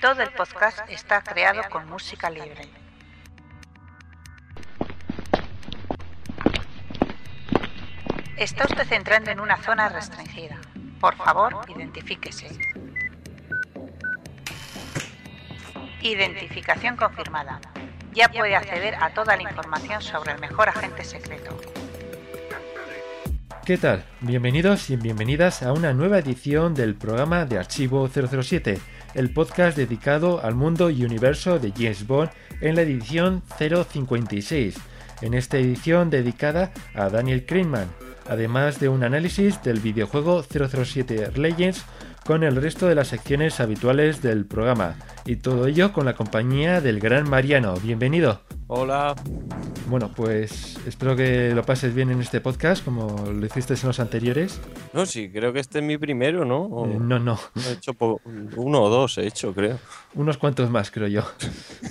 Todo 0.00 0.22
el 0.22 0.30
podcast 0.30 0.80
está 0.90 1.22
creado 1.22 1.62
con 1.70 1.88
música 1.88 2.28
libre. 2.28 2.68
Está 8.36 8.64
usted 8.64 8.92
entrando 8.92 9.30
en 9.30 9.40
una 9.40 9.56
zona 9.56 9.88
restringida. 9.88 10.58
Por 11.00 11.16
favor, 11.16 11.64
identifíquese. 11.74 12.48
Identificación 16.02 16.96
confirmada. 16.96 17.58
Ya 18.12 18.28
puede 18.28 18.54
acceder 18.54 18.96
a 19.02 19.14
toda 19.14 19.34
la 19.34 19.42
información 19.44 20.02
sobre 20.02 20.32
el 20.32 20.40
mejor 20.40 20.68
agente 20.68 21.04
secreto. 21.04 21.58
¿Qué 23.64 23.78
tal? 23.78 24.04
Bienvenidos 24.20 24.90
y 24.90 24.96
bienvenidas 24.96 25.62
a 25.64 25.72
una 25.72 25.92
nueva 25.92 26.18
edición 26.18 26.74
del 26.74 26.94
programa 26.94 27.46
de 27.46 27.58
Archivo 27.58 28.08
007, 28.08 28.78
el 29.16 29.30
podcast 29.30 29.76
dedicado 29.76 30.44
al 30.44 30.54
mundo 30.54 30.90
y 30.90 31.02
universo 31.02 31.58
de 31.58 31.72
James 31.72 32.06
Bond 32.06 32.30
en 32.60 32.76
la 32.76 32.82
edición 32.82 33.42
056. 33.58 34.76
En 35.22 35.32
esta 35.32 35.56
edición 35.56 36.10
dedicada 36.10 36.70
a 36.94 37.08
Daniel 37.08 37.46
Craneman, 37.46 37.88
además 38.28 38.78
de 38.78 38.90
un 38.90 39.02
análisis 39.02 39.62
del 39.62 39.80
videojuego 39.80 40.42
007 40.44 41.30
Legends 41.34 41.86
con 42.26 42.42
el 42.42 42.56
resto 42.56 42.88
de 42.88 42.96
las 42.96 43.08
secciones 43.08 43.60
habituales 43.60 44.20
del 44.20 44.46
programa. 44.46 44.96
Y 45.24 45.36
todo 45.36 45.66
ello 45.66 45.92
con 45.92 46.06
la 46.06 46.14
compañía 46.14 46.80
del 46.80 46.98
gran 46.98 47.30
Mariano. 47.30 47.74
Bienvenido. 47.76 48.42
Hola. 48.66 49.14
Bueno, 49.86 50.10
pues 50.14 50.76
espero 50.86 51.14
que 51.14 51.52
lo 51.54 51.62
pases 51.62 51.94
bien 51.94 52.10
en 52.10 52.20
este 52.20 52.40
podcast 52.40 52.84
como 52.84 53.30
lo 53.30 53.46
hiciste 53.46 53.74
en 53.74 53.80
los 53.84 54.00
anteriores. 54.00 54.60
No, 54.92 55.06
sí, 55.06 55.30
creo 55.30 55.52
que 55.52 55.60
este 55.60 55.78
es 55.78 55.84
mi 55.84 55.98
primero, 55.98 56.44
¿no? 56.44 56.86
Eh, 56.86 56.98
no, 57.00 57.20
no. 57.20 57.38
He 57.68 57.74
hecho 57.74 57.92
uno 58.56 58.82
o 58.82 58.88
dos, 58.88 59.18
he 59.18 59.26
hecho, 59.26 59.54
creo. 59.54 59.78
Unos 60.14 60.36
cuantos 60.36 60.68
más, 60.68 60.90
creo 60.90 61.06
yo. 61.06 61.22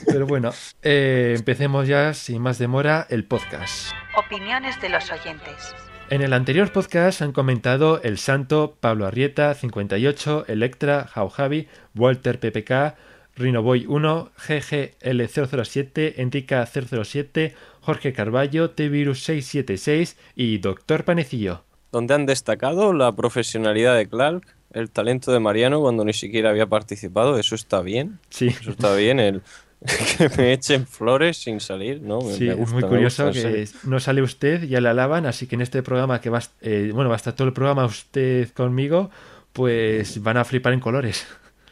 Pero 0.06 0.28
bueno, 0.28 0.52
eh, 0.82 1.34
empecemos 1.38 1.88
ya 1.88 2.14
sin 2.14 2.42
más 2.42 2.58
demora 2.58 3.08
el 3.10 3.26
podcast. 3.26 3.94
Opiniones 4.18 4.82
de 4.82 4.90
los 4.90 5.10
oyentes. 5.10 5.74
En 6.12 6.22
el 6.22 6.34
anterior 6.34 6.72
podcast 6.72 7.24
han 7.24 7.32
comentado 7.32 8.00
El 8.04 8.20
Santo, 8.20 8.78
Pablo 8.80 9.08
Arrieta, 9.08 9.56
58, 9.56 10.46
Electra, 10.48 11.08
Jaujavi, 11.08 11.68
Walter 11.96 12.40
PPK, 12.40 12.96
Rinoboy 13.36 13.88
1, 13.88 14.32
GGL007, 14.38 16.14
Enrica 16.18 16.64
007, 16.68 17.56
Jorge 17.82 18.14
Carballo, 18.14 18.70
T-Virus 18.70 19.24
676 19.24 20.16
y 20.36 20.60
Doctor 20.60 21.06
Panecillo. 21.06 21.64
Donde 21.92 22.14
han 22.14 22.28
destacado 22.28 22.94
la 22.94 23.12
profesionalidad 23.16 23.98
de 23.98 24.08
Clark, 24.08 24.46
el 24.74 24.92
talento 24.92 25.32
de 25.32 25.40
Mariano 25.40 25.82
cuando 25.82 26.06
ni 26.06 26.14
siquiera 26.14 26.52
había 26.52 26.68
participado, 26.68 27.40
eso 27.40 27.56
está 27.56 27.82
bien. 27.82 28.20
Sí. 28.30 28.50
Eso 28.50 28.70
está 28.70 28.94
bien, 28.94 29.20
el, 29.20 29.42
que 30.18 30.30
me 30.38 30.54
echen 30.54 30.88
flores 30.88 31.38
sin 31.38 31.60
salir, 31.60 32.02
¿no? 32.02 32.22
sí, 32.22 32.48
es 32.48 32.72
muy 32.72 32.84
curioso 32.84 33.32
que 33.32 33.68
no 33.84 34.00
sale 34.00 34.22
usted, 34.22 34.64
ya 34.64 34.82
le 34.82 34.90
alaban, 34.90 35.26
así 35.26 35.48
que 35.48 35.56
en 35.56 35.62
este 35.62 35.84
programa 35.84 36.22
que 36.22 36.30
va, 36.30 36.42
eh, 36.62 36.92
bueno, 36.94 37.10
va 37.10 37.16
a 37.16 37.18
estar 37.18 37.34
todo 37.34 37.48
el 37.48 37.54
programa 37.54 37.86
usted 37.86 38.50
conmigo, 38.50 39.10
pues 39.54 40.22
van 40.22 40.38
a 40.38 40.46
flipar 40.46 40.74
en 40.74 40.80
colores. 40.80 41.26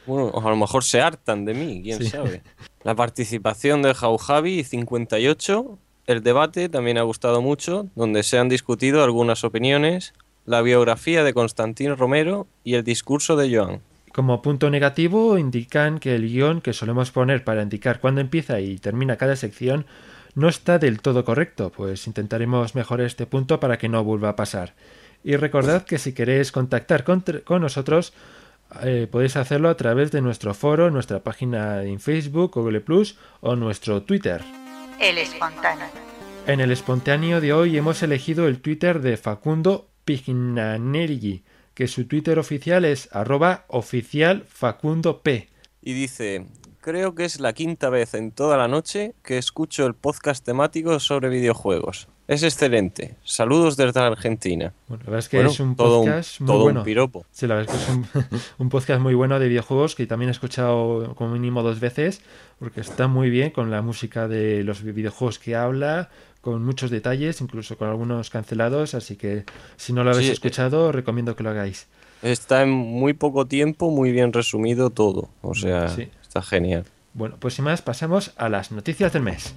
Bueno, 0.06 0.31
a 0.36 0.50
lo 0.50 0.56
mejor 0.56 0.84
se 0.84 1.02
hartan 1.02 1.45
de 1.45 1.53
mí, 1.53 1.81
quién 1.84 2.03
sabe. 2.03 2.41
La 2.84 2.95
participación 2.95 3.81
de 3.81 3.94
Jaujavi 3.94 4.64
58, 4.64 5.78
el 6.08 6.23
debate 6.23 6.67
también 6.67 6.97
ha 6.97 7.03
gustado 7.03 7.41
mucho, 7.41 7.88
donde 7.95 8.23
se 8.23 8.38
han 8.38 8.50
discutido 8.50 9.03
algunas 9.03 9.44
opiniones, 9.44 10.14
la 10.45 10.61
biografía 10.61 11.23
de 11.23 11.34
Constantín 11.34 11.95
Romero 11.95 12.47
y 12.64 12.73
el 12.73 12.84
discurso 12.84 13.38
de 13.38 13.56
Joan. 13.56 13.81
Como 14.14 14.44
punto 14.44 14.69
negativo, 14.69 15.39
indican 15.39 16.00
que 16.00 16.14
el 16.14 16.30
guion 16.30 16.61
que 16.61 16.73
solemos 16.73 17.09
poner 17.09 17.44
para 17.44 17.64
indicar 17.64 18.00
cuándo 18.00 18.22
empieza 18.22 18.59
y 18.59 18.78
termina 18.78 19.17
cada 19.17 19.36
sección 19.36 19.88
no 20.36 20.50
está 20.50 20.78
del 20.78 21.02
todo 21.02 21.25
correcto, 21.25 21.72
pues 21.75 22.06
intentaremos 22.06 22.75
mejorar 22.75 23.08
este 23.08 23.25
punto 23.25 23.59
para 23.59 23.79
que 23.79 23.90
no 23.90 24.03
vuelva 24.03 24.29
a 24.29 24.35
pasar. 24.35 24.75
Y 25.23 25.35
recordad 25.35 25.84
que 25.84 25.97
si 25.97 26.13
queréis 26.13 26.52
contactar 26.52 27.03
con, 27.03 27.23
nosotros, 27.59 28.13
eh, 28.84 29.07
podéis 29.09 29.35
hacerlo 29.35 29.69
a 29.69 29.78
través 29.78 30.12
de 30.12 30.22
nuestro 30.22 30.53
foro, 30.53 30.91
nuestra 30.91 31.22
página 31.22 31.81
en 31.81 32.00
Facebook, 32.00 32.52
Google 32.53 32.81
Plus 32.81 33.18
o 33.41 33.56
nuestro 33.56 34.03
Twitter. 34.03 34.44
El 35.00 35.18
espontáneo. 35.18 35.88
En 36.46 36.59
el 36.59 36.72
espontáneo 36.72 37.41
de 37.41 37.52
hoy 37.52 37.78
hemos 37.78 38.03
elegido 38.03 38.47
el 38.47 38.59
Twitter 38.59 39.02
de 39.02 39.18
Facundo 39.18 39.90
Pignanerigi 40.06 41.44
que 41.73 41.88
su 41.88 42.06
Twitter 42.07 42.39
oficial 42.39 42.85
es 42.85 43.09
arroba 43.11 43.66
oficial 43.67 44.45
Facundo 44.47 45.22
P. 45.22 45.50
Y 45.81 45.94
dice, 45.94 46.45
creo 46.81 47.16
que 47.16 47.25
es 47.25 47.39
la 47.39 47.53
quinta 47.53 47.89
vez 47.89 48.13
en 48.13 48.31
toda 48.31 48.57
la 48.57 48.67
noche 48.67 49.16
que 49.23 49.38
escucho 49.38 49.85
el 49.85 49.95
podcast 49.95 50.45
temático 50.45 51.00
sobre 51.00 51.29
videojuegos. 51.29 52.07
Es 52.25 52.41
excelente. 52.41 53.16
Saludos 53.25 53.75
desde 53.75 54.00
Argentina. 54.00 54.73
Bueno, 54.88 55.03
la 55.03 55.11
verdad 55.11 55.19
es 55.19 55.29
que 55.29 55.41
es 55.41 55.59
un 55.59 55.75
podcast 55.75 56.39
muy 56.39 56.47
todo 56.47 56.63
bueno. 56.63 56.79
un 56.79 56.85
piropo. 56.85 57.25
Sí, 57.31 57.47
la 57.47 57.56
verdad 57.56 57.75
es 57.75 57.85
que 57.85 57.91
es 57.91 58.53
un, 58.57 58.69
podcast 58.69 59.01
muy 59.01 59.13
bueno 59.13 59.39
de 59.39 59.50
videojuegos 59.50 59.94
que 59.95 60.07
también 60.07 60.29
he 60.29 60.31
escuchado 60.31 61.16
como 61.16 61.34
mínimo 61.34 61.63
dos 61.63 61.81
veces 61.81 62.22
porque 62.59 62.79
está 62.79 63.07
muy 63.09 63.29
bien 63.29 63.51
con 63.51 63.72
la 63.72 63.81
música 63.81 64.29
de 64.29 64.63
los 64.63 64.84
videojuegos 64.84 65.38
que 65.38 65.56
habla, 65.56 66.09
con 66.39 66.63
muchos 66.63 66.91
detalles, 66.91 67.41
incluso 67.41 67.78
con 67.78 67.89
algunos 67.89 68.29
cancelados, 68.29 68.94
así 68.94 69.17
que 69.17 69.44
si 69.75 69.91
no 69.91 70.05
lo 70.05 70.11
habéis 70.11 70.29
eh, 70.29 70.34
escuchado, 70.34 70.94
recomiendo 70.94 71.35
que 71.35 71.44
lo 71.44 71.50
hagáis. 71.50 71.88
Está 72.22 72.63
en 72.63 72.69
muy 72.69 73.11
poco 73.11 73.47
tiempo, 73.47 73.91
muy 73.91 74.13
bien 74.13 74.31
resumido 74.31 74.90
todo, 74.91 75.29
o 75.41 75.55
sea, 75.55 75.94
está 76.22 76.41
genial. 76.41 76.85
Bueno, 77.13 77.38
pues 77.40 77.56
sin 77.56 77.66
más, 77.66 77.81
pasamos 77.81 78.34
a 78.38 78.50
las 78.50 78.72
noticias 78.72 79.13
del 79.13 79.24
mes. 79.24 79.53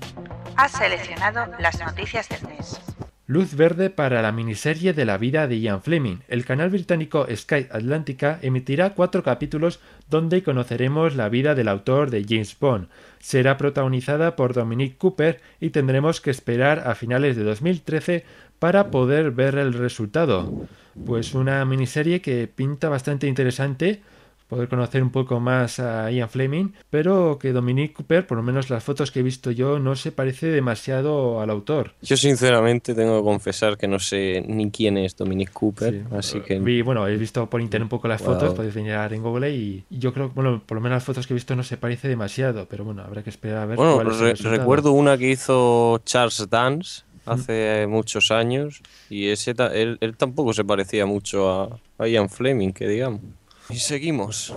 Has 0.56 0.72
seleccionado 0.72 1.47
las 1.59 1.81
noticias 1.81 2.28
del 2.28 2.43
mes. 2.49 2.81
Luz 3.28 3.56
verde 3.56 3.91
para 3.91 4.22
la 4.22 4.31
miniserie 4.31 4.93
de 4.93 5.05
la 5.05 5.19
vida 5.19 5.49
de 5.49 5.59
Ian 5.59 5.83
Fleming. 5.83 6.19
El 6.28 6.45
canal 6.45 6.71
británico 6.71 7.27
Sky 7.34 7.66
Atlantica 7.72 8.39
emitirá 8.41 8.95
cuatro 8.95 9.25
capítulos 9.25 9.81
donde 10.09 10.45
conoceremos 10.45 11.16
la 11.16 11.28
vida 11.28 11.56
del 11.56 11.66
autor 11.66 12.11
de 12.11 12.25
James 12.28 12.56
Bond. 12.56 12.89
Será 13.19 13.56
protagonizada 13.56 14.37
por 14.37 14.55
Dominic 14.55 14.97
Cooper 14.97 15.41
y 15.59 15.71
tendremos 15.71 16.21
que 16.21 16.31
esperar 16.31 16.84
a 16.87 16.95
finales 16.95 17.37
de 17.37 17.43
2013 17.43 18.25
para 18.61 18.93
poder 18.93 19.33
ver 19.33 19.59
el 19.59 19.72
resultado. 19.72 20.69
Pues 21.05 21.34
una 21.34 21.65
miniserie 21.65 22.21
que 22.21 22.47
pinta 22.47 22.89
bastante 22.89 23.27
interesante 23.27 24.03
poder 24.49 24.69
conocer 24.69 25.03
un 25.03 25.11
poco 25.11 25.41
más 25.41 25.81
a 25.81 26.11
Ian 26.11 26.29
Fleming, 26.29 26.73
pero 26.91 27.39
que 27.39 27.53
Dominic 27.53 27.95
Cooper, 27.95 28.27
por 28.27 28.37
lo 28.37 28.43
menos 28.43 28.71
las 28.71 28.84
fotos 28.84 29.11
que 29.11 29.21
he 29.21 29.23
visto 29.23 29.51
yo, 29.51 29.79
no 29.79 29.97
se 29.97 30.12
parece 30.12 30.47
demasiado 30.47 31.41
al 31.41 31.51
autor. 31.51 31.93
Yo 32.03 32.17
sinceramente 32.17 32.95
tengo 32.95 33.19
que 33.19 33.25
confesar 33.25 33.77
que 33.77 33.89
no 33.89 33.99
sé 33.99 34.45
ni 34.47 34.71
quién 34.71 34.99
es 34.99 35.17
Dominic 35.17 35.53
Cooper, 35.53 36.05
así 36.12 36.41
que... 36.41 36.59
Vi, 36.59 36.83
bueno, 36.83 37.07
he 37.09 37.17
visto 37.17 37.49
por 37.49 37.61
internet 37.61 37.87
un 37.87 37.91
poco 37.91 38.09
las 38.09 38.23
fotos, 38.23 38.55
podéis 38.55 38.77
mirar 38.77 39.12
en 39.12 39.23
Google 39.23 39.51
y 39.51 39.84
yo 39.91 40.12
creo, 40.12 40.31
bueno, 40.31 40.63
por 40.65 40.77
lo 40.77 40.81
menos 40.81 40.97
las 40.97 41.05
fotos 41.05 41.27
que 41.27 41.33
he 41.33 41.37
visto 41.37 41.57
no 41.57 41.63
se 41.63 41.77
parece 41.77 42.09
demasiado, 42.09 42.67
pero 42.69 42.84
bueno, 42.84 43.03
habrá 43.03 43.23
que 43.23 43.31
esperar 43.31 43.59
a 43.59 43.67
ver. 43.67 43.77
Bueno, 43.77 44.03
recuerdo 44.03 44.93
una 44.93 45.19
que 45.19 45.31
hizo 45.31 46.01
Charles 46.05 46.47
Dance 46.49 47.03
hace 47.25 47.87
muchos 47.89 48.31
años 48.31 48.81
y 49.11 49.28
ese 49.28 49.55
él, 49.75 49.99
él 50.01 50.17
tampoco 50.17 50.53
se 50.53 50.65
parecía 50.65 51.07
mucho 51.07 51.51
a, 51.51 51.81
a 51.99 52.09
Ian 52.09 52.28
Fleming, 52.28 52.73
que 52.73 52.89
digamos. 52.89 53.21
Y 53.69 53.77
seguimos. 53.77 54.54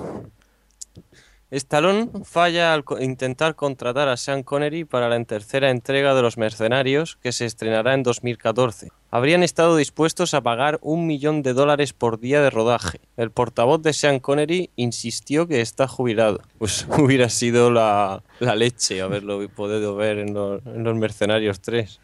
Stallone 1.51 2.11
falla 2.25 2.73
al 2.73 2.83
intentar 2.99 3.55
contratar 3.55 4.07
a 4.07 4.17
Sean 4.17 4.43
Connery 4.43 4.85
para 4.85 5.09
la 5.09 5.23
tercera 5.23 5.71
entrega 5.71 6.13
de 6.13 6.21
Los 6.21 6.37
Mercenarios, 6.37 7.17
que 7.23 7.31
se 7.31 7.45
estrenará 7.45 7.95
en 7.95 8.03
2014. 8.03 8.89
Habrían 9.09 9.41
estado 9.41 9.75
dispuestos 9.75 10.35
a 10.35 10.41
pagar 10.41 10.77
un 10.83 11.07
millón 11.07 11.41
de 11.41 11.53
dólares 11.53 11.93
por 11.93 12.19
día 12.19 12.41
de 12.43 12.51
rodaje. 12.51 13.01
El 13.17 13.31
portavoz 13.31 13.81
de 13.81 13.93
Sean 13.93 14.19
Connery 14.19 14.69
insistió 14.75 15.47
que 15.47 15.61
está 15.61 15.87
jubilado. 15.87 16.41
Pues 16.59 16.85
hubiera 16.99 17.29
sido 17.29 17.71
la, 17.71 18.21
leche 18.39 19.01
haberlo 19.01 19.49
podido 19.49 19.95
ver 19.95 20.19
en, 20.19 20.35
Los 20.35 20.95
Mercenarios 20.95 21.61
3. 21.61 21.99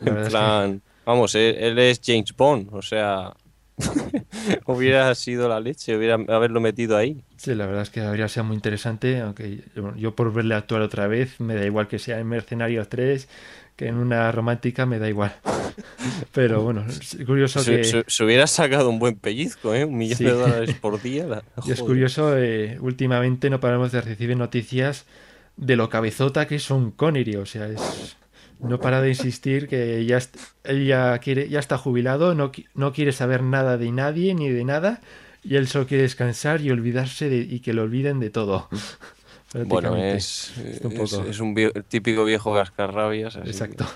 en 0.00 0.28
plan, 0.28 0.82
vamos, 1.04 1.34
él 1.34 1.76
es 1.80 2.00
James 2.04 2.36
Bond, 2.36 2.72
o 2.72 2.82
sea, 2.82 3.34
hubiera 4.66 5.14
sido 5.14 5.48
la 5.48 5.60
leche, 5.60 5.96
hubiera 5.96 6.14
haberlo 6.14 6.60
metido 6.60 6.96
ahí. 6.96 7.22
Sí, 7.36 7.54
la 7.54 7.66
verdad 7.66 7.82
es 7.82 7.90
que 7.90 8.00
habría 8.00 8.28
sido 8.28 8.44
muy 8.44 8.56
interesante, 8.56 9.20
aunque 9.20 9.64
yo 9.96 10.14
por 10.14 10.32
verle 10.32 10.54
actuar 10.54 10.82
otra 10.82 11.06
vez 11.06 11.40
me 11.40 11.54
da 11.54 11.64
igual 11.64 11.88
que 11.88 11.98
sea 11.98 12.18
en 12.18 12.28
Mercenarios 12.28 12.88
3 12.88 13.28
que 13.76 13.88
en 13.88 13.96
una 13.96 14.32
romántica 14.32 14.86
me 14.86 14.98
da 14.98 15.08
igual. 15.08 15.36
Pero 16.32 16.62
bueno, 16.62 16.84
es 16.88 17.18
curioso 17.26 17.62
que... 17.62 17.84
Se, 17.84 18.24
hubiera 18.24 18.46
sacado 18.46 18.88
un 18.88 18.98
buen 18.98 19.16
pellizco, 19.16 19.74
¿eh? 19.74 19.84
Un 19.84 19.98
millón 19.98 20.18
de 20.18 20.32
dólares 20.32 20.74
por 20.80 21.00
día. 21.00 21.26
Y 21.66 21.72
es 21.72 21.82
curioso, 21.82 22.36
eh, 22.38 22.78
últimamente 22.80 23.50
no 23.50 23.60
paramos 23.60 23.92
de 23.92 24.00
recibir 24.00 24.36
noticias 24.36 25.04
de 25.56 25.76
lo 25.76 25.90
cabezota 25.90 26.46
que 26.46 26.58
son 26.58 26.90
Connery, 26.90 27.36
o 27.36 27.46
sea, 27.46 27.68
es 27.68 28.16
no 28.60 28.78
para 28.80 29.00
de 29.02 29.10
insistir 29.10 29.68
que 29.68 30.04
ya 30.06 30.18
ya 30.72 31.18
quiere 31.18 31.48
ya 31.48 31.58
está 31.60 31.76
jubilado 31.78 32.34
no, 32.34 32.52
no 32.74 32.92
quiere 32.92 33.12
saber 33.12 33.42
nada 33.42 33.76
de 33.78 33.90
nadie 33.92 34.34
ni 34.34 34.48
de 34.50 34.64
nada 34.64 35.00
y 35.44 35.56
él 35.56 35.68
solo 35.68 35.86
quiere 35.86 36.02
descansar 36.02 36.60
y 36.60 36.70
olvidarse 36.70 37.28
de, 37.28 37.38
y 37.38 37.60
que 37.60 37.72
lo 37.72 37.82
olviden 37.82 38.20
de 38.20 38.30
todo 38.30 38.68
Bueno, 39.66 39.96
es, 39.96 40.52
Es 40.58 40.80
un 40.84 40.92
es, 40.92 40.98
poco- 41.12 41.24
es 41.28 41.40
un 41.40 41.54
vie- 41.54 41.84
típico 41.88 42.24
viejo 42.24 42.52
cascarrabias. 42.54 43.36
así 43.36 43.48
Exacto. 43.50 43.86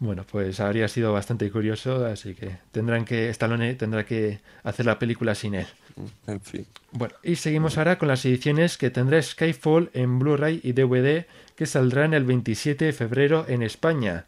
bueno, 0.00 0.24
pues 0.30 0.60
habría 0.60 0.86
sido 0.88 1.12
bastante 1.12 1.50
curioso, 1.50 2.06
así 2.06 2.34
que 2.34 2.58
tendrán 2.70 3.04
que 3.04 3.28
Stallone 3.30 3.74
tendrá 3.74 4.04
que 4.04 4.40
hacer 4.62 4.86
la 4.86 4.98
película 4.98 5.34
sin 5.34 5.54
él. 5.54 5.66
que, 5.96 6.32
en 6.32 6.40
fin. 6.40 6.66
Bueno, 6.92 7.14
y 7.22 7.36
seguimos 7.36 7.78
ahora 7.78 7.98
con 7.98 8.08
las 8.08 8.24
ediciones 8.24 8.78
que 8.78 8.90
tendrá 8.90 9.20
Skyfall 9.20 9.90
en 9.94 10.18
Blu-ray 10.18 10.60
y 10.62 10.72
DVD 10.72 11.26
que 11.56 11.66
saldrán 11.66 12.14
el 12.14 12.24
27 12.24 12.84
de 12.84 12.92
febrero 12.92 13.44
en 13.48 13.62
España. 13.62 14.26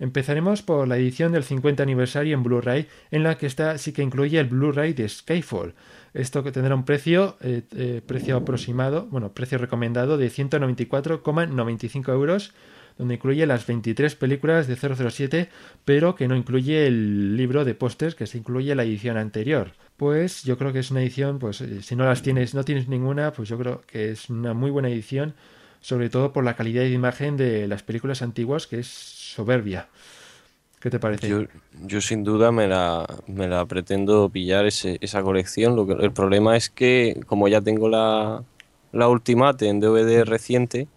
Empezaremos 0.00 0.62
por 0.62 0.88
la 0.88 0.96
edición 0.96 1.30
del 1.30 1.44
50 1.44 1.80
aniversario 1.80 2.34
en 2.34 2.42
Blu-ray, 2.42 2.88
en 3.12 3.22
la 3.22 3.38
que 3.38 3.46
está 3.46 3.78
sí 3.78 3.92
que 3.92 4.02
incluye 4.02 4.40
el 4.40 4.48
Blu-ray 4.48 4.94
de 4.94 5.08
Skyfall. 5.08 5.74
Esto 6.12 6.42
que 6.42 6.50
tendrá 6.50 6.74
un 6.74 6.84
precio, 6.84 7.36
eh, 7.40 7.62
eh, 7.76 8.02
precio 8.04 8.36
aproximado, 8.36 9.06
bueno, 9.06 9.32
precio 9.32 9.58
recomendado 9.58 10.18
de 10.18 10.28
194,95 10.28 12.12
euros, 12.12 12.52
donde 12.98 13.14
incluye 13.14 13.46
las 13.46 13.66
23 13.66 14.14
películas 14.16 14.66
de 14.66 14.76
007, 14.76 15.48
pero 15.84 16.14
que 16.14 16.28
no 16.28 16.36
incluye 16.36 16.86
el 16.86 17.36
libro 17.36 17.64
de 17.64 17.74
pósters 17.74 18.14
que 18.14 18.26
se 18.26 18.38
incluye 18.38 18.70
en 18.72 18.76
la 18.78 18.84
edición 18.84 19.16
anterior. 19.16 19.72
Pues 19.96 20.42
yo 20.44 20.58
creo 20.58 20.72
que 20.72 20.80
es 20.80 20.90
una 20.90 21.02
edición, 21.02 21.38
pues 21.38 21.60
eh, 21.60 21.82
si 21.82 21.94
no 21.96 22.04
las 22.04 22.22
tienes, 22.22 22.54
no 22.54 22.64
tienes 22.64 22.88
ninguna, 22.88 23.32
pues 23.32 23.48
yo 23.48 23.58
creo 23.58 23.82
que 23.86 24.10
es 24.10 24.30
una 24.30 24.54
muy 24.54 24.70
buena 24.70 24.88
edición, 24.88 25.34
sobre 25.80 26.10
todo 26.10 26.32
por 26.32 26.44
la 26.44 26.54
calidad 26.54 26.82
de 26.82 26.90
imagen 26.90 27.36
de 27.36 27.66
las 27.68 27.82
películas 27.82 28.22
antiguas, 28.22 28.66
que 28.66 28.78
es 28.80 28.86
soberbia. 28.88 29.88
¿Qué 30.80 30.90
te 30.90 30.98
parece? 30.98 31.28
Yo, 31.28 31.44
yo 31.86 32.00
sin 32.00 32.24
duda 32.24 32.50
me 32.50 32.66
la, 32.66 33.06
me 33.28 33.46
la 33.46 33.64
pretendo 33.66 34.28
pillar 34.28 34.66
ese- 34.66 34.98
esa 35.00 35.22
colección. 35.22 35.76
Lo 35.76 35.86
que, 35.86 35.92
el 35.92 36.12
problema 36.12 36.56
es 36.56 36.70
que 36.70 37.20
como 37.26 37.46
ya 37.46 37.60
tengo 37.60 37.88
la, 37.88 38.42
la 38.92 39.08
Ultimate 39.08 39.68
en 39.68 39.78
DVD 39.78 40.24
reciente 40.24 40.88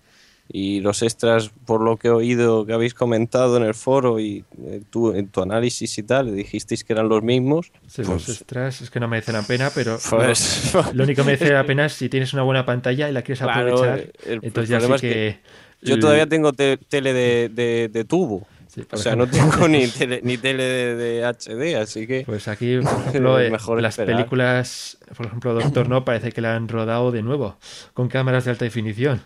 y 0.47 0.79
los 0.79 1.01
extras, 1.01 1.49
por 1.65 1.81
lo 1.81 1.97
que 1.97 2.09
he 2.09 2.11
oído 2.11 2.65
que 2.65 2.73
habéis 2.73 2.93
comentado 2.93 3.57
en 3.57 3.63
el 3.63 3.73
foro 3.73 4.19
y 4.19 4.45
eh, 4.63 4.81
tú, 4.91 5.11
en 5.13 5.27
tu 5.27 5.41
análisis 5.41 5.97
y 5.97 6.03
tal, 6.03 6.35
dijisteis 6.35 6.83
que 6.83 6.93
eran 6.93 7.09
los 7.09 7.23
mismos, 7.23 7.71
Sí, 7.87 8.03
los 8.03 8.23
pues- 8.25 8.29
extras 8.29 8.81
es 8.81 8.89
que 8.91 8.99
no 8.99 9.07
merecen 9.07 9.33
la 9.33 9.41
pena, 9.41 9.71
pero 9.73 9.97
pues, 10.09 10.73
lo, 10.73 10.83
lo 10.93 11.03
único 11.03 11.23
que 11.23 11.25
merece 11.25 11.51
la 11.51 11.65
pena 11.65 11.87
es 11.87 11.93
si 11.93 12.09
tienes 12.09 12.33
una 12.33 12.43
buena 12.43 12.65
pantalla 12.65 13.09
y 13.09 13.11
la 13.11 13.21
quieres 13.23 13.39
Claro, 13.43 13.73
aprovechar. 13.73 13.99
el- 13.99 14.11
el 14.33 14.39
entonces 14.43 14.69
ya 14.69 14.77
es 14.77 15.01
que... 15.01 15.09
que 15.09 15.39
yo 15.81 15.99
todavía 15.99 16.27
tengo 16.27 16.53
te- 16.53 16.77
tele 16.77 17.13
de, 17.13 17.49
de- 17.49 17.89
de 17.91 18.05
tubo. 18.05 18.47
Sí, 18.75 18.83
O 18.91 18.97
sea, 18.97 19.15
no 19.15 19.25
tengo 19.25 19.67
ni 19.69 19.87
tele, 19.99 20.19
ni 20.23 20.37
tele 20.37 20.63
de, 20.63 20.95
de 20.95 21.23
HD, 21.25 21.77
así 21.81 22.05
que... 22.05 22.23
Pues 22.25 22.47
aquí, 22.49 22.77
por 22.83 22.91
ejemplo, 23.07 23.39
eh, 23.39 23.49
mejor 23.49 23.81
las 23.81 23.93
esperar. 23.97 24.17
películas, 24.17 24.97
por 25.15 25.27
ejemplo, 25.27 25.53
Doctor 25.53 25.87
No 25.87 26.03
parece 26.03 26.33
que 26.33 26.41
la 26.41 26.55
han 26.57 26.67
rodado 26.67 27.11
de 27.11 27.21
nuevo, 27.21 27.57
con 27.93 28.09
cámaras 28.09 28.43
de 28.45 28.51
alta 28.51 28.65
definición. 28.65 29.21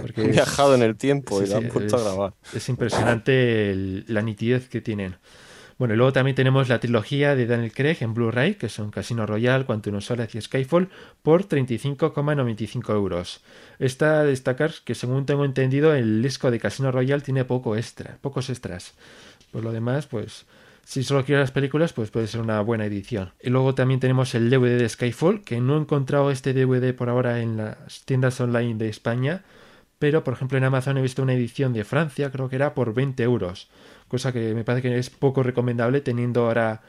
Porque 0.00 0.22
es- 0.22 0.32
viajado 0.32 0.74
en 0.74 0.82
el 0.82 0.96
tiempo 0.96 1.38
sí, 1.38 1.44
y 1.44 1.46
sí, 1.48 1.52
han 1.54 1.68
puesto 1.68 1.96
es- 1.96 2.02
a 2.02 2.04
grabar. 2.04 2.32
Es 2.54 2.68
impresionante 2.70 3.70
el- 3.70 4.04
la 4.08 4.22
nitidez 4.22 4.68
que 4.70 4.80
tienen. 4.80 5.16
Bueno, 5.78 5.94
y 5.94 5.96
luego 5.96 6.12
también 6.12 6.34
tenemos 6.34 6.68
la 6.68 6.80
trilogía 6.80 7.36
de 7.36 7.46
Daniel 7.46 7.72
Craig 7.72 7.98
en 8.00 8.12
Blu-ray, 8.12 8.56
que 8.56 8.68
son 8.68 8.90
Casino 8.90 9.26
Royale, 9.26 9.64
Quantum 9.64 9.94
of 9.94 10.04
Solace 10.04 10.36
y 10.36 10.40
Skyfall, 10.40 10.88
por 11.22 11.46
35,95 11.46 12.92
euros. 12.94 13.40
Está 13.78 14.20
a 14.20 14.24
destacar 14.24 14.72
que, 14.84 14.96
según 14.96 15.24
tengo 15.24 15.44
entendido, 15.44 15.94
el 15.94 16.20
disco 16.20 16.50
de 16.50 16.58
Casino 16.58 16.90
Royale 16.90 17.22
tiene 17.22 17.44
poco 17.44 17.76
extra, 17.76 18.18
pocos 18.20 18.50
extras. 18.50 18.94
Por 19.52 19.62
lo 19.62 19.70
demás, 19.70 20.08
pues, 20.08 20.46
si 20.88 21.04
solo 21.04 21.24
quieres 21.24 21.42
las 21.42 21.52
películas, 21.52 21.92
pues 21.92 22.10
puede 22.10 22.26
ser 22.26 22.40
una 22.40 22.60
buena 22.60 22.86
edición. 22.86 23.30
Y 23.40 23.50
luego 23.50 23.76
también 23.76 24.00
tenemos 24.00 24.34
el 24.34 24.50
DVD 24.50 24.78
de 24.78 24.88
Skyfall, 24.88 25.44
que 25.44 25.60
no 25.60 25.76
he 25.76 25.80
encontrado 25.80 26.32
este 26.32 26.54
DVD 26.54 26.92
por 26.92 27.08
ahora 27.08 27.40
en 27.40 27.56
las 27.56 28.04
tiendas 28.04 28.40
online 28.40 28.74
de 28.74 28.88
España, 28.88 29.44
pero 29.98 30.24
por 30.24 30.34
ejemplo 30.34 30.58
en 30.58 30.64
Amazon 30.64 30.96
he 30.96 31.02
visto 31.02 31.22
una 31.22 31.34
edición 31.34 31.72
de 31.72 31.84
Francia, 31.84 32.30
creo 32.30 32.48
que 32.48 32.56
era 32.56 32.74
por 32.74 32.94
20 32.94 33.22
euros, 33.22 33.68
cosa 34.08 34.32
que 34.32 34.54
me 34.54 34.64
parece 34.64 34.88
que 34.88 34.98
es 34.98 35.10
poco 35.10 35.42
recomendable 35.42 36.00
teniendo 36.00 36.46
ahora 36.46 36.80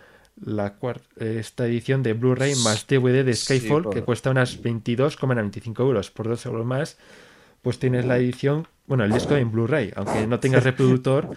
la 0.42 0.76
esta 1.18 1.66
edición 1.68 2.02
de 2.02 2.14
Blu-ray 2.14 2.56
más 2.64 2.88
DVD 2.88 3.24
de 3.26 3.34
Sí, 3.34 3.44
Skyfall 3.60 3.84
por- 3.84 3.94
que 3.94 4.04
cuesta 4.04 4.30
unas 4.30 4.62
22,95 4.64 5.82
euros, 5.84 6.12
por 6.12 6.28
2 6.30 6.46
euros 6.46 6.66
más, 6.66 6.98
pues 7.62 7.78
tienes 7.78 8.06
la 8.06 8.18
edición, 8.18 8.68
bueno, 8.88 9.04
el 9.04 9.12
disco 9.12 9.36
en 9.36 9.52
Blu-ray, 9.52 9.92
aunque 9.96 10.26
no 10.28 10.40
tengas 10.40 10.64
reproductor, 10.64 11.30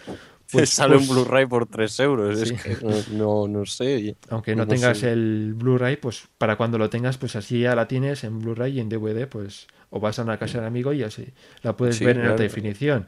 pues, 0.53 0.71
sale 0.71 0.97
pues, 0.97 1.09
un 1.09 1.15
Blu-ray 1.15 1.47
por 1.47 1.67
3 1.67 2.01
euros. 2.01 2.39
Sí. 2.39 2.55
Es 2.55 2.63
que 2.63 2.77
no, 3.13 3.49
no, 3.49 3.67
sé. 3.67 4.17
aunque 4.31 4.55
no 4.55 4.65
¿Cómo 4.67 4.75
tengas 4.75 5.03
el 5.03 5.55
Blu-ray, 5.57 5.97
pues 5.97 6.29
para 6.39 6.57
cuando 6.57 6.79
lo 6.79 6.91
tengas, 6.91 7.19
pues 7.19 7.37
así 7.37 7.61
ya 7.61 7.75
la 7.75 7.89
tienes 7.89 8.25
en 8.25 8.39
Blu-ray 8.41 8.77
y 8.79 8.81
en 8.81 8.89
DVD, 8.89 9.27
pues 9.27 9.67
o 9.91 10.01
vas 10.01 10.19
a 10.19 10.23
una 10.23 10.39
casa 10.39 10.61
de 10.61 10.67
amigo 10.67 10.93
y 10.95 11.03
así 11.03 11.35
la 11.63 11.77
puedes 11.77 11.97
Sí, 11.97 12.05
ver 12.07 12.17
en 12.19 12.27
alta 12.27 12.43
definición. 12.43 13.05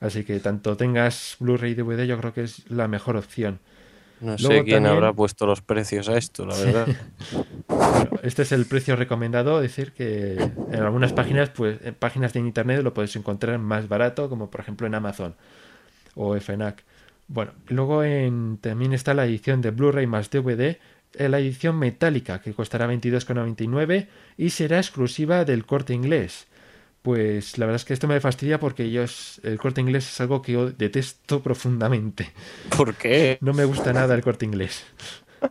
Así 0.00 0.24
que 0.24 0.40
tanto 0.40 0.76
tengas 0.76 1.36
Blu-ray 1.38 1.72
y 1.72 1.74
DVD, 1.74 2.06
yo 2.06 2.18
creo 2.18 2.32
que 2.34 2.42
es 2.42 2.68
la 2.70 2.88
mejor 2.88 3.16
opción. 3.16 3.60
No 4.20 4.36
Luego 4.38 4.38
sé 4.38 4.64
quién 4.64 4.76
también- 4.82 4.86
habrá 4.86 5.12
puesto 5.12 5.44
los 5.46 5.60
precios 5.60 6.08
a 6.08 6.16
esto, 6.16 6.46
la 6.46 6.56
verdad. 6.56 6.86
Bueno, 7.68 8.10
este 8.22 8.42
es 8.42 8.52
el 8.52 8.64
precio 8.66 8.96
recomendado, 8.96 9.60
es 9.62 9.62
decir, 9.70 9.92
que 9.92 10.34
en 10.72 10.82
algunas 10.82 11.12
páginas, 11.12 11.50
pues 11.50 11.78
en 11.84 11.94
páginas 11.94 12.32
de 12.32 12.40
internet 12.40 12.82
lo 12.82 12.94
puedes 12.94 13.14
encontrar 13.16 13.58
más 13.58 13.88
barato, 13.88 14.28
como 14.28 14.50
por 14.50 14.60
ejemplo 14.60 14.86
en 14.86 14.94
Amazon 14.94 15.34
o 16.14 16.36
FNAC. 16.36 16.84
Bueno, 17.28 17.52
luego 17.68 18.04
en, 18.04 18.58
también 18.58 18.92
está 18.92 19.14
la 19.14 19.24
edición 19.26 19.60
de 19.62 19.70
Blu-ray 19.70 20.06
más 20.06 20.30
DVD, 20.30 20.78
eh, 21.14 21.28
la 21.28 21.38
edición 21.38 21.78
metálica, 21.78 22.40
que 22.40 22.52
costará 22.54 22.86
22,99 22.86 24.08
y 24.36 24.50
será 24.50 24.78
exclusiva 24.78 25.44
del 25.44 25.64
corte 25.64 25.94
inglés. 25.94 26.46
Pues 27.02 27.58
la 27.58 27.66
verdad 27.66 27.76
es 27.76 27.84
que 27.84 27.92
esto 27.94 28.08
me 28.08 28.20
fastidia 28.20 28.58
porque 28.58 28.90
yo 28.90 29.02
es- 29.02 29.40
el 29.44 29.58
corte 29.58 29.80
inglés 29.82 30.08
es 30.10 30.20
algo 30.20 30.42
que 30.42 30.52
yo 30.52 30.70
detesto 30.70 31.42
profundamente. 31.42 32.32
¿Por 32.76 32.94
qué? 32.96 33.38
No 33.40 33.52
me 33.52 33.64
gusta 33.66 33.92
nada 33.92 34.14
el 34.14 34.22
corte 34.22 34.44
inglés. 34.46 34.84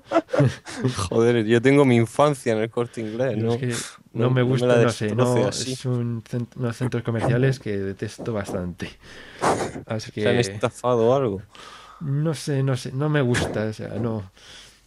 Joder, 1.10 1.46
yo 1.46 1.62
tengo 1.62 1.86
mi 1.86 1.96
infancia 1.96 2.54
en 2.54 2.60
el 2.60 2.70
corte 2.70 3.02
inglés, 3.02 3.38
¿no? 3.38 3.54
es 3.56 3.58
que 3.58 3.68
no, 4.14 4.30
no- 4.30 4.30
me 4.30 4.44
no 4.44 4.58
me 4.58 4.68
gusta, 4.68 4.80
no 4.80 4.90
sé, 4.90 5.16
no, 5.16 5.50
es 5.50 5.86
un 5.86 6.24
cent- 6.24 6.56
unos 6.56 6.76
centros 6.78 7.04
comerciales 7.04 7.60
que 7.60 7.78
detesto 7.78 8.34
bastante. 8.34 8.90
Así 9.86 10.12
¿Se 10.12 10.30
han 10.30 10.40
estafado 10.40 11.14
algo? 11.16 11.42
no 12.00 12.34
sé, 12.34 12.64
no 12.64 12.76
sé, 12.76 12.92
no 12.92 13.10
me 13.10 13.22
gusta, 13.22 13.66
o 13.66 13.74
sea, 13.74 13.90
no, 14.00 14.24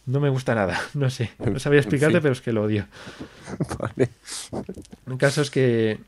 no 0.05 0.19
me 0.19 0.29
gusta 0.29 0.55
nada, 0.55 0.79
no 0.95 1.09
sé, 1.09 1.31
no 1.45 1.59
sabría 1.59 1.79
En 1.79 1.83
explicarte, 1.83 2.19
fin. 2.19 2.21
pero 2.21 2.33
es 2.33 2.41
que 2.41 2.53
lo 2.53 2.63
odio. 2.63 2.87
Vale. 3.79 4.09
El 5.07 5.17
caso 5.17 5.41
es 5.41 5.51
que 5.51 5.99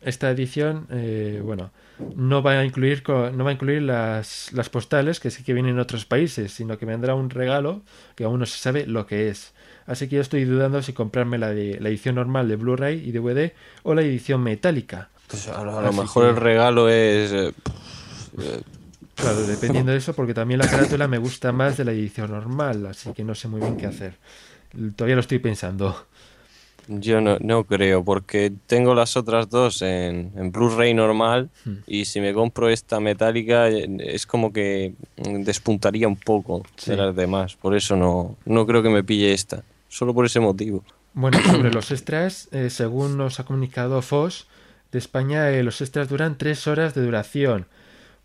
esta 0.00 0.30
edición, 0.30 0.86
eh, 0.90 1.40
bueno, 1.44 1.70
no 2.16 2.42
va 2.42 2.52
a 2.58 2.64
incluir 2.64 3.02
no 3.08 3.44
va 3.44 3.50
a 3.50 3.52
incluir 3.52 3.82
las, 3.82 4.52
las 4.52 4.68
postales 4.68 5.20
que 5.20 5.30
sí 5.30 5.42
que 5.44 5.52
vienen 5.54 5.74
en 5.74 5.80
otros 5.80 6.04
países, 6.04 6.52
sino 6.52 6.76
que 6.78 6.86
vendrá 6.86 7.14
un 7.14 7.30
regalo 7.30 7.82
que 8.16 8.24
aún 8.24 8.40
no 8.40 8.46
se 8.46 8.58
sabe 8.58 8.86
lo 8.86 9.06
que 9.06 9.28
es. 9.28 9.52
Así 9.86 10.08
que 10.08 10.16
yo 10.16 10.22
estoy 10.22 10.44
dudando 10.44 10.82
si 10.82 10.92
comprarme 10.92 11.38
la 11.38 11.50
de 11.50 11.78
la 11.80 11.88
edición 11.90 12.14
normal 12.14 12.48
de 12.48 12.56
Blu-ray 12.56 13.02
y 13.06 13.12
DVD 13.12 13.52
o 13.82 13.94
la 13.94 14.02
edición 14.02 14.42
metálica. 14.42 15.08
Pues 15.28 15.48
a 15.48 15.62
lo, 15.62 15.78
a 15.78 15.82
lo 15.82 15.88
Así 15.88 16.00
mejor 16.00 16.24
que- 16.24 16.30
el 16.30 16.36
regalo 16.36 16.88
es... 16.88 17.32
eh, 17.32 17.52
eh, 18.38 18.60
Claro, 19.14 19.46
dependiendo 19.46 19.92
de 19.92 19.98
eso, 19.98 20.12
porque 20.14 20.34
también 20.34 20.58
la 20.58 20.66
carátula 20.66 21.06
me 21.06 21.18
gusta 21.18 21.52
más 21.52 21.76
de 21.76 21.84
la 21.84 21.92
edición 21.92 22.30
normal, 22.30 22.86
así 22.86 23.12
que 23.12 23.22
no 23.24 23.34
sé 23.34 23.46
muy 23.48 23.60
bien 23.60 23.76
qué 23.76 23.86
hacer. 23.86 24.14
Todavía 24.96 25.14
lo 25.14 25.20
estoy 25.20 25.38
pensando. 25.38 26.06
Yo 26.88 27.20
no, 27.20 27.38
no 27.40 27.64
creo, 27.64 28.04
porque 28.04 28.52
tengo 28.66 28.94
las 28.94 29.16
otras 29.16 29.48
dos 29.50 29.82
en, 29.82 30.32
en 30.36 30.52
Blu-ray 30.52 30.94
normal 30.94 31.50
Hmm. 31.64 31.76
y 31.86 32.04
si 32.04 32.20
me 32.20 32.32
compro 32.34 32.68
esta 32.68 33.00
metálica 33.00 33.68
eh, 33.68 33.88
es 34.00 34.26
como 34.26 34.52
que 34.52 34.94
mm, 35.16 35.42
despuntaría 35.42 36.06
un 36.08 36.16
poco 36.16 36.62
Sí. 36.76 36.90
de 36.90 36.96
las 36.96 37.14
demás. 37.16 37.56
Por 37.56 37.74
eso 37.76 37.96
no, 37.96 38.36
no 38.44 38.66
creo 38.66 38.82
que 38.82 38.90
me 38.90 39.02
pille 39.04 39.32
esta. 39.32 39.62
Solo 39.88 40.12
por 40.14 40.26
ese 40.26 40.40
motivo. 40.40 40.84
Bueno, 41.14 41.38
sobre 41.46 41.70
los 41.72 41.90
extras, 41.90 42.48
eh, 42.52 42.70
según 42.70 43.16
nos 43.16 43.38
ha 43.40 43.44
comunicado 43.44 44.02
Foss 44.02 44.46
de 44.92 44.98
España, 44.98 45.50
eh, 45.50 45.62
los 45.62 45.80
extras 45.80 46.08
duran 46.08 46.36
tres 46.38 46.66
horas 46.66 46.94
de 46.94 47.02
duración. 47.02 47.66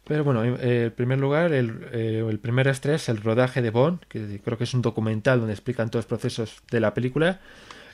Pero 0.06 0.24
bueno, 0.24 0.44
eh, 0.44 0.86
en 0.86 0.92
primer 0.92 1.20
lugar, 1.20 1.54
el, 1.54 1.86
eh, 1.94 2.26
el 2.28 2.40
primer 2.40 2.68
extra 2.68 2.96
es 2.96 3.10
el 3.10 3.18
rodaje 3.22 3.62
de 3.62 3.70
Bond, 3.70 4.00
que 4.10 4.40
creo 4.44 4.58
que 4.58 4.64
es 4.64 4.74
un 4.74 4.82
documental 4.82 5.38
donde 5.40 5.54
explican 5.54 5.92
todos 5.92 6.06
los 6.06 6.08
procesos 6.08 6.64
de 6.72 6.80
la 6.80 6.96
película. 6.96 7.40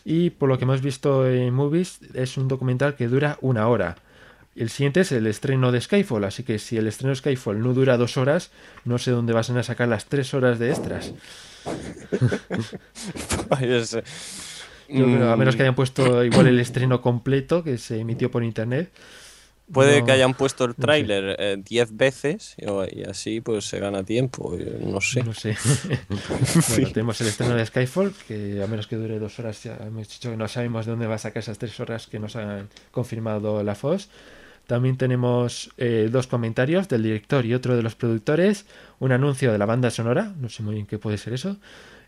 Y 0.06 0.30
por 0.30 0.48
lo 0.48 0.58
que 0.58 0.66
hemos 0.66 0.82
visto 0.82 1.28
en 1.28 1.54
Movies, 1.54 2.00
es 2.14 2.38
un 2.38 2.48
documental 2.48 2.96
que 2.96 3.08
dura 3.08 3.38
una 3.42 3.68
hora. 3.68 3.96
El 4.56 4.70
siguiente 4.70 5.02
es 5.02 5.12
el 5.12 5.28
estreno 5.28 5.72
de 5.72 5.82
Skyfall, 5.82 6.24
así 6.24 6.44
que 6.44 6.60
si 6.60 6.78
el 6.78 6.88
estreno 6.88 7.10
de 7.10 7.16
Skyfall 7.16 7.60
no 7.60 7.74
dura 7.74 7.98
dos 7.98 8.16
horas, 8.16 8.52
no 8.86 9.00
sé 9.00 9.12
dónde 9.12 9.34
vas 9.34 9.50
a 9.50 9.64
sacar 9.64 9.90
las 9.90 10.06
tres 10.06 10.34
horas 10.34 10.60
de 10.60 10.70
extras. 10.70 11.14
Yo 14.88 15.06
creo, 15.06 15.32
a 15.32 15.38
menos 15.38 15.56
Mm, 15.56 15.58
que 15.58 15.64
hayan 15.64 15.76
puesto 15.76 16.24
igual 16.24 16.48
el 16.48 16.60
estreno 16.60 17.02
completo 17.02 17.64
que 17.64 17.80
se 17.80 18.00
emitió 18.00 18.30
por 18.30 18.44
internet. 18.44 18.92
Puede 19.72 20.00
No, 20.02 20.06
que 20.06 20.12
hayan 20.12 20.34
puesto 20.36 20.64
el 20.66 20.70
no 20.72 20.76
sé. 20.76 20.82
tráiler 20.82 21.64
10 21.64 21.98
veces 21.98 22.56
y, 22.58 23.00
y 23.00 23.04
así 23.04 23.42
pues 23.42 23.66
se 23.66 23.80
gana 23.80 24.04
tiempo. 24.04 24.56
eh, 24.60 24.78
No 24.82 25.02
sé. 25.02 25.24
No 25.24 25.34
sé. 25.34 25.58
bueno, 26.70 26.90
tenemos 26.92 27.20
el 27.22 27.28
estreno 27.28 27.56
de 27.56 27.66
Skyfall, 27.66 28.14
que 28.28 28.62
a 28.64 28.68
menos 28.68 28.86
que 28.88 28.96
dure 28.96 29.18
dos 29.20 29.40
horas, 29.40 29.64
ya 29.64 29.78
hemos 29.86 30.08
dicho 30.08 30.30
que 30.30 30.38
no 30.38 30.48
sabemos 30.48 30.86
de 30.86 30.92
dónde 30.92 31.08
va 31.08 31.16
a 31.16 31.18
sacar 31.20 31.42
esas 31.42 31.58
tres 31.58 31.80
horas 31.80 32.08
que 32.08 32.20
nos 32.20 32.36
han 32.36 32.70
confirmado 32.92 33.64
la 33.64 33.74
FOS. 33.76 34.10
También 34.68 34.98
tenemos 34.98 35.72
eh, 35.78 36.10
dos 36.12 36.28
comentarios 36.28 36.88
del 36.88 37.04
director 37.04 37.46
y 37.46 37.54
otro 37.54 37.76
de 37.76 37.84
los 37.84 37.96
productores, 37.96 38.66
un 39.00 39.12
anuncio 39.12 39.52
de 39.52 39.58
la 39.60 39.66
banda 39.66 39.90
sonora, 39.92 40.34
no 40.40 40.50
sé 40.50 40.64
muy 40.64 40.76
bien 40.76 40.86
qué 40.88 40.98
puede 40.98 41.18
ser 41.20 41.34
eso, 41.34 41.58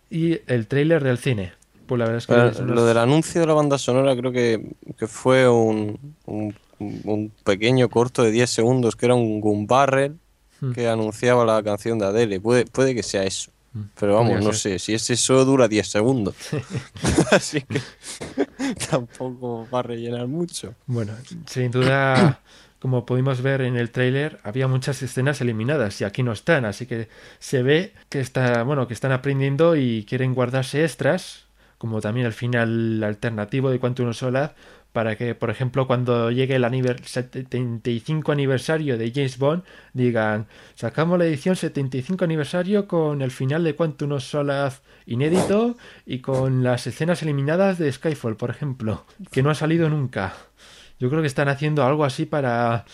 y 0.09 0.39
el 0.47 0.67
tráiler 0.67 1.03
del 1.03 1.17
cine. 1.19 1.53
Pues 1.85 1.99
la 1.99 2.05
verdad 2.05 2.17
es 2.17 2.27
que 2.27 2.33
Eh, 2.33 2.49
es 2.51 2.59
unos- 2.59 2.75
Lo 2.75 2.85
del 2.85 2.97
anuncio 2.97 3.41
de 3.41 3.47
la 3.47 3.53
banda 3.53 3.77
sonora 3.77 4.15
creo 4.15 4.31
que, 4.31 4.75
que 4.97 5.07
fue 5.07 5.47
un, 5.47 6.15
un- 6.25 6.55
un 6.79 7.31
pequeño 7.43 7.89
corto 7.89 8.23
de 8.23 8.31
10 8.31 8.49
segundos 8.49 8.95
que 8.95 9.05
era 9.07 9.15
un 9.15 9.39
gun 9.41 9.67
barrel 9.67 10.17
Hmm. 10.59 10.71
que 10.71 10.87
anunciaba 10.87 11.45
la 11.45 11.61
canción 11.61 11.99
de 11.99 12.07
Adele. 12.07 12.39
Puede, 12.39 12.65
puede 12.65 12.95
que 12.95 13.03
sea 13.03 13.21
eso. 13.23 13.51
Mm, 13.73 13.81
Pero 13.99 14.15
vamos, 14.15 14.31
podría 14.31 14.47
no 14.47 14.53
ser. 14.53 14.79
sé, 14.79 14.79
si 14.79 14.93
es 14.95 15.07
eso 15.11 15.45
dura 15.45 15.67
10 15.67 15.87
segundos. 15.87 16.33
Así 17.31 17.61
que 17.61 17.79
tampoco 18.89 19.67
va 19.71 19.79
a 19.79 19.83
rellenar 19.83 20.27
mucho. 20.27 20.73
Bueno, 20.87 21.13
sin 21.45 21.69
duda, 21.69 22.41
como 22.79 23.05
pudimos 23.05 23.41
ver 23.41 23.61
en 23.61 23.75
el 23.77 23.91
tráiler, 23.91 24.39
había 24.43 24.67
muchas 24.67 25.01
escenas 25.03 25.41
eliminadas 25.41 26.01
y 26.01 26.05
aquí 26.05 26.23
no 26.23 26.31
están, 26.31 26.65
así 26.65 26.85
que 26.87 27.07
se 27.39 27.61
ve 27.61 27.93
que 28.09 28.19
está, 28.19 28.63
bueno, 28.63 28.87
que 28.87 28.93
están 28.95 29.11
aprendiendo 29.11 29.75
y 29.75 30.05
quieren 30.05 30.33
guardarse 30.33 30.83
extras, 30.83 31.45
como 31.77 32.01
también 32.01 32.25
el 32.25 32.33
final 32.33 33.03
alternativo 33.03 33.69
de 33.69 33.79
Quantum 33.79 34.09
of 34.09 34.17
Solace, 34.17 34.55
para 34.97 35.15
que, 35.15 35.35
por 35.35 35.51
ejemplo, 35.51 35.85
cuando 35.85 36.31
llegue 36.31 36.55
el 36.55 36.63
aniver- 36.63 37.03
75 37.03 38.31
aniversario 38.31 38.97
de 38.97 39.11
James 39.13 39.37
Bond, 39.37 39.61
digan, 39.93 40.47
sacamos 40.73 41.19
la 41.19 41.25
edición 41.25 41.55
75 41.55 42.25
aniversario 42.25 42.87
con 42.87 43.21
el 43.21 43.29
final 43.29 43.63
de 43.63 43.75
Quantum 43.75 44.13
of 44.13 44.23
Solace 44.23 44.79
inédito 45.05 45.77
y 46.07 46.17
con 46.17 46.63
las 46.63 46.87
escenas 46.87 47.21
eliminadas 47.21 47.77
de 47.77 47.91
Skyfall, 47.91 48.37
por 48.37 48.49
ejemplo, 48.49 49.05
que 49.29 49.43
no 49.43 49.51
ha 49.51 49.53
salido 49.53 49.87
nunca. 49.87 50.33
Yo 50.99 51.11
creo 51.11 51.21
que 51.21 51.27
están 51.27 51.47
haciendo 51.47 51.83
algo 51.83 52.03
así 52.03 52.25
para 52.25 52.85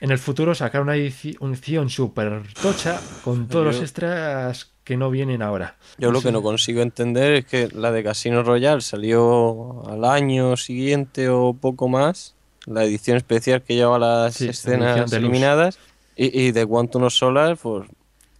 en 0.00 0.10
el 0.10 0.18
futuro 0.18 0.54
sacar 0.54 0.82
una 0.82 0.96
edici- 0.96 1.36
edición 1.40 1.88
super 1.90 2.42
tocha 2.60 3.00
con 3.24 3.48
todos 3.48 3.64
los 3.66 3.80
extras 3.80 4.70
que 4.84 4.96
no 4.96 5.10
vienen 5.10 5.42
ahora. 5.42 5.76
Yo 5.98 6.12
lo 6.12 6.20
que 6.22 6.30
no 6.32 6.42
consigo 6.42 6.80
entender 6.82 7.32
es 7.32 7.44
que 7.46 7.68
la 7.72 7.90
de 7.90 8.04
Casino 8.04 8.42
Royale 8.42 8.80
salió 8.82 9.82
al 9.88 10.04
año 10.04 10.56
siguiente 10.56 11.28
o 11.28 11.54
poco 11.54 11.88
más, 11.88 12.34
la 12.66 12.84
edición 12.84 13.16
especial 13.16 13.62
que 13.62 13.74
lleva 13.74 13.98
las 13.98 14.34
Sí, 14.34 14.48
escenas 14.48 15.12
eliminadas, 15.12 15.78
y, 16.14 16.40
y 16.40 16.52
de 16.52 16.64
Quantum 16.66 17.04
of 17.04 17.12
Solar, 17.14 17.56
pues 17.56 17.88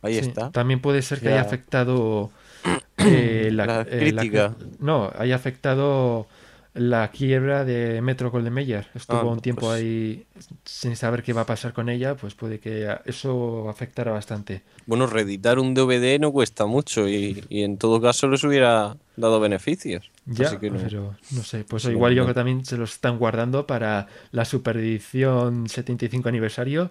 ahí 0.03 0.15
Sí, 0.15 0.21
está. 0.21 0.51
También 0.51 0.81
puede 0.81 1.03
ser 1.03 1.19
que 1.21 1.27
Ya. 1.27 1.33
haya 1.33 1.41
afectado 1.43 2.31
eh, 2.99 3.51
la, 3.53 3.67
La 3.67 3.81
eh, 3.83 4.13
la- 4.13 4.23
crítica. 4.23 4.55
no, 4.79 5.11
haya 5.19 5.35
afectado 5.37 6.27
la 6.77 7.11
quiebra 7.11 7.65
de 7.65 8.01
Metro 8.03 8.31
Golden 8.31 8.53
Mayer. 8.53 8.87
Estuvo 8.95 9.19
Ah, 9.19 9.25
un 9.25 9.41
tiempo 9.41 9.63
pues- 9.63 9.81
ahí 9.81 10.27
sin 10.65 10.95
saber 10.97 11.23
qué 11.23 11.33
va 11.33 11.41
a 11.43 11.47
pasar 11.47 11.73
con 11.73 11.89
ella, 11.89 12.15
pues 12.17 12.35
puede 12.35 12.59
que 12.61 12.87
eso 13.07 13.69
afectara 13.69 14.13
bastante. 14.13 14.63
Bueno, 14.87 15.07
reeditar 15.07 15.59
un 15.59 15.75
DVD 15.75 16.19
no 16.19 16.33
cuesta 16.33 16.67
mucho 16.67 17.09
y, 17.09 17.45
y 17.49 17.63
en 17.63 17.79
todo 17.79 18.01
caso 18.01 18.29
les 18.29 18.45
hubiera 18.45 18.97
dado 19.17 19.41
beneficios. 19.41 20.11
Ya, 20.27 20.49
Así 20.49 20.59
que 20.59 20.71
no. 20.71 20.79
pero 20.83 21.17
no 21.33 21.43
sé, 21.43 21.65
pues 21.65 21.85
Sí, 21.85 21.91
igual 21.91 22.15
yo 22.15 22.23
no. 22.23 22.29
que 22.29 22.35
también 22.35 22.65
se 22.65 22.77
los 22.77 22.93
están 22.93 23.19
guardando 23.19 23.67
para 23.67 24.07
la 24.33 24.45
superedición 24.45 25.69
75 25.69 26.29
aniversario 26.29 26.91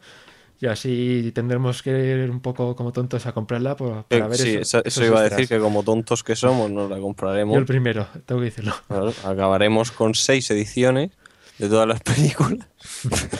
y 0.59 0.67
así 0.67 1.31
tendremos 1.35 1.81
que 1.83 1.91
ir 2.23 2.29
un 2.31 2.39
poco 2.39 2.75
como 2.75 2.91
tontos 2.91 3.25
a 3.25 3.33
comprarla 3.33 3.75
por- 3.75 4.03
para 4.05 4.25
Eh, 4.25 4.27
ver 4.29 4.37
sí, 4.37 4.55
eso- 4.55 4.81
eso, 4.83 5.03
iba 5.05 5.19
a 5.19 5.23
decir 5.23 5.47
que 5.47 5.59
como 5.59 5.83
tontos 5.83 6.23
que 6.23 6.35
somos 6.35 6.71
nos 6.71 6.89
la 6.89 6.97
Yo 6.97 7.03
compraremos. 7.03 7.57
el 7.57 7.65
primero, 7.65 8.07
tengo 8.25 8.39
que 8.41 8.45
decirlo. 8.45 8.73
Claro, 8.87 9.13
acabaremos 9.25 9.91
con 9.91 10.15
seis 10.15 10.49
ediciones 10.51 11.11
de 11.59 11.69
todas 11.69 11.87
las 11.87 12.01
películas. 12.03 12.67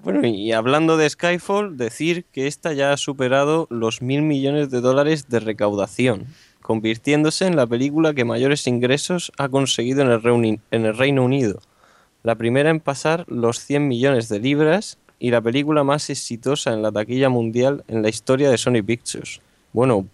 bueno, 0.00 0.26
y 0.26 0.52
hablando 0.52 0.96
de 0.96 1.08
Skyfall, 1.08 1.76
decir 1.76 2.24
que 2.32 2.46
esta 2.46 2.72
ya 2.72 2.92
ha 2.92 2.96
superado 2.96 3.66
los 3.70 4.02
mil 4.02 4.22
millones 4.22 4.70
de 4.70 4.80
dólares 4.80 5.28
de 5.28 5.40
recaudación, 5.40 6.26
convirtiéndose 6.62 7.46
en 7.46 7.56
la 7.56 7.66
película 7.66 8.14
que 8.14 8.24
mayores 8.24 8.66
ingresos 8.66 9.32
ha 9.38 9.48
conseguido 9.48 10.02
en 10.02 10.10
el, 10.10 10.60
en 10.70 10.84
el 10.86 10.96
Reino 10.96 11.24
Unido. 11.24 11.60
La 12.22 12.34
primera 12.34 12.70
en 12.70 12.80
pasar 12.80 13.24
los 13.28 13.60
100 13.60 13.86
millones 13.86 14.28
de 14.28 14.40
libras 14.40 14.98
y 15.18 15.30
la 15.30 15.40
película 15.40 15.82
más 15.84 16.08
exitosa 16.10 16.72
en 16.72 16.82
la 16.82 16.92
taquilla 16.92 17.28
mundial 17.28 17.84
en 17.88 18.02
la 18.02 18.08
historia 18.08 18.50
de 18.50 18.58
Sony 18.58 18.82
Pictures. 18.84 19.40
Bueno, 19.72 20.06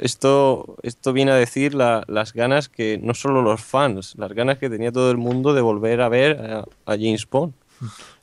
esto, 0.00 0.76
esto 0.82 1.12
viene 1.12 1.32
a 1.32 1.36
decir 1.36 1.74
la- 1.74 2.04
las 2.08 2.32
ganas 2.32 2.68
que, 2.68 2.98
no 3.02 3.14
solo 3.14 3.42
los 3.42 3.60
fans, 3.62 4.14
las 4.16 4.32
ganas 4.32 4.58
que 4.58 4.70
tenía 4.70 4.90
todo 4.92 5.10
el 5.10 5.16
mundo 5.18 5.52
de 5.54 5.60
volver 5.60 6.00
a 6.00 6.08
ver 6.08 6.40
a, 6.40 6.58
a 6.86 6.96
James 6.96 7.28
Bond. 7.28 7.52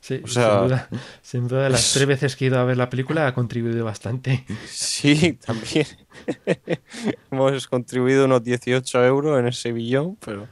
Sí, 0.00 0.20
O 0.24 0.28
sea- 0.28 0.58
sin 0.58 0.68
duda, 0.68 0.88
sin 1.22 1.48
duda 1.48 1.68
las 1.68 1.92
tres 1.92 2.06
veces 2.06 2.36
que 2.36 2.46
he 2.46 2.48
ido 2.48 2.58
a 2.58 2.64
ver 2.64 2.76
la 2.76 2.90
película 2.90 3.26
ha 3.26 3.34
contribuido 3.34 3.84
bastante. 3.84 4.44
Sí, 4.66 5.34
también. 5.34 5.86
Hemos 7.30 7.68
contribuido 7.68 8.24
unos 8.24 8.42
18 8.42 9.04
euros 9.04 9.38
en 9.38 9.48
ese 9.48 9.72
billón, 9.72 10.16
pero... 10.24 10.48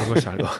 Algo 0.00 0.14
es 0.14 0.26
algo. 0.26 0.50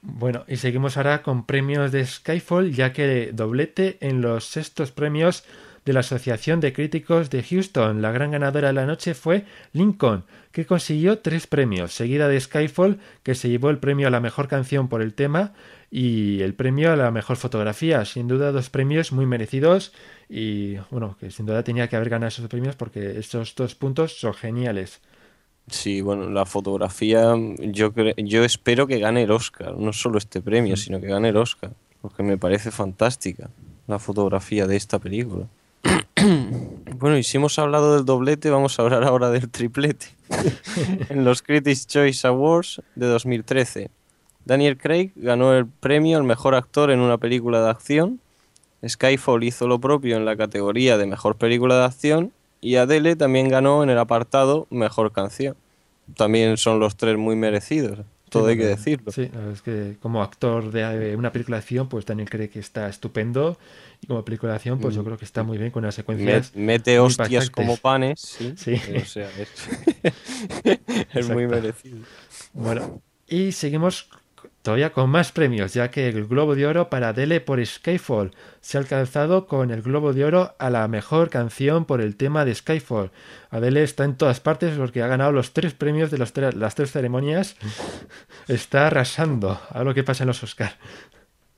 Bueno, 0.00 0.44
y 0.46 0.56
seguimos 0.56 0.96
ahora 0.96 1.22
con 1.22 1.44
premios 1.44 1.90
de 1.90 2.06
Skyfall, 2.06 2.72
ya 2.72 2.92
que 2.92 3.30
doblete 3.32 3.98
en 4.00 4.22
los 4.22 4.44
sextos 4.44 4.92
premios 4.92 5.44
de 5.84 5.92
la 5.92 6.00
Asociación 6.00 6.60
de 6.60 6.72
Críticos 6.72 7.30
de 7.30 7.42
Houston. 7.42 8.00
La 8.00 8.12
gran 8.12 8.30
ganadora 8.30 8.68
de 8.68 8.74
la 8.74 8.86
noche 8.86 9.14
fue 9.14 9.44
Lincoln, 9.72 10.24
que 10.52 10.66
consiguió 10.66 11.18
tres 11.18 11.46
premios, 11.46 11.92
seguida 11.92 12.28
de 12.28 12.40
Skyfall, 12.40 13.00
que 13.22 13.34
se 13.34 13.48
llevó 13.48 13.70
el 13.70 13.78
premio 13.78 14.06
a 14.06 14.10
la 14.10 14.20
mejor 14.20 14.48
canción 14.48 14.88
por 14.88 15.02
el 15.02 15.14
tema 15.14 15.52
y 15.90 16.42
el 16.42 16.54
premio 16.54 16.92
a 16.92 16.96
la 16.96 17.10
mejor 17.10 17.36
fotografía. 17.36 18.04
Sin 18.04 18.28
duda, 18.28 18.52
dos 18.52 18.70
premios 18.70 19.12
muy 19.12 19.26
merecidos 19.26 19.92
y, 20.28 20.76
bueno, 20.90 21.16
que 21.18 21.30
sin 21.30 21.46
duda 21.46 21.64
tenía 21.64 21.88
que 21.88 21.96
haber 21.96 22.10
ganado 22.10 22.28
esos 22.28 22.48
premios 22.48 22.76
porque 22.76 23.18
estos 23.18 23.54
dos 23.54 23.74
puntos 23.74 24.20
son 24.20 24.34
geniales. 24.34 25.00
Sí, 25.70 26.00
bueno, 26.00 26.30
la 26.30 26.46
fotografía, 26.46 27.34
yo, 27.58 27.92
yo 28.16 28.44
espero 28.44 28.86
que 28.86 28.98
gane 28.98 29.22
el 29.22 29.30
Oscar, 29.30 29.76
no 29.76 29.92
solo 29.92 30.18
este 30.18 30.40
premio, 30.40 30.76
sino 30.76 31.00
que 31.00 31.08
gane 31.08 31.28
el 31.28 31.36
Oscar, 31.36 31.72
porque 32.00 32.22
me 32.22 32.38
parece 32.38 32.70
fantástica 32.70 33.50
la 33.86 33.98
fotografía 33.98 34.66
de 34.66 34.76
esta 34.76 34.98
película. 34.98 35.46
bueno, 36.96 37.18
y 37.18 37.22
si 37.22 37.36
hemos 37.36 37.58
hablado 37.58 37.94
del 37.96 38.04
doblete, 38.04 38.50
vamos 38.50 38.78
a 38.78 38.82
hablar 38.82 39.04
ahora 39.04 39.30
del 39.30 39.48
triplete. 39.48 40.06
en 41.08 41.24
los 41.24 41.42
Critics' 41.42 41.86
Choice 41.86 42.26
Awards 42.26 42.82
de 42.94 43.06
2013, 43.06 43.90
Daniel 44.44 44.78
Craig 44.78 45.12
ganó 45.16 45.54
el 45.54 45.66
premio 45.66 46.16
al 46.16 46.24
mejor 46.24 46.54
actor 46.54 46.90
en 46.90 47.00
una 47.00 47.18
película 47.18 47.62
de 47.62 47.70
acción, 47.70 48.20
Skyfall 48.86 49.44
hizo 49.44 49.66
lo 49.66 49.80
propio 49.80 50.16
en 50.16 50.24
la 50.24 50.36
categoría 50.36 50.96
de 50.96 51.06
mejor 51.06 51.36
película 51.36 51.78
de 51.78 51.84
acción 51.84 52.32
y 52.60 52.76
Adele 52.76 53.16
también 53.16 53.48
ganó 53.48 53.82
en 53.82 53.90
el 53.90 53.98
apartado 53.98 54.66
mejor 54.70 55.12
canción. 55.12 55.56
También 56.16 56.56
son 56.56 56.80
los 56.80 56.96
tres 56.96 57.18
muy 57.18 57.36
merecidos, 57.36 58.00
todo 58.30 58.44
Sí, 58.46 58.50
hay 58.52 58.56
que 58.58 58.64
decirlo. 58.66 59.12
Sí, 59.12 59.30
es 59.52 59.60
que 59.62 59.96
como 60.00 60.22
actor 60.22 60.70
de 60.70 61.12
eh, 61.12 61.16
una 61.16 61.32
película 61.32 61.56
de 61.58 61.62
acción, 61.62 61.88
pues 61.88 62.06
Daniel 62.06 62.30
cree 62.30 62.48
que 62.48 62.58
está 62.60 62.88
estupendo. 62.88 63.58
Y 64.00 64.06
como 64.06 64.24
película 64.24 64.52
de 64.52 64.56
acción, 64.56 64.78
pues 64.78 64.94
yo 64.94 65.04
creo 65.04 65.18
que 65.18 65.24
está 65.26 65.42
muy 65.42 65.58
bien 65.58 65.70
con 65.70 65.82
Me- 65.84 65.92
secuencias. 65.92 66.52
mete 66.54 66.98
hostias 66.98 67.50
como 67.50 67.76
panes, 67.76 68.20
sí. 68.20 68.54
Sí. 68.56 68.74
O 68.96 69.04
sea, 69.04 69.28
es, 69.38 69.48
es 71.14 71.28
muy 71.28 71.46
merecido. 71.46 71.98
Bueno, 72.54 73.02
y 73.26 73.52
seguimos 73.52 74.08
todavía 74.68 74.92
con 74.92 75.08
más 75.08 75.32
premios, 75.32 75.72
ya 75.72 75.90
que 75.90 76.08
el 76.10 76.26
Globo 76.26 76.54
de 76.54 76.66
Oro 76.66 76.90
para 76.90 77.08
Adele 77.08 77.40
por 77.40 77.64
Skyfall 77.64 78.32
se 78.60 78.76
ha 78.76 78.80
alcanzado 78.82 79.46
con 79.46 79.70
el 79.70 79.80
Globo 79.80 80.12
de 80.12 80.26
Oro 80.26 80.54
a 80.58 80.68
la 80.68 80.86
mejor 80.88 81.30
canción 81.30 81.86
por 81.86 82.02
el 82.02 82.16
tema 82.16 82.44
de 82.44 82.54
Skyfall. 82.54 83.10
Adele 83.50 83.82
está 83.82 84.04
en 84.04 84.16
todas 84.16 84.40
partes 84.40 84.76
porque 84.76 85.00
ha 85.02 85.06
ganado 85.06 85.32
los 85.32 85.54
tres 85.54 85.72
premios 85.72 86.10
de 86.10 86.18
los 86.18 86.34
tre- 86.34 86.52
las 86.52 86.74
tres 86.74 86.92
ceremonias. 86.92 87.56
Está 88.46 88.88
arrasando 88.88 89.58
a 89.70 89.82
lo 89.84 89.94
que 89.94 90.04
pasa 90.04 90.24
en 90.24 90.28
los 90.28 90.42
Oscars. 90.42 90.76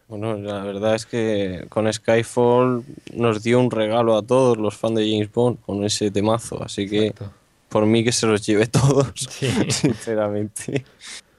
Bueno, 0.06 0.36
la 0.36 0.62
verdad 0.62 0.94
es 0.94 1.04
que 1.04 1.66
con 1.68 1.92
Skyfall 1.92 2.84
nos 3.14 3.42
dio 3.42 3.58
un 3.58 3.72
regalo 3.72 4.16
a 4.16 4.22
todos 4.22 4.56
los 4.56 4.76
fans 4.76 4.94
de 4.98 5.10
James 5.10 5.32
Bond 5.32 5.58
con 5.66 5.82
ese 5.82 6.12
temazo, 6.12 6.62
así 6.62 6.88
que 6.88 7.06
Exacto. 7.08 7.32
por 7.68 7.86
mí 7.86 8.04
que 8.04 8.12
se 8.12 8.28
los 8.28 8.46
lleve 8.46 8.68
todos, 8.68 9.12
Sí. 9.16 9.50
sinceramente. 9.68 10.84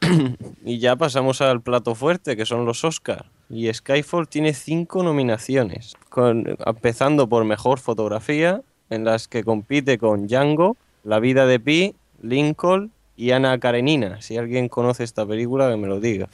y 0.66 0.80
ya 0.80 0.96
pasamos 0.96 1.42
al 1.42 1.62
plato 1.62 1.96
fuerte, 1.96 2.36
que 2.36 2.46
son 2.46 2.66
los 2.66 2.84
Oscars. 2.84 3.26
Y 3.50 3.72
Skyfall 3.72 4.28
tiene 4.28 4.54
cinco 4.54 5.04
nominaciones, 5.04 5.96
con, 6.10 6.58
empezando 6.66 7.28
por 7.28 7.44
Mejor 7.44 7.80
Fotografía, 7.80 8.62
en 8.90 9.04
las 9.06 9.28
que 9.28 9.44
compite 9.44 9.98
con 9.98 10.28
Django, 10.28 10.78
La 11.04 11.20
vida 11.20 11.46
de 11.46 11.60
Pi, 11.60 11.96
Lincoln 12.22 12.92
y 13.18 13.32
Ana 13.32 13.60
Karenina. 13.60 14.22
Si 14.22 14.38
alguien 14.38 14.70
conoce 14.70 15.04
esta 15.04 15.26
película, 15.26 15.70
que 15.70 15.78
me 15.78 15.88
lo 15.88 16.00
diga. 16.00 16.30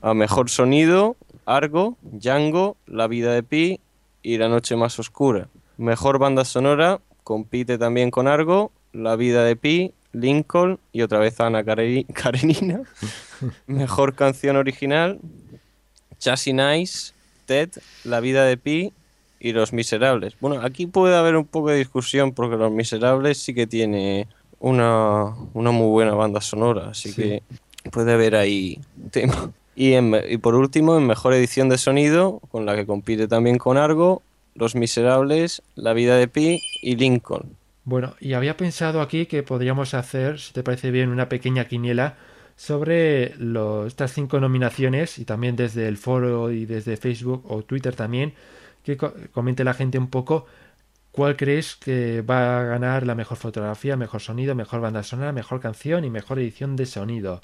A 0.00 0.14
Mejor 0.14 0.50
Sonido, 0.50 1.16
Argo, 1.46 1.96
Django, 2.02 2.76
La 2.86 3.06
vida 3.06 3.32
de 3.32 3.42
Pi 3.42 3.80
y 4.22 4.38
La 4.38 4.48
noche 4.48 4.76
más 4.76 4.98
oscura. 4.98 5.48
Mejor 5.76 6.18
banda 6.18 6.44
sonora 6.44 7.00
compite 7.24 7.78
también 7.78 8.10
con 8.10 8.28
Argo, 8.28 8.70
La 8.92 9.16
vida 9.16 9.44
de 9.44 9.56
Pi, 9.56 9.92
Lincoln 10.12 10.78
y 10.92 11.02
otra 11.02 11.18
vez 11.18 11.38
Ana 11.40 11.62
Kare- 11.64 12.06
Karenina. 12.14 12.82
Mejor 13.66 14.14
canción 14.14 14.56
original, 14.56 15.18
Chassis 16.18 16.54
Nice, 16.54 17.12
Ted, 17.46 17.70
La 18.04 18.20
vida 18.20 18.44
de 18.44 18.56
Pi 18.56 18.92
y 19.40 19.52
Los 19.52 19.72
Miserables. 19.72 20.34
Bueno, 20.40 20.60
aquí 20.62 20.86
puede 20.86 21.16
haber 21.16 21.36
un 21.36 21.44
poco 21.44 21.70
de 21.70 21.76
discusión 21.78 22.32
porque 22.32 22.56
Los 22.56 22.72
Miserables 22.72 23.38
sí 23.38 23.54
que 23.54 23.66
tiene 23.66 24.26
una, 24.60 25.34
una 25.54 25.70
muy 25.70 25.88
buena 25.88 26.14
banda 26.14 26.40
sonora, 26.40 26.88
así 26.90 27.10
Sí. 27.12 27.22
que 27.22 27.42
puede 27.92 28.12
haber 28.12 28.34
ahí 28.34 28.80
tema. 29.12 29.52
Y, 29.76 29.92
en 29.92 30.12
y 30.28 30.38
por 30.38 30.56
último, 30.56 30.96
en 30.98 31.06
mejor 31.06 31.32
edición 31.34 31.68
de 31.68 31.78
sonido, 31.78 32.40
con 32.50 32.66
la 32.66 32.74
que 32.74 32.84
compite 32.84 33.28
también 33.28 33.58
con 33.58 33.76
Argo, 33.76 34.22
Los 34.56 34.74
Miserables, 34.74 35.62
La 35.76 35.92
vida 35.92 36.16
de 36.16 36.26
Pi 36.26 36.60
y 36.82 36.96
Lincoln. 36.96 37.56
Bueno, 37.88 38.14
y 38.20 38.34
había 38.34 38.56
pensado 38.58 39.00
aquí 39.00 39.24
que 39.26 39.42
podríamos 39.42 39.94
hacer, 39.94 40.38
si 40.40 40.52
te 40.52 40.62
parece 40.62 40.90
bien, 40.90 41.08
una 41.08 41.28
pequeña 41.30 41.64
quiniela 41.66 42.16
sobre 42.56 43.34
lo- 43.38 43.86
estas 43.86 44.12
cinco 44.12 44.40
nominaciones 44.40 45.18
y 45.18 45.24
también 45.24 45.56
desde 45.56 45.88
el 45.88 45.96
foro 45.96 46.50
y 46.50 46.66
desde 46.66 46.96
Facebook 46.98 47.44
o 47.50 47.62
Twitter 47.62 47.94
también, 47.96 48.34
que 48.84 48.96
co- 48.98 49.14
comente 49.32 49.64
la 49.64 49.72
gente 49.74 49.96
un 49.98 50.08
poco 50.10 50.44
cuál 51.12 51.36
crees 51.36 51.76
que 51.76 52.22
va 52.22 52.60
a 52.60 52.64
ganar 52.64 53.06
la 53.06 53.14
mejor 53.16 53.38
fotografía, 53.38 53.96
mejor 53.96 54.20
sonido, 54.22 54.54
mejor 54.56 54.80
banda 54.82 55.02
sonora, 55.04 55.32
mejor 55.32 55.60
canción 55.60 56.04
y 56.04 56.10
mejor 56.10 56.38
edición 56.40 56.76
de 56.76 56.86
sonido. 56.86 57.42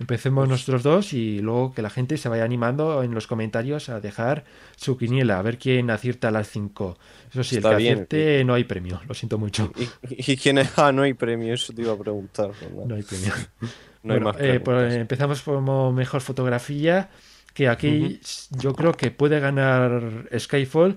Empecemos 0.00 0.48
nosotros 0.48 0.84
dos 0.84 1.12
y 1.12 1.40
luego 1.40 1.74
que 1.74 1.82
la 1.82 1.90
gente 1.90 2.16
se 2.18 2.28
vaya 2.28 2.44
animando 2.44 3.02
en 3.02 3.12
los 3.14 3.26
comentarios 3.26 3.88
a 3.88 4.00
dejar 4.00 4.44
su 4.76 4.96
quiniela, 4.96 5.38
a 5.38 5.42
ver 5.42 5.58
quién 5.58 5.90
acierta 5.90 6.30
las 6.30 6.48
cinco. 6.48 6.96
Eso 7.32 7.42
sí, 7.42 7.56
Está 7.56 7.70
el 7.70 7.76
que 7.76 7.82
bien, 7.82 7.92
acierte 7.94 8.44
no 8.44 8.54
hay 8.54 8.62
premio, 8.64 9.00
lo 9.08 9.14
siento 9.14 9.38
mucho. 9.38 9.72
¿Y, 9.76 10.32
y 10.32 10.36
quién 10.36 10.58
es? 10.58 10.70
Ah, 10.78 10.92
no 10.92 11.02
hay 11.02 11.14
premio, 11.14 11.52
eso 11.52 11.72
te 11.72 11.82
iba 11.82 11.92
a 11.92 11.98
preguntar. 11.98 12.50
¿verdad? 12.60 12.84
No 12.86 12.94
hay 12.94 13.02
premio. 13.02 13.32
No 14.04 14.14
hay 14.14 14.20
más 14.20 14.36
eh, 14.38 14.60
pues, 14.60 14.94
empezamos 14.94 15.42
como 15.42 15.92
mejor 15.92 16.20
fotografía, 16.20 17.10
que 17.52 17.66
aquí 17.68 18.20
yo 18.50 18.72
creo 18.72 18.92
que 18.92 19.10
puede 19.10 19.40
ganar 19.40 20.28
Skyfall, 20.38 20.96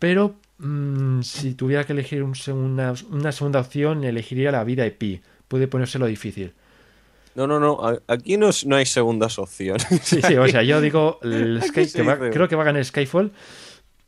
pero 0.00 0.34
mm, 0.58 1.20
si 1.22 1.54
tuviera 1.54 1.84
que 1.84 1.92
elegir 1.92 2.24
un 2.24 2.34
segunda- 2.34 2.94
una 3.12 3.30
segunda 3.30 3.60
opción, 3.60 4.02
elegiría 4.02 4.50
la 4.50 4.64
vida 4.64 4.82
de 4.82 4.90
Pi. 4.90 5.20
Puede 5.46 5.68
ponérselo 5.68 6.06
difícil. 6.06 6.52
No, 7.34 7.46
no, 7.46 7.60
no, 7.60 7.78
aquí 8.08 8.36
no, 8.36 8.48
es- 8.48 8.66
no 8.66 8.76
hay 8.76 8.86
segundas 8.86 9.38
opciones. 9.38 9.86
Sí, 10.02 10.20
sí, 10.22 10.34
o 10.36 10.48
sea, 10.48 10.62
yo 10.62 10.80
digo 10.80 11.18
el 11.22 11.60
Sky- 11.62 11.86
se 11.86 11.98
que 11.98 12.02
va- 12.06 12.16
dice? 12.16 12.30
creo 12.30 12.48
que 12.48 12.56
va 12.56 12.62
a 12.62 12.66
ganar 12.66 12.84
Skyfall, 12.84 13.30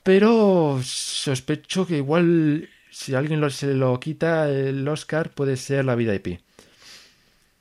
pero 0.03 0.81
sospecho 0.83 1.87
que 1.87 1.99
igual 1.99 2.69
si 2.91 3.15
alguien 3.15 3.41
lo- 3.41 3.51
se 3.51 3.75
lo 3.75 3.99
quita 4.01 4.49
el 4.51 4.87
Oscar 4.89 5.31
puede 5.31 5.57
ser 5.57 5.85
la 5.85 5.95
vida 5.95 6.13
de 6.13 6.21
Pi. 6.21 6.39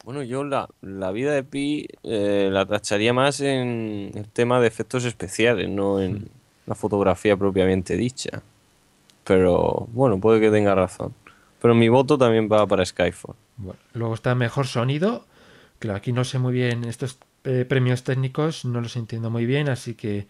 Bueno, 0.03 0.23
yo 0.23 0.43
la, 0.43 0.67
la 0.81 1.11
vida 1.11 1.31
de 1.33 1.43
Pi 1.43 1.87
eh, 2.03 2.49
la 2.51 2.65
tacharía 2.65 3.13
más 3.13 3.39
en 3.39 4.11
el 4.15 4.27
tema 4.29 4.59
de 4.59 4.67
efectos 4.67 5.05
especiales, 5.05 5.69
no 5.69 5.97
Mm. 5.97 6.01
en 6.01 6.29
la 6.65 6.73
fotografía 6.75 7.37
propiamente 7.37 7.95
dicha. 7.97 8.41
Pero 9.23 9.87
bueno, 9.93 10.19
puede 10.19 10.39
que 10.39 10.49
tenga 10.49 10.73
razón. 10.73 11.13
Pero 11.61 11.75
mi 11.75 11.87
voto 11.89 12.17
también 12.17 12.49
va 12.51 12.65
para 12.65 12.83
Skyfall. 12.83 13.35
Bueno, 13.57 13.79
luego 13.93 14.15
está 14.15 14.33
mejor 14.33 14.65
sonido. 14.65 15.25
Claro, 15.81 15.97
aquí 15.97 16.13
no 16.13 16.23
sé 16.23 16.39
muy 16.39 16.53
bien 16.53 16.85
estos 16.85 17.19
eh, 17.43 17.65
premios 17.67 18.03
técnicos, 18.03 18.65
no 18.65 18.81
los 18.81 18.95
entiendo 18.97 19.29
muy 19.31 19.45
bien, 19.47 19.69
así 19.69 19.95
que 19.95 20.27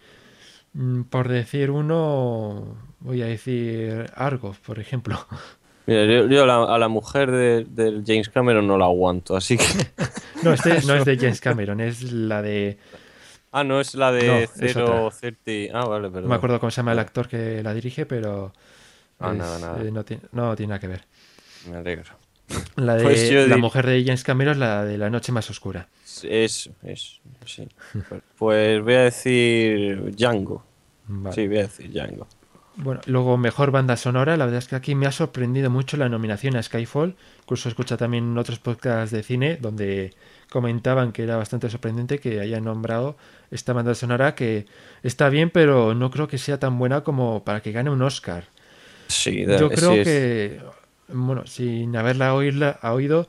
mm, 0.74 1.02
por 1.04 1.28
decir 1.28 1.70
uno, 1.70 2.76
voy 3.00 3.22
a 3.22 3.26
decir 3.26 4.10
Argo, 4.16 4.56
por 4.66 4.78
ejemplo. 4.80 5.26
Mira, 5.86 6.04
yo, 6.06 6.26
yo 6.28 6.44
a, 6.44 6.46
la, 6.46 6.74
a 6.74 6.78
la 6.78 6.88
mujer 6.88 7.30
de- 7.30 7.64
del 7.64 8.04
James 8.06 8.28
Cameron 8.28 8.66
no 8.68 8.78
la 8.78 8.84
aguanto, 8.86 9.36
así 9.36 9.56
que... 9.58 9.64
No, 10.40 10.52
este 10.52 10.80
no 10.82 10.94
es 10.96 11.04
de 11.04 11.16
James 11.18 11.40
Cameron, 11.40 11.80
es 11.80 12.12
la 12.12 12.42
de. 12.42 12.78
Ah, 13.52 13.64
no, 13.64 13.80
es 13.80 13.94
la 13.94 14.10
No, 14.10 14.12
de 14.12 14.48
es 14.60 14.76
otra. 14.76 15.08
030. 15.10 15.78
Ah, 15.78 15.84
vale, 15.86 16.08
No 16.08 16.12
perdón. 16.14 16.30
me 16.30 16.34
acuerdo 16.36 16.60
cómo 16.60 16.70
se 16.70 16.76
llama 16.76 16.92
el 16.92 16.98
actor 16.98 17.28
que 17.28 17.62
la 17.62 17.74
dirige, 17.74 18.06
pero. 18.06 18.52
Ah, 19.20 19.34
es, 19.34 19.38
nada, 19.38 19.58
nada. 19.58 19.78
eh, 19.78 19.90
no, 19.92 20.04
tiene, 20.04 20.22
no 20.32 20.56
tiene 20.56 20.70
nada 20.70 20.80
que 20.80 20.88
ver. 20.88 21.04
Me 21.64 21.76
alegro. 21.76 22.16
La 22.76 22.94
de 22.96 23.02
Pues 23.02 23.48
la 23.48 23.56
mujer 23.56 23.86
de 23.86 24.02
James 24.04 24.24
Cameron 24.24 24.52
es 24.54 24.58
la 24.58 24.84
de 24.84 24.98
La 24.98 25.10
Noche 25.10 25.32
Más 25.32 25.48
Oscura. 25.50 25.88
Eso, 26.22 26.70
eso, 26.82 27.20
sí. 27.46 27.68
Pues 28.38 28.82
voy 28.82 28.94
a 28.94 29.02
decir 29.04 30.14
Django. 30.16 30.64
Vale. 31.06 31.34
Sí, 31.34 31.46
voy 31.48 31.58
a 31.58 31.62
decir 31.62 31.90
Django. 31.90 32.26
Bueno, 32.74 33.02
luego 33.04 33.36
mejor 33.36 33.70
banda 33.70 33.96
sonora, 33.98 34.36
la 34.38 34.46
verdad 34.46 34.58
es 34.60 34.68
que 34.68 34.76
aquí 34.76 34.94
me 34.94 35.06
ha 35.06 35.12
sorprendido 35.12 35.68
mucho 35.68 35.98
la 35.98 36.08
nominación 36.08 36.56
a 36.56 36.62
Skyfall, 36.62 37.14
incluso 37.42 37.68
escucha 37.68 37.98
también 37.98 38.36
otros 38.38 38.60
podcasts 38.60 39.10
de 39.14 39.22
cine 39.22 39.58
donde 39.60 40.14
comentaban 40.50 41.12
que 41.12 41.22
era 41.24 41.36
bastante 41.36 41.68
sorprendente 41.68 42.18
que 42.18 42.40
hayan 42.40 42.64
nombrado 42.64 43.16
esta 43.50 43.74
banda 43.74 43.94
sonora 43.94 44.34
que 44.34 44.64
está 45.02 45.28
bien, 45.28 45.50
pero 45.50 45.94
no 45.94 46.10
creo 46.10 46.28
que 46.28 46.38
sea 46.38 46.58
tan 46.58 46.78
buena 46.78 47.02
como 47.02 47.44
para 47.44 47.60
que 47.60 47.72
gane 47.72 47.90
un 47.90 48.00
Oscar. 48.00 48.44
Sí, 49.08 49.44
Yo 49.46 49.68
creo 49.70 49.92
es- 49.92 50.04
que, 50.08 50.60
bueno, 51.12 51.46
sin 51.46 51.96
haberla 51.96 52.34
oírla, 52.34 52.78
oído, 52.82 53.28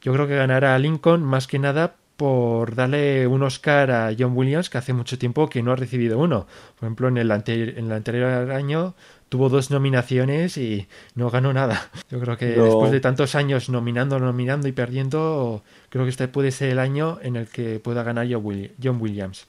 yo 0.00 0.12
creo 0.12 0.26
que 0.26 0.36
ganará 0.36 0.78
Lincoln 0.78 1.22
más 1.22 1.46
que 1.46 1.58
nada 1.58 1.94
por 2.16 2.74
darle 2.76 3.26
un 3.26 3.42
Oscar 3.42 3.90
a 3.90 4.12
John 4.16 4.36
Williams, 4.36 4.70
que 4.70 4.78
hace 4.78 4.92
mucho 4.92 5.18
tiempo 5.18 5.48
que 5.48 5.62
no 5.64 5.72
ha 5.72 5.76
recibido 5.76 6.18
uno. 6.18 6.46
Por 6.78 6.86
ejemplo, 6.86 7.08
en 7.08 7.16
el, 7.18 7.30
en 7.30 7.86
el 7.86 7.92
anterior 7.92 8.52
año 8.52 8.94
tuvo 9.28 9.48
dos 9.48 9.72
nominaciones 9.72 10.56
y 10.56 10.86
no 11.16 11.28
ganó 11.30 11.52
nada. 11.52 11.90
Yo 12.10 12.20
creo 12.20 12.36
que 12.36 12.54
No. 12.56 12.64
después 12.66 12.92
de 12.92 13.00
tantos 13.00 13.34
años 13.34 13.68
nominando, 13.68 14.20
nominando 14.20 14.68
y 14.68 14.72
perdiendo, 14.72 15.64
creo 15.88 16.04
que 16.04 16.10
este 16.10 16.28
puede 16.28 16.52
ser 16.52 16.70
el 16.70 16.78
año 16.78 17.18
en 17.20 17.34
el 17.34 17.48
que 17.48 17.80
pueda 17.80 18.04
ganar 18.04 18.28
John 18.30 18.44
Willi- 18.44 18.70
John 18.82 18.98
Williams. 19.00 19.46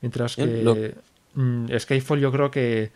Mientras 0.00 0.36
que 0.36 0.62
lo- 0.62 0.76
mm, 1.34 1.66
Skyfall 1.78 2.20
yo 2.20 2.32
creo 2.32 2.50
que 2.50 2.92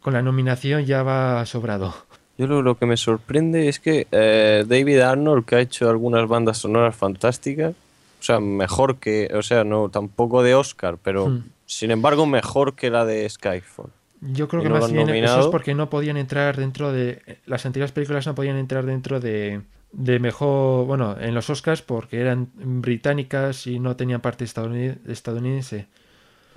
con 0.00 0.14
la 0.14 0.22
nominación 0.22 0.86
ya 0.86 1.02
va 1.02 1.44
sobrado. 1.44 1.94
Yo 2.38 2.46
lo, 2.46 2.62
lo 2.62 2.76
que 2.76 2.86
me 2.86 2.96
sorprende 2.96 3.68
es 3.68 3.80
que 3.80 4.06
eh, 4.12 4.64
David 4.66 5.00
Arnold, 5.00 5.44
que 5.46 5.56
ha 5.56 5.60
hecho 5.60 5.88
algunas 5.88 6.28
bandas 6.28 6.58
sonoras 6.58 6.94
fantásticas, 6.94 7.74
o 8.20 8.22
sea, 8.22 8.40
mejor 8.40 8.96
que, 8.96 9.30
o 9.34 9.42
sea, 9.42 9.64
no 9.64 9.88
tampoco 9.88 10.42
de 10.42 10.54
Oscar, 10.54 10.98
pero 11.02 11.28
Hmm. 11.28 11.44
sin 11.66 11.90
embargo 11.90 12.26
mejor 12.26 12.74
que 12.74 12.90
la 12.90 13.04
de 13.04 13.28
Skyfall. 13.28 13.90
Yo 14.20 14.48
creo 14.48 14.60
¿Y 14.60 14.64
que 14.64 14.68
no 14.70 14.76
lo 14.76 14.80
más 14.80 14.92
bien 14.92 15.08
eso 15.24 15.40
es 15.40 15.46
porque 15.46 15.74
no 15.74 15.90
podían 15.90 16.16
entrar 16.16 16.56
dentro 16.56 16.90
de... 16.92 17.38
Las 17.46 17.66
anteriores 17.66 17.92
películas 17.92 18.26
no 18.26 18.34
podían 18.34 18.56
entrar 18.56 18.86
dentro 18.86 19.20
de, 19.20 19.60
de 19.92 20.18
mejor... 20.18 20.86
Bueno, 20.86 21.16
en 21.20 21.34
los 21.34 21.48
Oscars 21.50 21.82
porque 21.82 22.20
eran 22.20 22.48
británicas 22.56 23.66
y 23.66 23.78
no 23.78 23.94
tenían 23.96 24.20
parte 24.22 24.44
estadounid- 24.44 24.98
estadounidense. 25.06 25.86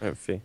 En 0.02 0.16
fin, 0.16 0.42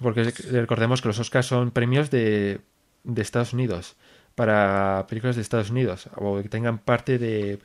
Porque 0.00 0.32
recordemos 0.50 1.02
que 1.02 1.08
los 1.08 1.18
Oscars 1.18 1.46
son 1.46 1.70
premios 1.70 2.10
de, 2.10 2.60
de 3.04 3.22
Estados 3.22 3.52
Unidos 3.52 3.94
para 4.36 5.06
películas 5.08 5.36
de 5.36 5.42
Estados 5.42 5.70
Unidos 5.70 6.08
o 6.16 6.42
que 6.42 6.48
tengan 6.50 6.78
parte 6.78 7.18
de, 7.18 7.60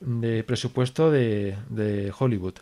de 0.00 0.44
presupuesto 0.44 1.10
de, 1.10 1.56
de 1.68 2.12
Hollywood. 2.18 2.54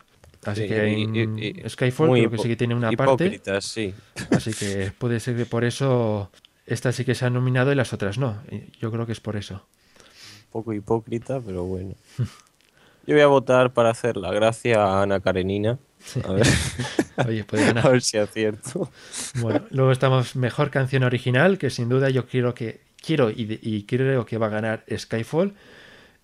Así 0.45 0.61
Sí, 0.63 0.67
que 0.67 0.77
en 1.03 1.15
y- 1.15 1.19
y- 1.65 1.69
Skyfall 1.69 2.11
creo 2.11 2.31
que 2.31 2.37
sí 2.37 2.47
que 2.49 2.55
tiene 2.55 2.75
una 2.75 2.91
parte. 2.93 3.41
sí. 3.61 3.93
Así 4.31 4.53
que 4.53 4.91
puede 4.97 5.19
ser 5.19 5.35
que 5.37 5.45
por 5.45 5.63
eso 5.65 6.31
esta 6.65 6.91
sí 6.91 7.05
que 7.05 7.15
se 7.15 7.25
ha 7.25 7.29
nominado 7.29 7.71
y 7.71 7.75
las 7.75 7.93
otras 7.93 8.17
no. 8.17 8.41
Yo 8.79 8.91
creo 8.91 9.05
que 9.05 9.13
es 9.13 9.19
por 9.21 9.35
eso. 9.35 9.55
Un 9.55 10.51
poco 10.51 10.73
hipócrita, 10.73 11.39
pero 11.45 11.63
bueno. 11.63 11.95
Yo 13.05 13.15
voy 13.15 13.21
a 13.21 13.27
votar 13.27 13.73
para 13.73 13.89
hacer 13.89 14.17
la 14.17 14.31
gracia 14.31 14.83
a 14.83 15.01
Ana 15.03 15.19
Karenina. 15.19 15.79
A 16.27 16.33
ver, 16.33 16.47
Oye, 17.27 17.45
a 17.51 17.55
ganar. 17.57 17.91
ver 17.91 18.01
si 18.01 18.17
acierto. 18.17 18.89
Bueno, 19.33 19.65
luego 19.71 19.91
estamos 19.91 20.35
mejor 20.35 20.69
canción 20.69 21.03
original, 21.03 21.57
que 21.57 21.69
sin 21.69 21.89
duda 21.89 22.09
yo 22.09 22.27
quiero 22.27 22.53
que 22.53 22.81
quiero 23.01 23.29
y, 23.29 23.83
creo 23.87 24.25
que 24.25 24.37
va 24.37 24.47
a 24.47 24.49
ganar 24.49 24.85
Skyfall. 24.95 25.55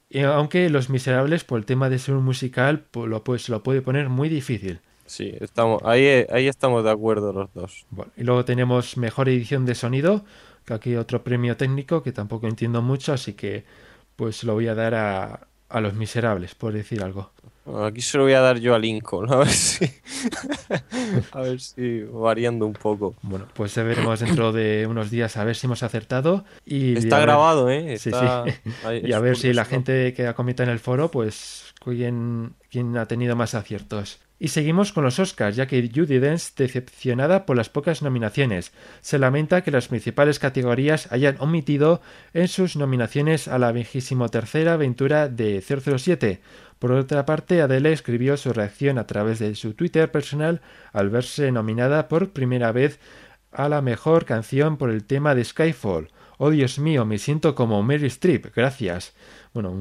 Y 0.09 0.21
aunque 0.21 0.69
Los 0.69 0.89
Miserables, 0.89 1.43
por 1.43 1.59
el 1.59 1.65
tema 1.65 1.89
de 1.89 1.99
ser 1.99 2.15
un 2.15 2.23
musical, 2.23 2.85
pues 2.91 3.09
lo, 3.09 3.23
pues, 3.23 3.49
lo 3.49 3.63
puede 3.63 3.81
poner 3.81 4.09
muy 4.09 4.29
difícil. 4.29 4.79
Sí, 5.05 5.33
estamos, 5.39 5.81
ahí, 5.83 6.25
ahí 6.29 6.47
estamos 6.47 6.83
de 6.83 6.91
acuerdo 6.91 7.31
los 7.31 7.53
dos. 7.53 7.85
Bueno, 7.91 8.11
y 8.17 8.23
luego 8.23 8.45
tenemos 8.45 8.97
mejor 8.97 9.29
edición 9.29 9.65
de 9.65 9.75
sonido, 9.75 10.25
que 10.65 10.73
aquí 10.73 10.95
otro 10.95 11.23
premio 11.23 11.57
técnico 11.57 12.01
que 12.01 12.11
tampoco 12.11 12.47
entiendo 12.47 12.81
mucho, 12.81 13.13
así 13.13 13.33
que 13.33 13.65
pues 14.15 14.43
lo 14.43 14.53
voy 14.53 14.67
a 14.67 14.75
dar 14.75 14.95
a, 14.95 15.47
a 15.69 15.81
Los 15.81 15.93
Miserables, 15.93 16.55
por 16.55 16.73
decir 16.73 17.03
algo. 17.03 17.31
Bueno, 17.65 17.85
aquí 17.85 18.01
se 18.01 18.17
lo 18.17 18.23
voy 18.25 18.33
a 18.33 18.41
dar 18.41 18.59
yo 18.59 18.75
a 18.75 18.79
Lincoln, 18.79 19.31
a 19.33 19.37
ver 19.37 19.49
si. 19.49 19.85
a 21.31 21.41
ver 21.41 21.59
si 21.59 22.01
variando 22.03 22.65
un 22.65 22.73
poco. 22.73 23.15
Bueno, 23.23 23.47
pues 23.53 23.73
ya 23.75 23.83
veremos 23.83 24.19
dentro 24.19 24.51
de 24.51 24.85
unos 24.87 25.09
días 25.09 25.35
a 25.37 25.43
ver 25.43 25.55
si 25.55 25.65
hemos 25.67 25.83
acertado. 25.83 26.45
Y 26.65 26.95
Está 26.97 27.17
ver- 27.17 27.25
grabado, 27.27 27.69
¿eh? 27.69 27.97
Sí, 27.97 28.09
Está- 28.09 28.45
sí. 28.45 28.51
ahí- 28.85 29.01
Y 29.05 29.13
a 29.13 29.19
ver 29.19 29.37
si 29.37 29.51
la 29.53 29.65
gente 29.65 30.13
que 30.13 30.27
ha 30.27 30.33
comentado 30.35 30.69
en 30.69 30.73
el 30.73 30.79
foro, 30.79 31.09
pues 31.11 31.73
quién, 31.83 32.53
quién 32.69 32.95
ha 32.97 33.07
tenido 33.07 33.35
más 33.35 33.55
aciertos. 33.55 34.19
Y 34.37 34.49
seguimos 34.49 34.91
con 34.91 35.05
los 35.05 35.17
Oscars, 35.17 35.55
ya 35.55 35.65
que 35.65 35.81
Judy 35.95 36.19
Dench, 36.19 36.55
decepcionada 36.57 37.45
por 37.45 37.55
las 37.55 37.69
pocas 37.69 38.01
nominaciones, 38.01 38.73
se 38.99 39.17
lamenta 39.17 39.63
que 39.63 39.71
las 39.71 39.87
principales 39.87 40.39
categorías 40.39 41.09
hayan 41.13 41.37
omitido 41.39 42.01
en 42.33 42.49
sus 42.49 42.75
nominaciones 42.75 43.47
a 43.47 43.57
la 43.59 43.71
vigésimo 43.71 44.27
tercera 44.27 44.73
aventura 44.73 45.29
de 45.29 45.61
007. 45.61 46.41
Por 46.85 46.91
otra 46.91 47.25
parte, 47.25 47.63
Adele 47.63 47.93
escribió 47.93 48.37
su 48.37 48.53
reacción 48.53 48.99
a 48.99 49.07
través 49.07 49.39
de 49.39 49.55
su 49.55 49.73
Twitter 49.73 50.11
personal 50.11 50.61
al 50.93 51.09
verse 51.09 51.51
nominada 51.51 52.07
por 52.07 52.29
primera 52.29 52.71
vez 52.71 52.99
a 53.51 53.69
la 53.69 53.81
mejor 53.81 54.25
canción 54.25 54.77
por 54.77 54.91
el 54.91 55.03
tema 55.03 55.33
de 55.33 55.43
Skyfall. 55.43 56.11
Oh 56.37 56.51
Dios 56.51 56.77
mío, 56.77 57.03
me 57.03 57.17
siento 57.17 57.55
como 57.55 57.81
Mary 57.81 58.05
Streep, 58.05 58.55
gracias. 58.55 59.15
Bueno, 59.51 59.71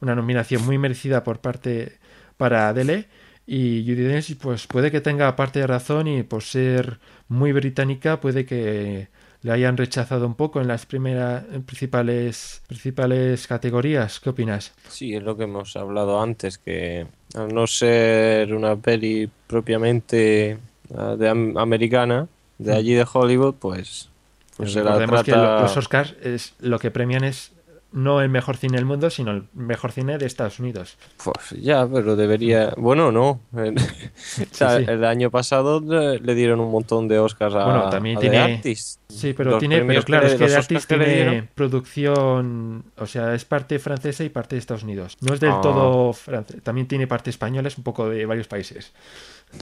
una 0.00 0.14
nominación 0.14 0.62
muy 0.66 0.76
merecida 0.76 1.24
por 1.24 1.40
parte 1.40 1.98
para 2.36 2.68
Adele 2.68 3.08
y 3.46 3.82
Judy 3.86 4.02
Dench 4.02 4.36
pues 4.36 4.66
puede 4.66 4.90
que 4.90 5.00
tenga 5.00 5.34
parte 5.36 5.60
de 5.60 5.66
razón 5.66 6.08
y 6.08 6.24
por 6.24 6.42
ser 6.42 7.00
muy 7.26 7.52
británica 7.52 8.20
puede 8.20 8.44
que 8.44 9.08
le 9.42 9.52
hayan 9.52 9.76
rechazado 9.76 10.26
un 10.26 10.34
poco 10.34 10.60
en 10.60 10.68
las 10.68 10.86
primeras 10.86 11.44
principales 11.66 12.62
principales 12.66 13.46
categorías. 13.46 14.20
¿Qué 14.20 14.30
opinas? 14.30 14.72
Sí, 14.88 15.14
es 15.14 15.22
lo 15.22 15.36
que 15.36 15.44
hemos 15.44 15.76
hablado 15.76 16.20
antes, 16.20 16.58
que 16.58 17.06
al 17.34 17.54
no 17.54 17.66
ser 17.66 18.54
una 18.54 18.76
peli 18.76 19.30
propiamente 19.46 20.58
ah, 20.96 21.16
de 21.18 21.28
americana, 21.28 22.28
de 22.58 22.72
mm. 22.72 22.76
allí 22.76 22.94
de 22.94 23.06
Hollywood, 23.10 23.54
pues, 23.54 24.10
pues 24.56 24.72
se 24.72 24.84
la 24.84 24.98
trata... 24.98 25.24
que 25.24 25.32
los 25.32 25.76
Oscars 25.76 26.14
es, 26.22 26.54
lo 26.60 26.78
que 26.78 26.90
premian 26.90 27.24
es 27.24 27.52
no 27.92 28.20
el 28.20 28.28
mejor 28.28 28.56
cine 28.56 28.76
del 28.76 28.84
mundo, 28.84 29.10
sino 29.10 29.32
el 29.32 29.44
mejor 29.52 29.92
cine 29.92 30.16
de 30.18 30.26
Estados 30.26 30.60
Unidos. 30.60 30.96
Pues 31.22 31.60
ya, 31.60 31.86
pero 31.86 32.14
debería. 32.16 32.72
Bueno, 32.76 33.10
no. 33.10 33.40
El 34.60 35.04
año 35.04 35.30
pasado 35.30 35.80
le 35.80 36.34
dieron 36.34 36.60
un 36.60 36.70
montón 36.70 37.08
de 37.08 37.18
Oscars 37.18 37.54
a, 37.54 37.64
bueno, 37.64 37.90
también 37.90 38.18
tiene... 38.18 38.60
Sí, 39.08 39.32
pero 39.32 39.58
tiene. 39.58 39.84
Pero 39.84 40.02
claro, 40.02 40.26
es 40.26 40.34
que 40.34 40.46
de 40.46 40.56
Artist 40.56 40.88
tiene 40.88 41.48
producción. 41.54 42.84
O 42.96 43.06
sea, 43.06 43.34
es 43.34 43.44
parte 43.44 43.78
francesa 43.78 44.22
y 44.22 44.28
parte 44.28 44.54
de 44.54 44.60
Estados 44.60 44.84
Unidos. 44.84 45.16
No 45.20 45.34
es 45.34 45.40
del 45.40 45.50
ah. 45.50 45.60
todo 45.60 46.12
francés. 46.12 46.62
También 46.62 46.86
tiene 46.86 47.06
parte 47.06 47.30
española, 47.30 47.68
es 47.68 47.76
un 47.76 47.84
poco 47.84 48.08
de 48.08 48.24
varios 48.26 48.46
países. 48.46 48.92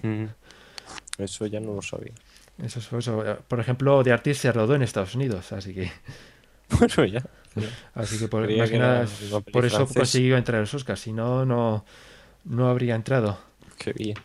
Mm. 0.03 0.25
Eso 1.19 1.47
ya 1.47 1.61
no 1.61 1.75
lo 1.75 1.83
sabía. 1.83 2.12
Eso 2.62 2.81
es 2.81 2.93
eso. 2.93 3.25
Por 3.47 3.61
ejemplo, 3.61 4.03
The 4.03 4.12
Artist 4.12 4.43
se 4.43 4.53
rodó 4.53 4.75
en 4.75 4.83
Estados 4.83 5.14
Unidos, 5.14 5.53
así 5.53 5.75
que. 5.75 5.91
Bueno, 6.78 7.04
ya. 7.07 7.22
Así 7.94 8.18
que 8.18 8.28
por, 8.28 8.46
por 9.52 9.64
eso 9.66 9.87
consiguió 9.87 10.37
entrar 10.37 10.59
a 10.59 10.61
los 10.61 10.74
Oscars, 10.74 11.00
si 11.00 11.12
no, 11.12 11.44
no, 11.44 11.85
no 12.44 12.68
habría 12.68 12.94
entrado. 12.94 13.38
Qué 13.78 13.92
bien. 13.92 14.16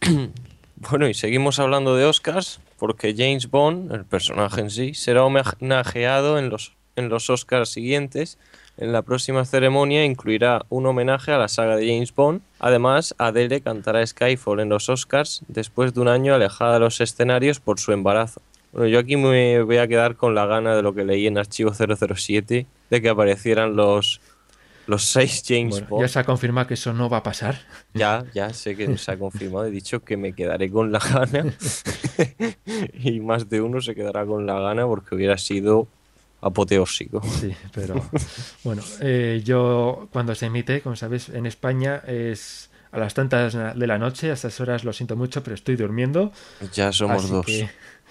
bueno, 0.76 1.08
y 1.08 1.14
seguimos 1.14 1.58
hablando 1.58 1.96
de 1.96 2.04
Oscars, 2.04 2.60
porque 2.78 3.14
James 3.16 3.50
Bond, 3.50 3.92
el 3.92 4.04
personaje 4.04 4.60
en 4.60 4.70
sí, 4.70 4.94
será 4.94 5.24
homenajeado 5.24 6.38
en 6.38 6.50
los, 6.50 6.74
en 6.96 7.08
los 7.08 7.30
Oscars 7.30 7.70
siguientes. 7.70 8.38
En 8.78 8.92
la 8.92 9.02
próxima 9.02 9.44
ceremonia 9.44 10.04
incluirá 10.04 10.64
un 10.70 10.86
homenaje 10.86 11.30
a 11.30 11.38
la 11.38 11.48
saga 11.48 11.76
de 11.76 11.86
James 11.86 12.14
Bond. 12.14 12.40
Además, 12.58 13.14
Adele 13.18 13.60
cantará 13.60 14.04
Skyfall 14.06 14.60
en 14.60 14.70
los 14.70 14.88
Oscars 14.88 15.42
después 15.46 15.92
de 15.92 16.00
un 16.00 16.08
año 16.08 16.34
alejada 16.34 16.74
de 16.74 16.80
los 16.80 17.00
escenarios 17.00 17.60
por 17.60 17.78
su 17.78 17.92
embarazo. 17.92 18.40
Bueno, 18.72 18.88
yo 18.88 18.98
aquí 18.98 19.16
me 19.16 19.62
voy 19.62 19.76
a 19.76 19.86
quedar 19.86 20.16
con 20.16 20.34
la 20.34 20.46
gana 20.46 20.74
de 20.74 20.82
lo 20.82 20.94
que 20.94 21.04
leí 21.04 21.26
en 21.26 21.36
Archivo 21.36 21.72
007, 21.74 22.66
de 22.90 23.02
que 23.02 23.08
aparecieran 23.08 23.76
los, 23.76 24.20
los 24.86 25.04
seis 25.04 25.42
James 25.46 25.86
Bond. 25.86 26.02
Ya 26.02 26.08
se 26.08 26.18
ha 26.18 26.24
confirmado 26.24 26.66
que 26.66 26.74
eso 26.74 26.94
no 26.94 27.10
va 27.10 27.18
a 27.18 27.22
pasar. 27.22 27.60
Ya, 27.94 28.24
ya 28.32 28.54
sé 28.54 28.74
que 28.74 28.96
se 28.96 29.12
ha 29.12 29.18
confirmado. 29.18 29.66
He 29.66 29.70
dicho 29.70 30.00
que 30.00 30.16
me 30.16 30.32
quedaré 30.32 30.70
con 30.70 30.90
la 30.90 30.98
gana. 30.98 31.52
y 32.94 33.20
más 33.20 33.50
de 33.50 33.60
uno 33.60 33.82
se 33.82 33.94
quedará 33.94 34.24
con 34.24 34.46
la 34.46 34.58
gana 34.58 34.86
porque 34.86 35.14
hubiera 35.14 35.36
sido 35.36 35.88
apoteósico. 36.40 37.22
Sí, 37.22 37.54
pero 37.74 37.94
bueno, 38.64 38.82
eh, 39.00 39.42
yo 39.44 40.08
cuando 40.10 40.34
se 40.34 40.46
emite, 40.46 40.80
como 40.80 40.96
sabes, 40.96 41.28
en 41.28 41.44
España 41.44 42.02
es 42.06 42.70
a 42.90 42.98
las 42.98 43.14
tantas 43.14 43.54
de 43.54 43.86
la 43.86 43.98
noche, 43.98 44.30
a 44.30 44.34
estas 44.34 44.60
horas 44.60 44.84
lo 44.84 44.92
siento 44.92 45.16
mucho, 45.16 45.42
pero 45.42 45.54
estoy 45.54 45.76
durmiendo. 45.76 46.32
Ya 46.74 46.92
somos 46.92 47.28
dos. 47.28 47.46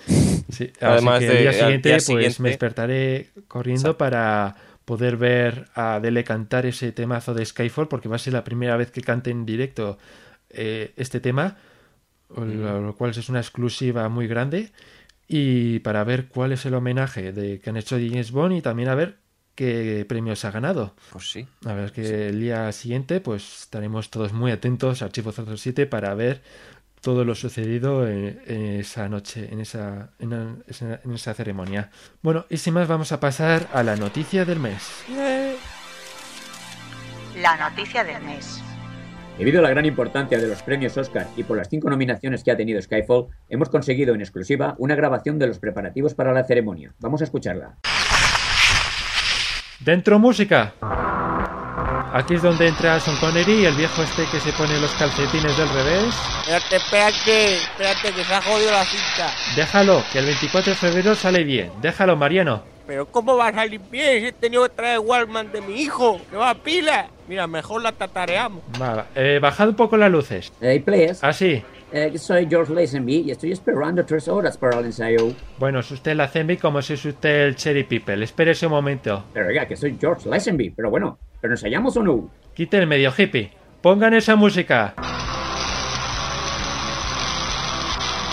Sí, 0.08 0.72
Además 0.82 1.20
que 1.20 1.32
el 1.32 1.38
día 1.40 1.54
siguiente, 1.54 1.98
pues 2.06 2.40
me 2.40 2.50
despertaré 2.50 3.30
corriendo 3.48 3.98
para 3.98 4.56
poder 4.86 5.18
ver 5.18 5.70
a 5.76 6.00
Dele 6.00 6.24
cantar 6.24 6.66
ese 6.66 6.92
temazo 6.92 7.34
de 7.34 7.46
Skyfall, 7.46 7.88
porque 7.88 8.10
va 8.10 8.18
a 8.18 8.20
ser 8.20 8.34
la 8.34 8.44
primera 8.44 8.76
vez 8.78 8.92
que 8.92 9.02
cante 9.02 9.32
en 9.32 9.46
directo 9.46 9.98
eh, 10.50 10.94
este 10.98 11.20
tema, 11.20 11.58
lo, 12.36 12.96
cual 12.96 13.12
es 13.12 13.30
una 13.30 13.40
exclusiva 13.40 14.10
muy 14.10 14.28
grande. 14.28 14.72
Y 15.28 15.80
para 15.80 16.04
ver 16.04 16.28
cuál 16.28 16.52
es 16.52 16.66
el 16.66 16.74
homenaje 16.74 17.32
de 17.32 17.60
que 17.62 17.70
han 17.70 17.78
hecho 17.78 17.96
James 17.96 18.32
Bond 18.32 18.58
y 18.58 18.62
también 18.62 18.90
a 18.90 18.96
ver 18.96 19.18
qué 19.56 20.06
premios 20.10 20.44
ha 20.44 20.52
ganado. 20.52 20.94
Pues 21.12 21.32
sí. 21.32 21.48
A 21.66 21.74
ver 21.74 21.94
que 21.94 22.28
el 22.28 22.40
día 22.42 22.70
siguiente 22.74 23.22
pues 23.22 23.62
estaremos 23.62 24.10
todos 24.10 24.34
muy 24.34 24.52
atentos 24.52 25.02
a 25.02 25.06
Archivo 25.06 25.32
07 25.32 25.86
para 25.86 26.14
ver 26.16 26.42
todo 27.02 27.26
lo 27.26 27.36
sucedido 27.36 28.08
en, 28.08 28.40
esa 28.48 29.10
noche, 29.10 29.50
en 29.52 29.60
esa, 29.60 30.12
en, 30.20 30.64
esa 31.14 31.34
ceremonia. 31.34 31.90
Bueno, 32.22 32.46
y 32.50 32.58
sin 32.58 32.76
más 32.76 32.88
vamos 32.88 33.12
a 33.12 33.20
pasar 33.20 33.68
a 33.74 33.84
la 33.84 33.96
noticia 33.96 34.46
del 34.46 34.60
mes. 34.60 35.04
La 37.42 37.58
noticia 37.58 38.04
del 38.04 38.22
mes. 38.24 38.62
Debido 39.38 39.60
a 39.60 39.64
la 39.64 39.72
gran 39.72 39.86
importancia 39.86 40.38
de 40.38 40.48
los 40.48 40.62
premios 40.62 40.96
Oscar 40.98 41.28
y 41.36 41.44
por 41.44 41.58
las 41.58 41.70
cinco 41.70 41.90
nominaciones 41.90 42.44
que 42.44 42.52
ha 42.52 42.58
tenido 42.58 42.80
Skyfall, 42.80 43.28
hemos 43.50 43.70
conseguido 43.70 44.14
en 44.14 44.22
exclusiva 44.22 44.76
una 44.78 44.96
grabación 44.96 45.40
de 45.40 45.48
los 45.48 45.58
preparativos 45.58 46.14
para 46.14 46.34
la 46.34 46.44
ceremonia. 46.44 46.94
Vamos 47.00 47.22
a 47.22 47.24
escucharla. 47.24 47.78
Dentro 49.80 50.20
música. 50.20 50.76
Aquí 52.14 52.34
es 52.34 52.42
donde 52.42 52.68
entra 52.68 53.00
Son 53.00 53.16
Connery, 53.18 53.66
el 53.66 53.76
viejo 53.76 54.04
este 54.04 54.26
que 54.26 54.42
se 54.42 54.52
pone 54.52 54.78
los 54.82 54.92
calcetines 54.96 55.56
del 55.58 55.70
revés. 55.70 56.14
Espérate, 56.42 56.76
espérate, 56.76 57.56
espérate, 57.56 58.12
que 58.14 58.24
se 58.26 58.34
ha 58.34 58.42
jodido 58.42 58.72
la 58.72 58.84
cinta. 58.84 59.32
Déjalo, 59.56 60.04
que 60.12 60.20
el 60.20 60.26
24 60.26 60.74
de 60.74 60.78
febrero 60.78 61.16
sale 61.16 61.46
bien. 61.46 61.72
Déjalo, 61.82 62.18
Mariano. 62.18 62.64
Pero 62.86 63.06
¿cómo 63.06 63.38
va 63.38 63.48
a 63.48 63.54
salir 63.54 63.80
bien? 63.90 64.26
He 64.26 64.34
tenido 64.34 64.64
que 64.64 64.76
traer 64.76 65.00
Walkman 65.00 65.54
de 65.54 65.62
mi 65.62 65.82
hijo. 65.82 66.20
¡Que 66.30 66.36
va 66.36 66.50
a 66.50 66.56
pila! 66.56 67.08
Mira, 67.30 67.48
mejor 67.48 67.82
la 67.82 67.94
tatareamos. 67.94 68.62
Vale, 68.78 69.04
eh, 69.16 69.40
bajad 69.42 69.70
un 69.70 69.76
poco 69.76 69.96
las 69.96 70.12
luces. 70.12 70.52
Hey, 70.60 70.80
please. 70.82 71.26
Ah, 71.26 71.32
sí. 71.32 71.64
Eh, 71.94 72.18
soy 72.18 72.46
George 72.50 72.74
Lazenby 72.74 73.22
y 73.28 73.32
estoy 73.32 73.54
esperando 73.54 74.06
tres 74.06 74.28
horas 74.28 74.58
para 74.58 74.80
el 74.80 74.88
ensayo. 74.88 75.32
Bueno, 75.58 75.80
es 75.80 75.90
usted 75.90 76.16
Lazenby 76.16 76.58
como 76.58 76.82
si 76.82 76.94
es 76.94 77.06
usted 77.06 77.48
el 77.48 77.56
Cherry 77.56 77.86
People. 77.86 78.22
Espere 78.22 78.52
ese 78.52 78.68
momento. 78.68 79.24
Pero 79.34 79.48
oiga, 79.48 79.66
que 79.66 79.78
soy 79.78 79.98
George 79.98 80.28
Lazenby. 80.28 80.72
Pero 80.72 80.90
bueno, 80.90 81.18
¿pero 81.42 81.54
ensayamos 81.54 81.98
o 81.98 82.04
no? 82.04 82.30
Quite 82.54 82.78
el 82.78 82.88
medio 82.88 83.12
hippie. 83.18 83.52
Pongan 83.82 84.14
esa 84.14 84.36
música. 84.36 84.94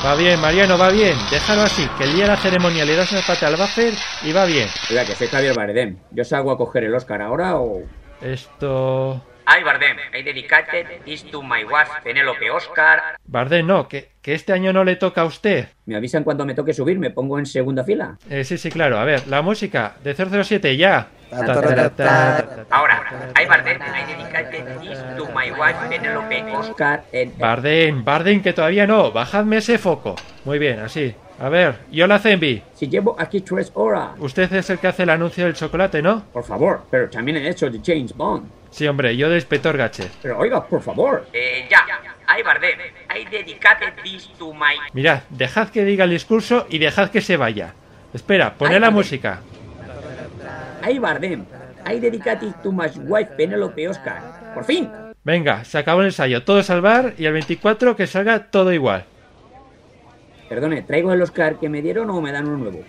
Va 0.04 0.14
bien, 0.14 0.40
Mariano, 0.40 0.78
va 0.78 0.90
bien. 0.90 1.16
Déjalo 1.30 1.62
así, 1.62 1.88
que 1.98 2.04
el 2.04 2.12
día 2.14 2.24
de 2.24 2.28
la 2.28 2.36
ceremonia 2.36 2.84
le 2.84 2.94
das 2.94 3.10
una 3.10 3.22
pata 3.22 3.48
al 3.48 3.56
buffer 3.56 3.94
y 4.22 4.32
va 4.32 4.44
bien. 4.44 4.68
Oiga, 4.90 5.04
que 5.04 5.16
soy 5.16 5.26
Javier 5.26 5.56
Bardem. 5.56 5.96
¿Yo 6.12 6.24
salgo 6.24 6.52
a 6.52 6.56
coger 6.56 6.84
el 6.84 6.94
Oscar 6.94 7.20
ahora 7.20 7.56
o...? 7.56 7.82
Esto... 8.20 9.24
Ay, 9.50 9.64
Bardem, 9.64 9.96
I 10.12 10.22
dedicated 10.22 11.02
this 11.06 11.24
to 11.30 11.42
my 11.42 11.64
wife, 11.64 11.90
Penelope 12.04 12.50
Oscar. 12.50 13.16
Bardem, 13.24 13.66
no, 13.66 13.88
que, 13.88 14.10
que 14.20 14.34
este 14.34 14.52
año 14.52 14.74
no 14.74 14.84
le 14.84 14.96
toca 14.96 15.22
a 15.22 15.24
usted. 15.24 15.68
¿Me 15.86 15.96
avisan 15.96 16.22
cuando 16.22 16.44
me 16.44 16.54
toque 16.54 16.74
subir? 16.74 16.98
¿Me 16.98 17.10
pongo 17.10 17.38
en 17.38 17.46
segunda 17.46 17.82
fila? 17.82 18.18
Eh, 18.28 18.44
sí, 18.44 18.58
sí, 18.58 18.70
claro. 18.70 18.98
A 18.98 19.04
ver, 19.04 19.26
la 19.26 19.40
música 19.40 19.96
de 20.04 20.14
007, 20.14 20.76
ya. 20.76 21.08
Ahora, 22.70 23.02
ay, 23.34 23.46
Bardem, 23.46 23.78
I 23.82 24.12
dedicated 24.12 24.80
this 24.80 24.98
to 25.16 25.26
my 25.34 25.50
wife, 25.50 25.76
Penelope 25.88 26.42
Oscar. 26.54 27.04
Bardem, 27.38 28.04
Bardem, 28.04 28.42
que 28.42 28.52
todavía 28.52 28.86
no. 28.86 29.12
Bajadme 29.12 29.58
ese 29.58 29.78
foco. 29.78 30.16
Muy 30.44 30.58
bien, 30.58 30.80
así. 30.80 31.14
A 31.40 31.48
ver, 31.48 31.78
yo 31.92 32.06
la 32.06 32.18
Zenby. 32.18 32.62
Si 32.74 32.88
llevo 32.88 33.14
aquí 33.18 33.42
tres 33.42 33.70
horas. 33.74 34.08
Usted 34.18 34.52
es 34.52 34.70
el 34.70 34.78
que 34.78 34.88
hace 34.88 35.04
el 35.04 35.10
anuncio 35.10 35.44
del 35.44 35.54
chocolate, 35.54 36.02
¿no? 36.02 36.24
Por 36.32 36.42
favor, 36.42 36.82
pero 36.90 37.08
también 37.08 37.36
he 37.36 37.48
hecho 37.48 37.70
de 37.70 37.80
James 37.84 38.12
Bond. 38.16 38.50
Sí, 38.70 38.86
hombre, 38.88 39.16
yo 39.16 39.30
de 39.30 39.36
inspector 39.36 39.76
Gache. 39.76 40.10
Pero 40.20 40.38
oiga, 40.38 40.64
por 40.64 40.82
favor. 40.82 41.26
Eh, 41.32 41.66
ya. 41.70 41.86
Ay, 42.26 42.42
Bardem. 42.42 42.78
I 43.14 43.24
dedicated 43.30 43.94
this 44.02 44.28
to 44.38 44.52
my... 44.52 44.74
Mirad, 44.92 45.20
dejad 45.30 45.68
que 45.68 45.84
diga 45.84 46.04
el 46.04 46.10
discurso 46.10 46.66
y 46.68 46.78
dejad 46.78 47.10
que 47.10 47.20
se 47.20 47.36
vaya. 47.36 47.72
Espera, 48.12 48.54
poned 48.54 48.80
la 48.80 48.90
música. 48.90 49.40
Ay, 50.88 50.98
Bardem. 50.98 51.44
I 51.84 52.00
dedicated 52.00 52.54
to 52.62 52.72
my 52.72 52.88
wife 53.06 53.36
Penelope 53.36 53.88
Oscar. 53.88 54.22
¡Por 54.54 54.64
fin! 54.64 54.88
Venga, 55.22 55.62
se 55.66 55.76
acabó 55.76 56.00
el 56.00 56.06
ensayo. 56.06 56.44
Todo 56.44 56.62
salvar 56.62 57.12
y 57.18 57.26
el 57.26 57.34
24 57.34 57.94
que 57.94 58.06
salga 58.06 58.50
todo 58.50 58.72
igual. 58.72 59.04
Perdone, 60.48 60.80
¿traigo 60.80 61.12
el 61.12 61.20
Oscar 61.20 61.58
que 61.58 61.68
me 61.68 61.82
dieron 61.82 62.08
o 62.08 62.22
me 62.22 62.32
dan 62.32 62.46
uno 62.46 62.56
nuevo? 62.56 62.84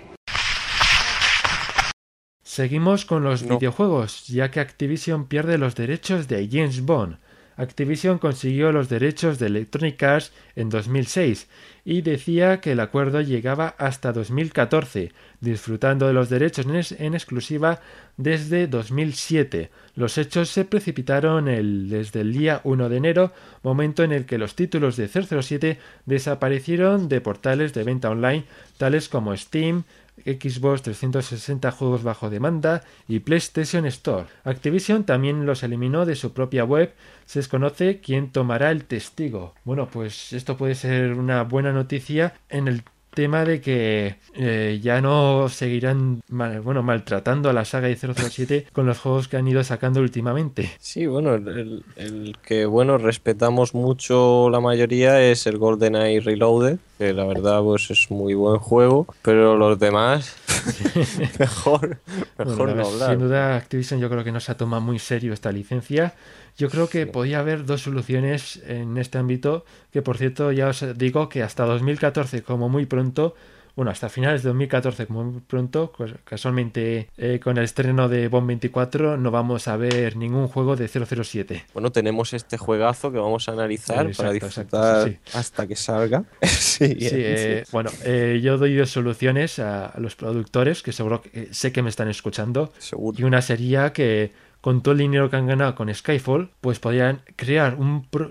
Seguimos 2.42 3.04
con 3.04 3.26
los 3.26 3.46
videojuegos, 3.46 4.28
ya 4.28 4.50
que 4.50 4.62
Activision 4.62 5.28
pierde 5.28 5.58
los 5.58 5.76
derechos 5.76 6.30
de 6.30 6.48
James 6.50 6.86
Bond. 6.86 7.18
Activision 7.60 8.20
consiguió 8.20 8.72
los 8.72 8.88
derechos 8.88 9.38
de 9.38 9.48
Electronic 9.48 10.02
Arts 10.02 10.32
en 10.56 10.70
2006 10.70 11.50
y 11.84 12.02
decía 12.02 12.62
que 12.62 12.72
el 12.72 12.80
acuerdo 12.80 13.20
llegaba 13.20 13.76
hasta 13.78 14.14
2014, 14.14 15.12
disfrutando 15.42 16.08
de 16.08 16.14
los 16.14 16.30
derechos 16.30 16.66
en 16.98 17.14
exclusiva 17.14 17.82
desde 18.16 18.68
2007. 18.68 19.72
Los 19.96 20.18
hechos 20.18 20.48
se 20.48 20.64
precipitaron 20.64 21.46
desde 21.90 22.22
el 22.22 22.32
día 22.32 22.62
1 22.64 22.88
de 22.88 22.96
enero, 22.96 23.34
momento 23.62 24.04
en 24.04 24.14
el 24.14 24.26
que 24.26 24.38
los 24.38 24.56
títulos 24.56 24.96
de 24.96 25.10
007 25.10 25.80
desaparecieron 26.06 27.10
de 27.10 27.20
portales 27.20 27.74
de 27.74 27.84
venta 27.84 28.10
online 28.10 28.46
tales 28.78 29.10
como 29.10 29.36
Steam, 29.36 29.84
Xbox 30.26 30.84
360 30.84 31.72
juegos 31.72 32.04
bajo 32.04 32.30
demanda 32.30 32.84
y 33.08 33.20
PlayStation 33.20 33.86
Store. 33.86 34.28
Activision 34.44 35.04
también 35.04 35.46
los 35.46 35.64
eliminó 35.64 36.06
de 36.06 36.16
su 36.16 36.34
propia 36.34 36.64
web. 36.64 36.94
Se 37.26 37.40
desconoce 37.40 38.00
quién 38.02 38.32
tomará 38.32 38.72
el 38.72 38.86
testigo. 38.86 39.54
Bueno, 39.64 39.88
pues 39.90 40.34
esto 40.34 40.58
puede 40.58 40.76
ser 40.76 41.14
una 41.14 41.44
buena 41.44 41.72
noticia 41.72 42.34
en 42.50 42.68
el 42.68 42.84
tema 43.14 43.46
de 43.46 43.62
que 43.62 44.16
eh, 44.36 44.80
ya 44.82 45.02
no 45.02 45.50
seguirán 45.50 46.22
bueno 46.30 46.84
maltratando 46.84 47.50
a 47.50 47.54
la 47.54 47.66
saga 47.66 47.88
de 47.88 47.96
007 47.96 48.68
con 48.72 48.86
los 48.86 49.00
juegos 49.00 49.28
que 49.28 49.38
han 49.38 49.48
ido 49.48 49.64
sacando 49.64 50.00
últimamente. 50.00 50.72
Sí, 50.80 51.06
bueno, 51.06 51.36
el, 51.36 51.84
el, 51.96 52.38
que 52.44 52.66
bueno 52.66 52.98
respetamos 52.98 53.74
mucho 53.74 54.50
la 54.50 54.60
mayoría 54.60 55.22
es 55.22 55.48
el 55.48 55.58
GoldenEye 55.58 56.22
Reloaded, 56.22 56.78
que 56.98 57.14
la 57.14 57.26
verdad 57.26 57.62
pues 57.62 57.90
es 57.92 58.10
muy 58.10 58.34
buen 58.34 58.60
juego, 58.60 59.08
pero 59.22 59.58
los 59.58 59.80
demás 59.80 60.36
mejor, 61.40 62.00
mejor 62.38 62.76
no 62.76 62.88
hablar. 62.88 63.12
Sin 63.12 63.20
duda 63.20 63.56
Activision 63.56 64.00
yo 64.00 64.10
creo 64.10 64.24
que 64.24 64.32
no 64.32 64.40
se 64.40 64.52
ha 64.52 64.58
tomado 64.58 64.82
muy 64.82 65.00
serio 65.00 65.34
esta 65.34 65.52
licencia 65.52 66.14
yo 66.60 66.70
creo 66.70 66.90
que 66.90 67.08
podía 67.08 67.40
haber 67.40 67.66
dos 67.66 67.84
soluciones 67.84 68.62
en 68.68 68.98
este 68.98 69.18
ámbito, 69.18 69.64
que 69.94 70.02
por 70.02 70.18
cierto 70.18 70.52
ya 70.52 70.68
os 70.68 70.86
digo 70.98 71.30
que 71.30 71.42
hasta 71.42 71.64
2014 71.64 72.44
como 72.44 72.68
muy 72.68 72.86
pronto, 72.86 73.34
bueno, 73.78 73.92
hasta 73.92 74.10
finales 74.10 74.44
de 74.44 74.50
2014 74.50 75.08
como 75.08 75.24
muy 75.24 75.40
pronto, 75.40 75.94
pues 75.98 76.12
casualmente 76.26 77.08
eh, 77.18 77.40
con 77.42 77.58
el 77.58 77.64
estreno 77.64 78.10
de 78.10 78.28
Bomb 78.28 78.48
24 78.48 79.16
no 79.16 79.32
vamos 79.32 79.70
a 79.70 79.78
ver 79.78 80.18
ningún 80.18 80.50
juego 80.50 80.76
de 80.76 80.90
007. 80.90 81.64
Bueno, 81.74 81.94
tenemos 81.94 82.34
este 82.34 82.58
juegazo 82.58 83.10
que 83.10 83.20
vamos 83.20 83.48
a 83.48 83.54
analizar 83.54 84.12
para 84.18 84.34
disfrutar 84.34 85.18
hasta 85.34 85.66
que 85.66 85.78
salga. 85.78 86.26
sí, 86.42 86.98
eh, 87.00 87.64
bueno, 87.72 87.90
eh, 88.04 88.42
yo 88.44 88.58
doy 88.58 88.76
dos 88.76 88.90
soluciones 88.90 89.60
a, 89.60 89.94
los 89.98 90.18
productores 90.18 90.84
que 90.84 90.92
seguro 90.92 91.22
que 91.22 91.48
sé 91.54 91.72
que 91.72 91.82
me 91.82 91.90
están 91.90 92.10
escuchando. 92.10 92.74
Y 93.16 93.24
una 93.24 93.42
sería 93.42 93.94
que 93.94 94.49
con 94.62 94.82
todo 94.82 94.92
el 94.94 95.00
dinero 95.00 95.30
que 95.30 95.38
han 95.38 95.48
ganado 95.48 95.76
con 95.76 95.94
Skyfall, 95.94 96.50
pues 96.62 96.80
podrían 96.80 97.22
crear 97.36 97.78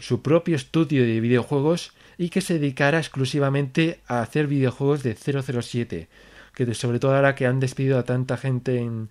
su 0.00 0.22
propio 0.22 0.56
estudio 0.56 1.04
de 1.04 1.20
videojuegos 1.20 1.92
y 2.18 2.28
que 2.28 2.40
se 2.40 2.54
dedicara 2.54 2.98
exclusivamente 2.98 4.00
a 4.06 4.20
hacer 4.20 4.46
videojuegos 4.46 5.02
de 5.02 5.14
007. 5.14 6.08
Que 6.54 6.74
sobre 6.74 6.98
todo 6.98 7.14
ahora 7.14 7.34
que 7.34 7.46
han 7.46 7.60
despedido 7.60 7.98
a 7.98 8.04
tanta 8.04 8.36
gente 8.36 8.78
en 8.78 9.08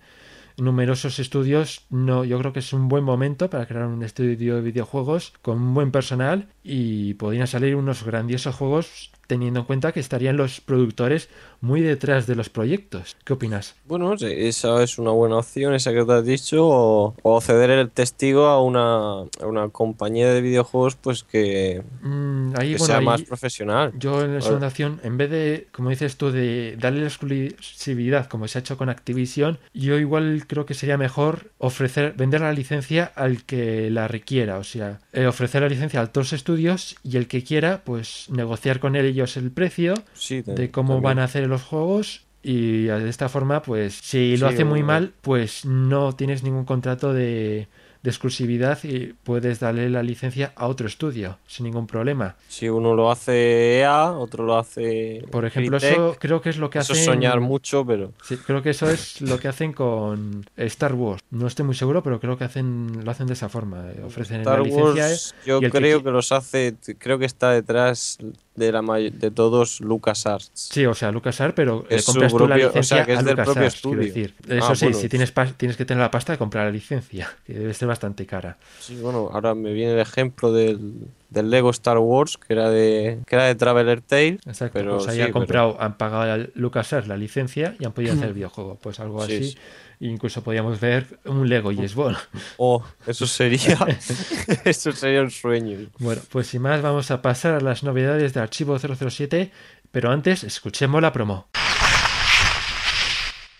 numerosos 0.58 1.18
estudios, 1.18 1.86
no, 1.88 2.24
yo 2.24 2.38
creo 2.38 2.52
que 2.52 2.58
es 2.58 2.72
un 2.72 2.88
buen 2.88 3.04
momento 3.04 3.48
para 3.48 3.66
crear 3.66 3.86
un 3.86 4.02
estudio 4.02 4.56
de 4.56 4.60
videojuegos 4.60 5.32
con 5.40 5.58
un 5.58 5.74
buen 5.74 5.90
personal 5.90 6.48
y 6.62 7.14
podrían 7.14 7.46
salir 7.46 7.76
unos 7.76 8.02
grandiosos 8.02 8.54
juegos 8.54 9.12
teniendo 9.26 9.60
en 9.60 9.66
cuenta 9.66 9.92
que 9.92 10.00
estarían 10.00 10.36
los 10.36 10.60
productores 10.60 11.28
muy 11.60 11.80
detrás 11.80 12.26
de 12.26 12.34
los 12.34 12.48
proyectos. 12.48 13.16
¿Qué 13.24 13.32
opinas? 13.32 13.74
Bueno, 13.86 14.14
esa 14.14 14.82
es 14.82 14.98
una 14.98 15.10
buena 15.10 15.38
opción, 15.38 15.74
esa 15.74 15.92
que 15.92 16.04
te 16.04 16.12
has 16.12 16.24
dicho, 16.24 16.66
o, 16.66 17.40
ceder 17.40 17.70
el 17.70 17.90
testigo 17.90 18.46
a 18.46 18.62
una, 18.62 19.22
una, 19.44 19.68
compañía 19.68 20.32
de 20.32 20.40
videojuegos 20.40 20.96
pues 20.96 21.24
que, 21.24 21.82
mm, 22.02 22.52
sea 22.78 23.00
más 23.00 23.22
profesional. 23.22 23.92
Yo 23.98 24.24
en 24.24 24.36
esa 24.36 24.54
opción, 24.54 25.00
en 25.02 25.16
vez 25.16 25.30
de, 25.30 25.68
como 25.72 25.90
dices 25.90 26.16
tú, 26.16 26.30
de 26.30 26.76
darle 26.78 27.00
la 27.00 27.06
exclusividad 27.06 28.26
como 28.26 28.48
se 28.48 28.58
ha 28.58 28.60
hecho 28.60 28.76
con 28.76 28.88
Activision, 28.88 29.58
yo 29.74 29.98
igual 29.98 30.44
creo 30.46 30.66
que 30.66 30.74
sería 30.74 30.98
mejor 30.98 31.50
ofrecer, 31.58 32.14
vender 32.16 32.40
la 32.40 32.52
licencia 32.52 33.12
al 33.14 33.44
que 33.44 33.90
la 33.90 34.08
requiera, 34.08 34.58
o 34.58 34.64
sea, 34.64 35.00
eh, 35.12 35.26
ofrecer 35.26 35.62
la 35.62 35.68
licencia 35.68 36.00
a 36.00 36.06
todos 36.06 36.28
los 36.28 36.32
estudios 36.34 36.96
y 37.02 37.16
el 37.16 37.26
que 37.26 37.42
quiera, 37.42 37.82
pues 37.84 38.26
negociar 38.30 38.80
con 38.80 38.96
él 38.96 39.08
el 39.18 39.50
precio 39.50 39.94
de 40.28 40.70
cómo 40.70 41.00
van 41.00 41.18
a 41.18 41.24
hacer 41.24 41.47
los 41.48 41.62
juegos 41.62 42.24
y 42.42 42.84
de 42.84 43.08
esta 43.08 43.28
forma, 43.28 43.62
pues 43.62 43.94
si 43.94 44.36
lo 44.36 44.46
hace 44.46 44.64
muy 44.64 44.82
mal, 44.82 45.12
pues 45.22 45.64
no 45.64 46.14
tienes 46.14 46.42
ningún 46.42 46.64
contrato 46.64 47.12
de, 47.12 47.68
de 48.02 48.10
exclusividad 48.10 48.78
y 48.84 49.12
puedes 49.24 49.58
darle 49.58 49.90
la 49.90 50.02
licencia 50.02 50.52
a 50.54 50.68
otro 50.68 50.86
estudio 50.86 51.38
sin 51.46 51.64
ningún 51.64 51.86
problema. 51.86 52.36
Si 52.48 52.68
uno 52.68 52.94
lo 52.94 53.10
hace 53.10 53.80
EA, 53.80 54.12
otro 54.12 54.44
lo 54.44 54.56
hace. 54.56 55.24
Por 55.30 55.44
ejemplo, 55.44 55.78
eso 55.78 56.16
creo 56.18 56.40
que 56.40 56.50
es 56.50 56.58
lo 56.58 56.70
que 56.70 56.78
hacen. 56.78 56.96
Eso 56.96 57.12
soñar 57.12 57.40
mucho, 57.40 57.84
pero. 57.84 58.12
Sí, 58.22 58.36
creo 58.36 58.62
que 58.62 58.70
eso 58.70 58.88
es 58.88 59.20
lo 59.20 59.38
que 59.40 59.48
hacen 59.48 59.72
con 59.72 60.46
Star 60.56 60.94
Wars. 60.94 61.22
No 61.30 61.46
estoy 61.46 61.64
muy 61.64 61.74
seguro, 61.74 62.02
pero 62.02 62.20
creo 62.20 62.38
que 62.38 62.44
hacen 62.44 63.04
lo 63.04 63.10
hacen 63.10 63.26
de 63.26 63.32
esa 63.32 63.48
forma. 63.48 63.84
Ofrecen 64.04 64.44
la 64.44 64.60
licencia. 64.60 65.34
yo 65.44 65.60
creo 65.60 66.02
que... 66.02 66.10
los 66.10 66.30
hace. 66.30 66.76
Creo 66.98 67.18
que 67.18 67.26
está 67.26 67.50
detrás 67.50 68.18
de 68.58 68.72
la 68.72 68.82
de 68.82 69.30
todos 69.30 69.80
LucasArts. 69.80 70.50
Sí, 70.54 70.86
o 70.86 70.94
sea, 70.94 71.12
LucasArts, 71.12 71.54
pero 71.54 71.84
le 71.88 72.02
compras 72.02 72.32
tú 72.32 72.46
la 72.46 72.56
licencia 72.56 73.04
que 73.04 73.14
es 73.14 73.24
del 73.24 73.36
propio 73.36 73.64
estudio. 73.64 74.02
Decir. 74.02 74.34
Eso 74.48 74.72
ah, 74.72 74.74
sí, 74.74 74.92
si 74.94 75.08
tienes 75.08 75.32
tienes 75.56 75.76
que 75.76 75.84
tener 75.84 76.00
la 76.00 76.10
pasta 76.10 76.32
de 76.32 76.38
comprar 76.38 76.66
la 76.66 76.72
licencia, 76.72 77.28
que 77.46 77.54
debe 77.54 77.74
ser 77.74 77.88
bastante 77.88 78.26
cara. 78.26 78.58
Sí, 78.80 78.96
bueno, 78.96 79.30
ahora 79.32 79.54
me 79.54 79.72
viene 79.72 79.92
el 79.92 80.00
ejemplo 80.00 80.52
del, 80.52 81.08
del 81.30 81.50
Lego 81.50 81.70
Star 81.70 81.98
Wars, 81.98 82.38
que 82.38 82.52
era 82.52 82.70
de 82.70 83.20
que 83.26 83.36
era 83.36 83.44
de 83.44 83.54
Traveler 83.54 84.00
Tale. 84.00 84.38
Exacto, 84.46 84.72
pero 84.72 84.98
pues 84.98 85.14
sí, 85.14 85.20
han 85.20 85.32
comprado, 85.32 85.76
han 85.80 85.96
pagado 85.96 86.32
a 86.32 86.46
LucasArts 86.54 87.08
la 87.08 87.16
licencia 87.16 87.76
y 87.78 87.84
han 87.84 87.92
podido 87.92 88.14
hacer 88.14 88.28
el 88.28 88.34
videojuego, 88.34 88.78
pues 88.80 89.00
algo 89.00 89.22
así. 89.22 89.56
Incluso 90.00 90.42
podíamos 90.42 90.78
ver 90.78 91.18
un 91.24 91.48
Lego 91.48 91.72
y 91.72 91.80
es 91.84 91.94
bueno. 91.94 92.18
Oh, 92.56 92.84
eso 93.06 93.26
sería 93.26 93.78
eso 94.64 94.92
sería 94.92 95.22
un 95.22 95.30
sueño. 95.30 95.88
Bueno, 95.98 96.22
pues 96.30 96.46
sin 96.48 96.62
más 96.62 96.82
vamos 96.82 97.10
a 97.10 97.20
pasar 97.20 97.54
a 97.54 97.60
las 97.60 97.82
novedades 97.82 98.32
de 98.34 98.40
Archivo 98.40 98.78
007, 98.78 99.50
pero 99.90 100.10
antes 100.10 100.44
escuchemos 100.44 101.02
la 101.02 101.12
promo. 101.12 101.48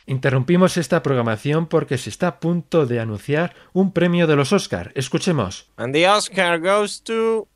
Interrumpimos 0.06 0.78
esta 0.78 1.02
programación 1.02 1.66
porque 1.66 1.98
se 1.98 2.08
está 2.08 2.28
a 2.28 2.40
punto 2.40 2.86
de 2.86 2.98
anunciar 2.98 3.54
un 3.74 3.92
premio 3.92 4.26
de 4.26 4.36
los 4.36 4.54
Oscar. 4.54 4.90
Escuchemos. 4.94 5.66
And 5.76 5.92
the 5.92 6.08
Oscar 6.08 6.58
goes 6.60 7.02
to 7.02 7.46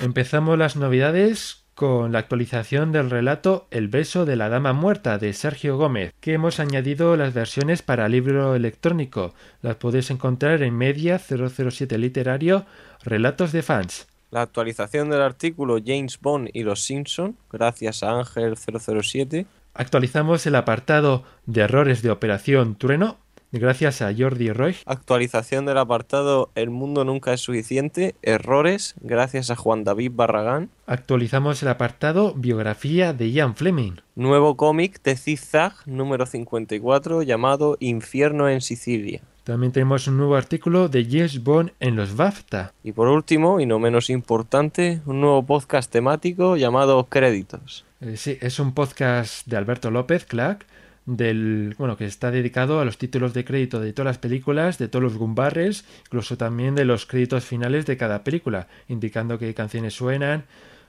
Empezamos 0.01 0.57
las 0.57 0.75
novedades 0.75 1.63
con 1.73 2.11
la 2.11 2.19
actualización 2.19 2.91
del 2.91 3.09
relato 3.09 3.67
El 3.71 3.87
beso 3.87 4.25
de 4.25 4.35
la 4.35 4.49
dama 4.49 4.73
muerta 4.73 5.17
de 5.17 5.31
Sergio 5.33 5.77
Gómez, 5.77 6.13
que 6.19 6.33
hemos 6.33 6.59
añadido 6.59 7.17
las 7.17 7.33
versiones 7.33 7.81
para 7.81 8.09
libro 8.09 8.53
electrónico. 8.55 9.33
Las 9.61 9.77
podéis 9.77 10.11
encontrar 10.11 10.61
en 10.61 10.77
Media 10.77 11.19
007 11.19 11.97
Literario 11.97 12.65
Relatos 13.03 13.51
de 13.51 13.63
Fans. 13.63 14.07
La 14.29 14.41
actualización 14.41 15.09
del 15.09 15.21
artículo 15.21 15.79
James 15.83 16.19
Bond 16.19 16.49
y 16.53 16.63
los 16.63 16.83
Simpson, 16.83 17.37
gracias 17.51 18.03
a 18.03 18.17
Ángel 18.17 18.55
007, 18.57 19.45
Actualizamos 19.75 20.45
el 20.45 20.55
apartado 20.55 21.23
de 21.47 21.61
errores 21.61 22.03
de 22.03 22.11
Operación 22.11 22.75
Trueno 22.75 23.17
gracias 23.51 24.01
a 24.01 24.13
Jordi 24.15 24.51
Roy. 24.51 24.75
Actualización 24.85 25.65
del 25.65 25.77
apartado 25.77 26.51
El 26.53 26.69
mundo 26.69 27.05
nunca 27.05 27.33
es 27.33 27.41
suficiente, 27.41 28.15
errores, 28.21 28.95
gracias 29.01 29.49
a 29.49 29.55
Juan 29.55 29.83
David 29.83 30.11
Barragán. 30.13 30.69
Actualizamos 30.85 31.61
el 31.63 31.69
apartado 31.69 32.33
Biografía 32.35 33.13
de 33.13 33.31
Ian 33.31 33.55
Fleming. 33.55 33.93
Nuevo 34.15 34.57
cómic 34.57 35.01
de 35.03 35.15
Zigzag 35.15 35.73
número 35.87 36.25
54 36.25 37.23
llamado 37.23 37.77
Infierno 37.79 38.49
en 38.49 38.61
Sicilia. 38.61 39.21
También 39.43 39.73
tenemos 39.73 40.07
un 40.07 40.17
nuevo 40.17 40.35
artículo 40.35 40.87
de 40.87 41.03
James 41.03 41.43
Bond 41.43 41.73
en 41.81 41.97
los 41.97 42.15
BAFTA. 42.15 42.73
Y 42.81 42.93
por 42.93 43.09
último, 43.09 43.59
y 43.59 43.65
no 43.65 43.77
menos 43.77 44.09
importante, 44.09 45.01
un 45.05 45.19
nuevo 45.19 45.43
podcast 45.45 45.91
temático 45.91 46.55
llamado 46.55 47.03
Créditos. 47.09 47.85
Eh, 48.03 48.17
sí, 48.17 48.37
es 48.41 48.59
un 48.59 48.73
podcast 48.73 49.47
de 49.47 49.55
Alberto 49.55 49.89
López, 49.89 50.25
Clack, 50.25 50.65
del 51.05 51.73
bueno 51.77 51.95
que 51.95 52.05
está 52.05 52.31
dedicado 52.31 52.81
a 52.81 52.85
los 52.85 52.97
títulos 52.97 53.33
de 53.33 53.45
crédito 53.45 53.79
de 53.79 53.93
todas 53.93 54.07
las 54.07 54.17
películas, 54.17 54.77
de 54.77 54.89
todos 54.89 55.03
los 55.03 55.17
gumbarres, 55.17 55.85
incluso 56.07 56.37
también 56.37 56.75
de 56.75 56.83
los 56.83 57.05
créditos 57.05 57.45
finales 57.45 57.85
de 57.85 57.95
cada 57.95 58.25
película, 58.25 58.67
indicando 58.89 59.39
qué 59.39 59.53
canciones 59.53 59.93
suenan, 59.93 60.43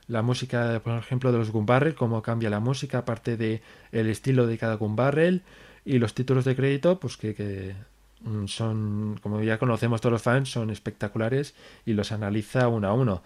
la 0.09 0.22
música, 0.22 0.81
por 0.83 0.98
ejemplo, 0.98 1.31
de 1.31 1.38
los 1.38 1.53
gumbarrel, 1.53 1.94
cómo 1.94 2.20
cambia 2.20 2.50
la 2.50 2.59
música, 2.61 2.98
aparte 2.98 3.37
de 3.37 3.62
el 3.92 4.09
estilo 4.09 4.48
de 4.48 4.59
cada 4.59 4.74
gumbarrel, 4.74 5.42
y 5.85 5.98
los 5.98 6.14
títulos 6.14 6.44
de 6.44 6.57
crédito, 6.57 6.98
pues 6.98 7.16
que, 7.16 7.74
mm, 8.22 8.46
son, 8.46 9.20
como 9.22 9.40
ya 9.40 9.59
conocemos 9.59 10.00
todos 10.00 10.14
los 10.14 10.22
fans, 10.22 10.50
son 10.50 10.70
espectaculares 10.70 11.55
y 11.87 11.92
los 11.92 12.11
analiza 12.11 12.66
uno 12.66 12.88
a 12.88 12.92
uno. 12.92 13.22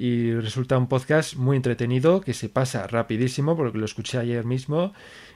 Y 0.00 0.32
resulta 0.32 0.78
un 0.78 0.86
podcast 0.86 1.34
muy 1.34 1.56
entretenido 1.56 2.20
que 2.20 2.32
se 2.32 2.48
pasa 2.48 2.86
rapidísimo 2.86 3.56
porque 3.56 3.78
lo 3.78 3.84
escuché 3.84 4.18
ayer 4.18 4.44
mismo 4.44 4.92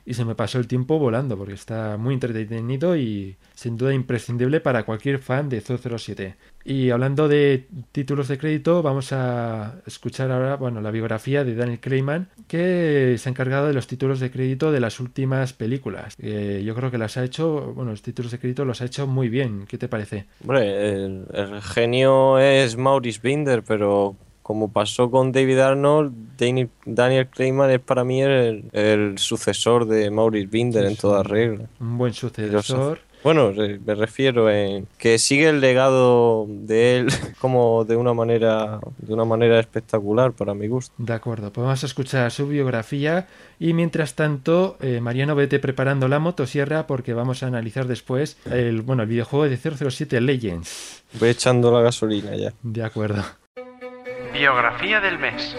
y 0.06 0.14
se 0.14 0.24
me 0.24 0.36
pasó 0.36 0.60
el 0.60 0.68
tiempo 0.68 1.00
volando 1.00 1.36
porque 1.36 1.54
está 1.54 1.96
muy 1.96 2.14
entretenido 2.14 2.96
y 2.96 3.36
sin 3.54 3.76
duda 3.76 3.92
imprescindible 3.92 4.60
para 4.60 4.84
cualquier 4.84 5.18
fan 5.18 5.48
de 5.48 5.60
007. 5.60 6.36
Y 6.64 6.90
hablando 6.90 7.26
de 7.26 7.66
títulos 7.90 8.28
de 8.28 8.38
crédito, 8.38 8.82
vamos 8.82 9.12
a 9.12 9.80
escuchar 9.84 10.30
ahora 10.30 10.54
bueno, 10.54 10.80
la 10.80 10.92
biografía 10.92 11.42
de 11.42 11.56
Daniel 11.56 11.80
Clayman, 11.80 12.28
que 12.46 13.16
se 13.18 13.28
ha 13.28 13.30
encargado 13.30 13.66
de 13.66 13.74
los 13.74 13.88
títulos 13.88 14.20
de 14.20 14.30
crédito 14.30 14.70
de 14.70 14.78
las 14.78 15.00
últimas 15.00 15.54
películas. 15.54 16.14
Eh, 16.20 16.62
yo 16.64 16.76
creo 16.76 16.92
que 16.92 16.98
las 16.98 17.16
ha 17.16 17.24
hecho, 17.24 17.72
bueno, 17.74 17.90
los 17.90 18.02
títulos 18.02 18.30
de 18.30 18.38
crédito 18.38 18.64
los 18.64 18.80
ha 18.80 18.84
hecho 18.84 19.08
muy 19.08 19.28
bien. 19.28 19.66
¿Qué 19.66 19.76
te 19.76 19.88
parece? 19.88 20.26
Hombre, 20.42 20.92
el, 21.04 21.26
el 21.34 21.60
genio 21.62 22.38
es 22.38 22.76
Maurice 22.76 23.18
Binder, 23.20 23.64
pero 23.64 24.16
como 24.52 24.70
pasó 24.70 25.10
con 25.10 25.32
David 25.32 25.60
Arnold, 25.60 26.12
Daniel, 26.84 27.26
Clayman 27.28 27.70
es 27.70 27.80
para 27.80 28.04
mí 28.04 28.20
el, 28.20 28.64
el 28.72 29.16
sucesor 29.16 29.86
de 29.86 30.10
Maurice 30.10 30.46
Binder 30.46 30.84
en 30.84 30.94
toda 30.94 31.22
regla. 31.22 31.70
Un 31.80 31.96
buen 31.96 32.12
sucesor. 32.12 32.98
Bueno, 33.24 33.50
me 33.54 33.94
refiero 33.94 34.50
en 34.50 34.86
que 34.98 35.18
sigue 35.18 35.48
el 35.48 35.62
legado 35.62 36.44
de 36.46 36.98
él 36.98 37.06
como 37.40 37.86
de 37.86 37.96
una 37.96 38.12
manera 38.12 38.78
de 38.98 39.14
una 39.14 39.24
manera 39.24 39.58
espectacular 39.58 40.32
para 40.32 40.52
mi 40.52 40.68
gusto. 40.68 40.92
De 40.98 41.14
acuerdo, 41.14 41.50
pues 41.50 41.64
vamos 41.64 41.82
a 41.82 41.86
escuchar 41.86 42.30
su 42.30 42.46
biografía 42.46 43.28
y 43.58 43.72
mientras 43.72 44.16
tanto, 44.16 44.76
eh, 44.82 45.00
Mariano, 45.00 45.34
vete 45.34 45.60
preparando 45.60 46.08
la 46.08 46.18
motosierra 46.18 46.86
porque 46.86 47.14
vamos 47.14 47.42
a 47.42 47.46
analizar 47.46 47.86
después 47.86 48.36
el, 48.50 48.82
bueno, 48.82 49.04
el 49.04 49.08
videojuego 49.08 49.48
de 49.48 49.56
007 49.56 50.20
Legends. 50.20 51.04
Voy 51.18 51.30
echando 51.30 51.72
la 51.72 51.80
gasolina 51.80 52.36
ya. 52.36 52.52
De 52.62 52.84
acuerdo. 52.84 53.22
Biografía 54.32 54.98
del 55.00 55.18
mes. 55.18 55.54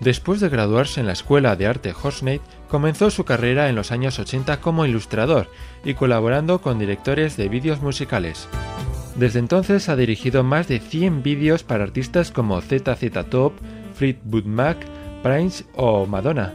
Después 0.00 0.40
de 0.40 0.48
graduarse 0.48 1.00
en 1.00 1.06
la 1.06 1.12
Escuela 1.12 1.54
de 1.54 1.66
Arte 1.66 1.92
Horsnate, 1.92 2.40
comenzó 2.68 3.10
su 3.10 3.24
carrera 3.24 3.68
en 3.68 3.74
los 3.74 3.92
años 3.92 4.18
80 4.18 4.60
como 4.62 4.86
ilustrador 4.86 5.50
y 5.84 5.94
colaborando 5.94 6.62
con 6.62 6.78
directores 6.78 7.36
de 7.36 7.48
vídeos 7.48 7.82
musicales. 7.82 8.48
Desde 9.16 9.38
entonces 9.38 9.90
ha 9.90 9.96
dirigido 9.96 10.42
más 10.42 10.66
de 10.68 10.80
100 10.80 11.22
vídeos 11.22 11.62
para 11.62 11.84
artistas 11.84 12.30
como 12.30 12.60
ZZ 12.62 13.28
Top, 13.28 13.52
Fleetwood 13.96 14.44
Mac, 14.44 14.78
Prince 15.22 15.64
o 15.74 16.06
Madonna. 16.06 16.54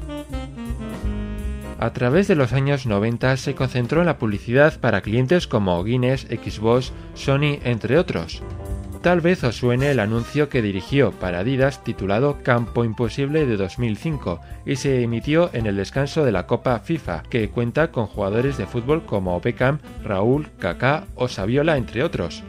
A 1.82 1.94
través 1.94 2.28
de 2.28 2.36
los 2.36 2.54
años 2.54 2.86
90 2.86 3.36
se 3.38 3.56
concentró 3.56 4.02
en 4.02 4.06
la 4.06 4.20
publicidad 4.20 4.80
para 4.80 5.02
clientes 5.02 5.48
como 5.48 5.84
Guinness, 5.84 6.28
Xbox, 6.30 6.94
Sony, 7.16 7.58
entre 7.64 7.98
otros. 7.98 8.44
Tal 9.02 9.20
vez 9.20 9.44
os 9.44 9.56
suene 9.56 9.90
el 9.90 10.00
anuncio 10.00 10.48
que 10.48 10.62
dirigió 10.62 11.10
para 11.10 11.40
Adidas 11.40 11.84
titulado 11.84 12.44
Campo 12.44 12.86
Imposible 12.86 13.48
de 13.48 13.58
2005 13.58 14.40
y 14.64 14.76
se 14.76 15.02
emitió 15.02 15.50
en 15.54 15.66
el 15.66 15.76
descanso 15.76 16.24
de 16.24 16.32
la 16.32 16.46
Copa 16.46 16.78
FIFA, 16.78 17.24
que 17.32 17.50
cuenta 17.50 17.92
con 17.92 18.06
jugadores 18.06 18.60
de 18.60 18.68
fútbol 18.68 19.04
como 19.04 19.42
Beckham, 19.42 19.80
Raúl, 20.04 20.50
Kaká 20.60 21.06
o 21.16 21.28
Saviola, 21.28 21.78
entre 21.78 22.04
otros. 22.04 22.44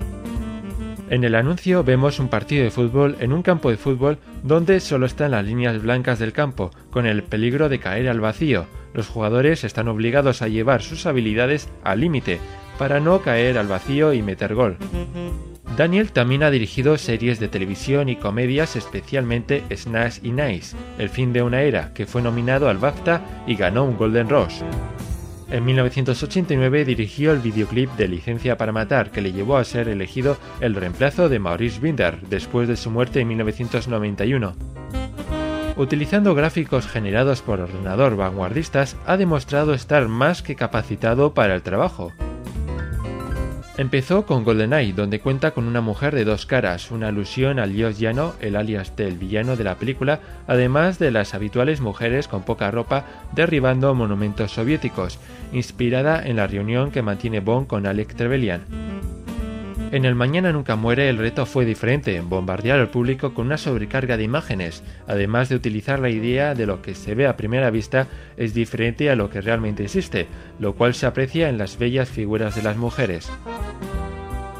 En 1.13 1.25
el 1.25 1.35
anuncio 1.35 1.85
vemos 1.85 2.19
un 2.21 2.29
partido 2.29 2.65
de 2.65 2.71
fútbol 2.71 3.19
en 3.21 3.35
un 3.35 3.43
campo 3.43 3.69
de 3.69 3.77
fútbol 3.77 4.17
donde 4.43 4.81
solo 4.81 5.05
están 5.05 5.33
las 5.33 5.45
líneas 5.45 5.83
blancas 5.83 6.19
del 6.19 6.33
campo, 6.33 6.71
con 6.91 7.05
el 7.05 7.23
peligro 7.23 7.69
de 7.69 7.79
caer 7.79 8.09
al 8.09 8.19
vacío. 8.19 8.65
Los 8.95 9.09
jugadores 9.09 9.63
están 9.63 9.89
obligados 9.89 10.41
a 10.41 10.49
llevar 10.49 10.81
sus 10.81 11.05
habilidades 11.05 11.69
al 11.85 12.01
límite 12.01 12.41
para 12.79 12.99
no 12.99 13.21
caer 13.21 13.59
al 13.59 13.67
vacío 13.67 14.15
y 14.15 14.23
meter 14.23 14.55
gol. 14.55 14.79
Daniel 15.77 16.13
también 16.13 16.45
ha 16.45 16.51
dirigido 16.51 16.97
series 16.97 17.39
de 17.39 17.49
televisión 17.49 18.09
y 18.09 18.17
comedias, 18.17 18.75
especialmente 18.75 19.65
Snash 19.71 20.21
y 20.23 20.31
Nice, 20.31 20.75
El 20.97 21.11
fin 21.11 21.35
de 21.35 21.43
una 21.43 21.61
era, 21.61 21.93
que 21.93 22.07
fue 22.07 22.23
nominado 22.23 22.71
al 22.71 22.79
BAFTA 22.79 23.21
y 23.47 23.57
ganó 23.57 23.85
un 23.85 23.99
Golden 23.99 24.31
Rose. 24.31 24.65
En 25.53 25.67
1989 25.67 26.87
dirigió 26.87 27.31
el 27.31 27.41
videoclip 27.41 27.91
de 27.99 28.09
Licencia 28.09 28.57
para 28.57 28.73
Matar, 28.73 29.11
que 29.11 29.21
le 29.21 29.33
llevó 29.33 29.59
a 29.59 29.65
ser 29.65 29.87
elegido 29.87 30.39
el 30.61 30.75
reemplazo 30.75 31.29
de 31.29 31.39
Maurice 31.39 31.79
Binder 31.79 32.23
después 32.23 32.69
de 32.69 32.77
su 32.77 32.91
muerte 32.91 33.21
en 33.21 33.29
1991. 33.29 34.55
Utilizando 35.77 36.35
gráficos 36.35 36.87
generados 36.87 37.43
por 37.43 37.61
ordenador 37.61 38.17
vanguardistas, 38.17 38.97
ha 39.05 39.19
demostrado 39.19 39.75
estar 39.75 40.09
más 40.09 40.41
que 40.41 40.57
capacitado 40.57 41.35
para 41.35 41.55
el 41.55 41.61
trabajo. 41.61 42.15
Empezó 43.79 44.27
con 44.27 44.45
GoldenEye, 44.45 44.93
donde 44.93 45.21
cuenta 45.21 45.53
con 45.53 45.67
una 45.67 45.81
mujer 45.81 46.15
de 46.15 46.25
dos 46.25 46.45
caras, 46.45 46.91
una 46.91 47.09
alusión 47.09 47.59
al 47.59 47.73
dios 47.73 47.99
llano, 47.99 48.35
el 48.41 48.57
alias 48.57 48.95
del 48.97 49.17
villano 49.17 49.57
de 49.57 49.65
la 49.65 49.77
película, 49.77 50.21
además 50.47 50.99
de 50.99 51.11
las 51.11 51.33
habituales 51.33 51.81
mujeres 51.81 52.29
con 52.29 52.43
poca 52.43 52.71
ropa 52.71 53.07
derribando 53.33 53.95
monumentos 53.95 54.53
soviéticos, 54.53 55.19
inspirada 55.55 56.23
en 56.23 56.37
la 56.37 56.47
reunión 56.47 56.91
que 56.91 57.01
mantiene 57.01 57.41
Bond 57.41 57.67
con 57.67 57.87
Alec 57.87 58.15
Trevelyan. 58.15 59.22
En 59.93 60.07
el 60.07 60.15
Mañana 60.15 60.53
Nunca 60.53 60.75
Muere 60.75 61.11
el 61.11 61.19
reto 61.19 61.45
fue 61.45 61.67
diferente, 61.67 62.19
bombardear 62.23 62.81
al 62.81 62.89
público 62.89 63.35
con 63.35 63.45
una 63.45 63.59
sobrecarga 63.59 64.17
de 64.17 64.25
imágenes, 64.25 64.83
además 65.07 65.51
de 65.51 65.57
utilizar 65.57 65.99
la 65.99 66.09
idea 66.09 66.55
de 66.55 66.65
lo 66.65 66.81
que 66.81 66.95
se 66.95 67.15
ve 67.15 67.27
a 67.27 67.37
primera 67.37 67.69
vista 67.69 68.07
es 68.39 68.55
diferente 68.55 69.11
a 69.11 69.17
lo 69.17 69.29
que 69.29 69.43
realmente 69.43 69.85
existe, 69.85 70.29
lo 70.59 70.77
cual 70.77 70.95
se 70.95 71.05
aprecia 71.05 71.51
en 71.51 71.59
las 71.59 71.79
bellas 71.79 72.09
figuras 72.09 72.57
de 72.57 72.63
las 72.63 72.79
mujeres. 72.79 73.31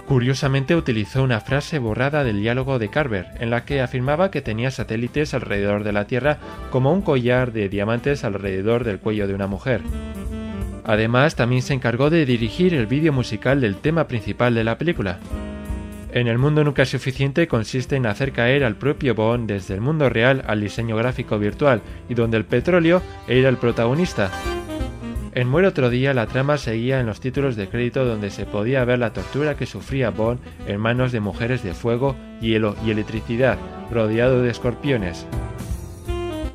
Curiosamente 0.07 0.77
utilizó 0.77 1.23
una 1.23 1.41
frase 1.41 1.79
borrada 1.79 2.25
del 2.25 2.43
diálogo 2.43 2.79
de 2.79 2.91
Carver, 2.91 3.29
en 3.41 3.49
la 3.49 3.65
que 3.65 3.81
afirmaba 3.81 4.31
que 4.31 4.43
tenía 4.43 4.71
satélites 4.71 5.33
alrededor 5.33 5.83
de 5.83 5.95
la 5.95 6.07
Tierra 6.07 6.37
como 6.71 6.93
un 6.93 7.01
collar 7.01 7.53
de 7.53 7.71
diamantes 7.71 8.25
alrededor 8.25 8.85
del 8.85 8.99
cuello 8.99 9.27
de 9.27 9.35
una 9.35 9.47
mujer. 9.47 9.81
Además, 10.85 11.37
también 11.37 11.63
se 11.63 11.75
encargó 11.75 12.11
de 12.11 12.27
dirigir 12.27 12.75
el 12.75 12.87
vídeo 12.87 13.13
musical 13.13 13.61
del 13.61 13.77
tema 13.77 14.09
principal 14.09 14.55
de 14.55 14.65
la 14.65 14.79
película. 14.79 15.19
En 16.13 16.29
el 16.29 16.37
mundo 16.37 16.63
nunca 16.63 16.83
es 16.83 16.91
suficiente 16.91 17.49
consiste 17.49 17.97
en 17.97 18.05
hacer 18.05 18.33
caer 18.33 18.65
al 18.65 18.77
propio 18.77 19.15
Bond 19.15 19.49
desde 19.49 19.75
el 19.75 19.81
mundo 19.81 20.11
real 20.11 20.45
al 20.47 20.61
diseño 20.61 20.95
gráfico 20.97 21.39
virtual 21.39 21.81
y 22.09 22.15
donde 22.15 22.37
el 22.37 22.45
petróleo 22.45 23.01
era 23.27 23.49
el 23.49 23.57
protagonista. 23.57 24.31
En 25.35 25.49
Muere 25.49 25.69
otro 25.69 25.89
día 25.89 26.13
la 26.13 26.27
trama 26.27 26.59
seguía 26.59 27.01
en 27.01 27.07
los 27.07 27.21
títulos 27.21 27.57
de 27.57 27.67
crédito 27.67 28.05
donde 28.05 28.31
se 28.31 28.45
podía 28.45 28.85
ver 28.85 28.99
la 28.99 29.15
tortura 29.15 29.57
que 29.57 29.65
sufría 29.65 30.11
Bond 30.11 30.41
en 30.67 30.79
manos 30.79 31.13
de 31.13 31.21
mujeres 31.21 31.63
de 31.63 31.73
fuego, 31.73 32.15
hielo 32.43 32.77
y 32.85 32.91
electricidad, 32.91 33.57
rodeado 33.91 34.43
de 34.43 34.51
escorpiones. 34.51 35.27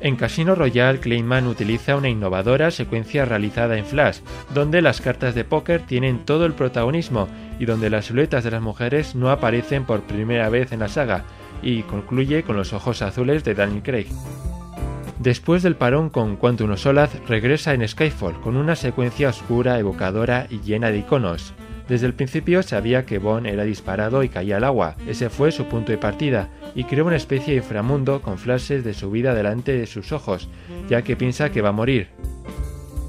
En 0.00 0.14
Casino 0.14 0.54
Royale, 0.54 1.00
Clayman 1.00 1.48
utiliza 1.48 1.96
una 1.96 2.08
innovadora 2.08 2.70
secuencia 2.70 3.24
realizada 3.24 3.76
en 3.76 3.84
Flash, 3.84 4.20
donde 4.54 4.80
las 4.80 5.00
cartas 5.00 5.34
de 5.34 5.44
póker 5.44 5.82
tienen 5.82 6.24
todo 6.24 6.46
el 6.46 6.52
protagonismo 6.52 7.28
y 7.58 7.64
donde 7.64 7.90
las 7.90 8.06
siluetas 8.06 8.44
de 8.44 8.52
las 8.52 8.62
mujeres 8.62 9.16
no 9.16 9.30
aparecen 9.30 9.84
por 9.84 10.02
primera 10.02 10.48
vez 10.50 10.70
en 10.70 10.80
la 10.80 10.88
saga, 10.88 11.24
y 11.62 11.82
concluye 11.82 12.44
con 12.44 12.56
los 12.56 12.72
ojos 12.72 13.02
azules 13.02 13.42
de 13.42 13.54
Daniel 13.54 13.82
Craig. 13.82 14.06
Después 15.18 15.64
del 15.64 15.74
parón 15.74 16.10
con 16.10 16.36
Quantum 16.36 16.70
of 16.70 17.28
regresa 17.28 17.74
en 17.74 17.86
Skyfall 17.86 18.40
con 18.40 18.56
una 18.56 18.76
secuencia 18.76 19.30
oscura, 19.30 19.80
evocadora 19.80 20.46
y 20.48 20.60
llena 20.60 20.92
de 20.92 20.98
iconos. 20.98 21.54
Desde 21.88 22.06
el 22.06 22.12
principio 22.12 22.62
sabía 22.62 23.06
que 23.06 23.18
Bond 23.18 23.46
era 23.46 23.64
disparado 23.64 24.22
y 24.22 24.28
caía 24.28 24.58
al 24.58 24.64
agua, 24.64 24.96
ese 25.06 25.30
fue 25.30 25.50
su 25.52 25.64
punto 25.66 25.90
de 25.90 25.96
partida, 25.96 26.50
y 26.74 26.84
creó 26.84 27.06
una 27.06 27.16
especie 27.16 27.54
de 27.54 27.60
inframundo 27.60 28.20
con 28.20 28.36
flashes 28.36 28.84
de 28.84 28.92
su 28.92 29.10
vida 29.10 29.34
delante 29.34 29.72
de 29.72 29.86
sus 29.86 30.12
ojos, 30.12 30.50
ya 30.90 31.00
que 31.00 31.16
piensa 31.16 31.50
que 31.50 31.62
va 31.62 31.70
a 31.70 31.72
morir. 31.72 32.08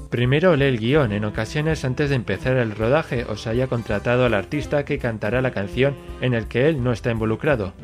Primero 0.08 0.56
lee 0.56 0.64
el 0.64 0.78
guion, 0.78 1.12
en 1.12 1.26
ocasiones 1.26 1.84
antes 1.84 2.08
de 2.08 2.16
empezar 2.16 2.56
el 2.56 2.74
rodaje 2.74 3.24
os 3.24 3.46
haya 3.46 3.66
contratado 3.66 4.24
al 4.24 4.34
artista 4.34 4.84
que 4.86 4.98
cantará 4.98 5.42
la 5.42 5.52
canción 5.52 5.94
en 6.22 6.32
el 6.32 6.48
que 6.48 6.66
él 6.66 6.82
no 6.82 6.92
está 6.92 7.10
involucrado. 7.10 7.74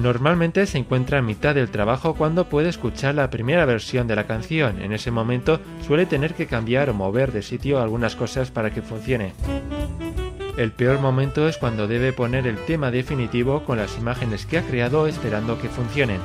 Normalmente 0.00 0.64
se 0.64 0.78
encuentra 0.78 1.18
a 1.18 1.22
mitad 1.22 1.54
del 1.54 1.68
trabajo 1.68 2.14
cuando 2.14 2.48
puede 2.48 2.70
escuchar 2.70 3.14
la 3.14 3.28
primera 3.28 3.66
versión 3.66 4.06
de 4.06 4.16
la 4.16 4.26
canción. 4.26 4.80
En 4.80 4.92
ese 4.92 5.10
momento 5.10 5.60
suele 5.86 6.06
tener 6.06 6.32
que 6.32 6.46
cambiar 6.46 6.88
o 6.88 6.94
mover 6.94 7.32
de 7.32 7.42
sitio 7.42 7.78
algunas 7.78 8.16
cosas 8.16 8.50
para 8.50 8.72
que 8.72 8.80
funcione. 8.80 9.34
El 10.56 10.72
peor 10.72 11.00
momento 11.00 11.46
es 11.46 11.58
cuando 11.58 11.86
debe 11.86 12.14
poner 12.14 12.46
el 12.46 12.56
tema 12.64 12.90
definitivo 12.90 13.62
con 13.64 13.76
las 13.76 13.98
imágenes 13.98 14.46
que 14.46 14.56
ha 14.56 14.62
creado 14.62 15.06
esperando 15.06 15.60
que 15.60 15.68
funcionen. 15.68 16.20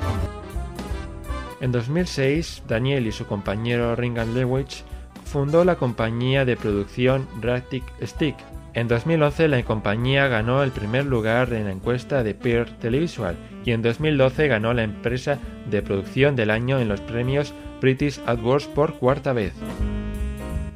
En 1.60 1.74
2006, 1.74 2.64
Daniel 2.70 3.08
y 3.08 3.12
su 3.12 3.26
compañero 3.26 3.94
Ringan 3.98 4.34
Lewis 4.34 4.86
fundó 5.26 5.66
la 5.66 5.76
compañía 5.76 6.46
de 6.46 6.56
producción 6.56 7.28
Ractic 7.42 7.84
Stick, 8.02 8.38
En 8.76 8.90
2011 8.90 9.48
la 9.48 9.64
compañía 9.64 10.28
ganó 10.28 10.62
el 10.62 10.72
primer 10.72 11.06
lugar 11.06 11.54
en 11.54 11.64
la 11.64 11.72
encuesta 11.72 12.24
de 12.24 12.34
Peer 12.34 12.78
Televisual 12.78 13.38
y 13.64 13.72
en 13.72 13.82
2012 13.82 14.50
ganó 14.50 14.74
la 14.74 14.84
empresa 14.84 15.40
de 15.70 15.82
producción 15.82 16.36
del 16.36 16.52
año 16.52 16.80
en 16.80 16.90
los 16.90 17.00
premios 17.00 17.54
British 17.80 18.20
AdWords 18.26 18.68
por 18.68 18.96
cuarta 18.96 19.32
vez. 19.32 19.54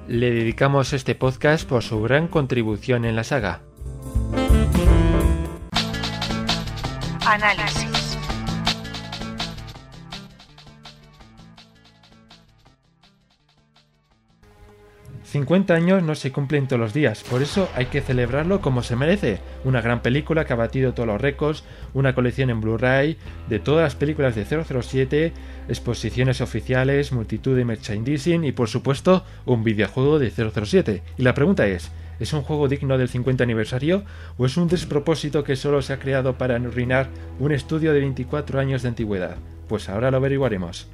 Le 0.07 0.31
dedicamos 0.31 0.93
este 0.93 1.13
podcast 1.13 1.67
por 1.67 1.83
su 1.83 2.01
gran 2.01 2.29
contribución 2.29 3.03
en 3.03 3.17
la 3.17 3.25
saga. 3.25 3.63
Análisis. 7.27 7.88
50 15.29 15.75
años 15.75 16.01
no 16.01 16.15
se 16.15 16.31
cumplen 16.31 16.67
todos 16.67 16.79
los 16.79 16.93
días, 16.93 17.23
por 17.23 17.43
eso 17.43 17.69
hay 17.75 17.85
que 17.85 18.01
celebrarlo 18.01 18.61
como 18.61 18.81
se 18.81 18.95
merece. 18.95 19.39
Una 19.63 19.79
gran 19.79 20.01
película 20.01 20.45
que 20.45 20.53
ha 20.53 20.55
batido 20.55 20.93
todos 20.93 21.05
los 21.05 21.21
récords, 21.21 21.63
una 21.93 22.15
colección 22.15 22.49
en 22.49 22.61
Blu-ray 22.61 23.15
de 23.47 23.59
todas 23.59 23.83
las 23.83 23.95
películas 23.95 24.35
de 24.35 24.45
007, 24.45 25.31
exposiciones 25.67 26.41
oficiales, 26.41 27.11
multitud 27.11 27.55
de 27.55 27.63
merchandising 27.63 28.43
y 28.43 28.51
por 28.51 28.69
supuesto 28.69 29.23
un 29.45 29.63
videojuego 29.63 30.17
de 30.17 30.31
007. 30.31 31.03
Y 31.17 31.21
la 31.21 31.35
pregunta 31.35 31.67
es, 31.67 31.91
¿es 32.19 32.33
un 32.33 32.41
juego 32.41 32.67
digno 32.67 32.97
del 32.97 33.09
50 33.09 33.43
aniversario 33.43 34.03
o 34.37 34.47
es 34.47 34.57
un 34.57 34.67
despropósito 34.67 35.43
que 35.43 35.55
solo 35.55 35.83
se 35.83 35.93
ha 35.93 35.99
creado 35.99 36.39
para 36.39 36.55
arruinar 36.55 37.09
un 37.39 37.51
estudio 37.51 37.93
de 37.93 37.99
24 37.99 38.59
años 38.59 38.81
de 38.81 38.89
antigüedad? 38.89 39.37
Pues 39.67 39.89
ahora 39.89 40.09
lo 40.09 40.17
averiguaremos. 40.17 40.89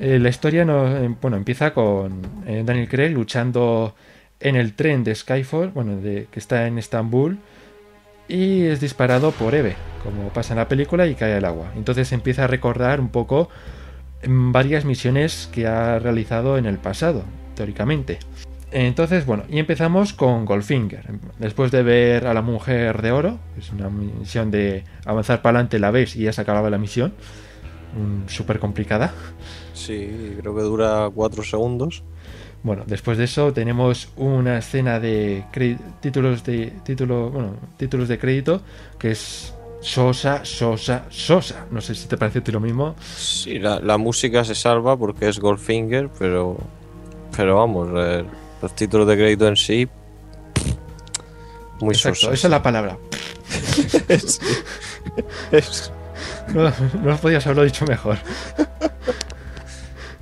Eh, 0.00 0.18
la 0.18 0.28
historia 0.28 0.62
eh, 0.62 1.14
bueno, 1.20 1.36
empieza 1.36 1.74
con 1.74 2.22
eh, 2.46 2.62
Daniel 2.64 2.88
Craig 2.88 3.10
luchando 3.10 3.94
en 4.38 4.54
el 4.54 4.74
tren 4.74 5.02
de 5.02 5.14
Skyfall, 5.14 5.70
bueno, 5.70 6.00
que 6.00 6.28
está 6.38 6.68
en 6.68 6.78
Estambul, 6.78 7.38
y 8.28 8.66
es 8.66 8.80
disparado 8.80 9.32
por 9.32 9.54
Eve, 9.54 9.74
como 10.04 10.28
pasa 10.28 10.52
en 10.52 10.58
la 10.58 10.68
película, 10.68 11.06
y 11.08 11.16
cae 11.16 11.34
al 11.34 11.44
agua. 11.44 11.72
Entonces 11.76 12.12
empieza 12.12 12.44
a 12.44 12.46
recordar 12.46 13.00
un 13.00 13.08
poco 13.08 13.48
mm, 14.26 14.52
varias 14.52 14.84
misiones 14.84 15.48
que 15.52 15.66
ha 15.66 15.98
realizado 15.98 16.58
en 16.58 16.66
el 16.66 16.78
pasado, 16.78 17.24
teóricamente. 17.56 18.20
Entonces, 18.70 19.26
bueno, 19.26 19.44
y 19.48 19.58
empezamos 19.58 20.12
con 20.12 20.44
Goldfinger. 20.44 21.06
Después 21.38 21.72
de 21.72 21.82
ver 21.82 22.26
a 22.26 22.34
la 22.34 22.42
mujer 22.42 23.02
de 23.02 23.10
oro, 23.10 23.38
es 23.58 23.72
una 23.72 23.88
misión 23.88 24.50
de 24.52 24.84
avanzar 25.06 25.42
para 25.42 25.58
adelante, 25.58 25.78
la 25.80 25.90
ves 25.90 26.14
y 26.14 26.24
ya 26.24 26.32
se 26.32 26.42
acababa 26.42 26.70
la 26.70 26.78
misión. 26.78 27.14
Súper 28.26 28.58
complicada. 28.58 29.12
Sí, 29.78 30.34
creo 30.40 30.54
que 30.54 30.62
dura 30.62 31.08
cuatro 31.14 31.42
segundos. 31.42 32.02
Bueno, 32.62 32.82
después 32.86 33.16
de 33.16 33.24
eso 33.24 33.52
tenemos 33.52 34.08
una 34.16 34.58
escena 34.58 34.98
de 34.98 35.44
títulos 36.00 36.42
de 36.42 36.72
título, 36.84 37.30
bueno, 37.30 37.54
títulos 37.76 38.08
de 38.08 38.18
crédito 38.18 38.60
que 38.98 39.12
es 39.12 39.54
Sosa, 39.80 40.44
Sosa, 40.44 41.04
Sosa. 41.08 41.66
No 41.70 41.80
sé 41.80 41.94
si 41.94 42.08
te 42.08 42.16
parece 42.16 42.42
lo 42.50 42.58
mismo. 42.58 42.96
Sí, 43.16 43.60
la, 43.60 43.98
música 43.98 44.44
se 44.44 44.56
salva 44.56 44.96
porque 44.96 45.28
es 45.28 45.38
Goldfinger, 45.38 46.10
pero 46.18 46.56
pero 47.36 47.54
vamos, 47.56 47.88
eh, 47.94 48.24
los 48.60 48.74
títulos 48.74 49.06
de 49.06 49.16
crédito 49.16 49.46
en 49.46 49.56
sí 49.56 49.88
muy 51.80 51.94
Exacto, 51.94 52.32
esa 52.32 52.48
es 52.48 52.50
la 52.50 52.62
palabra. 52.62 52.98
No, 56.54 56.72
no 57.02 57.16
podías 57.18 57.44
haberlo 57.46 57.64
dicho 57.64 57.84
mejor. 57.84 58.16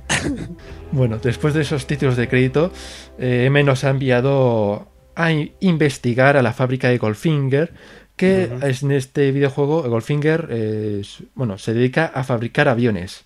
Bueno, 0.91 1.17
después 1.17 1.53
de 1.53 1.63
esos 1.63 1.85
títulos 1.85 2.15
de 2.15 2.29
crédito, 2.29 2.71
eh, 3.19 3.43
M 3.47 3.61
nos 3.63 3.83
ha 3.83 3.89
enviado 3.89 4.87
a 5.15 5.31
investigar 5.59 6.37
a 6.37 6.41
la 6.41 6.53
fábrica 6.53 6.87
de 6.87 6.97
Goldfinger, 6.97 7.73
que 8.15 8.49
en 8.61 8.91
este 8.91 9.31
videojuego 9.31 9.83
Goldfinger 9.83 11.03
bueno, 11.35 11.57
se 11.57 11.73
dedica 11.73 12.05
a 12.05 12.23
fabricar 12.23 12.69
aviones. 12.69 13.25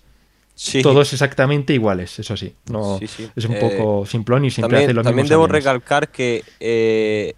Todos 0.82 1.12
exactamente 1.12 1.72
iguales, 1.72 2.18
eso 2.18 2.36
sí. 2.36 2.54
No, 2.70 3.00
Es 3.00 3.44
un 3.44 3.58
poco 3.58 4.04
eh, 4.04 4.06
simplón 4.06 4.44
y 4.44 4.50
siempre 4.50 4.78
también, 4.78 4.90
hace 4.90 4.94
lo 4.94 5.02
También 5.02 5.28
debo 5.28 5.46
recalcar 5.46 6.10
que 6.10 6.44
eh, 6.60 7.34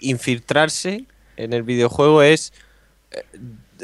infiltrarse 0.00 1.06
en 1.36 1.52
el 1.54 1.62
videojuego 1.62 2.22
es 2.22 2.52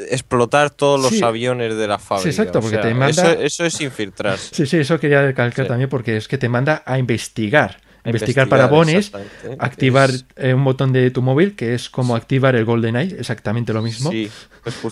explotar 0.09 0.69
todos 0.69 1.01
los 1.01 1.21
aviones 1.21 1.75
de 1.75 1.87
la 1.87 1.99
fábrica. 1.99 2.23
Sí, 2.23 2.29
exacto, 2.29 2.61
porque 2.61 2.77
te 2.77 2.93
manda... 2.93 3.33
Eso, 3.33 3.65
es 3.65 3.81
infiltrarse. 3.81 4.53
Sí, 4.53 4.65
sí, 4.65 4.77
eso 4.77 4.99
quería 4.99 5.21
recalcar 5.21 5.67
también 5.67 5.89
porque 5.89 6.17
es 6.17 6.27
que 6.27 6.37
te 6.37 6.49
manda 6.49 6.83
a 6.85 6.97
investigar. 6.97 7.79
investigar, 8.05 8.47
para 8.47 8.67
bones, 8.67 9.11
activar 9.59 10.09
eh, 10.35 10.53
un 10.53 10.63
botón 10.63 10.93
de 10.93 11.09
tu 11.11 11.21
móvil, 11.21 11.55
que 11.55 11.73
es 11.73 11.89
como 11.89 12.15
activar 12.15 12.55
el 12.55 12.65
GoldenEye, 12.65 13.17
exactamente 13.19 13.73
lo 13.73 13.81
mismo. 13.81 14.11
Sí, 14.11 14.29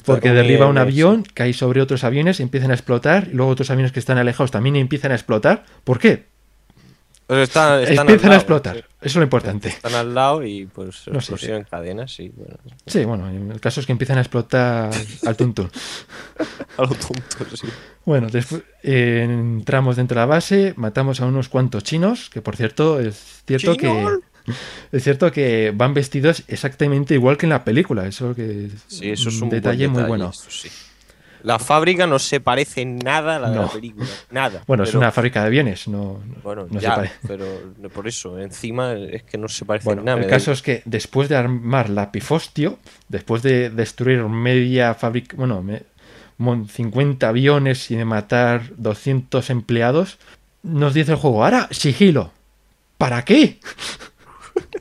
porque 0.06 0.32
derriba 0.32 0.68
un 0.68 0.78
avión, 0.78 1.24
cae 1.34 1.54
sobre 1.54 1.82
otros 1.82 2.04
aviones, 2.04 2.40
empiezan 2.40 2.72
a 2.72 2.74
explotar, 2.74 3.28
y 3.32 3.36
luego 3.36 3.52
otros 3.52 3.70
aviones 3.70 3.92
que 3.92 4.00
están 4.00 4.18
alejados 4.18 4.52
también 4.52 4.76
empiezan 4.76 5.12
a 5.12 5.16
explotar. 5.16 5.64
¿Por 5.84 6.00
qué? 6.00 6.33
Están, 7.28 7.84
Empiezan 7.88 8.32
a 8.32 8.36
explotar. 8.36 8.78
Eso 8.78 8.88
es 9.02 9.16
lo 9.16 9.24
importante. 9.24 9.70
Están 9.70 9.96
al 9.96 10.14
lado 10.14 10.46
y 10.46 10.66
pues 10.66 11.08
no 11.08 11.20
en 11.42 11.64
cadenas, 11.64 12.14
sí. 12.14 12.32
Bueno. 12.36 12.58
Sí, 12.86 13.06
bueno, 13.06 13.30
el 13.30 13.60
caso 13.60 13.80
es 13.80 13.86
que 13.86 13.92
empiezan 13.92 14.18
a 14.18 14.22
explotar 14.22 14.92
al 15.26 15.36
tuntún. 15.36 15.70
a 16.78 16.82
lo 16.82 16.90
tonto, 16.90 17.56
sí. 17.56 17.68
Bueno, 18.06 18.28
después 18.30 18.64
entramos 18.82 19.96
dentro 19.96 20.16
de 20.16 20.22
la 20.22 20.26
base, 20.26 20.74
matamos 20.78 21.22
a 21.22 21.26
unos 21.26 21.50
cuantos 21.50 21.84
chinos, 21.84 22.30
que 22.30 22.42
por 22.42 22.56
cierto 22.56 23.00
es 23.00 23.44
cierto 23.46 23.76
que 23.78 24.08
es 24.92 25.04
cierto 25.04 25.32
que 25.32 25.72
van 25.74 25.94
vestidos 25.94 26.44
exactamente 26.48 27.14
igual 27.14 27.38
que 27.38 27.46
en 27.46 27.52
la 27.52 27.64
película, 27.64 28.06
eso 28.08 28.36
que 28.36 28.70
sí, 28.88 29.10
eso 29.10 29.30
es 29.30 29.42
un, 29.42 29.50
detalle, 29.50 29.88
muy 29.88 30.04
bueno. 30.04 30.32
sí. 30.34 30.70
La 31.44 31.60
fábrica 31.60 32.08
no 32.08 32.20
se 32.20 32.40
parece 32.40 32.86
nada 32.86 33.36
a 33.36 33.40
la 33.40 33.50
de 33.50 33.58
la 33.58 33.68
película. 33.68 34.08
Nada. 34.32 34.64
Bueno, 34.66 34.84
es 34.84 34.96
una 34.96 35.12
fábrica 35.12 35.44
de 35.44 35.50
bienes, 35.50 35.88
no, 35.88 36.22
bueno, 36.42 36.68
ya, 36.72 37.12
pero 37.28 37.46
por 37.94 38.08
eso, 38.08 38.40
encima 38.40 38.94
es 38.94 39.24
que 39.24 39.38
no 39.38 39.50
se 39.50 39.66
parece 39.66 39.92
en 39.92 40.06
nada. 40.06 40.22
El 40.22 40.28
caso 40.28 40.52
es 40.52 40.62
que 40.62 40.82
después 40.86 41.30
de 41.30 41.36
armar 41.36 41.90
la 41.90 42.12
Pifostio, 42.12 42.80
después 43.10 43.44
de 43.44 43.70
destruir 43.70 44.24
media 44.24 44.94
fábrica, 44.94 45.36
bueno, 45.38 45.64
50 46.38 47.28
aviones 47.28 47.92
y 47.92 47.96
de 47.96 48.06
matar 48.06 48.72
200 48.78 49.50
empleados, 49.50 50.20
nos 50.62 50.94
dice 50.94 51.12
el 51.12 51.18
juego, 51.18 51.44
ahora 51.44 51.68
sigilo. 51.72 52.32
¿Para 52.98 53.26
qué? 53.26 53.60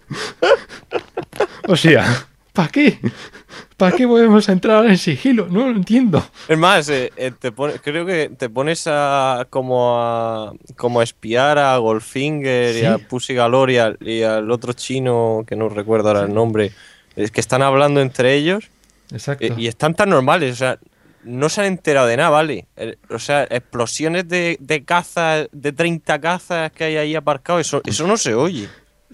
o 1.68 1.76
sea, 1.76 2.26
¿para 2.52 2.68
qué? 2.68 3.00
¿Para 3.82 3.96
qué 3.96 4.06
podemos 4.06 4.48
entrar 4.48 4.86
en 4.86 4.96
sigilo? 4.96 5.48
No 5.50 5.68
lo 5.68 5.74
entiendo. 5.74 6.24
Es 6.46 6.56
más, 6.56 6.88
eh, 6.88 7.12
eh, 7.16 7.32
te 7.36 7.50
creo 7.50 8.06
que 8.06 8.30
te 8.38 8.48
pones 8.48 8.84
a 8.86 9.48
como 9.50 9.98
a 10.00 10.52
como 10.76 11.02
espiar 11.02 11.58
a 11.58 11.76
Goldfinger 11.78 12.76
y 12.76 12.84
a 12.84 12.98
Pussy 12.98 13.34
Galore 13.34 13.96
y, 14.00 14.22
al 14.22 14.48
otro 14.52 14.72
chino 14.72 15.42
que 15.44 15.56
no 15.56 15.68
recuerdo 15.68 16.10
ahora 16.10 16.22
el 16.26 16.32
nombre. 16.32 16.70
Es 17.16 17.32
que 17.32 17.40
están 17.40 17.60
hablando 17.60 18.00
entre 18.00 18.34
ellos. 18.34 18.70
Exacto. 19.10 19.46
Y, 19.58 19.66
están 19.66 19.94
tan 19.94 20.10
normales, 20.10 20.52
o 20.52 20.56
sea, 20.56 20.78
no 21.24 21.48
se 21.48 21.62
han 21.62 21.66
enterado 21.66 22.06
de 22.06 22.16
nada, 22.16 22.30
¿vale? 22.30 22.66
O 23.10 23.18
sea, 23.18 23.48
explosiones 23.50 24.28
de, 24.28 24.58
de 24.60 24.84
cazas, 24.84 25.48
de 25.50 25.72
30 25.72 26.20
cazas 26.20 26.70
que 26.70 26.84
hay 26.84 26.98
ahí 26.98 27.16
aparcados, 27.16 27.66
eso, 27.66 27.82
eso 27.84 28.06
no 28.06 28.16
se 28.16 28.32
oye. 28.32 28.68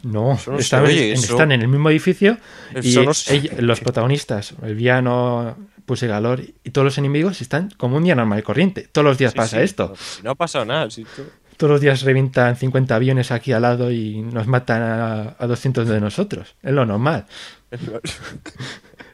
No, 0.05 0.39
están, 0.59 1.53
en 1.53 1.63
el 1.63 1.69
mismo 1.69 1.91
edificio 1.91 2.39
y 2.83 2.95
los 2.95 3.81
protagonistas, 3.81 4.55
el 4.63 4.75
villano, 4.75 5.57
Puse 5.87 6.07
Galor 6.07 6.43
y 6.65 6.71
todos 6.71 6.85
los 6.85 6.99
enemigos 6.99 7.41
están 7.41 7.71
como 7.79 7.97
un 7.97 8.05
día 8.05 8.15
normal 8.15 8.39
y 8.41 8.43
corriente. 8.43 8.89
Todos 8.93 9.07
los 9.07 9.19
días 9.19 9.33
pasa 9.33 9.63
esto. 9.63 9.95
No, 10.23 10.33
ha 10.33 10.35
pasado 10.35 10.67
nada. 10.67 10.89
Todos 11.57 11.71
los 11.71 11.81
días 11.81 12.03
revientan 12.03 12.57
50 12.57 12.95
aviones 12.95 13.31
aquí 13.31 13.53
al 13.53 13.63
lado 13.63 13.91
y 13.91 14.21
nos 14.21 14.47
matan 14.47 14.83
a, 14.83 15.37
a 15.39 15.47
200 15.47 15.89
de 15.89 16.01
nosotros. 16.01 16.57
Es 16.63 16.73
lo 16.73 16.85
normal. 16.85 17.25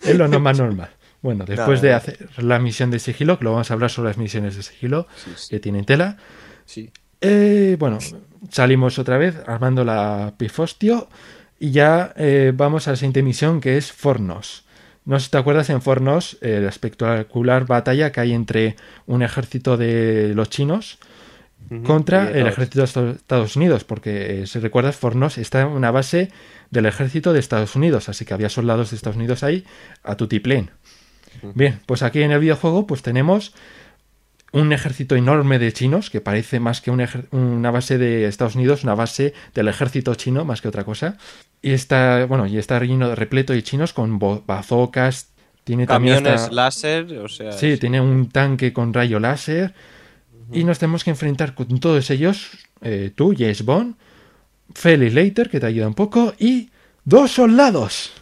es 0.02 0.16
lo 0.16 0.28
normal 0.28 0.56
normal. 0.58 0.90
Bueno, 1.24 1.46
después 1.46 1.80
de 1.80 1.94
hacer 1.94 2.28
la 2.36 2.58
misión 2.58 2.90
de 2.90 2.98
sigilo, 2.98 3.38
que 3.38 3.44
lo 3.44 3.52
vamos 3.52 3.70
a 3.70 3.74
hablar 3.74 3.88
sobre 3.88 4.10
las 4.10 4.18
misiones 4.18 4.56
de 4.56 4.62
sigilo 4.62 5.06
que 5.48 5.58
tienen 5.58 5.86
tela. 5.86 6.18
Sí. 6.66 6.90
Eh, 7.22 7.76
bueno, 7.78 7.98
salimos 8.50 8.98
otra 8.98 9.18
vez 9.18 9.42
armando 9.46 9.84
la 9.84 10.34
Pifostio 10.36 11.08
y 11.58 11.70
ya 11.70 12.12
eh, 12.16 12.52
vamos 12.54 12.86
a 12.86 12.92
la 12.92 12.96
siguiente 12.96 13.22
misión 13.22 13.60
que 13.60 13.76
es 13.76 13.92
Fornos. 13.92 14.64
No 15.04 15.18
sé 15.18 15.26
si 15.26 15.30
te 15.30 15.38
acuerdas 15.38 15.68
en 15.70 15.82
Fornos, 15.82 16.38
eh, 16.40 16.60
la 16.62 16.68
espectacular 16.68 17.66
batalla 17.66 18.10
que 18.10 18.20
hay 18.20 18.32
entre 18.32 18.76
un 19.06 19.22
ejército 19.22 19.76
de 19.76 20.32
los 20.34 20.48
chinos 20.50 20.98
contra 21.86 22.30
el 22.30 22.46
ejército 22.46 22.80
de 22.80 23.12
Estados 23.12 23.56
Unidos, 23.56 23.84
porque 23.84 24.46
si 24.46 24.58
recuerdas, 24.58 24.96
Fornos 24.96 25.38
está 25.38 25.62
en 25.62 25.68
una 25.68 25.90
base 25.90 26.30
del 26.70 26.86
ejército 26.86 27.32
de 27.32 27.40
Estados 27.40 27.74
Unidos, 27.74 28.08
así 28.08 28.24
que 28.24 28.34
había 28.34 28.50
soldados 28.50 28.90
de 28.90 28.96
Estados 28.96 29.16
Unidos 29.16 29.42
ahí 29.42 29.64
a 30.02 30.16
tutiplén. 30.16 30.70
Bien, 31.54 31.80
pues 31.86 32.02
aquí 32.02 32.22
en 32.22 32.32
el 32.32 32.40
videojuego 32.40 32.86
pues 32.86 33.02
tenemos 33.02 33.54
un 34.54 34.72
ejército 34.72 35.16
enorme 35.16 35.58
de 35.58 35.72
chinos, 35.72 36.08
que 36.10 36.20
parece 36.20 36.60
más 36.60 36.80
que 36.80 36.90
un 36.90 37.00
ejer- 37.00 37.26
una 37.32 37.70
base 37.70 37.98
de 37.98 38.26
Estados 38.26 38.54
Unidos, 38.54 38.84
una 38.84 38.94
base 38.94 39.34
del 39.54 39.68
ejército 39.68 40.14
chino, 40.14 40.44
más 40.44 40.60
que 40.62 40.68
otra 40.68 40.84
cosa. 40.84 41.18
Y 41.60 41.72
está, 41.72 42.24
bueno, 42.26 42.46
y 42.46 42.56
está 42.56 42.78
lleno 42.80 43.08
de 43.08 43.14
repleto 43.16 43.52
de 43.52 43.62
chinos 43.62 43.92
con 43.92 44.18
bazocas, 44.46 45.28
tiene 45.64 45.86
también 45.86 46.16
Camiones 46.16 46.42
hasta- 46.42 46.54
láser, 46.54 47.18
o 47.18 47.28
sea. 47.28 47.52
Sí, 47.52 47.76
tiene 47.78 48.00
un 48.00 48.28
tanque 48.30 48.72
con 48.72 48.94
rayo 48.94 49.18
láser. 49.20 49.74
Y 50.52 50.64
nos 50.64 50.78
tenemos 50.78 51.02
que 51.04 51.10
enfrentar 51.10 51.54
con 51.54 51.80
todos 51.80 52.10
ellos. 52.10 52.50
eh, 52.82 53.10
tú, 53.14 53.34
James 53.36 53.64
Bond, 53.64 53.94
Felix 54.74 55.14
Leiter, 55.14 55.48
que 55.48 55.58
te 55.58 55.66
ayuda 55.66 55.88
un 55.88 55.94
poco, 55.94 56.34
y 56.38 56.70
dos 57.04 57.30
soldados. 57.32 58.12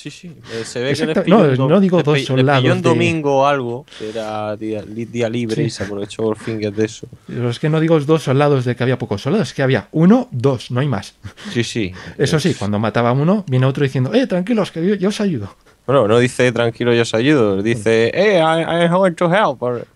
Sí, 0.00 0.10
sí. 0.10 0.28
eh, 0.52 0.64
Se 0.64 0.78
ve 0.80 0.86
que 0.86 0.90
Exacto, 0.92 1.20
le 1.20 1.24
pilló 1.24 1.56
no, 1.56 1.68
no 1.68 1.80
digo 1.80 2.02
dos 2.02 2.22
soldados 2.24 2.62
pilló 2.62 2.72
un 2.74 2.80
de- 2.82 2.88
domingo 2.88 3.38
o 3.40 3.46
algo, 3.46 3.84
que 3.98 4.08
era 4.08 4.56
día, 4.56 4.82
li- 4.82 5.04
día 5.04 5.28
libre 5.28 5.56
Sí. 5.56 5.62
y 5.64 5.70
se 5.70 5.84
aprovechó 5.84 6.22
Goldfinger 6.22 6.72
de 6.72 6.84
eso. 6.86 7.06
Pero 7.26 7.50
es 7.50 7.58
que 7.58 7.68
no 7.68 7.78
digo 7.80 8.00
dos 8.00 8.22
soldados 8.22 8.64
de 8.64 8.74
que 8.74 8.82
había 8.82 8.98
pocos 8.98 9.20
soldados, 9.20 9.48
es 9.48 9.54
que 9.54 9.62
había 9.62 9.88
uno, 9.92 10.28
dos, 10.30 10.70
no 10.70 10.80
hay 10.80 10.88
más. 10.88 11.14
Sí, 11.52 11.64
sí. 11.64 11.92
Eso 12.16 12.40
sí, 12.40 12.54
cuando 12.54 12.78
mataba 12.78 13.10
a 13.10 13.12
uno, 13.12 13.44
viene 13.46 13.66
otro 13.66 13.84
diciendo, 13.84 14.14
eh, 14.14 14.26
tranquilos, 14.26 14.70
que 14.72 14.86
yo, 14.86 14.94
yo 14.94 15.08
os 15.10 15.20
ayudo. 15.20 15.54
Bueno, 15.86 16.08
no 16.08 16.18
dice 16.18 16.50
tranquilo, 16.52 16.94
yo 16.94 17.02
os 17.02 17.12
ayudo. 17.14 17.60
Dice, 17.62 18.10
hey, 18.14 18.36
I, 18.38 18.84
I'm 18.84 18.92
going 18.92 19.12
to 19.14 19.26
help. 19.26 19.58
Por- 19.58 19.86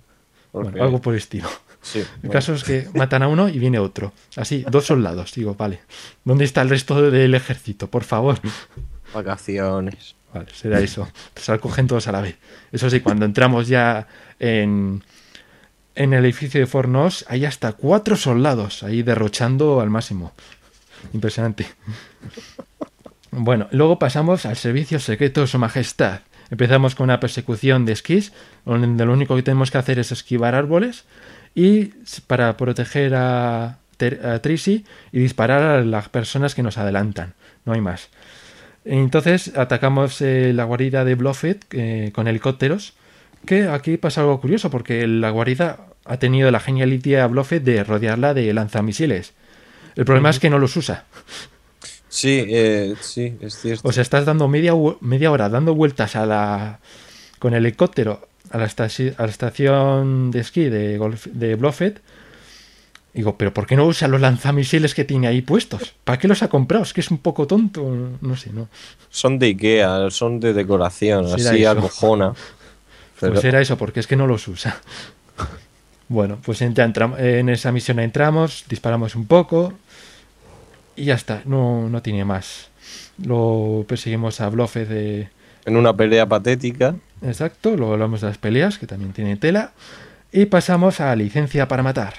porque- 0.52 0.70
Bueno, 0.70 0.84
algo 0.84 1.00
por 1.00 1.14
el 1.14 1.18
estilo. 1.18 1.48
Sí, 1.80 1.98
El 1.98 2.06
bueno. 2.22 2.32
caso 2.32 2.54
es 2.54 2.64
que 2.64 2.88
matan 2.94 3.22
a 3.22 3.28
uno 3.28 3.48
y 3.48 3.58
viene 3.58 3.78
otro. 3.78 4.12
Así, 4.36 4.64
dos 4.70 4.86
soldados. 4.86 5.32
Digo, 5.34 5.54
vale. 5.54 5.80
¿Dónde 6.24 6.44
está 6.46 6.62
el 6.62 6.70
resto 6.70 7.10
del 7.10 7.34
ejército? 7.34 7.88
Por 7.88 8.04
favor. 8.04 8.38
Vacaciones. 9.14 10.16
Vale, 10.32 10.48
será 10.52 10.80
eso. 10.80 11.08
Se 11.36 11.58
cogen 11.58 11.86
todos 11.86 12.08
a 12.08 12.12
la 12.12 12.20
vez. 12.20 12.36
Eso 12.72 12.90
sí, 12.90 13.00
cuando 13.00 13.24
entramos 13.24 13.68
ya 13.68 14.08
en, 14.40 15.02
en 15.94 16.12
el 16.12 16.24
edificio 16.24 16.60
de 16.60 16.66
Fornos, 16.66 17.24
hay 17.28 17.44
hasta 17.44 17.72
cuatro 17.72 18.16
soldados 18.16 18.82
ahí 18.82 19.02
derrochando 19.02 19.80
al 19.80 19.90
máximo. 19.90 20.32
Impresionante. 21.12 21.68
Bueno, 23.30 23.68
luego 23.70 23.98
pasamos 23.98 24.46
al 24.46 24.56
servicio 24.56 24.98
secreto 24.98 25.42
de 25.42 25.46
su 25.46 25.58
majestad. 25.58 26.20
Empezamos 26.50 26.94
con 26.94 27.04
una 27.04 27.20
persecución 27.20 27.84
de 27.84 27.92
esquís, 27.92 28.32
donde 28.64 29.04
lo 29.04 29.12
único 29.12 29.34
que 29.36 29.42
tenemos 29.42 29.70
que 29.70 29.78
hacer 29.78 29.98
es 29.98 30.12
esquivar 30.12 30.54
árboles 30.54 31.04
y 31.54 31.86
para 32.26 32.56
proteger 32.56 33.14
a, 33.14 33.64
a 33.64 34.40
y 34.44 35.18
disparar 35.18 35.62
a 35.62 35.84
las 35.84 36.08
personas 36.08 36.54
que 36.54 36.62
nos 36.62 36.78
adelantan. 36.78 37.34
No 37.64 37.72
hay 37.72 37.80
más. 37.80 38.08
Entonces 38.84 39.56
atacamos 39.56 40.20
eh, 40.20 40.52
la 40.54 40.64
guarida 40.64 41.04
de 41.04 41.14
Bluffet 41.14 41.64
eh, 41.72 42.10
con 42.14 42.28
helicópteros. 42.28 42.94
Que 43.46 43.68
aquí 43.68 43.96
pasa 43.98 44.22
algo 44.22 44.40
curioso 44.40 44.70
porque 44.70 45.06
la 45.06 45.30
guarida 45.30 45.80
ha 46.06 46.18
tenido 46.18 46.50
la 46.50 46.60
genialidad 46.60 47.28
Bluffet 47.28 47.62
de 47.62 47.84
rodearla 47.84 48.32
de 48.34 48.52
lanzamisiles. 48.54 49.34
El 49.96 50.04
problema 50.04 50.30
es 50.30 50.38
que 50.40 50.50
no 50.50 50.58
los 50.58 50.76
usa. 50.76 51.04
Sí, 52.08 52.44
eh, 52.48 52.94
sí, 53.00 53.36
es 53.40 53.58
cierto. 53.60 53.88
O 53.88 53.92
sea, 53.92 54.02
estás 54.02 54.24
dando 54.24 54.48
media, 54.48 54.72
media 55.00 55.30
hora 55.30 55.48
dando 55.48 55.74
vueltas 55.74 56.16
a 56.16 56.26
la 56.26 56.80
con 57.38 57.54
el 57.54 57.66
helicóptero 57.66 58.28
a 58.50 58.58
la, 58.58 58.64
a 58.64 59.22
la 59.22 59.30
estación 59.30 60.30
de 60.30 60.40
esquí 60.40 60.64
de, 60.70 60.98
Golf- 60.98 61.30
de 61.32 61.54
Bluffet. 61.56 62.00
Digo, 63.14 63.38
pero 63.38 63.54
¿por 63.54 63.66
qué 63.66 63.76
no 63.76 63.86
usa 63.86 64.08
los 64.08 64.20
lanzamisiles 64.20 64.92
que 64.94 65.04
tiene 65.04 65.28
ahí 65.28 65.40
puestos? 65.40 65.94
¿Para 66.04 66.18
qué 66.18 66.26
los 66.28 66.42
ha 66.42 66.48
comprado? 66.48 66.82
Es 66.82 66.92
que 66.92 67.00
es 67.00 67.10
un 67.12 67.18
poco 67.18 67.46
tonto. 67.46 68.18
No 68.20 68.36
sé, 68.36 68.50
¿no? 68.52 68.68
Son 69.08 69.38
de 69.38 69.46
Ikea, 69.46 70.10
son 70.10 70.40
de 70.40 70.52
decoración, 70.52 71.26
Será 71.38 71.50
así 71.52 71.64
acojona. 71.64 72.34
Pero- 73.20 73.34
Pues 73.34 73.44
era 73.44 73.60
eso, 73.60 73.78
porque 73.78 74.00
es 74.00 74.06
que 74.08 74.16
no 74.16 74.26
los 74.26 74.46
usa. 74.48 74.76
Bueno, 76.06 76.38
pues 76.44 76.60
en, 76.60 76.74
ya 76.74 76.86
entram- 76.86 77.18
en 77.18 77.48
esa 77.48 77.72
misión 77.72 77.98
entramos, 77.98 78.64
disparamos 78.68 79.14
un 79.16 79.26
poco 79.26 79.72
y 80.96 81.04
ya 81.06 81.14
está, 81.14 81.40
no, 81.46 81.88
no 81.88 82.02
tiene 82.02 82.26
más. 82.26 82.68
Lo 83.24 83.86
perseguimos 83.88 84.38
a 84.42 84.50
Bluffet 84.50 84.86
de, 84.86 85.28
En 85.64 85.76
una 85.78 85.96
pelea 85.96 86.26
patética. 86.28 86.94
Exacto, 87.22 87.74
luego 87.74 87.94
hablamos 87.94 88.20
de 88.20 88.26
las 88.28 88.36
peleas, 88.38 88.76
que 88.78 88.86
también 88.86 89.14
tiene 89.14 89.36
tela. 89.36 89.72
Y 90.30 90.44
pasamos 90.44 91.00
a 91.00 91.16
licencia 91.16 91.68
para 91.68 91.82
matar. 91.82 92.12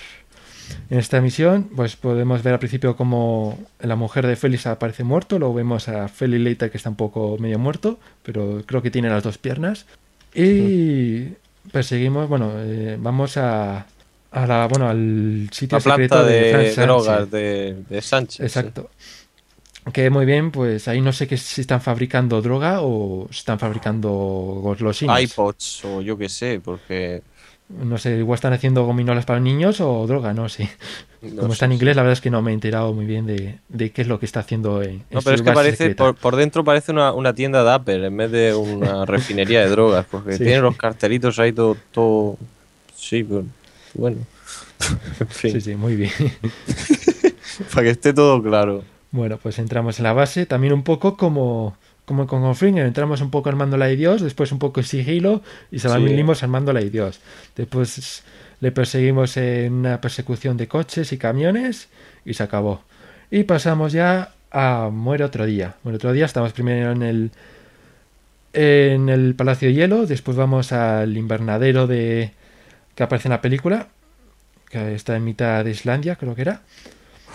En 0.89 0.99
esta 0.99 1.19
misión, 1.21 1.69
pues 1.75 1.95
podemos 1.95 2.43
ver 2.43 2.53
al 2.53 2.59
principio 2.59 2.95
como 2.95 3.57
la 3.79 3.95
mujer 3.95 4.27
de 4.27 4.35
Félix 4.35 4.67
aparece 4.67 5.03
muerto, 5.03 5.39
luego 5.39 5.53
vemos 5.53 5.87
a 5.87 6.07
Félix 6.07 6.41
Leiter 6.43 6.71
que 6.71 6.77
está 6.77 6.89
un 6.89 6.95
poco 6.95 7.37
medio 7.39 7.57
muerto, 7.59 7.99
pero 8.23 8.61
creo 8.65 8.81
que 8.81 8.91
tiene 8.91 9.09
las 9.09 9.23
dos 9.23 9.37
piernas. 9.37 9.85
Y 10.33 11.29
perseguimos, 11.71 12.27
bueno, 12.29 12.51
eh, 12.57 12.97
vamos 12.99 13.37
a, 13.37 13.85
a 14.31 14.47
la, 14.47 14.67
bueno, 14.67 14.87
al 14.89 15.49
sitio 15.51 15.77
La 15.77 15.81
secreto 15.81 16.23
de, 16.23 16.33
de, 16.33 16.51
Frank 16.51 16.67
Sánchez. 16.67 16.75
drogas 16.77 17.31
de, 17.31 17.83
de 17.89 18.01
Sánchez. 18.01 18.37
sí. 18.37 18.43
Exacto. 18.43 18.89
Que 19.93 20.09
muy 20.09 20.25
bien, 20.25 20.49
pues 20.51 20.87
ahí 20.87 20.99
no 20.99 21.13
sé 21.13 21.27
que 21.27 21.37
si 21.37 21.61
están 21.61 21.79
fabricando 21.79 22.41
droga 22.41 22.81
o 22.81 23.27
si 23.31 23.37
están 23.39 23.59
fabricando 23.59 24.09
golosinas. 24.09 25.21
iPods 25.21 25.85
o 25.85 26.01
yo 26.01 26.17
qué 26.17 26.27
sé, 26.27 26.59
porque 26.63 27.21
No 27.67 27.97
sé, 27.97 28.17
igual 28.17 28.35
están 28.35 28.53
haciendo 28.53 28.85
gominolas 28.85 29.25
para 29.25 29.39
niños 29.39 29.81
o 29.81 30.05
droga, 30.05 30.33
no 30.35 30.49
sé. 30.49 30.69
no 31.23 31.41
Como 31.41 31.53
está 31.53 31.65
en 31.65 31.71
inglés, 31.71 31.95
la 31.95 32.03
verdad 32.03 32.13
es 32.13 32.21
que 32.21 32.29
no 32.29 32.43
me 32.43 32.51
he 32.51 32.53
enterado 32.53 32.93
muy 32.93 33.05
bien 33.05 33.25
de, 33.25 33.57
de 33.69 33.91
qué 33.91 34.03
es 34.03 34.07
lo 34.07 34.19
que 34.19 34.27
está 34.27 34.41
haciendo 34.41 34.83
en, 34.83 35.03
No, 35.09 35.21
pero 35.23 35.35
es 35.35 35.41
que 35.41 35.51
parece, 35.51 35.95
por, 35.95 36.15
por 36.15 36.35
dentro 36.35 36.63
parece 36.63 36.91
una, 36.91 37.11
una 37.13 37.33
tienda 37.33 37.63
de 37.63 37.71
Apple 37.71 38.05
en 38.05 38.15
vez 38.17 38.31
de 38.31 38.53
una 38.53 39.05
refinería 39.07 39.61
de 39.61 39.69
drogas, 39.69 40.05
porque 40.11 40.33
Sí. 40.33 40.43
tiene 40.43 40.59
los 40.61 40.77
cartelitos 40.77 41.39
ahí 41.39 41.53
todo, 41.53 41.75
todo... 41.91 42.37
Sí, 42.95 43.23
pero 43.23 43.45
bueno. 43.95 44.17
en 45.19 45.27
fin, 45.27 45.51
Sí, 45.53 45.61
sí, 45.61 45.75
muy 45.75 45.95
bien. 45.95 46.11
para 47.73 47.83
que 47.83 47.89
esté 47.89 48.13
todo 48.13 48.41
claro. 48.43 48.83
bueno, 49.11 49.37
pues 49.41 49.57
entramos 49.59 49.97
en 49.99 50.03
la 50.03 50.13
base, 50.13 50.45
también 50.45 50.73
un 50.73 50.83
poco 50.83 51.17
como, 51.17 51.75
como 52.05 52.27
con 52.27 52.41
Confringer, 52.41 52.85
entramos 52.85 53.21
un 53.21 53.31
poco 53.31 53.49
armando 53.49 53.77
la 53.77 53.87
de 53.87 53.95
Dios, 53.95 54.21
después 54.21 54.51
un 54.51 54.59
poco 54.59 54.79
en 54.79 54.85
sigilo 54.85 55.41
y 55.71 55.79
se 55.79 55.89
Sí. 55.89 56.03
venimos 56.03 56.43
armando 56.43 56.71
la 56.73 56.79
de 56.79 56.89
Dios. 56.89 57.19
Después 57.55 58.23
le 58.61 58.71
perseguimos 58.71 59.37
en 59.37 59.73
una 59.73 60.01
persecución 60.01 60.57
de 60.57 60.67
coches 60.67 61.11
y 61.11 61.17
camiones 61.17 61.89
y 62.25 62.33
se 62.35 62.43
acabó. 62.43 62.83
Y 63.31 63.43
pasamos 63.43 63.91
ya 63.91 64.31
a 64.51 64.89
Muere 64.91 65.23
otro 65.23 65.45
día. 65.45 65.75
Muere 65.83 65.97
otro 65.97 66.13
día, 66.13 66.25
estamos 66.25 66.53
primero 66.53 66.91
en 66.91 67.01
el 67.03 67.31
en 68.53 69.09
el 69.09 69.35
Palacio 69.35 69.67
de 69.67 69.73
Hielo, 69.73 70.05
después 70.05 70.37
vamos 70.37 70.71
al 70.71 71.17
invernadero 71.17 71.87
de 71.87 72.31
que 72.95 73.03
aparece 73.03 73.27
en 73.27 73.31
la 73.33 73.41
película, 73.41 73.89
que 74.69 74.95
está 74.95 75.15
en 75.17 75.25
mitad 75.25 75.63
de 75.65 75.71
Islandia, 75.71 76.15
creo 76.15 76.35
que 76.35 76.41
era. 76.43 76.61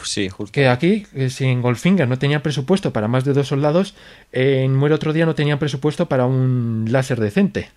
Sí, 0.04 0.28
justo. 0.28 0.52
Que 0.52 0.68
aquí, 0.68 1.06
eh, 1.14 1.30
si 1.30 1.44
en 1.46 1.62
Goldfinger 1.62 2.08
no 2.08 2.18
tenía 2.18 2.42
presupuesto 2.42 2.92
para 2.92 3.08
más 3.08 3.24
de 3.24 3.32
dos 3.32 3.48
soldados, 3.48 3.94
en 4.32 4.74
Muere 4.76 4.94
otro 4.94 5.12
día 5.12 5.26
no 5.26 5.34
tenían 5.34 5.58
presupuesto 5.58 6.08
para 6.08 6.26
un 6.26 6.86
láser 6.88 7.20
decente. 7.20 7.70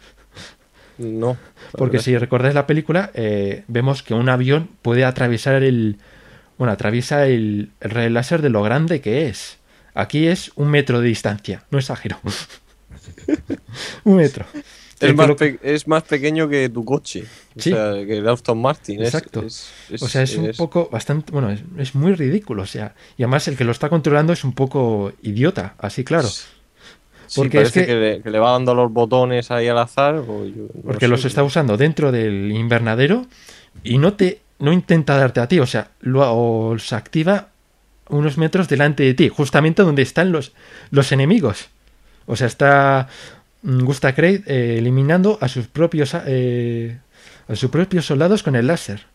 No. 0.97 1.38
Porque 1.71 1.99
si 1.99 2.17
recordáis 2.17 2.53
la 2.53 2.67
película, 2.67 3.11
eh, 3.13 3.63
vemos 3.67 4.03
que 4.03 4.13
un 4.13 4.30
avión 4.30 4.69
puede 4.82 5.05
atravesar 5.05 5.63
el. 5.63 5.97
Bueno, 6.57 6.71
atraviesa 6.71 7.26
el, 7.26 7.71
el 7.82 8.13
láser 8.13 8.41
de 8.41 8.49
lo 8.49 8.61
grande 8.61 9.01
que 9.01 9.28
es. 9.28 9.57
Aquí 9.95 10.28
es 10.28 10.51
un 10.55 10.69
metro 10.69 11.01
de 11.01 11.07
distancia, 11.07 11.63
no 11.71 11.80
exagero. 11.80 12.19
un 14.03 14.17
metro. 14.17 14.45
Es 15.10 15.16
más, 15.16 15.30
es 15.62 15.88
más 15.88 16.04
pequeño 16.04 16.47
que 16.49 16.70
tu 16.70 16.84
coche. 16.86 17.24
O 17.56 17.62
Sí. 17.62 17.72
sea, 17.72 17.93
que 17.93 18.18
el 18.18 18.28
Aston 18.28 18.62
Martin. 18.62 19.01
Es- 19.01 19.14
Exacto. 19.14 19.41
es- 19.45 19.70
es- 19.89 20.01
o 20.01 20.08
sea, 20.08 20.22
es 20.24 20.36
un 20.38 20.45
es- 20.45 20.58
poco 20.58 20.89
bastante. 20.91 21.32
Bueno, 21.32 21.49
es, 21.51 21.62
es 21.78 21.95
muy 21.95 22.14
ridículo. 22.14 22.64
O 22.64 22.66
sea, 22.66 22.95
y 23.18 23.24
además 23.24 23.47
el 23.47 23.58
que 23.58 23.64
lo 23.64 23.72
está 23.72 23.89
controlando 23.89 24.34
es 24.34 24.43
un 24.43 24.54
poco 24.54 25.14
idiota, 25.22 25.76
así 25.78 26.04
claro. 26.04 26.28
Sí, 26.28 26.45
porque 27.36 27.58
es 27.58 27.72
parece 27.72 27.80
que- 27.82 27.86
que, 27.88 27.95
le, 27.99 28.22
que 28.22 28.30
le 28.30 28.39
va 28.39 28.51
dando 28.51 28.76
los 28.76 28.91
botones 28.91 29.49
ahí 29.51 29.68
al 29.68 29.78
azar. 29.78 30.16
o 30.16 30.45
yo- 30.45 30.68
no 30.74 30.82
Porque 30.84 31.06
sé. 31.06 31.10
los 31.10 31.26
está 31.26 31.43
usando 31.43 31.78
dentro 31.78 32.12
del 32.12 32.51
invernadero 32.51 33.26
y 33.84 33.97
no 33.97 34.14
te 34.14 34.41
no 34.60 34.72
intenta 34.72 35.18
darte 35.18 35.39
a 35.41 35.47
ti, 35.47 35.60
o 35.60 35.66
sea, 35.66 35.89
lo 35.99 36.76
se 36.80 36.95
activa 36.95 37.49
unos 38.10 38.38
metros 38.38 38.70
delante 38.70 39.04
de 39.04 39.14
ti, 39.14 39.28
justamente 39.30 39.82
donde 39.82 40.01
están 40.04 40.32
los, 40.32 40.54
los 40.91 41.12
enemigos. 41.12 41.68
O 42.28 42.36
sea, 42.38 42.47
está 42.47 43.10
Gusta 43.64 44.14
Craig 44.14 44.43
eh, 44.45 44.76
eliminando 44.78 45.38
a 45.41 45.47
sus 45.47 45.68
propios 45.68 46.14
eh, 46.26 46.99
a 47.47 47.55
sus 47.55 47.70
propios 47.70 48.05
soldados 48.05 48.43
con 48.43 48.55
el 48.55 48.68
láser. 48.68 49.05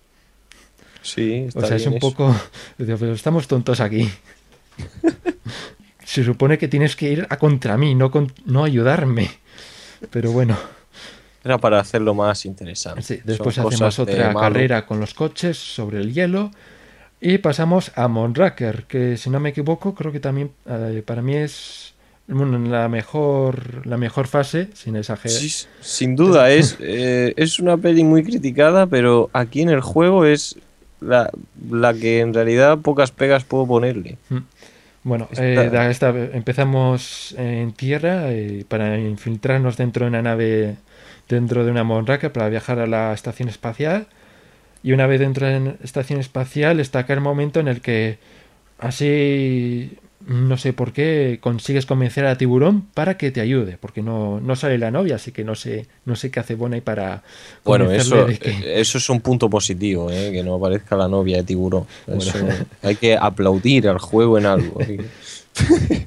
Sí, 1.03 1.45
está 1.49 1.61
O 1.61 1.67
sea, 1.67 1.77
es 1.77 1.83
bien 1.83 1.93
un 1.93 1.99
eso. 1.99 2.11
poco 2.11 2.35
pero 2.79 3.13
estamos 3.13 3.47
tontos 3.47 3.81
aquí. 3.81 4.11
Se 6.05 6.25
supone 6.25 6.57
que 6.57 6.69
tienes 6.69 6.97
que 6.97 7.11
ir 7.13 7.27
a 7.29 7.37
contra 7.37 7.77
mí, 7.77 7.95
no 7.95 8.11
con- 8.11 8.33
no 8.47 8.65
ayudarme. 8.65 9.31
Pero 10.11 10.33
bueno. 10.33 10.57
Era 11.45 11.59
para 11.59 11.81
hacerlo 11.81 12.15
más 12.15 12.47
interesante. 12.47 13.03
Sí, 13.03 13.21
después 13.25 13.55
Son 13.55 13.67
hacemos 13.67 13.99
otra 13.99 14.33
carrera 14.35 14.87
con 14.87 15.01
los 15.01 15.13
coches 15.15 15.57
sobre 15.59 15.99
el 16.01 16.13
hielo 16.15 16.51
y 17.21 17.39
pasamos 17.39 17.93
a 17.95 18.09
Monraker, 18.09 18.85
que 18.85 19.17
si 19.17 19.29
no 19.29 19.41
me 19.41 19.51
equivoco 19.51 19.95
creo 19.95 20.11
que 20.13 20.21
también 20.21 20.53
eh, 20.67 21.03
para 21.05 21.21
mí 21.23 21.35
es 21.37 21.95
bueno, 22.29 22.57
en 22.57 22.71
la 22.71 22.89
mejor, 22.89 23.87
la 23.87 23.97
mejor 23.97 24.27
fase, 24.29 24.69
sin 24.75 24.97
exagerar. 24.97 25.37
Sí, 25.39 25.67
sin 25.81 26.15
duda, 26.15 26.51
es, 26.51 26.77
eh, 26.81 27.33
es 27.37 27.59
una 27.59 27.77
peli 27.77 28.05
muy 28.05 28.23
criticada, 28.23 28.87
pero 28.87 29.31
aquí 29.33 29.63
en 29.63 29.71
el 29.71 29.81
juego 29.81 30.25
es 30.25 30.57
la, 31.01 31.31
la 31.71 31.95
que 31.95 32.21
en 32.21 32.35
realidad 32.35 32.79
pocas 32.79 33.11
pegas 33.13 33.45
puedo 33.45 33.67
ponerle. 33.67 34.17
Bueno, 35.05 35.29
Está- 35.31 35.87
eh, 35.87 35.91
esta- 35.91 36.11
empezamos 36.11 37.35
en 37.39 37.73
tierra 37.73 38.31
eh, 38.33 38.65
para 38.69 38.99
infiltrarnos 38.99 39.77
dentro 39.77 40.05
de 40.05 40.11
una 40.11 40.23
nave, 40.23 40.75
dentro 41.29 41.65
de 41.65 41.71
una 41.71 41.85
monraca 41.85 42.33
para 42.33 42.49
viajar 42.49 42.79
a 42.79 42.87
la 42.87 43.13
estación 43.15 43.49
espacial. 43.49 44.07
Y 44.83 44.93
una 44.93 45.07
vez 45.07 45.21
dentro 45.21 45.47
de 45.47 45.61
la 45.61 45.75
estación 45.83 46.21
espacial 46.21 46.79
está 46.79 47.01
acá 47.01 47.15
el 47.15 47.21
momento 47.21 47.59
en 47.59 47.69
el 47.69 47.81
que 47.81 48.19
así, 48.79 49.93
no 50.27 50.57
sé 50.59 50.73
por 50.73 50.93
qué, 50.93 51.39
consigues 51.41 51.87
convencer 51.87 52.27
a 52.27 52.37
tiburón 52.37 52.83
para 52.93 53.17
que 53.17 53.31
te 53.31 53.41
ayude, 53.41 53.79
porque 53.81 54.03
no, 54.03 54.41
no 54.41 54.57
sale 54.57 54.77
la 54.79 54.91
novia, 54.91 55.15
así 55.17 55.33
que 55.33 55.45
no 55.45 55.55
sé, 55.55 55.87
no 56.05 56.17
sé 56.17 56.31
qué 56.31 56.41
hace 56.41 56.55
Bonnie 56.55 56.81
para 56.81 57.23
Bueno, 57.65 57.91
eso, 57.91 58.27
que- 58.27 58.51
eh, 58.51 58.81
eso 58.81 58.99
es 58.99 59.09
un 59.09 59.21
punto 59.21 59.49
positivo, 59.49 60.11
¿eh? 60.11 60.31
que 60.33 60.43
no 60.43 60.55
aparezca 60.57 60.97
la 60.97 61.09
novia 61.09 61.37
de 61.39 61.45
tiburón. 61.45 61.87
Eso- 62.07 62.47
hay 62.83 62.97
que 62.97 63.17
aplaudir 63.17 63.89
al 63.89 63.99
juego 63.99 64.39
en 64.39 64.47
algo. 64.47 64.81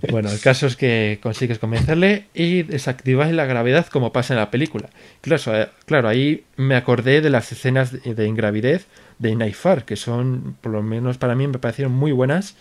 Bueno, 0.09 0.31
el 0.31 0.39
caso 0.39 0.65
es 0.67 0.75
que 0.75 1.19
consigues 1.21 1.59
convencerle 1.59 2.25
y 2.33 2.63
desactiváis 2.63 3.33
la 3.33 3.45
gravedad 3.45 3.85
como 3.87 4.13
pasa 4.13 4.33
en 4.33 4.39
la 4.39 4.49
película. 4.51 4.89
Claro, 5.21 5.41
eh, 5.61 5.67
claro 5.85 6.07
ahí 6.07 6.43
me 6.57 6.75
acordé 6.75 7.21
de 7.21 7.29
las 7.29 7.51
escenas 7.51 7.91
de, 7.91 8.13
de 8.15 8.27
ingravidez 8.27 8.87
de 9.19 9.35
Naifar, 9.35 9.83
que 9.85 9.95
son, 9.97 10.55
por 10.61 10.71
lo 10.71 10.81
menos 10.81 11.17
para 11.17 11.35
mí, 11.35 11.47
me 11.47 11.59
parecieron 11.59 11.93
muy 11.93 12.11
buenas. 12.11 12.55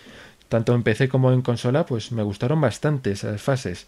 Tanto 0.51 0.75
en 0.75 0.83
PC 0.83 1.09
como 1.09 1.31
en 1.33 1.43
consola, 1.43 1.87
pues 1.87 2.11
me 2.11 2.25
gustaron 2.25 2.61
bastante 2.61 3.13
esas 3.13 3.41
fases. 3.41 3.87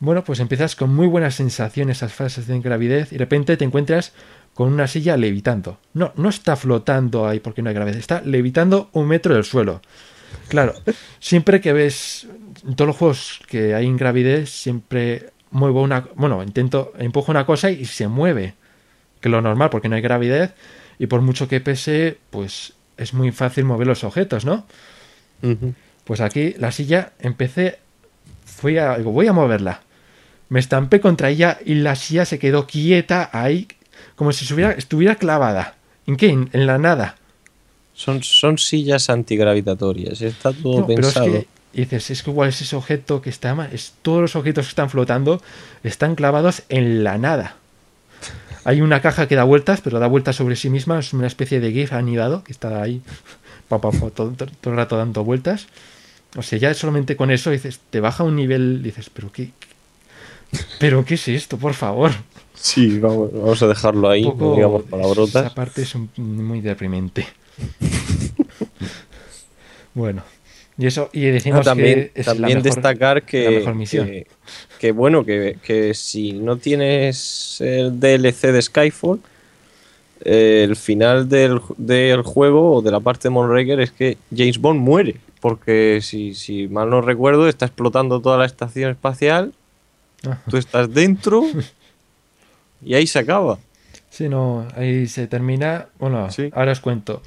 Bueno, 0.00 0.24
pues 0.24 0.40
empiezas 0.40 0.74
con 0.74 0.92
muy 0.92 1.06
buenas 1.06 1.36
sensaciones 1.36 1.98
esas 1.98 2.12
fases 2.12 2.48
de 2.48 2.56
ingravidez 2.56 3.12
y 3.12 3.14
de 3.14 3.20
repente 3.20 3.56
te 3.56 3.64
encuentras 3.64 4.12
con 4.54 4.72
una 4.72 4.88
silla 4.88 5.16
levitando. 5.16 5.78
No, 5.94 6.12
no 6.16 6.30
está 6.30 6.56
flotando 6.56 7.28
ahí 7.28 7.38
porque 7.38 7.62
no 7.62 7.68
hay 7.68 7.76
gravedad, 7.76 7.96
está 7.96 8.20
levitando 8.22 8.90
un 8.92 9.06
metro 9.06 9.34
del 9.34 9.44
suelo. 9.44 9.80
Claro, 10.48 10.74
siempre 11.20 11.60
que 11.60 11.72
ves 11.72 12.26
en 12.66 12.74
todos 12.74 12.88
los 12.88 12.96
juegos 12.96 13.40
que 13.46 13.76
hay 13.76 13.86
ingravidez, 13.86 14.50
siempre 14.50 15.30
muevo 15.52 15.80
una, 15.80 16.08
bueno, 16.16 16.42
intento, 16.42 16.92
empujo 16.98 17.30
una 17.30 17.46
cosa 17.46 17.70
y 17.70 17.84
se 17.84 18.08
mueve, 18.08 18.54
que 19.20 19.28
lo 19.28 19.40
normal 19.40 19.70
porque 19.70 19.88
no 19.88 19.94
hay 19.94 20.02
gravedad 20.02 20.56
y 20.98 21.06
por 21.06 21.20
mucho 21.20 21.46
que 21.46 21.60
pese, 21.60 22.18
pues 22.30 22.72
es 22.96 23.14
muy 23.14 23.30
fácil 23.30 23.64
mover 23.64 23.86
los 23.86 24.02
objetos, 24.02 24.44
¿no? 24.44 24.66
Pues 26.04 26.20
aquí 26.20 26.54
la 26.58 26.72
silla 26.72 27.12
empecé, 27.18 27.78
fui 28.44 28.78
a, 28.78 28.96
digo, 28.96 29.12
voy 29.12 29.26
a 29.26 29.32
moverla. 29.32 29.82
Me 30.48 30.60
estampé 30.60 31.00
contra 31.00 31.28
ella 31.30 31.58
y 31.64 31.74
la 31.74 31.94
silla 31.94 32.24
se 32.24 32.38
quedó 32.38 32.66
quieta 32.66 33.28
ahí, 33.32 33.68
como 34.16 34.32
si 34.32 34.44
estuviera, 34.44 34.72
estuviera 34.72 35.16
clavada. 35.16 35.74
¿En 36.06 36.16
qué? 36.16 36.30
En, 36.30 36.48
en 36.52 36.66
la 36.66 36.78
nada. 36.78 37.16
Son, 37.94 38.22
son 38.22 38.58
sillas 38.58 39.10
antigravitatorias, 39.10 40.22
está 40.22 40.52
todo 40.52 40.80
No, 40.80 40.86
pero 40.86 41.00
es 41.00 41.06
pensado. 41.14 41.32
que 41.32 41.46
y 41.72 41.82
dices, 41.82 42.10
es 42.10 42.22
que 42.22 42.30
igual 42.30 42.48
es 42.48 42.60
ese 42.62 42.76
objeto 42.76 43.20
que 43.20 43.30
está 43.30 43.54
mal, 43.54 43.68
es 43.72 43.92
todos 44.02 44.20
los 44.20 44.36
objetos 44.36 44.66
que 44.66 44.70
están 44.70 44.88
flotando 44.90 45.42
están 45.82 46.14
clavados 46.14 46.62
en 46.70 47.04
la 47.04 47.18
nada. 47.18 47.56
Hay 48.64 48.80
una 48.80 49.00
caja 49.00 49.28
que 49.28 49.36
da 49.36 49.44
vueltas, 49.44 49.80
pero 49.80 49.98
da 49.98 50.06
vueltas 50.06 50.36
sobre 50.36 50.56
sí 50.56 50.70
misma, 50.70 50.98
es 50.98 51.12
una 51.12 51.26
especie 51.26 51.60
de 51.60 51.70
GIF 51.72 51.92
anidado 51.92 52.42
que 52.42 52.52
está 52.52 52.82
ahí 52.82 53.02
pa, 53.68 53.80
pa, 53.80 53.90
todo, 54.10 54.30
todo 54.32 54.70
el 54.72 54.76
rato 54.76 54.96
dando 54.96 55.24
vueltas. 55.24 55.66
O 56.36 56.42
sea, 56.42 56.58
ya 56.58 56.74
solamente 56.74 57.16
con 57.16 57.30
eso 57.30 57.50
dices, 57.50 57.80
te 57.90 58.00
baja 58.00 58.22
un 58.24 58.36
nivel, 58.36 58.82
dices, 58.82 59.10
pero 59.10 59.32
qué, 59.32 59.50
pero 60.78 61.04
qué 61.04 61.14
es 61.14 61.26
esto, 61.28 61.56
por 61.58 61.74
favor. 61.74 62.10
Sí, 62.54 62.98
vamos, 62.98 63.30
vamos 63.32 63.62
a 63.62 63.66
dejarlo 63.68 64.10
ahí, 64.10 64.24
poco- 64.24 64.54
digamos 64.56 64.82
palabrotas. 64.84 65.46
Esa 65.46 65.54
parte 65.54 65.82
es 65.82 65.94
un- 65.94 66.10
muy 66.16 66.60
deprimente. 66.60 67.26
bueno, 69.94 70.22
y 70.76 70.86
eso, 70.86 71.10
y 71.12 71.22
decimos 71.22 71.60
Ah, 71.60 71.70
también 71.70 72.10
que 72.14 72.20
es 72.20 72.26
la 72.26 72.32
también 72.34 72.58
mejor- 72.58 72.74
destacar 72.74 73.16
la 73.16 73.20
que, 73.26 73.50
mejor 73.58 73.74
misión. 73.74 74.06
que, 74.06 74.26
que 74.78 74.92
bueno, 74.92 75.24
que, 75.24 75.58
que 75.62 75.94
si 75.94 76.32
no 76.34 76.56
tienes 76.56 77.60
el 77.60 77.98
DLC 77.98 78.52
de 78.52 78.62
Skyfall, 78.62 79.20
el 80.24 80.74
final 80.76 81.28
del, 81.28 81.60
del 81.76 82.22
juego 82.22 82.74
o 82.76 82.82
de 82.82 82.90
la 82.90 83.00
parte 83.00 83.24
de 83.28 83.30
Moonraker 83.30 83.80
es 83.80 83.90
que 83.90 84.18
James 84.34 84.58
Bond 84.58 84.80
muere. 84.80 85.16
Porque 85.40 86.00
si, 86.02 86.34
si 86.34 86.66
mal 86.68 86.90
no 86.90 87.00
recuerdo, 87.00 87.48
está 87.48 87.66
explotando 87.66 88.20
toda 88.20 88.38
la 88.38 88.44
estación 88.44 88.90
espacial, 88.90 89.52
tú 90.50 90.56
estás 90.56 90.92
dentro 90.92 91.44
y 92.84 92.94
ahí 92.94 93.06
se 93.06 93.20
acaba. 93.20 93.58
Sí, 94.10 94.28
no, 94.28 94.66
ahí 94.76 95.06
se 95.06 95.26
termina. 95.28 95.86
Bueno, 95.98 96.30
Sí. 96.30 96.50
ahora 96.54 96.72
os 96.72 96.80
cuento. 96.80 97.22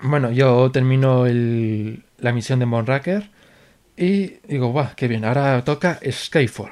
Bueno, 0.00 0.30
yo 0.32 0.70
termino 0.70 1.26
el- 1.26 2.02
la 2.18 2.32
misión 2.32 2.58
de 2.58 2.66
Monraker 2.66 3.30
y 3.96 4.34
digo, 4.48 4.68
guau, 4.72 4.88
qué 4.96 5.08
bien, 5.08 5.24
ahora 5.24 5.62
toca 5.64 6.00
Skyfall. 6.10 6.70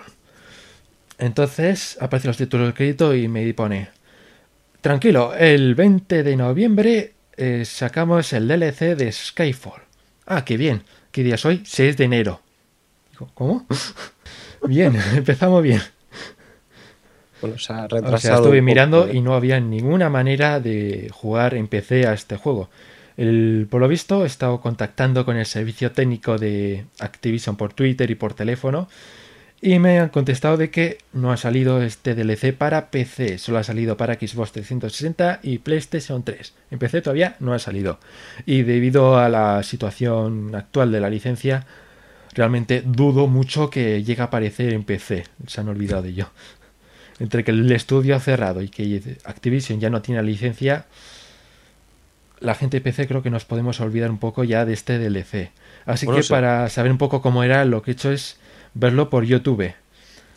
Entonces 1.18 1.99
aparecen 2.01 2.28
los 2.28 2.37
títulos 2.39 2.68
de 2.68 2.74
crédito 2.74 3.14
y 3.14 3.28
me 3.28 3.53
pone, 3.53 3.89
tranquilo, 4.81 5.35
el 5.35 5.74
20 5.74 6.22
de 6.22 6.37
noviembre 6.37 7.14
eh, 7.37 7.64
sacamos 7.64 8.33
el 8.33 8.49
DLC 8.49 8.97
de 8.97 9.12
Skyfall. 9.12 9.83
Ah, 10.26 10.45
qué 10.45 10.57
bien, 10.57 10.83
¿qué 11.11 11.22
día 11.22 11.35
es 11.37 11.45
hoy? 11.45 11.62
6 11.64 11.97
de 11.97 12.05
enero. 12.05 12.41
Digo, 13.12 13.31
¿cómo? 13.35 13.66
bien, 14.66 14.97
empezamos 15.14 15.62
bien. 15.62 15.81
Bueno, 17.41 17.59
se 17.59 17.72
ha 17.72 17.85
O 17.85 17.89
retrasado. 17.89 18.18
sea, 18.18 18.35
estuve 18.37 18.61
mirando 18.62 19.07
¿eh? 19.09 19.12
y 19.14 19.20
no 19.20 19.35
había 19.35 19.59
ninguna 19.61 20.11
manera 20.11 20.61
de 20.61 21.09
jugar 21.12 21.55
en 21.55 21.68
PC 21.68 22.07
a 22.07 22.12
este 22.12 22.37
juego. 22.37 22.68
El, 23.16 23.66
por 23.70 23.81
lo 23.81 23.89
visto, 23.89 24.24
he 24.24 24.26
estado 24.26 24.61
contactando 24.61 25.24
con 25.24 25.37
el 25.37 25.47
servicio 25.47 25.93
técnico 25.93 26.39
de 26.39 26.85
Activision 26.99 27.57
por 27.57 27.72
Twitter 27.72 28.11
y 28.11 28.14
por 28.14 28.35
teléfono 28.35 28.89
y 29.63 29.79
me 29.79 29.99
han 29.99 30.09
contestado 30.09 30.57
de 30.57 30.71
que 30.71 30.99
no 31.13 31.33
ha 31.33 31.37
salido 31.37 31.83
este 31.83 32.15
DLC 32.15 32.55
para 32.57 32.91
PC, 32.91 33.39
solo 33.39 33.59
ha 33.59 33.63
salido 33.63 33.97
para 33.97 34.15
Xbox 34.15 34.53
360 34.53 35.41
y 35.43 35.59
PlayStation 35.59 36.23
3. 36.23 36.55
En 36.71 36.79
PC 36.79 37.03
todavía 37.03 37.37
no 37.41 37.53
ha 37.53 37.59
salido. 37.59 37.99
Y 38.47 38.63
debido 38.63 39.19
a 39.19 39.29
la 39.29 39.63
situación 39.63 40.55
actual 40.55 40.93
de 40.93 41.01
la 41.01 41.11
licencia, 41.11 41.67
realmente 42.35 42.83
dudo 42.85 43.27
mucho 43.27 43.69
que 43.69 44.03
llegue 44.03 44.23
a 44.23 44.27
aparecer 44.27 44.73
en 44.73 44.85
PC. 44.85 45.25
Se 45.47 45.61
han 45.61 45.69
olvidado 45.69 46.03
de 46.03 46.11
ello 46.11 46.31
entre 47.21 47.45
que 47.45 47.51
el 47.53 47.71
estudio 47.71 48.17
ha 48.17 48.21
cerrado 48.21 48.63
y 48.63 48.69
que 48.69 49.19
Activision 49.25 49.79
ya 49.79 49.91
no 49.91 50.03
tiene 50.03 50.23
la 50.23 50.27
licencia, 50.27 50.87
la 52.41 52.55
gente 52.55 52.79
de 52.79 52.81
PC 52.81 53.07
creo 53.07 53.23
que 53.23 53.31
nos 53.31 53.45
podemos 53.45 53.79
olvidar 53.81 54.11
un 54.11 54.19
poco 54.19 54.43
ya 54.43 54.65
de 54.65 54.73
este 54.73 54.99
DLC. 54.99 55.53
Así 55.85 56.07
Bueno, 56.07 56.17
que 56.19 56.23
sí. 56.23 56.31
para 56.31 56.69
saber 56.71 56.91
un 56.91 56.99
poco 56.99 57.21
cómo 57.21 57.45
era, 57.45 57.65
lo 57.67 57.83
que 57.83 57.91
he 57.91 57.95
hecho 57.95 58.11
es 58.11 58.39
verlo 58.75 59.11
por 59.11 59.25
YouTube. 59.25 59.73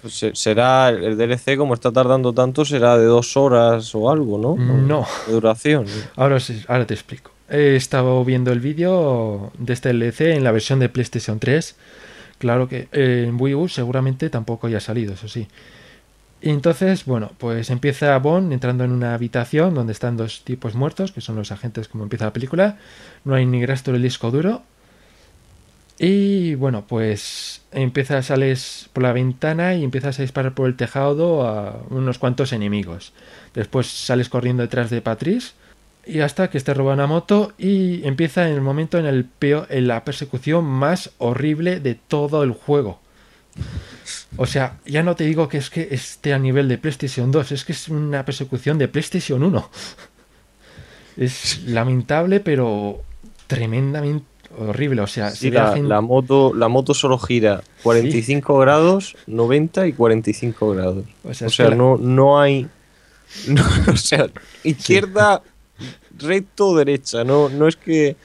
Pues 0.01 0.13
se- 0.17 0.35
será 0.35 0.89
el 0.89 1.17
DLC, 1.17 1.55
como 1.57 1.73
está 1.73 1.91
tardando 1.91 2.33
tanto, 2.33 2.65
será 2.65 2.97
de 2.97 3.05
dos 3.05 3.37
horas 3.37 3.93
o 3.95 4.09
algo, 4.09 4.37
¿no? 4.37 4.55
No. 4.57 5.05
De 5.27 5.33
duración. 5.33 5.85
Ahora 6.67 6.85
te 6.85 6.93
explico. 6.93 7.31
He 7.49 7.75
estado 7.75 8.23
viendo 8.25 8.51
el 8.51 8.59
vídeo 8.59 9.51
de 9.57 9.73
este 9.73 9.89
DLC 9.93 10.33
en 10.35 10.43
la 10.43 10.51
versión 10.51 10.79
de 10.79 10.89
PlayStation 10.89 11.39
3. 11.39 11.75
Claro 12.39 12.67
que 12.67 12.87
eh, 12.91 13.25
en 13.27 13.37
Wii 13.39 13.55
U 13.55 13.67
seguramente 13.69 14.29
tampoco 14.29 14.67
haya 14.67 14.79
salido, 14.79 15.13
eso 15.13 15.27
sí. 15.29 15.47
Y 16.41 16.49
entonces, 16.49 17.05
bueno, 17.05 17.31
pues 17.37 17.69
empieza 17.69 18.17
Bond 18.17 18.51
entrando 18.51 18.83
en 18.83 18.91
una 18.91 19.13
habitación 19.13 19.73
donde 19.73 19.93
están 19.93 20.17
dos 20.17 20.41
tipos 20.43 20.75
muertos, 20.75 21.13
que 21.13 21.21
son 21.21 21.37
los 21.37 21.53
agentes 21.53 21.87
como 21.87 22.03
empieza 22.03 22.25
la 22.25 22.33
película. 22.33 22.77
No 23.23 23.35
hay 23.35 23.45
ni 23.45 23.65
rastro 23.65 23.93
del 23.93 24.01
disco 24.01 24.29
duro. 24.31 24.63
Y 25.99 26.55
bueno, 26.55 26.85
pues 26.87 27.61
empieza, 27.71 28.21
sales 28.23 28.89
por 28.93 29.03
la 29.03 29.13
ventana 29.13 29.75
y 29.75 29.83
empiezas 29.83 30.17
a 30.19 30.23
disparar 30.23 30.53
por 30.53 30.67
el 30.67 30.75
tejado 30.75 31.47
a 31.47 31.83
unos 31.89 32.17
cuantos 32.17 32.51
enemigos. 32.51 33.13
Después 33.53 33.87
sales 33.87 34.29
corriendo 34.29 34.63
detrás 34.63 34.89
de 34.89 35.01
Patrice 35.01 35.51
y 36.05 36.19
hasta 36.19 36.49
que 36.49 36.59
te 36.59 36.73
roba 36.73 36.93
una 36.93 37.07
moto 37.07 37.53
y 37.57 38.05
empieza 38.07 38.47
en 38.47 38.55
el 38.55 38.61
momento 38.61 38.97
en 38.97 39.05
el 39.05 39.25
peor, 39.25 39.67
en 39.69 39.87
la 39.87 40.03
persecución 40.03 40.65
más 40.65 41.11
horrible 41.19 41.79
de 41.79 41.95
todo 41.95 42.43
el 42.43 42.51
juego. 42.51 42.99
O 44.35 44.47
sea, 44.47 44.79
ya 44.85 45.03
no 45.03 45.15
te 45.15 45.25
digo 45.25 45.47
que 45.47 45.59
es 45.59 45.69
que 45.69 45.89
esté 45.91 46.33
a 46.33 46.39
nivel 46.39 46.67
de 46.67 46.79
PlayStation 46.79 47.31
2, 47.31 47.51
es 47.51 47.65
que 47.65 47.71
es 47.71 47.87
una 47.87 48.25
persecución 48.25 48.77
de 48.79 48.87
PlayStation 48.87 49.43
1. 49.43 49.69
Es 51.15 51.61
lamentable, 51.65 52.39
pero 52.39 53.03
tremendamente 53.45 54.25
horrible. 54.57 55.01
O 55.01 55.07
sea, 55.07 55.31
Sí, 55.31 55.49
a 55.49 55.51
la, 55.51 55.73
gente- 55.73 55.87
la 55.89 56.01
moto, 56.01 56.53
la 56.53 56.67
moto 56.67 56.93
solo 56.93 57.17
gira 57.17 57.63
45 57.83 58.57
grados, 58.59 59.15
90 59.27 59.87
y 59.87 59.93
45 59.93 60.71
grados. 60.71 61.05
O 61.23 61.29
O 61.29 61.33
sea, 61.33 61.49
sea, 61.49 61.65
que 61.65 61.69
la- 61.71 61.75
no, 61.77 61.97
no 61.97 62.39
hay. 62.39 62.67
no, 63.47 63.63
o 63.91 63.95
sea, 63.97 64.27
izquierda, 64.63 65.41
recto, 66.19 66.75
derecha. 66.75 67.23
No, 67.23 67.49
no 67.49 67.67
es 67.67 67.75
que. 67.75 68.15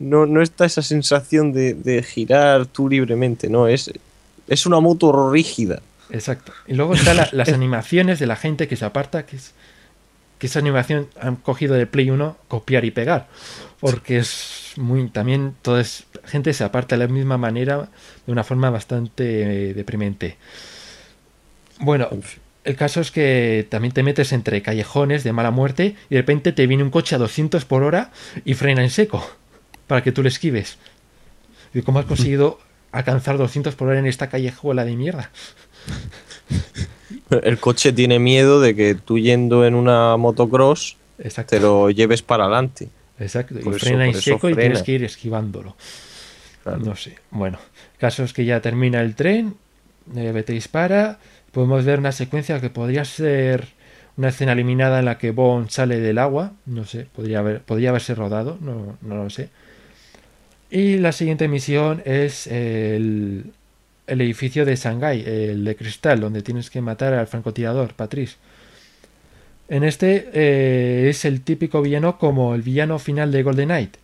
No, 0.00 0.26
no 0.26 0.42
está 0.42 0.64
esa 0.64 0.80
sensación 0.82 1.52
de, 1.52 1.74
de 1.74 2.04
girar 2.04 2.66
tú 2.66 2.88
libremente, 2.88 3.48
no, 3.48 3.66
es 3.66 3.90
Es 4.46 4.64
una 4.64 4.78
moto 4.78 5.30
rígida. 5.32 5.82
Exacto. 6.10 6.52
Y 6.68 6.74
luego 6.74 6.94
están 6.94 7.16
la- 7.16 7.28
las 7.32 7.48
animaciones 7.52 8.18
de 8.20 8.26
la 8.26 8.36
gente 8.36 8.68
que 8.68 8.76
se 8.76 8.84
aparta, 8.84 9.26
que 9.26 9.36
es 9.36 9.52
que 10.38 10.46
esa 10.46 10.60
animación 10.60 11.08
han 11.20 11.34
cogido 11.34 11.74
de 11.74 11.86
Play 11.88 12.10
1 12.10 12.36
copiar 12.46 12.84
y 12.84 12.92
pegar. 12.92 13.26
Porque 13.80 14.18
es 14.18 14.28
muy. 14.78 15.08
También 15.10 15.54
toda 15.62 15.84
gente 16.24 16.52
se 16.52 16.64
aparta 16.64 16.96
de 16.96 17.06
la 17.06 17.12
misma 17.12 17.36
manera, 17.36 17.88
de 18.26 18.32
una 18.32 18.44
forma 18.44 18.70
bastante 18.70 19.70
eh, 19.70 19.74
deprimente. 19.74 20.36
Bueno, 21.80 22.08
el 22.64 22.76
caso 22.76 23.00
es 23.00 23.10
que 23.10 23.66
también 23.68 23.92
te 23.92 24.02
metes 24.02 24.32
entre 24.32 24.62
callejones 24.62 25.24
de 25.24 25.32
mala 25.32 25.50
muerte 25.50 25.96
y 26.10 26.14
de 26.14 26.20
repente 26.20 26.52
te 26.52 26.66
viene 26.66 26.82
un 26.82 26.90
coche 26.90 27.14
a 27.14 27.18
200 27.18 27.64
por 27.64 27.82
hora 27.82 28.10
y 28.44 28.54
frena 28.54 28.82
en 28.82 28.90
seco 28.90 29.24
para 29.86 30.02
que 30.02 30.12
tú 30.12 30.22
le 30.22 30.28
esquives. 30.28 30.78
¿Y 31.74 31.82
cómo 31.82 31.98
has 31.98 32.04
conseguido 32.06 32.58
alcanzar 32.92 33.38
200 33.38 33.74
por 33.74 33.88
hora 33.88 33.98
en 33.98 34.06
esta 34.06 34.28
callejuela 34.28 34.84
de 34.84 34.96
mierda? 34.96 35.30
El 37.30 37.58
coche 37.58 37.92
tiene 37.92 38.18
miedo 38.18 38.60
de 38.60 38.74
que 38.74 38.94
tú 38.94 39.18
yendo 39.18 39.66
en 39.66 39.74
una 39.74 40.16
motocross 40.16 40.96
te 41.46 41.60
lo 41.60 41.90
lleves 41.90 42.22
para 42.22 42.44
adelante. 42.44 42.88
Exacto. 43.20 43.54
por 43.60 43.72
y 43.74 43.76
eso- 43.76 43.86
frena 43.86 44.06
en 44.06 44.14
seco 44.14 44.48
y 44.50 44.54
tienes 44.54 44.82
que 44.82 44.92
ir 44.92 45.04
esquivándolo. 45.04 45.76
Claro. 46.62 46.78
No 46.80 46.96
sé. 46.96 47.16
Bueno, 47.30 47.58
caso 47.98 48.24
es 48.24 48.32
que 48.32 48.44
ya 48.44 48.60
termina 48.60 49.00
el 49.00 49.14
tren, 49.14 49.54
eh, 50.16 50.32
vete 50.32 50.52
dispara. 50.52 51.18
Podemos 51.52 51.84
ver 51.84 51.98
una 51.98 52.12
secuencia 52.12 52.60
que 52.60 52.68
podría 52.70 53.04
ser 53.04 53.68
una 54.16 54.28
escena 54.28 54.52
eliminada 54.52 54.98
en 54.98 55.04
la 55.06 55.16
que 55.18 55.30
Bond 55.30 55.70
sale 55.70 55.98
del 56.00 56.18
agua. 56.18 56.52
No 56.66 56.84
sé, 56.84 57.06
podría, 57.14 57.38
haber, 57.38 57.60
podría 57.62 57.90
haberse 57.90 58.14
rodado, 58.14 58.58
no, 58.60 58.98
no 59.00 59.14
lo 59.22 59.30
sé. 59.30 59.48
Y 60.70 60.98
la 60.98 61.12
siguiente 61.12 61.48
misión 61.48 62.02
es 62.04 62.46
el, 62.46 63.44
el 64.06 64.20
edificio 64.20 64.64
de 64.66 64.76
Shanghái, 64.76 65.22
el 65.26 65.64
de 65.64 65.76
cristal, 65.76 66.20
donde 66.20 66.42
tienes 66.42 66.68
que 66.68 66.80
matar 66.82 67.14
al 67.14 67.26
francotirador, 67.26 67.94
Patrice. 67.94 68.36
En 69.68 69.84
este 69.84 70.30
eh, 70.32 71.08
es 71.10 71.24
el 71.24 71.42
típico 71.42 71.82
villano 71.82 72.18
como 72.18 72.54
el 72.54 72.62
villano 72.62 72.98
final 72.98 73.30
de 73.30 73.42
Golden 73.42 73.68
Knight. 73.68 73.96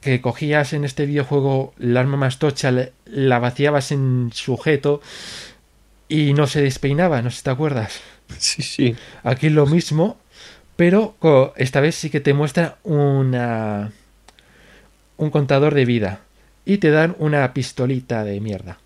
Que 0.00 0.20
cogías 0.20 0.72
en 0.72 0.84
este 0.84 1.06
videojuego 1.06 1.74
el 1.78 1.96
arma 1.96 2.16
más 2.16 2.38
tocha, 2.38 2.72
la 3.04 3.38
vaciabas 3.38 3.92
en 3.92 4.30
sujeto 4.32 5.02
y 6.08 6.32
no 6.32 6.46
se 6.46 6.62
despeinaba, 6.62 7.20
no 7.20 7.30
sé 7.30 7.38
si 7.38 7.42
te 7.44 7.50
acuerdas. 7.50 8.00
Sí, 8.38 8.60
sí. 8.60 8.94
Aquí 9.22 9.48
lo 9.48 9.64
mismo, 9.64 10.18
pero 10.76 11.16
esta 11.56 11.80
vez 11.80 11.94
sí 11.94 12.10
que 12.10 12.20
te 12.20 12.34
muestra 12.34 12.76
una 12.84 13.90
un 15.16 15.30
contador 15.30 15.74
de 15.74 15.86
vida 15.86 16.20
y 16.66 16.76
te 16.76 16.90
dan 16.90 17.16
una 17.18 17.54
pistolita 17.54 18.24
de 18.24 18.40
mierda. 18.40 18.78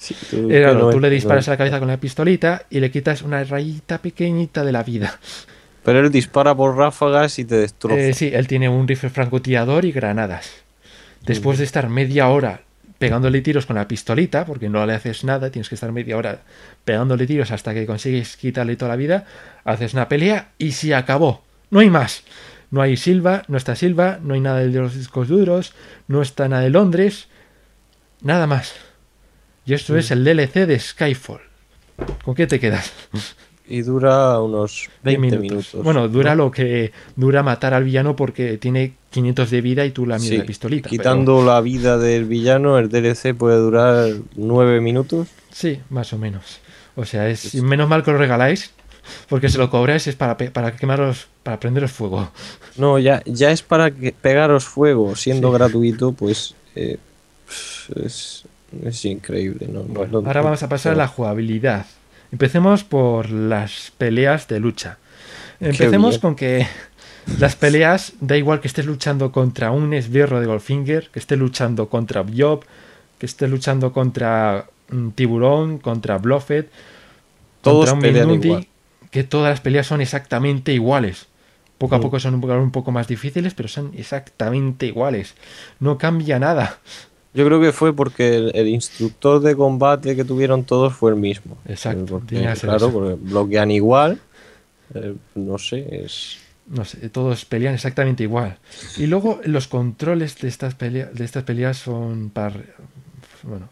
Sí, 0.00 0.16
tú, 0.30 0.50
Eh, 0.50 0.62
no 0.62 0.88
tú 0.88 0.96
es- 0.96 1.02
le 1.02 1.10
disparas 1.10 1.46
no 1.46 1.50
a 1.50 1.54
la 1.54 1.58
cabeza 1.58 1.78
con 1.78 1.88
la 1.88 1.98
pistolita 1.98 2.62
y 2.70 2.80
le 2.80 2.90
quitas 2.90 3.20
una 3.20 3.44
rayita 3.44 3.98
pequeñita 3.98 4.64
de 4.64 4.72
la 4.72 4.82
vida. 4.82 5.20
Pero 5.84 6.00
él 6.00 6.10
dispara 6.10 6.54
por 6.54 6.74
ráfagas 6.74 7.38
y 7.38 7.44
te 7.44 7.56
destroza. 7.56 8.00
Eh, 8.00 8.14
sí, 8.14 8.30
él 8.32 8.46
tiene 8.46 8.70
un 8.70 8.88
rifle 8.88 9.10
francotirador 9.10 9.84
y 9.84 9.92
granadas. 9.92 10.50
Después 11.26 11.58
de 11.58 11.64
estar 11.64 11.90
media 11.90 12.28
hora 12.28 12.62
pegándole 12.98 13.42
tiros 13.42 13.66
con 13.66 13.76
la 13.76 13.86
pistolita, 13.86 14.46
porque 14.46 14.70
no 14.70 14.84
le 14.86 14.94
haces 14.94 15.22
nada, 15.22 15.50
tienes 15.50 15.68
que 15.68 15.74
estar 15.74 15.92
media 15.92 16.16
hora 16.16 16.40
pegándole 16.84 17.26
tiros 17.26 17.50
hasta 17.50 17.74
que 17.74 17.84
consigues 17.86 18.36
quitarle 18.38 18.76
toda 18.76 18.90
la 18.90 18.96
vida, 18.96 19.26
haces 19.64 19.92
una 19.92 20.08
pelea 20.08 20.48
y 20.58 20.72
se 20.72 20.94
acabó. 20.94 21.42
No 21.70 21.80
hay 21.80 21.90
más. 21.90 22.22
No 22.70 22.80
hay 22.82 22.96
Silva, 22.96 23.42
no 23.48 23.56
está 23.58 23.74
Silva, 23.76 24.18
no 24.22 24.32
hay 24.34 24.40
nada 24.40 24.60
de 24.60 24.68
los 24.68 24.94
discos 24.94 25.28
duros, 25.28 25.72
no 26.08 26.22
está 26.22 26.48
nada 26.48 26.62
de 26.62 26.70
Londres, 26.70 27.28
nada 28.22 28.46
más. 28.46 28.74
Y 29.70 29.74
esto 29.74 29.96
es 29.96 30.10
el 30.10 30.24
DLC 30.24 30.66
de 30.66 30.80
Skyfall. 30.80 31.40
¿Con 32.24 32.34
qué 32.34 32.48
te 32.48 32.58
quedas? 32.58 32.92
Y 33.68 33.82
dura 33.82 34.40
unos 34.40 34.88
20 35.04 35.38
minutos. 35.38 35.70
Bueno, 35.84 36.08
dura 36.08 36.34
¿no? 36.34 36.46
lo 36.46 36.50
que 36.50 36.90
dura 37.14 37.44
matar 37.44 37.72
al 37.72 37.84
villano 37.84 38.16
porque 38.16 38.58
tiene 38.58 38.94
500 39.10 39.48
de 39.48 39.60
vida 39.60 39.86
y 39.86 39.92
tú 39.92 40.06
la 40.06 40.18
Sí, 40.18 40.24
mierda 40.24 40.42
de 40.42 40.46
pistolita. 40.48 40.88
pero- 40.90 41.00
Quitando 41.02 41.44
la 41.44 41.60
vida 41.60 41.98
del 41.98 42.24
villano, 42.24 42.78
el 42.78 42.88
DLC 42.88 43.32
puede 43.32 43.58
durar 43.58 44.08
9 44.34 44.80
minutos. 44.80 45.28
Sí, 45.52 45.78
más 45.88 46.12
o 46.12 46.18
menos. 46.18 46.58
O 46.96 47.04
sea, 47.04 47.28
es 47.28 47.54
menos 47.62 47.88
mal 47.88 48.02
que 48.02 48.10
lo 48.10 48.18
regaláis 48.18 48.72
porque 49.28 49.48
si 49.48 49.56
lo 49.56 49.70
cobráis 49.70 50.04
es 50.08 50.16
para, 50.16 50.36
para 50.36 50.74
quemaros, 50.74 51.28
para 51.44 51.60
prenderos 51.60 51.92
fuego. 51.92 52.32
No, 52.76 52.98
ya, 52.98 53.22
ya 53.24 53.52
es 53.52 53.62
para 53.62 53.92
que 53.92 54.10
pegaros 54.10 54.64
fuego, 54.64 55.14
siendo 55.14 55.48
Sí. 55.52 55.54
gratuito, 55.54 56.10
pues 56.12 56.56
eh, 56.74 56.98
es, 58.04 58.44
es 58.84 59.04
increíble. 59.04 59.68
¿no? 59.68 59.82
No- 59.84 60.06
no- 60.06 60.18
Ahora 60.26 60.42
vamos 60.42 60.62
a 60.62 60.68
pasar 60.68 60.92
a 60.92 60.96
la 60.96 61.08
jugabilidad. 61.08 61.86
Empecemos 62.32 62.84
por 62.84 63.30
las 63.30 63.92
peleas 63.98 64.46
de 64.48 64.60
lucha. 64.60 64.98
Empecemos 65.60 66.18
con 66.18 66.36
que 66.36 66.66
las 67.38 67.56
peleas, 67.56 68.12
da 68.20 68.36
igual 68.36 68.60
que 68.60 68.68
estés 68.68 68.86
luchando 68.86 69.32
contra 69.32 69.70
un 69.72 69.92
esbirro 69.94 70.40
de 70.40 70.46
Goldfinger, 70.46 71.10
que 71.10 71.18
estés 71.18 71.38
luchando 71.38 71.88
contra 71.88 72.24
Job, 72.36 72.64
que 73.18 73.26
estés 73.26 73.50
luchando 73.50 73.92
contra 73.92 74.66
un 74.90 75.12
tiburón, 75.12 75.78
contra 75.78 76.18
Bluffet, 76.18 76.70
Todos 77.62 77.90
contra 77.90 77.94
un 77.94 78.00
pelean 78.00 78.26
Mindundi, 78.28 78.48
igual. 78.48 78.66
que 79.10 79.24
todas 79.24 79.50
las 79.50 79.60
peleas 79.60 79.86
son 79.86 80.00
exactamente 80.00 80.72
iguales. 80.72 81.26
Poco 81.78 81.94
a 81.94 81.98
Mm. 81.98 82.02
poco 82.02 82.20
son 82.20 82.34
un 82.34 82.40
poco, 82.42 82.54
un 82.58 82.70
poco 82.72 82.90
más 82.92 83.08
difíciles, 83.08 83.54
pero 83.54 83.68
son 83.68 83.92
exactamente 83.96 84.86
iguales. 84.86 85.34
No 85.80 85.98
cambia 85.98 86.38
nada. 86.38 86.78
Yo 87.32 87.44
creo 87.46 87.60
que 87.60 87.72
fue 87.72 87.94
porque 87.94 88.36
el, 88.36 88.52
el 88.54 88.68
instructor 88.68 89.40
de 89.40 89.54
combate 89.56 90.16
que 90.16 90.24
tuvieron 90.24 90.64
todos 90.64 90.94
fue 90.94 91.10
el 91.12 91.16
mismo. 91.16 91.56
Exacto, 91.66 92.04
porque, 92.06 92.36
claro, 92.60 92.86
eso. 92.88 92.92
porque 92.92 93.14
bloquean 93.20 93.70
igual. 93.70 94.20
eh, 94.94 95.14
no 95.34 95.58
sé, 95.58 96.04
es. 96.04 96.38
no 96.66 96.84
sé, 96.84 97.08
todos 97.10 97.44
pelean 97.44 97.74
exactamente 97.74 98.22
igual. 98.22 98.58
Y 98.96 99.06
luego 99.06 99.40
los 99.44 99.66
controles 99.68 100.38
de 100.38 100.48
estas 100.48 100.74
peleas, 100.74 101.12
de 101.14 101.24
estas 101.24 101.42
peleas 101.44 101.78
son 101.78 102.30
para 102.30 102.54
bueno, 103.42 103.68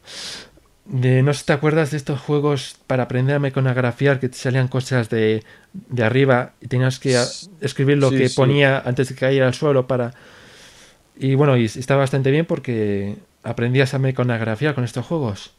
de, 0.87 1.23
no 1.23 1.33
sé 1.35 1.41
si 1.41 1.47
te 1.47 1.53
acuerdas 1.53 1.91
de 1.91 1.99
estos 1.99 2.21
juegos 2.21 2.77
para 2.87 3.05
aprender 3.05 3.37
a 3.37 3.39
meconografiar 3.41 4.21
que 4.21 4.29
te 4.29 4.39
salían 4.39 4.69
cosas 4.69 5.11
de, 5.11 5.45
de 5.73 6.03
arriba 6.05 6.55
y 6.61 6.69
tenías 6.69 6.99
que 6.99 7.15
escribir 7.61 7.99
lo 7.99 8.11
Sí, 8.11 8.19
que 8.19 8.29
sí. 8.29 8.37
ponía 8.37 8.81
antes 8.81 9.09
de 9.11 9.15
caer 9.15 9.43
al 9.43 9.55
suelo 9.55 9.87
para 9.87 10.15
y 11.17 11.35
bueno, 11.35 11.57
y 11.57 11.65
está 11.65 11.97
bastante 11.97 12.31
bien 12.31 12.47
porque 12.47 13.17
aprendías 13.43 13.95
a 13.95 13.99
meconografiar 13.99 14.74
con 14.74 14.84
estos 14.84 15.05
juegos. 15.07 15.53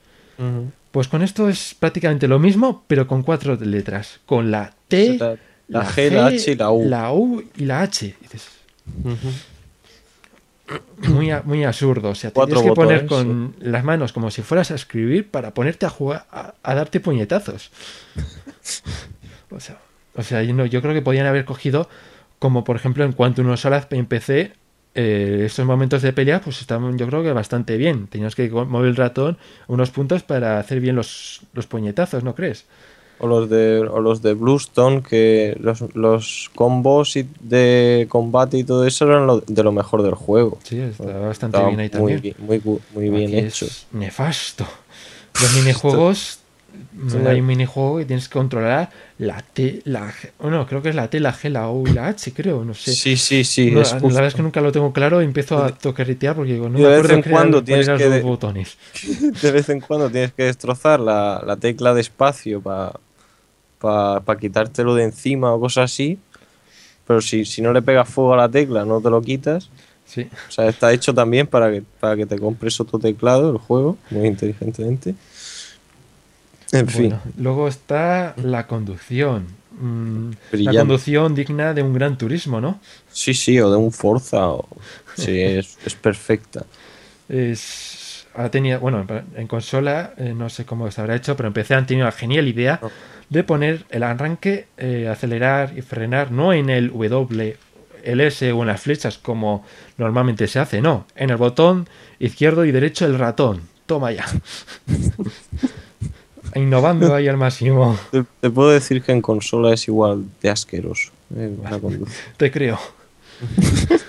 Pues 0.92 1.08
con 1.10 1.22
esto 1.22 1.50
es 1.50 1.76
prácticamente 1.78 2.28
lo 2.28 2.40
mismo, 2.40 2.84
pero 2.88 3.08
con 3.08 3.24
cuatro 3.24 3.56
letras, 3.56 4.22
con 4.26 4.52
la 4.52 4.74
T, 4.88 5.18
La, 5.20 5.82
la 5.82 5.86
G, 5.86 6.10
la 6.12 6.26
H 6.28 6.52
y 6.52 6.56
la 6.56 6.72
U. 6.72 6.90
la 6.90 7.12
U 7.14 7.44
y 7.58 7.66
la 7.66 7.82
H. 7.82 8.06
Y 8.20 8.24
dices, 8.24 8.48
muy, 11.10 11.32
a- 11.32 11.42
muy 11.44 11.64
absurdo. 11.64 12.10
O 12.10 12.16
sea, 12.16 12.32
tienes 12.32 12.64
que 12.64 12.70
poner 12.76 13.06
con 13.08 13.56
las 13.60 13.84
manos 13.84 14.14
como 14.14 14.30
si 14.32 14.42
fueras 14.42 14.72
a 14.72 14.76
escribir 14.76 15.28
para 15.30 15.54
ponerte 15.54 15.86
a 15.86 15.90
jugar, 15.90 16.26
a, 16.32 16.54
a 16.64 16.76
darte 16.76 17.00
puñetazos. 17.00 17.72
o 19.52 19.60
sea, 19.60 19.78
o 20.16 20.24
sea 20.24 20.44
yo, 20.44 20.54
no- 20.54 20.66
yo 20.66 20.82
creo 20.82 20.94
que 20.94 21.02
podían 21.02 21.26
haber 21.26 21.46
cogido, 21.46 21.90
como 22.40 22.64
por 22.64 22.76
ejemplo 22.76 23.04
en 23.04 23.14
cuanto 23.14 23.42
uno 23.42 23.58
solas 23.58 23.88
en 23.90 24.06
PC, 24.06 24.54
eh, 24.96 25.44
estos 25.46 25.66
momentos 25.66 26.02
de 26.02 26.14
pelea, 26.14 26.42
pues 26.42 26.62
estaban 26.62 26.98
yo 26.98 27.08
creo 27.08 27.24
que 27.24 27.32
bastante 27.34 27.78
bien. 27.78 28.08
Tenías 28.08 28.36
que 28.36 28.50
mover 28.50 28.90
el 28.90 28.96
ratón 28.96 29.38
unos 29.68 29.92
puntos 29.92 30.24
para 30.24 30.60
hacer 30.60 30.80
bien 30.80 30.96
los, 30.96 31.42
los 31.54 31.68
puñetazos, 31.68 32.24
¿no 32.24 32.36
crees? 32.36 32.66
O 33.22 33.28
los 33.28 33.50
de, 33.50 33.80
o 33.80 34.00
los 34.00 34.22
de 34.22 34.34
Bluestone, 34.34 35.04
que 35.04 35.58
los, 35.60 35.82
los 35.94 36.50
combos 36.56 37.18
y 37.18 37.28
de 37.42 38.06
combate 38.10 38.58
y 38.58 38.64
todo 38.64 38.86
eso 38.88 39.06
eran 39.06 39.28
lo- 39.28 39.42
de 39.42 39.64
lo 39.64 39.72
mejor 39.74 40.04
del 40.04 40.16
juego. 40.16 40.58
Sí, 40.64 40.80
estaba 40.80 41.20
bastante 41.28 41.58
Estaba 41.58 41.68
bien 41.68 41.80
ahí 41.82 41.90
muy, 41.90 42.14
también. 42.14 42.36
muy, 42.94 43.10
bien 43.10 43.26
Aquí 43.26 43.40
hecho. 43.40 43.66
Es 43.66 43.88
nefasto. 43.92 44.66
Los 45.42 45.54
minijuegos. 45.54 46.39
Hay 47.28 47.40
un 47.40 47.46
minijuego 47.46 47.98
que 48.00 48.06
tienes 48.06 48.28
que 48.28 48.34
controlar 48.34 48.90
la 49.18 49.42
T, 49.42 49.82
la 49.86 50.12
G. 50.12 50.32
Bueno, 50.40 50.66
creo 50.68 50.82
que 50.82 50.90
es 50.90 50.96
la 50.96 51.10
T, 51.10 51.20
la 51.20 51.34
G, 51.34 51.50
la 51.50 51.70
U 51.70 51.88
y 51.88 51.94
la 51.94 52.08
H, 52.08 52.34
creo. 52.34 52.64
No 52.66 52.74
sé. 52.74 52.94
Sí, 52.94 53.16
sí, 53.18 53.44
sí. 53.44 53.72
No, 53.72 53.80
la 53.82 53.86
justo. 53.86 54.08
verdad 54.08 54.26
es 54.28 54.36
que 54.36 54.42
nunca 54.42 54.62
lo 54.62 54.72
tengo 54.72 54.92
claro 54.94 55.22
y 55.22 55.26
empiezo 55.26 55.64
a 55.64 55.72
toquerritear 55.72 56.36
porque 56.36 56.54
digo, 56.54 56.70
no 56.70 56.78
Y 56.78 56.82
me 56.82 56.88
de 56.88 56.96
vez 56.96 57.00
acuerdo 57.06 57.16
en 57.28 57.32
cuando 57.32 57.64
tienes 57.64 57.86
que 57.88 57.92
los 57.92 58.02
de- 58.02 58.22
botones. 58.22 58.78
De 59.42 59.52
vez 59.52 59.70
en 59.70 59.80
cuando 59.82 60.10
tienes 60.10 60.34
que 60.34 60.44
destrozar 60.44 61.00
la, 61.00 61.42
la 61.46 61.56
tecla 61.58 61.94
de 61.94 62.02
espacio 62.02 62.62
para 62.62 64.38
quitártelo 64.40 64.96
de 64.96 65.04
encima 65.06 65.54
o 65.54 65.60
cosas 65.60 65.92
así. 65.92 66.20
Pero 67.08 67.22
si, 67.22 67.46
si 67.46 67.62
no 67.62 67.74
le 67.74 67.82
pegas 67.82 68.08
fuego 68.08 68.34
a 68.34 68.38
la 68.38 68.50
tecla, 68.50 68.86
no 68.86 69.02
te 69.02 69.10
lo 69.10 69.22
quitas. 69.22 69.70
Sí. 70.06 70.28
O 70.48 70.52
sea, 70.52 70.68
está 70.68 70.92
hecho 70.92 71.14
también 71.14 71.48
para 71.48 71.72
que, 71.72 71.84
para 72.00 72.16
que 72.16 72.26
te 72.26 72.38
compres 72.40 72.80
otro 72.80 72.98
teclado, 73.00 73.52
el 73.52 73.58
juego, 73.58 73.98
muy 74.10 74.28
inteligentemente. 74.28 75.16
En 76.72 76.88
fin, 76.88 77.10
Bueno, 77.10 77.22
luego 77.38 77.68
está 77.68 78.36
la 78.38 78.68
conducción. 78.68 79.48
Mm, 79.80 80.32
la 80.52 80.74
conducción 80.74 81.34
digna 81.34 81.74
de 81.74 81.82
un 81.82 81.94
gran 81.94 82.18
turismo, 82.18 82.60
¿no? 82.60 82.80
sí, 83.12 83.34
sí, 83.34 83.60
o 83.60 83.72
de 83.72 83.78
un 83.78 83.92
Forza. 83.92 84.50
O... 84.50 84.68
Sí, 85.16 85.42
es, 85.42 85.78
es 85.86 85.96
perfecta. 85.96 86.66
Es, 87.28 88.26
ha 88.36 88.50
tenido, 88.50 88.80
bueno, 88.80 89.06
en 89.36 89.48
consola 89.48 90.14
eh, 90.18 90.34
no 90.36 90.50
sé 90.50 90.66
cómo 90.66 90.90
se 90.92 91.02
habrá 91.02 91.16
hecho, 91.16 91.36
pero 91.36 91.48
en 91.48 91.54
PC 91.54 91.76
han 91.76 91.86
tenido 91.86 92.06
la 92.06 92.12
genial 92.12 92.48
idea 92.48 92.80
de 93.30 93.44
poner 93.44 93.86
el 93.90 94.04
arranque, 94.04 94.68
eh, 94.78 95.08
acelerar 95.10 95.78
y 95.78 95.82
frenar 95.82 96.32
no 96.32 96.54
en 96.54 96.70
el 96.70 96.90
W, 96.90 97.58
el 98.04 98.22
S 98.22 98.52
o 98.52 98.62
en 98.62 98.68
las 98.68 98.82
flechas 98.82 99.18
como 99.18 99.66
normalmente 99.98 100.48
se 100.48 100.60
hace, 100.60 100.82
no, 100.82 101.06
en 101.16 101.30
el 101.32 101.38
botón 101.38 101.88
izquierdo 102.20 102.66
y 102.66 102.72
derecho 102.72 103.08
del 103.08 103.20
ratón. 103.20 103.62
Toma 103.86 104.12
ya. 104.12 104.26
Innovando 106.56 107.14
ahí 107.14 107.28
al 107.28 107.38
máximo. 107.38 107.98
Te, 108.12 108.24
te 108.42 108.50
puedo 108.50 108.70
decir 108.70 109.02
que 109.02 109.12
en 109.12 109.22
consola 109.22 109.74
es 109.74 109.88
igual 109.88 110.26
de 110.42 110.50
asqueroso. 110.50 111.12
eh. 111.36 111.56
Te 112.38 112.52
creo. 112.52 112.80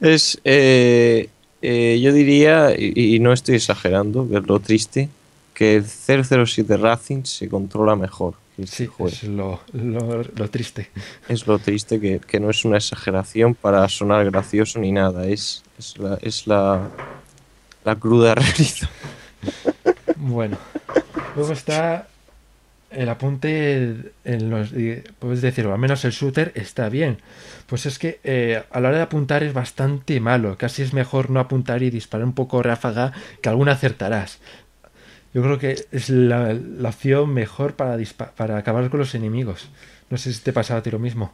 Es, 0.00 0.40
eh, 0.44 1.28
eh, 1.62 2.00
yo 2.02 2.12
diría, 2.12 2.72
y, 2.76 3.14
y 3.14 3.18
no 3.20 3.32
estoy 3.32 3.54
exagerando, 3.54 4.28
que 4.28 4.38
es 4.38 4.46
lo 4.48 4.58
triste, 4.58 5.08
que 5.54 5.76
el 5.76 5.84
007 6.46 6.76
Racing 6.76 7.22
se 7.24 7.48
controla 7.48 7.94
mejor. 7.94 8.34
que 8.56 8.62
este 8.64 8.76
Sí, 8.78 8.86
juego. 8.86 9.12
es 9.12 9.22
lo, 9.22 9.60
lo- 9.72 10.24
lo 10.24 10.50
triste. 10.50 10.90
Es 11.28 11.46
lo 11.46 11.60
triste 11.60 12.00
que, 12.00 12.18
que 12.18 12.40
no 12.40 12.50
es 12.50 12.64
una 12.64 12.78
exageración 12.78 13.54
para 13.54 13.88
sonar 13.88 14.28
gracioso 14.28 14.80
ni 14.80 14.90
nada. 14.90 15.24
Es, 15.28 15.62
es, 15.78 15.96
la, 15.98 16.18
es 16.20 16.48
la, 16.48 16.88
la 17.84 17.94
cruda 17.94 18.34
realidad. 18.34 18.90
Bueno, 20.16 20.58
luego 21.36 21.52
está 21.52 22.08
el 22.90 23.08
apunte 23.08 24.12
en 24.24 24.50
los, 24.50 24.70
puedes 25.18 25.40
decirlo, 25.40 25.72
al 25.72 25.78
menos 25.78 26.04
el 26.04 26.12
shooter 26.12 26.52
está 26.54 26.88
bien. 26.88 27.18
Pues 27.66 27.86
es 27.86 27.98
que 27.98 28.20
eh, 28.24 28.62
a 28.70 28.80
la 28.80 28.88
hora 28.88 28.98
de 28.98 29.04
apuntar 29.04 29.42
es 29.42 29.54
bastante 29.54 30.20
malo. 30.20 30.56
Casi 30.58 30.82
es 30.82 30.92
mejor 30.92 31.30
no 31.30 31.40
apuntar 31.40 31.82
y 31.82 31.90
disparar 31.90 32.26
un 32.26 32.34
poco 32.34 32.62
ráfaga 32.62 33.12
que 33.40 33.48
alguna 33.48 33.72
acertarás. 33.72 34.40
Yo 35.34 35.42
creo 35.42 35.58
que 35.58 35.86
es 35.90 36.10
la, 36.10 36.54
opción 36.84 37.32
mejor 37.32 37.74
para, 37.74 37.96
para 38.36 38.58
acabar 38.58 38.90
con 38.90 39.00
los 39.00 39.14
enemigos. 39.14 39.70
No 40.10 40.18
sé 40.18 40.32
si 40.32 40.42
te 40.42 40.52
pasaba 40.52 40.80
a 40.80 40.82
ti 40.82 40.90
lo 40.90 40.98
mismo. 40.98 41.32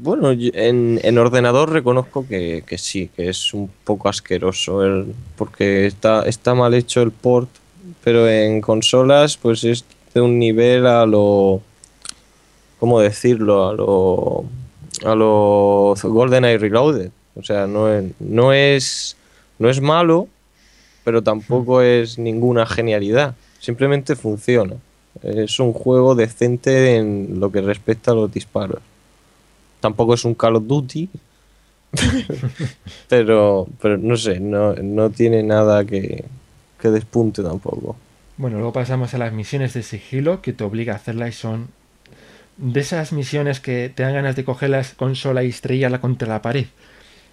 Bueno, 0.00 0.32
en, 0.32 0.98
en 1.02 1.18
ordenador 1.18 1.70
reconozco 1.70 2.26
que, 2.26 2.64
que 2.66 2.78
sí, 2.78 3.10
que 3.14 3.28
es 3.28 3.52
un 3.52 3.70
poco 3.84 4.08
asqueroso 4.08 5.06
porque 5.36 5.86
está, 5.86 6.22
está 6.22 6.54
mal 6.54 6.74
hecho 6.74 7.02
el 7.02 7.10
port, 7.10 7.48
pero 8.02 8.28
en 8.28 8.60
consolas 8.60 9.36
pues 9.36 9.64
es 9.64 9.84
de 10.14 10.20
un 10.20 10.38
nivel 10.38 10.86
a 10.86 11.06
lo... 11.06 11.60
¿Cómo 12.78 13.00
decirlo? 13.00 13.68
A 13.68 13.72
lo... 13.74 14.44
A 15.04 15.14
lo 15.14 15.94
GoldenEye 16.02 16.58
Reloaded. 16.58 17.10
O 17.36 17.42
sea, 17.42 17.66
no 17.66 17.88
es, 17.92 18.12
no 18.18 18.52
es, 18.52 19.16
no 19.58 19.70
es 19.70 19.80
malo, 19.80 20.28
pero 21.04 21.22
tampoco 21.22 21.82
es 21.82 22.18
ninguna 22.18 22.66
genialidad. 22.66 23.34
Simplemente 23.60 24.16
funciona. 24.16 24.74
Es 25.22 25.60
un 25.60 25.72
juego 25.72 26.14
decente 26.14 26.96
en 26.96 27.38
lo 27.38 27.52
que 27.52 27.60
respecta 27.60 28.10
a 28.10 28.14
los 28.14 28.32
disparos 28.32 28.80
tampoco 29.80 30.14
es 30.14 30.24
un 30.24 30.34
Call 30.34 30.56
of 30.56 30.66
Duty, 30.66 31.08
pero, 33.08 33.66
pero 33.80 33.96
no 33.96 34.16
sé, 34.16 34.40
no, 34.40 34.74
no 34.74 35.10
tiene 35.10 35.42
nada 35.42 35.84
que, 35.84 36.24
que 36.80 36.88
despunte 36.88 37.42
tampoco. 37.42 37.96
Bueno, 38.36 38.56
luego 38.58 38.72
pasamos 38.72 39.14
a 39.14 39.18
las 39.18 39.32
misiones 39.32 39.74
de 39.74 39.82
sigilo 39.82 40.40
que 40.42 40.52
te 40.52 40.62
obliga 40.64 40.92
a 40.92 40.96
hacerlas 40.96 41.30
y 41.30 41.32
son 41.32 41.68
de 42.56 42.80
esas 42.80 43.12
misiones 43.12 43.60
que 43.60 43.90
te 43.94 44.02
dan 44.02 44.14
ganas 44.14 44.36
de 44.36 44.44
coger 44.44 44.70
la 44.70 44.84
consola 44.96 45.42
y 45.44 45.48
estrellarla 45.48 46.00
contra 46.00 46.28
la 46.28 46.42
pared. 46.42 46.66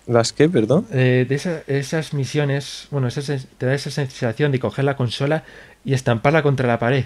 ¿Las 0.07 0.33
qué, 0.33 0.47
perdón? 0.49 0.85
Eh, 0.91 1.25
de 1.27 1.35
esa- 1.35 1.61
esas 1.67 2.13
misiones, 2.13 2.87
bueno, 2.91 3.07
esa 3.07 3.21
te 3.57 3.65
da 3.65 3.73
esa 3.73 3.89
sensación 3.89 4.51
de 4.51 4.59
coger 4.59 4.85
la 4.85 4.95
consola 4.95 5.43
y 5.83 5.93
estamparla 5.93 6.43
contra 6.43 6.67
la 6.67 6.77
pared. 6.77 7.05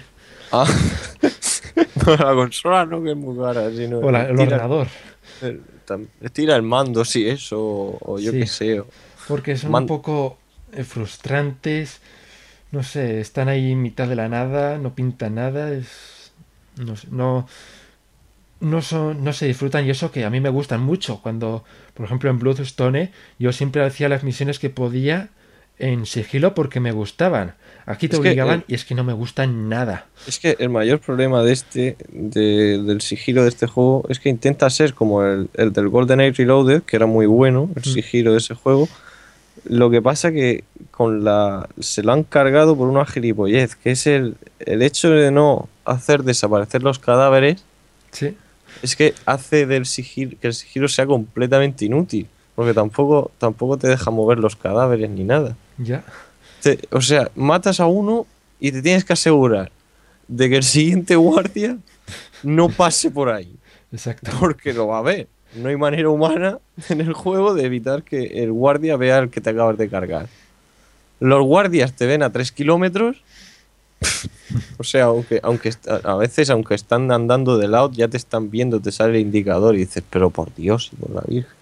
Ah, 0.52 0.66
no, 2.06 2.16
la 2.16 2.34
consola 2.34 2.84
no 2.86 3.02
que 3.02 3.10
es 3.12 3.16
muy 3.16 3.38
cara, 3.38 3.70
sino 3.70 3.98
O 4.00 4.10
la- 4.10 4.22
el 4.28 4.36
tira, 4.36 4.42
ordenador. 4.44 4.86
el- 5.42 5.62
tira 6.32 6.56
el 6.56 6.62
mando, 6.62 7.04
sí, 7.04 7.26
eso, 7.28 7.58
o, 8.00 8.18
yo 8.18 8.32
Sí. 8.32 8.40
qué 8.40 8.46
sé. 8.46 8.80
o- 8.80 8.86
Porque 9.28 9.56
son 9.56 9.70
Man- 9.70 9.84
un 9.84 9.88
poco 9.88 10.38
eh, 10.72 10.84
frustrantes. 10.84 12.00
No 12.72 12.82
sé, 12.82 13.20
están 13.20 13.48
ahí 13.48 13.72
en 13.72 13.82
mitad 13.82 14.06
de 14.08 14.16
la 14.16 14.28
nada, 14.28 14.78
no 14.78 14.94
pintan 14.94 15.34
nada. 15.36 15.72
Es, 15.72 16.32
no, 16.76 16.96
sé, 16.96 17.08
no, 17.10 17.48
no, 18.60 18.82
son, 18.82 19.24
no 19.24 19.32
se 19.32 19.46
disfrutan 19.46 19.86
y 19.86 19.90
eso 19.90 20.12
que 20.12 20.24
a 20.24 20.30
mí 20.30 20.40
me 20.40 20.50
gustan 20.50 20.80
mucho. 20.82 21.20
Cuando, 21.22 21.64
por 21.94 22.06
ejemplo, 22.06 22.30
en 22.30 22.38
Bloodstone, 22.38 23.10
yo 23.38 23.52
siempre 23.52 23.84
hacía 23.84 24.08
las 24.08 24.22
misiones 24.22 24.58
que 24.58 24.70
podía 24.70 25.30
en 25.78 26.04
sigilo 26.04 26.54
porque 26.54 26.78
me 26.78 26.92
gustaban. 26.92 27.54
Aquí 27.86 28.06
te 28.06 28.16
Es 28.16 28.20
obligaban 28.20 28.60
eh, 28.60 28.64
y 28.68 28.74
es 28.74 28.84
que 28.84 28.94
no 28.94 29.02
me 29.02 29.14
gustan 29.14 29.68
nada. 29.70 30.06
Es 30.28 30.38
que 30.38 30.54
el 30.60 30.68
mayor 30.68 31.00
problema 31.00 31.42
de 31.42 31.52
este, 31.52 31.96
de- 32.12 32.82
del 32.82 33.00
sigilo 33.00 33.42
de 33.42 33.48
este 33.48 33.66
juego, 33.66 34.04
es 34.10 34.20
que 34.20 34.28
intenta 34.28 34.68
ser 34.68 34.92
como 34.94 35.24
el, 35.24 35.48
el 35.54 35.72
del 35.72 35.88
GoldenEye 35.88 36.32
Reloaded, 36.32 36.82
que 36.82 36.96
era 36.96 37.06
muy 37.06 37.24
bueno, 37.26 37.70
el 37.74 37.80
Mm. 37.80 37.94
sigilo 37.94 38.32
de 38.32 38.38
ese 38.38 38.54
juego. 38.54 38.88
Lo 39.64 39.90
que 39.90 40.00
pasa 40.02 40.32
que 40.32 40.64
con 40.90 41.22
la 41.24 41.68
se 41.80 42.02
lo 42.02 42.12
han 42.12 42.24
cargado 42.24 42.76
por 42.76 42.88
una 42.88 43.04
gilipollez, 43.06 43.76
que 43.76 43.90
es 43.92 44.06
el, 44.06 44.36
el 44.60 44.82
hecho 44.82 45.10
de 45.10 45.30
no 45.30 45.68
hacer 45.84 46.22
desaparecer 46.24 46.82
los 46.82 46.98
cadáveres, 46.98 47.64
Sí, 48.12 48.36
es 48.82 48.96
que 48.96 49.14
hace 49.26 49.66
del 49.66 49.86
sigilo, 49.86 50.36
que 50.40 50.48
el 50.48 50.54
sigilo 50.54 50.88
sea 50.88 51.06
completamente 51.06 51.84
inútil, 51.84 52.26
porque 52.54 52.74
tampoco, 52.74 53.30
tampoco 53.38 53.76
te 53.78 53.86
deja 53.88 54.10
mover 54.10 54.38
los 54.38 54.56
cadáveres 54.56 55.08
ni 55.10 55.24
nada. 55.24 55.56
ya. 55.78 56.02
Te- 56.62 56.78
o 56.90 57.00
sea, 57.00 57.30
matas 57.36 57.80
a 57.80 57.86
uno 57.86 58.26
y 58.58 58.70
te 58.72 58.82
tienes 58.82 59.04
que 59.04 59.12
asegurar 59.14 59.70
de 60.28 60.50
que 60.50 60.56
el 60.56 60.62
siguiente 60.62 61.16
guardia 61.16 61.76
no 62.42 62.68
pase 62.68 63.10
por 63.10 63.30
ahí. 63.30 63.54
Exacto. 63.92 64.30
Porque 64.38 64.72
lo 64.72 64.86
va 64.88 64.98
a 64.98 65.02
ver. 65.02 65.26
No 65.54 65.68
hay 65.68 65.76
manera 65.76 66.08
humana 66.08 66.58
en 66.88 67.00
el 67.00 67.12
juego 67.12 67.54
de 67.54 67.64
evitar 67.64 68.02
que 68.02 68.42
el 68.42 68.52
guardia 68.52 68.96
vea 68.96 69.18
el 69.18 69.30
que 69.30 69.40
te 69.40 69.50
acabas 69.50 69.76
de 69.78 69.88
cargar. 69.88 70.28
Los 71.18 71.44
guardias 71.44 71.92
te 71.92 72.06
ven 72.06 72.22
a 72.22 72.30
3 72.30 72.52
kilómetros. 72.52 73.22
O 74.78 74.82
sea, 74.82 75.04
aunque, 75.04 75.38
aunque 75.44 75.72
a 76.04 76.16
veces, 76.16 76.50
aunque 76.50 76.74
están 76.74 77.12
andando 77.12 77.56
de 77.58 77.68
lado, 77.68 77.92
ya 77.92 78.08
te 78.08 78.16
están 78.16 78.50
viendo, 78.50 78.80
te 78.80 78.90
sale 78.90 79.18
el 79.18 79.20
indicador 79.20 79.76
y 79.76 79.80
dices, 79.80 80.02
pero 80.10 80.30
por 80.30 80.52
Dios 80.54 80.90
y 80.92 80.96
por 80.96 81.10
la 81.10 81.20
Virgen. 81.20 81.52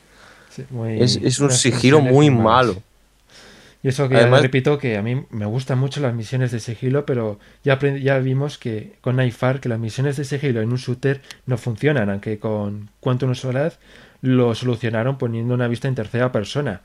Sí, 0.48 0.64
Es, 0.98 1.16
es 1.16 1.38
un 1.40 1.50
sigilo 1.50 2.00
muy 2.00 2.30
malo. 2.30 2.80
Y 3.82 3.88
eso 3.88 4.08
que 4.08 4.16
Además- 4.16 4.40
ya 4.40 4.42
repito 4.42 4.76
que 4.78 4.96
a 4.96 5.02
mí 5.02 5.22
me 5.30 5.46
gustan 5.46 5.78
mucho 5.78 6.00
las 6.00 6.12
misiones 6.14 6.50
de 6.50 6.58
sigilo, 6.58 7.06
pero 7.06 7.38
ya, 7.62 7.78
ya 8.00 8.18
vimos 8.18 8.58
que 8.58 8.94
con 9.00 9.16
Naifar 9.16 9.60
que 9.60 9.68
las 9.68 9.78
misiones 9.78 10.16
de 10.16 10.24
sigilo 10.24 10.60
en 10.60 10.70
un 10.70 10.78
shooter 10.78 11.20
no 11.46 11.56
funcionan, 11.58 12.10
aunque 12.10 12.38
con 12.40 12.90
Quantum 13.00 13.30
of 13.30 13.38
Solace 13.38 13.76
lo 14.20 14.52
solucionaron 14.56 15.16
poniendo 15.16 15.54
una 15.54 15.68
vista 15.68 15.86
en 15.86 15.94
tercera 15.94 16.32
persona. 16.32 16.80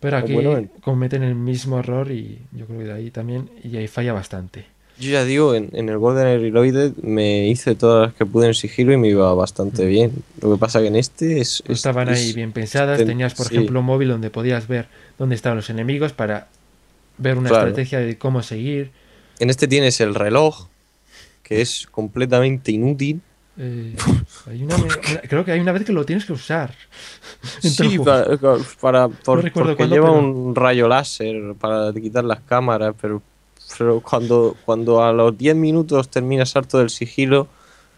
Pero 0.00 0.16
aquí 0.16 0.32
Bueno, 0.32 0.56
en- 0.56 0.66
cometen 0.80 1.22
el 1.22 1.34
mismo 1.36 1.78
error 1.78 2.10
y 2.10 2.38
yo 2.52 2.66
creo 2.66 2.78
que 2.80 2.84
de 2.86 2.92
ahí 2.92 3.10
también 3.10 3.48
y 3.62 3.76
ahí 3.76 3.86
falla 3.86 4.12
bastante. 4.12 4.64
Yo 4.98 5.10
ya 5.12 5.24
digo, 5.24 5.54
en, 5.54 5.70
en 5.72 5.88
el 5.88 5.96
Golden 5.96 6.40
Reloaded 6.42 6.92
me 7.02 7.46
hice 7.48 7.74
todas 7.74 8.08
las 8.08 8.14
que 8.16 8.26
pude 8.26 8.48
en 8.48 8.54
sigilo 8.54 8.92
y 8.92 8.98
me 8.98 9.08
iba 9.08 9.32
bastante 9.34 9.86
bien. 9.86 10.12
Lo 10.42 10.52
que 10.52 10.58
pasa 10.58 10.80
que 10.80 10.88
en 10.88 10.96
este 10.96 11.38
es... 11.40 11.62
es- 11.66 11.70
Estaban 11.78 12.08
es- 12.08 12.18
ahí 12.18 12.32
bien 12.34 12.52
pensadas, 12.52 12.98
ten- 12.98 13.06
tenías 13.06 13.34
por 13.34 13.46
sí. 13.46 13.54
ejemplo 13.54 13.80
un 13.80 13.86
móvil 13.86 14.08
donde 14.08 14.28
podías 14.28 14.66
ver 14.68 14.88
dónde 15.20 15.34
estaban 15.34 15.56
los 15.56 15.68
enemigos 15.68 16.12
para 16.14 16.48
ver 17.18 17.36
una 17.36 17.50
Claro. 17.50 17.68
estrategia 17.68 18.00
de 18.00 18.16
cómo 18.16 18.42
seguir. 18.42 18.90
En 19.38 19.50
este 19.50 19.68
tienes 19.68 20.00
el 20.00 20.14
reloj, 20.14 20.66
que 21.42 21.60
es 21.60 21.86
completamente 21.90 22.72
inútil. 22.72 23.20
Eh, 23.58 23.94
hay 24.46 24.62
una- 24.62 24.76
creo 25.28 25.44
que 25.44 25.52
hay 25.52 25.60
una 25.60 25.72
vez 25.72 25.84
que 25.84 25.92
lo 25.92 26.06
tienes 26.06 26.24
que 26.24 26.32
usar. 26.32 26.74
Sí, 27.60 27.96
juego. 27.98 28.04
para, 28.04 28.58
para- 28.80 29.08
por- 29.08 29.42
recuerdo 29.44 29.70
porque 29.72 29.76
cuándo, 29.76 29.94
lleva 29.96 30.08
pero- 30.10 30.20
un 30.26 30.54
rayo 30.56 30.88
láser 30.88 31.54
para 31.60 31.92
quitar 31.92 32.24
las 32.24 32.40
cámaras, 32.40 32.94
pero, 32.98 33.20
pero 33.76 34.00
cuando, 34.00 34.56
cuando 34.64 35.04
a 35.04 35.12
los 35.12 35.36
10 35.36 35.54
minutos 35.54 36.08
terminas 36.08 36.56
harto 36.56 36.78
del 36.78 36.88
sigilo 36.88 37.46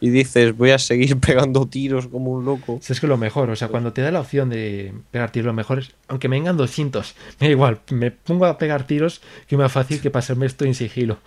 y 0.03 0.11
dices 0.11 0.55
voy 0.57 0.71
a 0.73 0.79
seguir 0.79 1.19
pegando 1.27 1.67
tiros 1.67 2.09
como 2.09 2.33
un 2.33 2.45
loco, 2.45 2.79
es 2.87 3.01
que 3.01 3.07
lo 3.07 3.17
mejor, 3.17 3.49
o 3.51 3.57
sea, 3.57 3.69
cuando 3.69 3.93
te 3.93 4.03
da 4.03 4.11
la 4.11 4.21
opción 4.21 4.51
de 4.51 4.93
pegar 5.11 5.31
tiros, 5.33 5.47
lo 5.47 5.53
mejor 5.55 5.79
es, 5.79 5.93
aunque 6.09 6.29
me 6.29 6.37
vengan 6.37 6.57
200, 6.59 7.15
me 7.41 7.47
da 7.47 7.51
igual, 7.53 7.81
me 7.91 8.11
pongo 8.11 8.45
a 8.47 8.59
pegar 8.59 8.87
tiros 8.87 9.21
que 9.47 9.55
es 9.55 9.59
más 9.59 9.73
fácil 9.73 10.01
que 10.01 10.11
pasarme 10.11 10.47
esto 10.47 10.65
en 10.65 10.75
sigilo. 10.75 11.19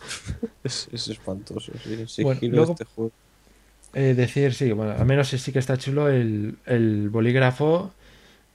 es, 0.64 0.88
es 0.92 1.08
espantoso. 1.08 1.72
sí, 1.84 1.92
el 1.94 2.08
sigilo 2.08 2.26
Bueno, 2.28 2.40
de 2.40 2.48
luego- 2.48 2.72
este 2.72 2.84
juego. 2.84 3.12
Eh, 3.94 4.14
decir, 4.14 4.54
sí, 4.54 4.72
bueno, 4.72 4.92
al 4.98 5.04
menos 5.04 5.28
sí 5.28 5.52
que 5.52 5.58
está 5.58 5.76
chulo 5.76 6.08
el, 6.08 6.56
el 6.64 7.10
bolígrafo 7.10 7.92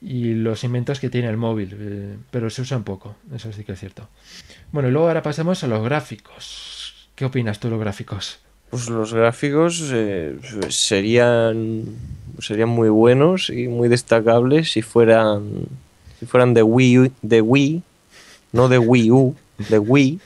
y 0.01 0.33
los 0.33 0.63
inventos 0.63 0.99
que 0.99 1.11
tiene 1.11 1.27
el 1.29 1.37
móvil, 1.37 1.75
eh, 1.79 2.17
pero 2.31 2.49
se 2.49 2.63
usan 2.63 2.83
poco, 2.83 3.15
eso 3.35 3.51
sí 3.53 3.63
que 3.63 3.73
es 3.73 3.79
cierto. 3.79 4.09
Bueno, 4.71 4.89
y 4.89 4.91
luego 4.91 5.07
ahora 5.09 5.21
pasamos 5.21 5.63
a 5.63 5.67
los 5.67 5.83
gráficos. 5.83 7.09
¿Qué 7.13 7.25
opinas 7.25 7.59
tú 7.59 7.67
de 7.67 7.71
los 7.73 7.79
gráficos? 7.79 8.39
Pues 8.69 8.89
los 8.89 9.13
gráficos 9.13 9.89
eh, 9.93 10.37
serían 10.69 11.85
serían 12.39 12.69
muy 12.69 12.89
buenos 12.89 13.49
y 13.49 13.67
muy 13.67 13.87
destacables 13.89 14.71
si 14.71 14.81
fueran 14.81 15.65
si 16.19 16.25
fueran 16.25 16.53
de 16.53 16.63
Wii 16.63 17.11
de 17.21 17.41
Wii 17.41 17.83
no 18.51 18.67
de 18.67 18.77
Wii 18.77 19.11
U, 19.11 19.35
de 19.69 19.79
Wii 19.79 20.19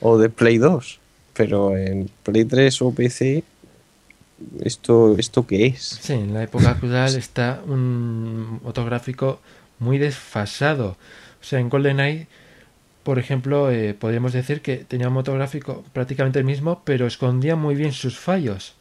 o 0.00 0.18
de 0.18 0.28
Play 0.28 0.58
2. 0.58 1.00
Pero 1.34 1.76
en 1.76 2.10
Play 2.22 2.44
3 2.44 2.82
o 2.82 2.92
PC, 2.92 3.44
¿esto, 4.60 5.16
esto 5.18 5.46
qué 5.46 5.66
es? 5.66 5.98
Sí, 6.00 6.14
en 6.14 6.34
la 6.34 6.42
época 6.42 6.70
actual 6.70 7.14
está 7.16 7.62
un 7.66 8.60
motográfico 8.62 9.40
muy 9.78 9.98
desfasado. 9.98 10.96
O 11.40 11.44
sea, 11.44 11.60
en 11.60 11.68
GoldenEye, 11.68 12.26
por 13.02 13.18
ejemplo, 13.18 13.70
eh, 13.70 13.94
podríamos 13.94 14.32
decir 14.32 14.60
que 14.60 14.76
tenía 14.78 15.08
un 15.08 15.14
motográfico 15.14 15.84
prácticamente 15.92 16.38
el 16.38 16.44
mismo, 16.44 16.82
pero 16.84 17.06
escondía 17.06 17.56
muy 17.56 17.74
bien 17.74 17.92
sus 17.92 18.18
fallos. 18.18 18.74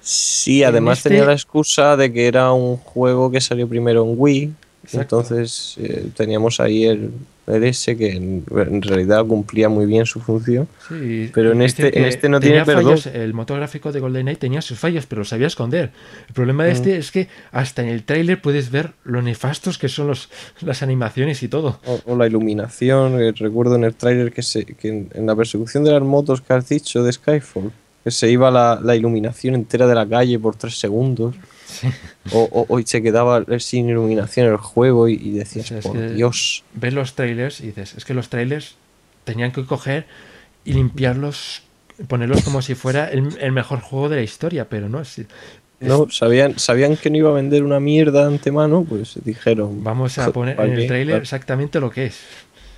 Sí, 0.00 0.62
además 0.62 0.98
este- 0.98 1.10
tenía 1.10 1.24
la 1.24 1.32
excusa 1.32 1.96
de 1.96 2.12
que 2.12 2.26
era 2.26 2.52
un 2.52 2.76
juego 2.76 3.30
que 3.30 3.40
salió 3.40 3.68
primero 3.68 4.04
en 4.04 4.14
Wii. 4.16 4.52
Exacto. 4.84 5.20
Entonces 5.20 5.76
eh, 5.78 6.08
teníamos 6.14 6.60
ahí 6.60 6.84
el, 6.84 7.10
S 7.46 7.96
que 7.96 8.12
en, 8.12 8.44
en 8.56 8.82
realidad 8.82 9.24
cumplía 9.26 9.68
muy 9.68 9.86
bien 9.86 10.06
su 10.06 10.20
función. 10.20 10.66
Sí, 10.88 11.30
Pero 11.34 11.52
en 11.52 11.62
es 11.62 11.72
este- 11.78 11.98
en 11.98 12.04
este 12.06 12.28
no 12.28 12.40
tiene 12.40 12.64
fallos. 12.64 13.04
perdón. 13.04 13.20
El 13.22 13.34
motográfico 13.34 13.92
de 13.92 14.00
GoldenEye 14.00 14.36
tenía 14.36 14.62
sus 14.62 14.78
fallos, 14.78 15.06
pero 15.06 15.20
lo 15.20 15.24
sabía 15.24 15.46
esconder. 15.46 15.90
El 16.28 16.34
problema 16.34 16.64
de 16.64 16.70
Mm. 16.70 16.74
este 16.74 16.96
es 16.98 17.10
que 17.10 17.28
hasta 17.52 17.82
en 17.82 17.88
el 17.88 18.02
tráiler 18.04 18.40
puedes 18.40 18.70
ver 18.70 18.92
lo 19.04 19.20
nefastos 19.22 19.76
que 19.78 19.88
son 19.88 20.06
los, 20.08 20.30
las 20.60 20.82
animaciones 20.82 21.42
y 21.42 21.48
todo. 21.48 21.80
O, 21.86 22.00
o 22.06 22.16
la 22.16 22.26
iluminación, 22.26 23.20
eh, 23.20 23.32
recuerdo 23.36 23.76
en 23.76 23.84
el 23.84 23.94
tráiler 23.94 24.32
que, 24.32 24.42
se, 24.42 24.64
que 24.64 24.88
en, 24.88 25.10
en 25.14 25.26
la 25.26 25.36
persecución 25.36 25.84
de 25.84 25.92
las 25.92 26.02
motos 26.02 26.40
que 26.40 26.52
has 26.52 26.68
dicho 26.68 27.02
de 27.02 27.12
Skyfall, 27.12 27.70
que 28.02 28.10
se 28.10 28.30
iba 28.30 28.50
la, 28.50 28.80
la 28.82 28.96
iluminación 28.96 29.54
entera 29.54 29.86
de 29.86 29.94
la 29.94 30.06
calle 30.06 30.38
por 30.38 30.56
tres 30.56 30.78
segundos. 30.78 31.34
O, 32.32 32.48
o- 32.50 32.66
o 32.68 32.82
se 32.82 33.02
quedaba 33.02 33.44
sin 33.58 33.88
iluminación 33.88 34.48
el 34.48 34.56
juego 34.56 35.08
y, 35.08 35.14
y 35.14 35.30
decías, 35.32 35.66
O 35.66 35.68
sea, 35.68 35.78
es 35.78 35.86
por 35.86 36.14
Dios. 36.14 36.64
Ves 36.74 36.92
los 36.94 37.14
trailers 37.14 37.60
y 37.60 37.66
dices, 37.68 37.94
es 37.96 38.04
que 38.04 38.14
los 38.14 38.28
trailers 38.28 38.76
tenían 39.24 39.52
que 39.52 39.64
coger 39.64 40.06
y 40.64 40.72
limpiarlos, 40.74 41.62
ponerlos 42.08 42.42
como 42.42 42.62
si 42.62 42.74
fuera 42.74 43.08
el, 43.08 43.36
el 43.40 43.52
mejor 43.52 43.80
juego 43.80 44.08
de 44.08 44.16
la 44.16 44.22
historia, 44.22 44.68
pero 44.68 44.88
no, 44.88 45.02
No, 45.80 46.06
sabían, 46.10 46.58
sabían 46.58 46.96
que 46.96 47.10
no 47.10 47.16
iba 47.18 47.30
a 47.30 47.34
vender 47.34 47.62
una 47.62 47.80
mierda 47.80 48.20
de 48.22 48.34
antemano, 48.34 48.84
pues 48.88 49.18
dijeron. 49.24 49.84
vamos 49.84 50.16
a 50.18 50.32
poner 50.32 50.56
¿para 50.56 50.68
en 50.72 50.78
el 50.78 50.86
trailer 50.86 51.06
Claro, 51.14 51.22
exactamente 51.22 51.80
lo 51.80 51.90
que 51.90 52.06
es. 52.06 52.20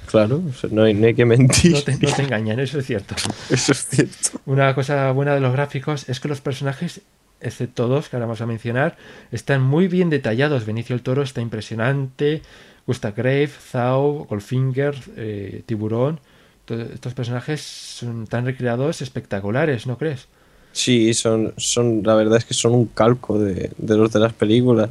Claro, 0.07 0.41
no, 0.71 0.83
hay, 0.85 0.95
no 0.95 1.07
hay 1.09 1.15
que 1.15 1.25
mentir. 1.25 1.73
No 1.73 1.83
te, 1.83 1.97
no 1.99 2.13
te 2.13 2.23
engañan, 2.23 2.61
eso 2.61 2.79
es 2.79 2.87
cierto. 2.87 3.17
Eso 3.51 3.73
es 3.73 3.87
cierto. 3.89 4.41
Una 4.47 4.73
cosa 4.75 5.11
buena 5.11 5.35
de 5.35 5.41
los 5.41 5.53
gráficos 5.53 6.09
es 6.09 6.21
que 6.21 6.29
los 6.29 6.41
personajes, 6.41 7.01
excepto 7.41 7.89
dos 7.89 8.09
que 8.09 8.17
ahora 8.17 8.27
vamos 8.27 8.41
a 8.41 8.47
mencionar, 8.47 8.97
están 9.33 9.63
muy 9.63 9.89
bien 9.89 10.11
detallados. 10.11 10.65
Benicio 10.67 10.95
el 10.97 11.03
Toro 11.03 11.23
está 11.23 11.41
impresionante, 11.41 12.43
Gustav 12.87 13.15
Grave, 13.17 13.49
Zao, 13.49 14.25
Goldfinger, 14.29 14.95
eh, 15.17 15.63
Tiburón. 15.67 16.21
to- 16.65 16.81
Estos 16.81 17.15
personajes 17.15 17.61
son 17.63 18.27
tan 18.27 18.45
recreados 18.47 19.03
espectaculares, 19.03 19.87
¿no 19.87 19.97
crees? 19.99 20.29
Sí, 20.73 21.15
son, 21.15 21.55
son, 21.57 22.03
la 22.05 22.15
verdad 22.15 22.37
es 22.39 22.45
que 22.45 22.53
son 22.55 22.75
un 22.75 22.87
calco 22.87 23.39
de, 23.39 23.71
de 23.79 23.97
los 23.97 24.13
de 24.13 24.21
las 24.21 24.33
películas. 24.35 24.91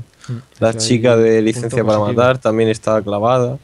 La 0.60 0.70
Eso 0.72 0.80
ahí, 0.80 0.86
chica 0.88 1.16
de 1.16 1.42
Licencia 1.44 1.84
para 1.84 2.00
positivo. 2.00 2.22
Matar 2.22 2.38
también 2.40 2.70
estaba 2.70 3.02
clavada. 3.04 3.60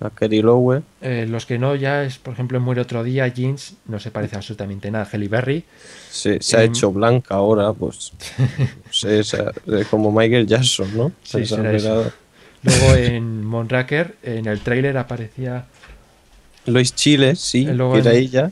La 0.00 0.10
Kerry 0.10 0.42
Lowe. 0.42 0.82
Eh, 1.00 1.26
los 1.28 1.46
que 1.46 1.58
no, 1.58 1.74
ya 1.74 2.04
es, 2.04 2.18
por 2.18 2.34
ejemplo, 2.34 2.60
Muere 2.60 2.82
otro 2.82 3.02
día, 3.02 3.26
Jeans 3.28 3.74
no 3.86 3.98
se 3.98 4.10
parece 4.10 4.36
absolutamente 4.36 4.90
nada 4.90 5.04
a 5.04 5.08
Halle 5.08 5.28
Berry. 5.28 5.64
Se, 6.10 6.40
se 6.42 6.56
ha 6.58 6.62
Em, 6.64 6.70
hecho 6.70 6.92
blanca 6.92 7.34
ahora, 7.36 7.72
pues. 7.72 8.12
o 8.90 9.22
sea, 9.22 9.52
eh, 9.66 9.84
como 9.90 10.12
Michael 10.12 10.46
Jackson, 10.46 10.94
¿no? 10.96 11.12
Sí. 11.22 11.44
Luego 12.62 12.94
en 12.96 13.44
Monraker, 13.44 14.16
en 14.22 14.46
el 14.46 14.60
tráiler 14.60 14.96
aparecía 14.98 15.64
Lois 16.66 16.94
Chile, 16.94 17.36
sí, 17.36 17.62
Y 17.62 17.66
luego 17.72 17.94
que 17.94 18.00
era 18.00 18.12
en- 18.12 18.16
ella. 18.18 18.50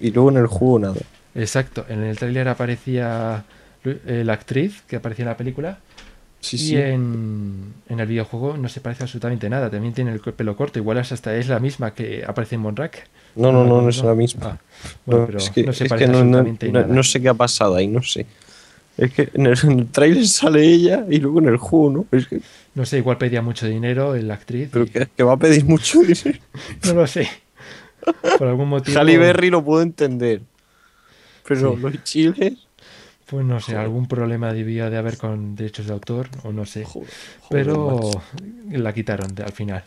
Y 0.00 0.10
luego 0.12 0.30
en 0.30 0.36
el 0.38 0.46
juego 0.46 0.78
nada. 0.78 1.00
Exacto, 1.34 1.84
en 1.88 2.02
el 2.04 2.16
tráiler 2.16 2.48
aparecía 2.48 3.44
eh, 3.84 4.22
la 4.24 4.32
actriz 4.34 4.82
que 4.86 4.96
aparecía 4.96 5.24
en 5.24 5.28
la 5.30 5.36
película 5.36 5.78
Sí, 6.46 6.56
y 6.56 6.58
sí. 6.60 6.76
en, 6.76 7.74
en 7.88 8.00
el 8.00 8.06
videojuego 8.06 8.56
no 8.56 8.68
se 8.68 8.80
parece 8.80 9.02
absolutamente 9.04 9.48
nada, 9.50 9.68
también 9.70 9.92
tiene 9.94 10.12
el 10.12 10.20
pelo 10.20 10.56
corto, 10.56 10.78
igual 10.78 10.98
es 10.98 11.10
hasta 11.12 11.34
es 11.36 11.48
la 11.48 11.58
misma 11.58 11.92
que 11.94 12.24
aparece 12.26 12.54
en 12.54 12.60
Monrack. 12.60 13.08
No, 13.34 13.50
no, 13.52 13.64
no, 13.64 13.82
no 13.82 13.88
es 13.88 13.96
recuerdo. 13.96 14.14
la 14.14 14.16
misma. 14.16 14.46
Ah, 14.46 14.58
bueno, 15.04 15.20
No, 15.22 15.26
pero 15.26 15.38
es 15.38 15.50
que, 15.50 15.62
no 15.64 15.72
se 15.72 15.84
es 15.84 15.88
parece 15.90 16.06
que 16.06 16.12
no, 16.12 16.18
no- 16.18 16.38
absolutamente 16.38 16.66
no- 16.68 16.80
nada. 16.80 16.94
no 16.94 17.02
sé 17.02 17.20
qué 17.20 17.28
ha 17.28 17.34
pasado 17.34 17.74
ahí, 17.76 17.88
no 17.88 18.02
sé. 18.02 18.26
Es 18.96 19.12
que 19.12 19.28
en 19.34 19.46
el, 19.46 19.58
en 19.62 19.78
el 19.80 19.86
trailer 19.88 20.26
sale 20.26 20.62
ella 20.66 21.04
y 21.10 21.18
luego 21.18 21.40
en 21.40 21.48
el 21.48 21.56
juego, 21.58 21.90
¿no? 21.90 22.06
Es 22.16 22.26
que, 22.28 22.40
No 22.74 22.86
sé, 22.86 22.98
igual 22.98 23.18
pedía 23.18 23.42
mucho 23.42 23.66
dinero 23.66 24.14
la 24.16 24.34
actriz. 24.34 24.68
pero 24.72 24.84
y- 24.84 24.88
que, 24.88 25.08
que 25.16 25.22
va 25.22 25.32
a 25.34 25.36
pedir 25.36 25.64
mucho 25.64 26.00
dinero. 26.02 26.38
No 26.84 26.94
lo 26.94 27.06
sé. 27.06 27.28
Por 28.38 28.46
algún 28.48 28.68
motivo. 28.68 28.98
Halle 28.98 29.18
Berry 29.18 29.50
lo 29.50 29.64
puedo 29.64 29.82
entender. 29.82 30.40
Pero 31.46 31.74
Sí. 31.74 31.80
los 31.82 32.04
chiles. 32.04 32.54
Pues 33.28 33.44
no 33.44 33.58
sé, 33.60 33.76
algún 33.76 34.06
problema 34.06 34.52
debía 34.52 34.88
de 34.88 34.96
haber 34.96 35.16
con 35.18 35.56
derechos 35.56 35.86
de 35.86 35.92
autor, 35.92 36.28
o 36.44 36.52
no 36.52 36.64
sé. 36.64 36.84
Joder, 36.84 37.10
pero 37.50 37.86
macho. 37.86 38.22
la 38.70 38.92
quitaron 38.92 39.34
de- 39.34 39.42
al 39.42 39.52
final. 39.52 39.82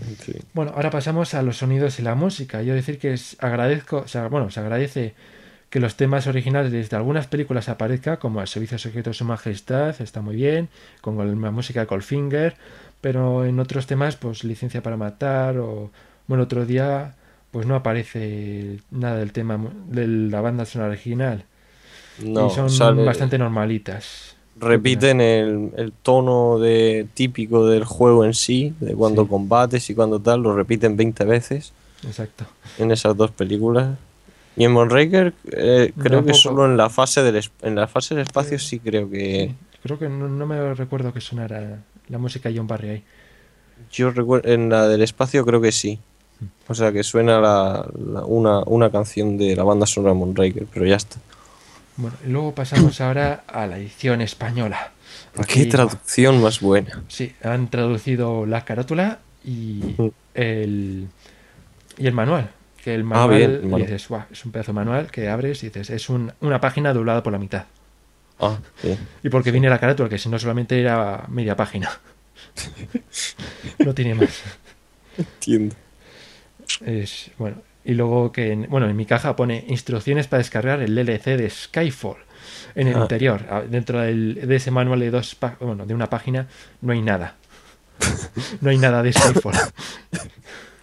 En 0.00 0.16
fin. 0.16 0.36
Bueno, 0.52 0.72
ahora 0.74 0.90
pasamos 0.90 1.34
a 1.34 1.42
los 1.42 1.58
sonidos 1.58 2.00
y 2.00 2.02
la 2.02 2.14
música. 2.16 2.62
Yo 2.62 2.74
decir 2.74 2.98
que 2.98 3.12
es- 3.12 3.36
agradezco, 3.40 3.98
o 3.98 4.08
sea, 4.08 4.26
bueno, 4.28 4.50
se 4.50 4.58
agradece 4.60 5.14
que 5.70 5.80
los 5.80 5.96
temas 5.96 6.26
originales 6.26 6.90
de 6.90 6.96
algunas 6.96 7.28
películas 7.28 7.68
aparezca, 7.68 8.18
como 8.18 8.40
El 8.40 8.48
Servicio 8.48 8.78
Secreto 8.78 9.10
de 9.10 9.14
Su 9.14 9.24
Majestad, 9.24 10.00
está 10.02 10.20
muy 10.20 10.34
bien, 10.36 10.68
con 11.00 11.16
la 11.40 11.50
música 11.50 11.80
de 11.80 11.86
Goldfinger, 11.86 12.56
pero 13.00 13.44
en 13.46 13.58
otros 13.60 13.86
temas, 13.86 14.16
pues 14.16 14.44
Licencia 14.44 14.82
para 14.82 14.96
Matar, 14.96 15.56
o 15.58 15.90
bueno, 16.26 16.44
otro 16.44 16.66
día, 16.66 17.14
pues 17.52 17.66
no 17.66 17.74
aparece 17.76 18.78
nada 18.90 19.16
del 19.16 19.32
tema 19.32 19.58
de 19.86 20.06
la 20.08 20.40
banda 20.40 20.64
sonora 20.66 20.90
original. 20.90 21.44
No, 22.18 22.46
y 22.48 22.50
son 22.50 22.70
sale- 22.70 23.04
bastante 23.04 23.38
normalitas. 23.38 24.36
repiten 24.58 25.20
el, 25.20 25.70
el 25.76 25.92
tono 25.92 26.58
de, 26.58 27.06
típico 27.14 27.66
del 27.66 27.84
juego 27.84 28.24
en 28.24 28.34
sí, 28.34 28.74
de 28.80 28.94
cuando 28.94 29.22
Sí. 29.24 29.28
combates 29.28 29.90
y 29.90 29.94
cuando 29.94 30.20
tal, 30.20 30.42
lo 30.42 30.54
repiten 30.54 30.96
20 30.96 31.24
veces 31.24 31.72
Exacto. 32.06 32.44
en 32.78 32.90
esas 32.92 33.16
dos 33.16 33.30
películas. 33.30 33.96
Y 34.56 34.64
en 34.64 34.72
Moonraker 34.72 35.32
eh, 35.52 35.92
creo 35.98 36.24
que 36.24 36.34
solo 36.34 36.66
en 36.66 36.76
la 36.76 36.90
fase 36.90 37.22
del 37.22 37.42
en 37.62 37.74
la 37.74 37.88
fase 37.88 38.14
del 38.14 38.22
espacio 38.24 38.58
sí 38.58 38.78
creo 38.78 39.08
que 39.10 39.48
Sí, 39.48 39.78
creo 39.82 39.98
que 39.98 40.08
no, 40.10 40.28
no 40.28 40.46
me 40.46 40.74
recuerdo 40.74 41.12
que 41.14 41.22
sonara 41.22 41.78
la 42.08 42.18
música 42.18 42.50
de 42.50 42.58
John 42.58 42.66
Barry 42.66 42.88
ahí. 42.90 43.04
yo 43.90 44.10
recuerdo 44.10 44.50
en 44.50 44.68
la 44.68 44.86
del 44.88 45.00
espacio 45.02 45.44
creo 45.46 45.60
que 45.62 45.72
sí. 45.72 45.98
O 46.68 46.74
sea 46.74 46.92
que 46.92 47.02
suena 47.02 47.40
la- 47.40 47.86
la- 48.12 48.24
una, 48.26 48.58
una 48.66 48.90
canción 48.90 49.38
de 49.38 49.56
la 49.56 49.64
banda 49.64 49.86
sonora 49.86 50.12
de 50.12 50.18
Moonraker, 50.18 50.66
pero 50.72 50.84
ya 50.86 50.96
está. 50.96 51.16
Bueno, 52.02 52.16
y 52.26 52.30
luego 52.30 52.52
pasamos 52.54 53.00
ahora 53.00 53.44
a 53.46 53.66
la 53.68 53.78
edición 53.78 54.20
española. 54.22 54.90
Qué 55.46 55.66
traducción 55.66 56.42
más 56.42 56.58
buena. 56.60 57.02
Sí, 57.06 57.32
han 57.44 57.68
traducido 57.70 58.44
la 58.44 58.64
carátula 58.64 59.20
y 59.44 59.94
Mm. 59.96 60.08
el, 60.34 61.08
y 61.98 62.06
el 62.08 62.12
manual. 62.12 62.50
Que 62.82 62.94
el 62.96 63.02
Ah, 63.02 63.04
manual, 63.04 63.38
bien, 63.38 63.50
el 63.52 63.62
manual. 63.62 63.82
dices, 63.82 64.08
"Guau, 64.08 64.24
es 64.32 64.44
un 64.44 64.50
pedazo 64.50 64.72
de 64.72 64.74
manual 64.74 65.10
que 65.12 65.28
abres 65.28 65.62
y 65.62 65.66
dices, 65.66 65.90
es 65.90 66.08
un- 66.08 66.32
una 66.40 66.60
página 66.60 66.92
doblada 66.92 67.22
por 67.22 67.32
la 67.32 67.38
mitad. 67.38 67.66
Ah, 68.40 68.58
bien. 68.82 68.98
Y 69.22 69.28
porque 69.28 69.52
viene 69.52 69.70
la 69.70 69.78
carátula, 69.78 70.08
que 70.08 70.18
si 70.18 70.28
no 70.28 70.38
solamente 70.40 70.80
era 70.80 71.24
media 71.28 71.54
página. 71.54 71.88
no 73.78 73.94
tiene 73.94 74.14
más. 74.16 74.42
Entiendo. 75.16 75.76
Es, 76.84 77.30
bueno, 77.38 77.58
y 77.84 77.94
luego 77.94 78.32
que, 78.32 78.52
en, 78.52 78.66
bueno, 78.68 78.88
en 78.88 78.96
mi 78.96 79.06
caja 79.06 79.34
pone 79.36 79.64
instrucciones 79.68 80.26
para 80.28 80.38
descargar 80.38 80.80
el 80.82 80.94
DLC 80.94 81.36
de 81.36 81.48
Skyfall. 81.50 82.16
En 82.74 82.88
el 82.88 82.96
Ah. 82.96 83.00
interior, 83.02 83.66
dentro 83.68 84.00
del- 84.00 84.46
de 84.46 84.56
ese 84.56 84.70
manual 84.70 85.00
de 85.00 85.10
dos, 85.10 85.36
bueno, 85.60 85.84
de 85.86 85.94
una 85.94 86.08
página, 86.10 86.48
no 86.80 86.92
hay 86.92 87.02
nada. 87.02 87.36
no 88.60 88.70
hay 88.70 88.78
nada 88.78 89.02
de 89.02 89.12
Skyfall. 89.12 89.54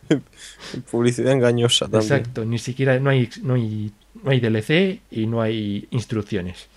Publicidad 0.91 1.33
engañosa 1.33 1.85
también. 1.87 2.01
Exacto, 2.01 2.45
ni 2.45 2.57
siquiera, 2.59 2.99
no 2.99 3.09
hay, 3.09 3.29
no 3.43 3.55
hay, 3.55 3.91
no 4.23 4.31
hay 4.31 4.39
DLC 4.39 5.01
y 5.11 5.27
no 5.27 5.41
hay 5.41 5.87
instrucciones. 5.91 6.67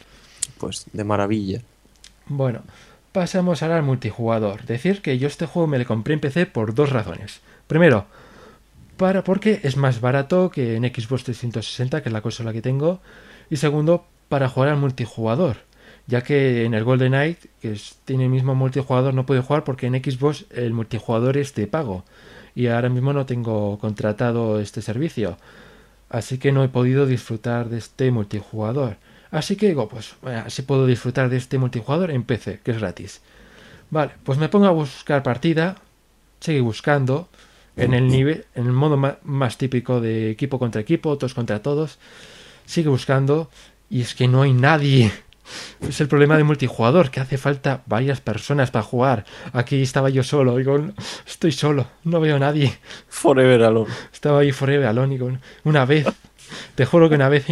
Pues 0.58 0.86
de 0.92 1.04
maravilla. 1.04 1.60
Bueno, 2.26 2.62
pasamos 3.12 3.62
ahora 3.62 3.76
al 3.76 3.82
multijugador. 3.82 4.64
Decir 4.64 5.02
que 5.02 5.18
yo 5.18 5.26
este 5.28 5.46
juego 5.46 5.66
me 5.66 5.78
lo 5.78 5.86
compré 5.86 6.14
en 6.14 6.20
PC 6.20 6.46
por 6.46 6.74
dos 6.74 6.90
razones. 6.90 7.40
Primero, 7.66 8.06
para 8.96 9.24
porque 9.24 9.60
es 9.62 9.76
más 9.76 10.00
barato 10.00 10.50
que 10.50 10.76
en 10.76 10.84
Xbox 10.84 11.24
360, 11.24 12.02
que 12.02 12.08
es 12.08 12.12
la 12.12 12.22
consola 12.22 12.52
que 12.52 12.62
tengo. 12.62 13.00
Y 13.50 13.56
segundo, 13.56 14.06
para 14.28 14.48
jugar 14.48 14.70
al 14.70 14.78
multijugador. 14.78 15.58
Ya 16.06 16.22
que 16.22 16.64
en 16.64 16.74
el 16.74 16.84
Golden 16.84 17.12
Knight, 17.12 17.38
que 17.60 17.78
tiene 18.04 18.24
el 18.24 18.30
mismo 18.30 18.54
multijugador, 18.54 19.14
no 19.14 19.26
puede 19.26 19.40
jugar 19.40 19.64
porque 19.64 19.86
en 19.86 19.94
Xbox 19.94 20.46
el 20.50 20.72
multijugador 20.72 21.36
es 21.36 21.54
de 21.54 21.66
pago. 21.66 22.04
Y 22.54 22.66
ahora 22.66 22.88
mismo 22.88 23.12
no 23.12 23.26
tengo 23.26 23.78
contratado 23.78 24.60
este 24.60 24.82
servicio. 24.82 25.38
Así 26.08 26.38
que 26.38 26.52
no 26.52 26.64
he 26.64 26.68
podido 26.68 27.06
disfrutar 27.06 27.68
de 27.68 27.78
este 27.78 28.10
multijugador. 28.10 28.96
Así 29.30 29.56
que 29.56 29.68
digo, 29.68 29.88
pues 29.88 30.14
bueno, 30.20 30.42
así 30.46 30.62
puedo 30.62 30.86
disfrutar 30.86 31.30
de 31.30 31.38
este 31.38 31.56
multijugador 31.56 32.10
en 32.10 32.22
PC, 32.22 32.60
que 32.62 32.72
es 32.72 32.78
gratis. 32.78 33.22
Vale, 33.90 34.12
pues 34.24 34.38
me 34.38 34.50
pongo 34.50 34.66
a 34.66 34.70
buscar 34.70 35.22
partida, 35.22 35.76
seguí 36.40 36.60
buscando, 36.60 37.28
En 37.76 37.94
el 37.94 38.08
nivel, 38.08 38.44
en 38.54 38.66
el 38.66 38.72
modo 38.72 38.96
más 39.22 39.58
típico 39.58 40.00
de 40.00 40.30
equipo 40.30 40.58
contra 40.58 40.80
equipo, 40.80 41.16
todos 41.16 41.34
contra 41.34 41.62
todos, 41.62 41.98
sigue 42.66 42.88
buscando 42.88 43.50
y 43.88 44.02
es 44.02 44.14
que 44.14 44.28
no 44.28 44.42
hay 44.42 44.52
nadie. 44.52 45.12
Es 45.86 46.00
el 46.00 46.08
problema 46.08 46.36
de 46.36 46.44
multijugador, 46.44 47.10
que 47.10 47.20
hace 47.20 47.36
falta 47.36 47.82
varias 47.86 48.20
personas 48.20 48.70
para 48.70 48.84
jugar. 48.84 49.24
Aquí 49.52 49.82
estaba 49.82 50.08
yo 50.08 50.22
solo, 50.22 50.56
digo, 50.56 50.78
"No, 50.78 50.94
estoy 51.26 51.50
solo, 51.52 51.88
no 52.04 52.20
veo 52.20 52.36
a 52.36 52.38
nadie. 52.38 52.78
Forever 53.08 53.64
Alone. 53.64 53.92
Estaba 54.12 54.38
ahí 54.40 54.52
forever 54.52 54.86
alone, 54.86 55.14
digo, 55.14 55.30
una 55.64 55.84
vez, 55.84 56.06
te 56.74 56.86
juro 56.86 57.08
que 57.08 57.16
una 57.16 57.28
vez 57.28 57.44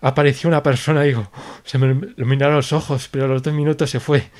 apareció 0.00 0.48
una 0.48 0.62
persona, 0.62 1.02
digo, 1.02 1.30
se 1.64 1.78
me 1.78 1.88
iluminaron 2.16 2.56
los 2.56 2.72
ojos, 2.72 3.08
pero 3.10 3.26
a 3.26 3.28
los 3.28 3.42
dos 3.42 3.52
minutos 3.54 3.90
se 3.90 4.00
fue. 4.00 4.30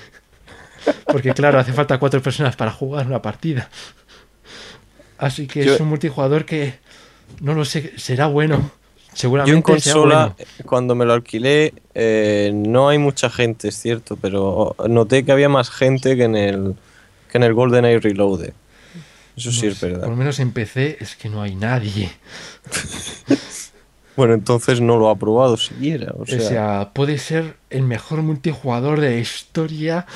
Porque 1.06 1.32
claro, 1.34 1.58
hace 1.58 1.72
falta 1.72 1.98
cuatro 1.98 2.20
personas 2.22 2.56
para 2.56 2.70
jugar 2.70 3.06
una 3.06 3.22
partida. 3.22 3.68
Así 5.18 5.46
que 5.46 5.64
Yo- 5.64 5.74
es 5.74 5.80
un 5.80 5.88
multijugador 5.88 6.44
que, 6.44 6.74
no 7.40 7.54
lo 7.54 7.64
sé, 7.64 7.92
será 7.96 8.26
bueno. 8.26 8.56
Yo 9.10 9.16
Seguramente 9.16 9.56
en 9.56 9.62
consola, 9.62 10.34
sea 10.36 10.46
bueno. 10.46 10.68
cuando 10.68 10.94
me 10.96 11.04
lo 11.04 11.12
alquilé, 11.12 11.72
eh, 11.94 12.50
no 12.52 12.88
hay 12.88 12.98
mucha 12.98 13.30
gente, 13.30 13.68
es 13.68 13.76
cierto, 13.80 14.16
pero 14.20 14.74
noté 14.88 15.24
que 15.24 15.30
había 15.30 15.48
más 15.48 15.70
gente 15.70 16.16
que 16.16 16.24
en 16.24 16.34
el, 16.36 16.74
que 17.30 17.38
en 17.38 17.44
el 17.44 17.54
GoldenEye 17.54 18.00
Reloaded. 18.00 18.52
Eso 19.36 19.52
sí 19.52 19.66
es 19.68 19.78
sé, 19.78 19.86
verdad. 19.86 20.00
Por 20.02 20.10
lo 20.10 20.16
menos 20.16 20.38
en 20.40 20.50
PC 20.52 20.96
es 21.00 21.14
que 21.16 21.28
no 21.28 21.42
hay 21.42 21.54
nadie. 21.54 22.10
Bueno, 24.16 24.34
entonces 24.34 24.80
no 24.80 24.96
lo 24.96 25.10
ha 25.10 25.16
probado 25.16 25.56
siquiera. 25.56 26.12
O 26.16 26.22
O 26.22 26.26
sea, 26.26 26.38
sea, 26.40 26.90
puede 26.94 27.18
ser 27.18 27.56
el 27.70 27.82
mejor 27.82 28.22
multijugador 28.22 29.00
de 29.00 29.10
la 29.10 29.16
historia, 29.16 30.06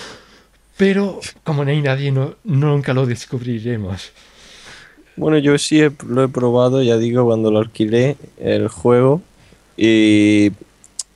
pero 0.77 1.19
como 1.43 1.65
no 1.65 1.73
hay 1.73 1.83
nadie, 1.83 2.13
no, 2.13 2.37
nunca 2.45 2.95
lo 2.95 3.07
descubriremos. 3.07 4.13
Bueno, 5.19 5.39
yo 5.39 5.57
sí 5.59 5.81
he- 5.81 5.93
lo 6.07 6.25
he 6.25 6.29
probado, 6.29 6.83
ya 6.83 6.97
digo, 6.97 7.25
cuando 7.25 7.51
lo 7.51 7.59
alquilé 7.59 8.17
el 8.39 8.69
juego. 8.69 9.21
Y 9.77 10.53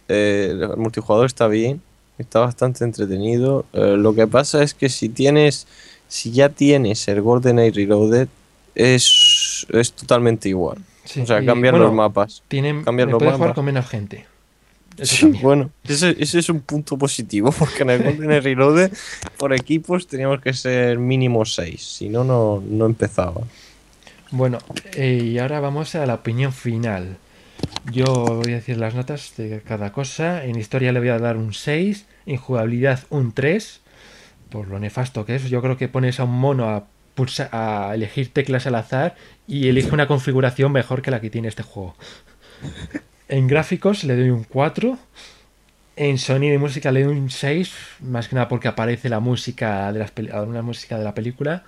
eh, 0.08 0.50
el 0.52 0.76
multijugador 0.76 1.26
está 1.26 1.48
bien, 1.48 1.80
está 2.18 2.40
bastante 2.40 2.84
entretenido. 2.84 3.64
Eh, 3.72 3.96
lo 3.98 4.14
que 4.14 4.26
pasa 4.26 4.62
es 4.62 4.74
que 4.74 4.88
si 4.88 5.08
tienes, 5.08 5.66
si 6.08 6.30
ya 6.32 6.48
tienes 6.50 7.08
el 7.08 7.20
GoldenEye 7.22 7.72
Reloaded, 7.72 8.28
es, 8.74 9.66
es 9.70 9.92
totalmente 9.92 10.48
igual. 10.48 10.78
Sí, 11.04 11.20
o 11.22 11.26
sea, 11.26 11.44
cambian 11.44 11.72
bueno, 11.74 11.86
los 11.86 11.94
mapas. 11.94 12.42
Tienen, 12.48 12.84
cambian 12.84 13.10
los 13.10 13.18
puedes 13.18 13.34
jugar 13.34 13.48
mapas. 13.48 13.54
con 13.56 13.64
menos 13.64 13.88
gente. 13.88 14.26
Sí, 15.02 15.26
bueno, 15.42 15.70
ese, 15.88 16.14
ese 16.18 16.38
es 16.38 16.48
un 16.50 16.60
punto 16.60 16.98
positivo, 16.98 17.50
porque 17.58 17.82
en 17.82 17.90
el 17.90 18.02
GoldenEye 18.02 18.40
Reloaded, 18.42 18.92
por 19.38 19.52
equipos, 19.54 20.06
teníamos 20.06 20.40
que 20.42 20.52
ser 20.52 20.98
mínimo 20.98 21.44
6, 21.46 21.82
si 21.82 22.08
no, 22.08 22.22
no 22.24 22.86
empezaba. 22.86 23.40
Bueno, 24.32 24.60
eh, 24.94 25.20
y 25.22 25.38
ahora 25.38 25.60
vamos 25.60 25.94
a 25.94 26.06
la 26.06 26.14
opinión 26.14 26.54
final. 26.54 27.18
Yo 27.92 28.06
voy 28.06 28.52
a 28.52 28.56
decir 28.56 28.78
las 28.78 28.94
notas 28.94 29.34
de 29.36 29.60
cada 29.60 29.92
cosa. 29.92 30.46
En 30.46 30.56
historia 30.58 30.90
le 30.90 31.00
voy 31.00 31.10
a 31.10 31.18
dar 31.18 31.36
un 31.36 31.52
6, 31.52 32.06
en 32.24 32.38
jugabilidad 32.38 33.00
un 33.10 33.32
3, 33.32 33.82
por 34.48 34.68
lo 34.68 34.78
nefasto 34.78 35.26
que 35.26 35.34
es. 35.34 35.50
Yo 35.50 35.60
creo 35.60 35.76
que 35.76 35.88
pones 35.88 36.18
a 36.18 36.24
un 36.24 36.32
mono 36.32 36.70
a, 36.70 36.86
a 37.52 37.94
elegir 37.94 38.32
teclas 38.32 38.66
al 38.66 38.76
azar 38.76 39.16
y 39.46 39.68
elige 39.68 39.90
una 39.90 40.08
configuración 40.08 40.72
mejor 40.72 41.02
que 41.02 41.10
la 41.10 41.20
que 41.20 41.28
tiene 41.28 41.48
este 41.48 41.62
juego. 41.62 41.94
En 43.28 43.46
gráficos 43.48 44.02
le 44.02 44.16
doy 44.16 44.30
un 44.30 44.44
4. 44.44 44.98
En 45.96 46.16
sonido 46.16 46.54
y 46.54 46.58
música 46.58 46.90
le 46.90 47.04
doy 47.04 47.18
un 47.18 47.28
6, 47.28 47.70
más 48.00 48.28
que 48.28 48.36
nada 48.36 48.48
porque 48.48 48.68
aparece 48.68 49.10
la 49.10 49.20
música 49.20 49.92
de, 49.92 49.98
las 49.98 50.12
alguna 50.32 50.62
música 50.62 50.96
de 50.96 51.04
la 51.04 51.14
película. 51.14 51.64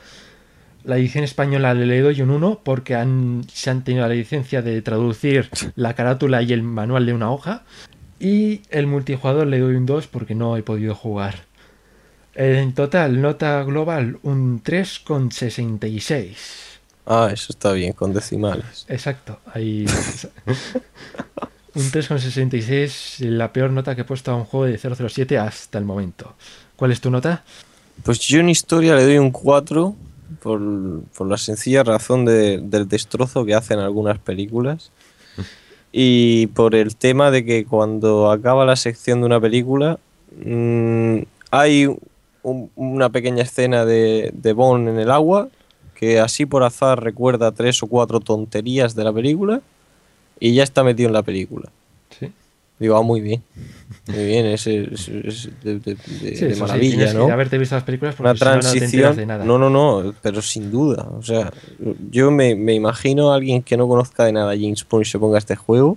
La 0.84 0.98
edición 0.98 1.24
española 1.24 1.72
le 1.72 2.00
doy 2.00 2.20
un 2.20 2.30
1 2.30 2.60
porque 2.62 2.94
han, 2.94 3.44
se 3.52 3.70
han 3.70 3.84
tenido 3.84 4.06
la 4.06 4.14
licencia 4.14 4.60
de 4.60 4.82
traducir 4.82 5.48
la 5.76 5.94
carátula 5.94 6.42
y 6.42 6.52
el 6.52 6.62
manual 6.62 7.06
de 7.06 7.14
una 7.14 7.30
hoja. 7.30 7.62
Y 8.20 8.60
el 8.70 8.86
multijugador 8.86 9.46
le 9.46 9.60
doy 9.60 9.76
un 9.76 9.86
2 9.86 10.06
porque 10.08 10.34
no 10.34 10.56
he 10.56 10.62
podido 10.62 10.94
jugar. 10.94 11.46
En 12.34 12.74
total, 12.74 13.22
nota 13.22 13.62
global 13.62 14.18
un 14.22 14.62
3,66. 14.62 16.36
Ah, 17.06 17.30
eso 17.32 17.52
está 17.52 17.72
bien, 17.72 17.92
con 17.92 18.12
decimales. 18.12 18.86
Exacto, 18.88 19.40
ahí. 19.52 19.86
un 21.74 21.82
3,66 21.82 22.70
es 22.70 23.20
la 23.20 23.52
peor 23.52 23.70
nota 23.70 23.94
que 23.94 24.02
he 24.02 24.04
puesto 24.04 24.32
a 24.32 24.36
un 24.36 24.44
juego 24.44 24.66
de 24.66 24.78
007 24.78 25.38
hasta 25.38 25.78
el 25.78 25.84
momento. 25.84 26.34
¿Cuál 26.76 26.92
es 26.92 27.00
tu 27.00 27.10
nota? 27.10 27.44
Pues 28.02 28.18
yo 28.20 28.40
en 28.40 28.48
historia 28.48 28.96
le 28.96 29.04
doy 29.04 29.18
un 29.18 29.30
4 29.30 29.94
por, 30.44 30.60
por 31.16 31.26
la 31.28 31.36
sencilla 31.38 31.82
razón 31.82 32.24
de- 32.24 32.58
del 32.62 32.86
destrozo 32.86 33.44
que 33.44 33.54
hacen 33.54 33.80
algunas 33.80 34.18
películas 34.20 34.92
y 35.92 36.46
por 36.48 36.74
el 36.76 36.94
tema 36.96 37.30
de 37.32 37.44
que 37.44 37.64
cuando 37.64 38.30
acaba 38.30 38.64
la 38.64 38.76
sección 38.76 39.20
de 39.20 39.26
una 39.26 39.40
película 39.40 39.98
mm, 40.44 41.18
hay 41.50 41.86
un- 42.42 42.70
una 42.76 43.08
pequeña 43.10 43.42
escena 43.42 43.84
de, 43.84 44.30
de 44.34 44.52
Bond 44.52 44.88
en 44.88 44.98
el 45.00 45.10
agua 45.10 45.48
que 45.94 46.20
así 46.20 46.44
por 46.46 46.62
azar 46.62 47.02
recuerda 47.02 47.50
tres 47.52 47.82
o 47.82 47.86
cuatro 47.86 48.20
tonterías 48.20 48.94
de 48.94 49.04
la 49.04 49.12
película 49.12 49.62
y 50.38 50.52
ya 50.54 50.62
está 50.62 50.82
metido 50.84 51.06
en 51.08 51.12
la 51.14 51.22
película. 51.22 51.70
Sí. 52.18 52.30
Digo, 52.78 52.96
ah, 52.96 53.02
muy 53.02 53.20
bien. 53.20 53.42
Muy 54.08 54.24
bien, 54.26 54.46
es, 54.46 54.66
es- 54.66 55.08
es 55.08 55.48
de, 55.62 55.78
de- 55.78 55.96
de- 56.06 56.36
Sí, 56.36 56.44
de 56.44 56.52
eso 56.52 56.54
sí, 56.54 56.60
maravilla, 56.60 57.12
¿no? 57.14 57.26
que 57.26 57.32
haberte 57.32 57.58
visto 57.58 57.74
las 57.74 57.84
películas 57.84 58.14
porque 58.14 58.30
Una 58.30 58.34
si 58.34 58.44
no, 58.44 58.50
te 58.52 58.60
transición. 58.78 59.16
de 59.16 59.26
nada. 59.26 59.44
No, 59.44 59.58
no, 59.58 59.70
no, 59.70 60.14
pero 60.22 60.42
sin 60.42 60.70
duda. 60.70 61.08
O 61.16 61.22
sea, 61.22 61.52
yo 62.10 62.30
me, 62.30 62.54
me 62.54 62.74
imagino 62.74 63.32
a 63.32 63.36
alguien 63.36 63.62
que 63.62 63.76
no 63.76 63.88
conozca 63.88 64.24
de 64.24 64.32
nada 64.32 64.52
James 64.54 64.86
Bond 64.88 65.06
y 65.06 65.08
se 65.08 65.18
ponga 65.18 65.38
este 65.38 65.56
juego. 65.56 65.96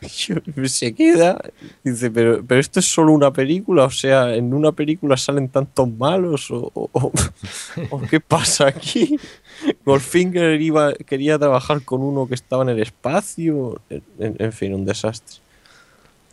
se 0.66 0.94
queda. 0.94 1.40
Dice, 1.82 2.10
pero, 2.10 2.44
pero 2.46 2.60
esto 2.60 2.80
es 2.80 2.86
solo 2.86 3.12
una 3.12 3.32
película. 3.32 3.84
O 3.84 3.90
sea, 3.90 4.34
en 4.34 4.54
una 4.54 4.72
película 4.72 5.16
salen 5.16 5.48
tantos 5.48 5.88
malos. 5.90 6.50
¿O, 6.50 6.70
o- 6.74 6.90
o- 6.92 7.12
o 7.90 8.00
qué 8.02 8.20
pasa 8.20 8.68
aquí? 8.68 9.18
Goldfinger 9.84 10.60
iba, 10.60 10.92
quería 10.94 11.38
trabajar 11.38 11.82
con 11.82 12.02
uno 12.02 12.26
que 12.28 12.34
estaba 12.34 12.62
en 12.62 12.68
el 12.70 12.80
espacio. 12.82 13.80
En, 14.18 14.52
fin, 14.52 14.74
un 14.74 14.84
desastre. 14.84 15.38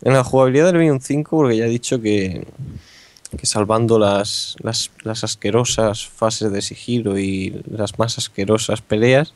En 0.02 0.12
la 0.12 0.22
jugabilidad 0.24 0.72
le 0.72 0.78
doy 0.78 0.90
un 0.90 1.00
5 1.00 1.36
porque 1.36 1.56
ya 1.56 1.64
he 1.66 1.70
dicho 1.70 2.00
que, 2.00 2.46
que 3.36 3.46
salvando 3.46 3.98
las, 3.98 4.54
las, 4.60 4.90
las 5.02 5.24
asquerosas 5.24 6.06
fases 6.06 6.52
de 6.52 6.60
sigilo 6.62 7.18
y 7.18 7.62
las 7.70 7.98
más 7.98 8.18
asquerosas 8.18 8.82
peleas, 8.82 9.32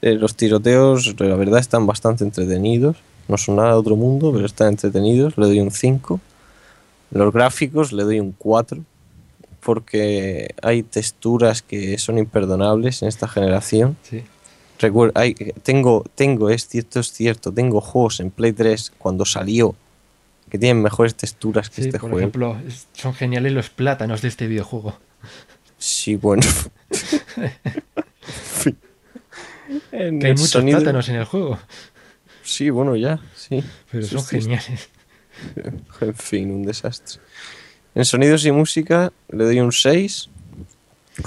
eh, 0.00 0.12
los 0.14 0.36
tiroteos 0.36 1.18
la 1.20 1.34
verdad 1.34 1.58
están 1.58 1.86
bastante 1.86 2.22
entretenidos. 2.24 2.96
No 3.28 3.36
son 3.38 3.56
nada 3.56 3.70
de 3.70 3.74
otro 3.76 3.96
mundo, 3.96 4.32
pero 4.32 4.44
están 4.46 4.68
entretenidos. 4.68 5.36
Le 5.38 5.46
doy 5.46 5.60
un 5.60 5.70
5. 5.70 6.20
Los 7.10 7.32
gráficos 7.32 7.92
le 7.92 8.02
doy 8.04 8.20
un 8.20 8.32
4 8.32 8.82
porque 9.60 10.54
hay 10.62 10.82
texturas 10.82 11.62
que 11.62 11.96
son 11.98 12.18
imperdonables 12.18 13.00
en 13.02 13.08
esta 13.08 13.26
generación. 13.28 13.96
Sí. 14.02 14.22
Recuer- 14.78 15.12
hay- 15.14 15.34
tengo, 15.62 16.04
tengo, 16.14 16.50
es 16.50 16.66
cierto, 16.68 17.00
es 17.00 17.12
cierto, 17.12 17.50
tengo 17.52 17.80
juegos 17.80 18.20
en 18.20 18.30
Play 18.30 18.52
3 18.52 18.92
cuando 18.98 19.24
salió 19.24 19.74
que 20.50 20.58
tienen 20.58 20.82
mejores 20.82 21.14
texturas 21.14 21.70
que 21.70 21.76
Sí, 21.82 21.88
este 21.88 21.98
por 21.98 22.10
juego. 22.10 22.18
ejemplo, 22.18 22.58
es- 22.68 22.86
son 22.92 23.14
geniales 23.14 23.52
los 23.52 23.70
plátanos 23.70 24.20
de 24.20 24.28
este 24.28 24.46
videojuego. 24.46 24.98
Sí, 25.78 26.16
bueno. 26.16 26.42
En 29.92 30.18
Que 30.20 30.26
hay 30.26 30.32
muchos 30.32 30.50
sonido- 30.50 30.78
plátanos 30.78 31.08
en 31.08 31.16
el 31.16 31.24
juego, 31.24 31.58
Sí, 32.44 32.70
bueno, 32.70 32.94
ya, 32.96 33.20
sí. 33.34 33.64
pero 33.90 34.06
son 34.06 34.24
geniales. 34.24 34.88
En 36.00 36.14
fin, 36.14 36.50
un 36.52 36.62
desastre. 36.64 37.20
En 37.94 38.04
sonidos 38.04 38.44
y 38.46 38.52
música 38.52 39.12
le 39.30 39.44
doy 39.44 39.58
un 39.60 39.72
6, 39.72 40.28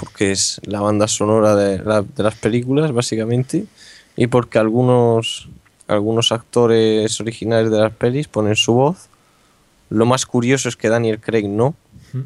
porque 0.00 0.32
es 0.32 0.60
la 0.64 0.80
banda 0.80 1.06
sonora 1.08 1.54
de, 1.56 1.78
la- 1.82 2.02
de 2.02 2.22
las 2.22 2.34
películas, 2.36 2.92
básicamente, 2.92 3.66
y 4.16 4.26
porque 4.28 4.58
algunos, 4.58 5.48
algunos 5.86 6.32
actores 6.32 7.20
originales 7.20 7.70
de 7.70 7.78
las 7.80 7.92
pelis 7.92 8.28
ponen 8.28 8.56
su 8.56 8.72
voz. 8.74 9.08
Lo 9.90 10.04
más 10.06 10.24
curioso 10.26 10.68
es 10.68 10.76
que 10.76 10.88
Daniel 10.88 11.20
Craig 11.20 11.48
no, 11.48 11.74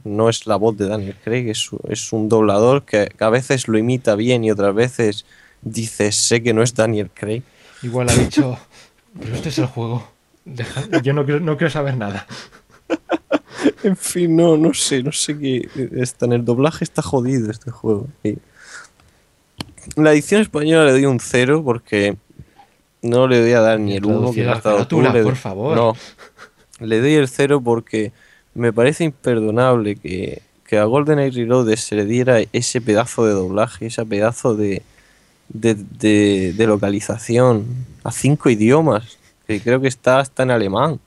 no 0.04 0.28
es 0.28 0.46
la 0.46 0.56
voz 0.56 0.76
de 0.76 0.86
Daniel 0.88 1.16
Craig, 1.24 1.48
es, 1.48 1.68
es 1.88 2.12
un 2.12 2.28
doblador 2.28 2.84
que, 2.84 3.08
que 3.16 3.24
a 3.24 3.28
veces 3.30 3.66
lo 3.68 3.78
imita 3.78 4.14
bien 4.16 4.44
y 4.44 4.50
otras 4.50 4.74
veces 4.74 5.24
dice, 5.62 6.10
sé 6.12 6.42
que 6.42 6.52
no 6.54 6.62
es 6.62 6.74
Daniel 6.74 7.10
Craig. 7.12 7.42
Igual 7.82 8.08
ha 8.10 8.14
dicho, 8.14 8.58
pero 9.20 9.34
este 9.34 9.48
es 9.50 9.58
el 9.58 9.66
juego. 9.66 10.06
Deja- 10.44 11.00
yo 11.02 11.12
no 11.12 11.24
quiero, 11.24 11.40
no 11.40 11.56
quiero 11.56 11.70
saber 11.70 11.96
nada. 11.96 12.26
En 13.84 13.96
fin, 13.96 14.34
no, 14.36 14.56
no 14.56 14.74
sé, 14.74 15.02
no 15.02 15.12
sé 15.12 15.38
qué. 15.38 15.68
Está 15.96 16.26
en 16.26 16.32
el 16.32 16.44
doblaje 16.44 16.82
está 16.84 17.00
jodido 17.02 17.50
este 17.50 17.70
juego. 17.70 18.08
sí. 18.22 18.38
La 19.96 20.12
edición 20.12 20.40
española 20.40 20.84
le 20.86 20.92
doy 20.92 21.06
un 21.06 21.18
0 21.20 21.62
porque 21.64 22.16
no 23.02 23.26
le 23.26 23.40
voy 23.40 23.52
a 23.52 23.60
dar 23.60 23.80
ni 23.80 23.96
el 23.96 24.04
1 24.04 24.32
que 24.32 24.44
le 24.44 24.50
has 24.50 24.62
dado 24.62 24.86
tú, 24.86 25.00
por 25.24 25.36
favor. 25.36 25.76
No, 25.76 25.96
le 26.80 27.00
doy 27.00 27.14
el 27.14 27.28
0 27.28 27.60
porque 27.60 28.12
me 28.54 28.72
parece 28.72 29.02
imperdonable 29.04 29.96
que, 29.96 30.42
que 30.66 30.78
a 30.78 30.84
GoldenEye 30.84 31.30
Reloaded 31.42 31.76
se 31.76 31.96
le 31.96 32.04
diera 32.04 32.38
ese 32.52 32.80
pedazo 32.80 33.26
de 33.26 33.32
doblaje, 33.32 33.86
ese 33.86 34.04
pedazo 34.06 34.54
de, 34.54 34.82
de, 35.48 35.74
de- 35.74 36.52
de 36.56 36.66
localización 36.66 37.64
a 38.04 38.10
cinco 38.12 38.50
idiomas, 38.50 39.18
que 39.46 39.60
creo 39.60 39.80
que 39.80 39.88
está 39.88 40.18
hasta 40.20 40.42
en 40.42 40.50
alemán, 40.50 41.00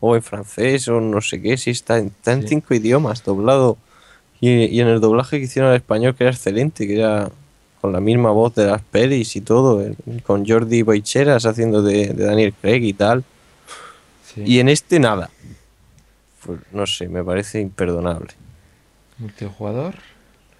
o 0.00 0.14
en 0.16 0.22
francés, 0.22 0.86
o 0.88 1.00
no 1.00 1.20
sé 1.20 1.40
qué, 1.42 1.56
sí, 1.56 1.70
está, 1.70 1.98
en- 1.98 2.06
está 2.08 2.32
en 2.32 2.42
Sí. 2.42 2.48
cinco 2.48 2.74
idiomas 2.74 3.24
doblado. 3.24 3.76
Y, 4.40 4.66
y 4.66 4.80
en 4.80 4.86
el 4.88 5.00
doblaje 5.00 5.38
que 5.38 5.44
hicieron 5.46 5.70
al 5.70 5.76
español, 5.76 6.14
que 6.14 6.24
era 6.24 6.32
excelente, 6.32 6.86
que 6.86 6.96
era 6.98 7.30
con 7.80 7.92
la 7.92 8.00
misma 8.00 8.30
voz 8.30 8.54
de 8.54 8.66
las 8.66 8.82
pelis 8.82 9.34
y 9.36 9.40
todo, 9.40 9.82
eh, 9.82 9.96
con 10.24 10.46
Jordi 10.46 10.82
Boicheras 10.82 11.44
haciendo 11.46 11.82
de, 11.82 12.08
de 12.08 12.24
Daniel 12.24 12.54
Craig 12.60 12.82
y 12.84 12.92
tal. 12.92 13.24
Sí. 14.34 14.42
Y 14.46 14.58
en 14.60 14.68
este 14.68 15.00
nada. 15.00 15.30
Pues 16.44 16.60
no 16.72 16.86
sé, 16.86 17.08
me 17.08 17.24
parece 17.24 17.60
imperdonable. 17.60 18.28
Multijugador. 19.18 19.94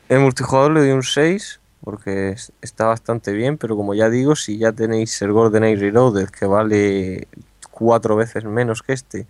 En 0.08 0.22
multijugador 0.22 0.72
le 0.72 0.80
doy 0.80 0.90
un 0.90 1.02
6 1.04 1.60
porque 1.82 2.30
es- 2.30 2.52
está 2.62 2.86
bastante 2.86 3.32
bien, 3.32 3.56
pero 3.58 3.76
como 3.76 3.94
ya 3.94 4.10
digo, 4.10 4.36
si 4.36 4.58
ya 4.58 4.72
tenéis 4.72 5.20
el 5.22 5.32
GoldenEye 5.32 5.76
Reloaded 5.76 6.28
que 6.28 6.46
vale 6.46 7.28
cuatro 7.70 8.16
veces 8.16 8.44
menos 8.44 8.82
que 8.82 8.92
este, 8.92 9.26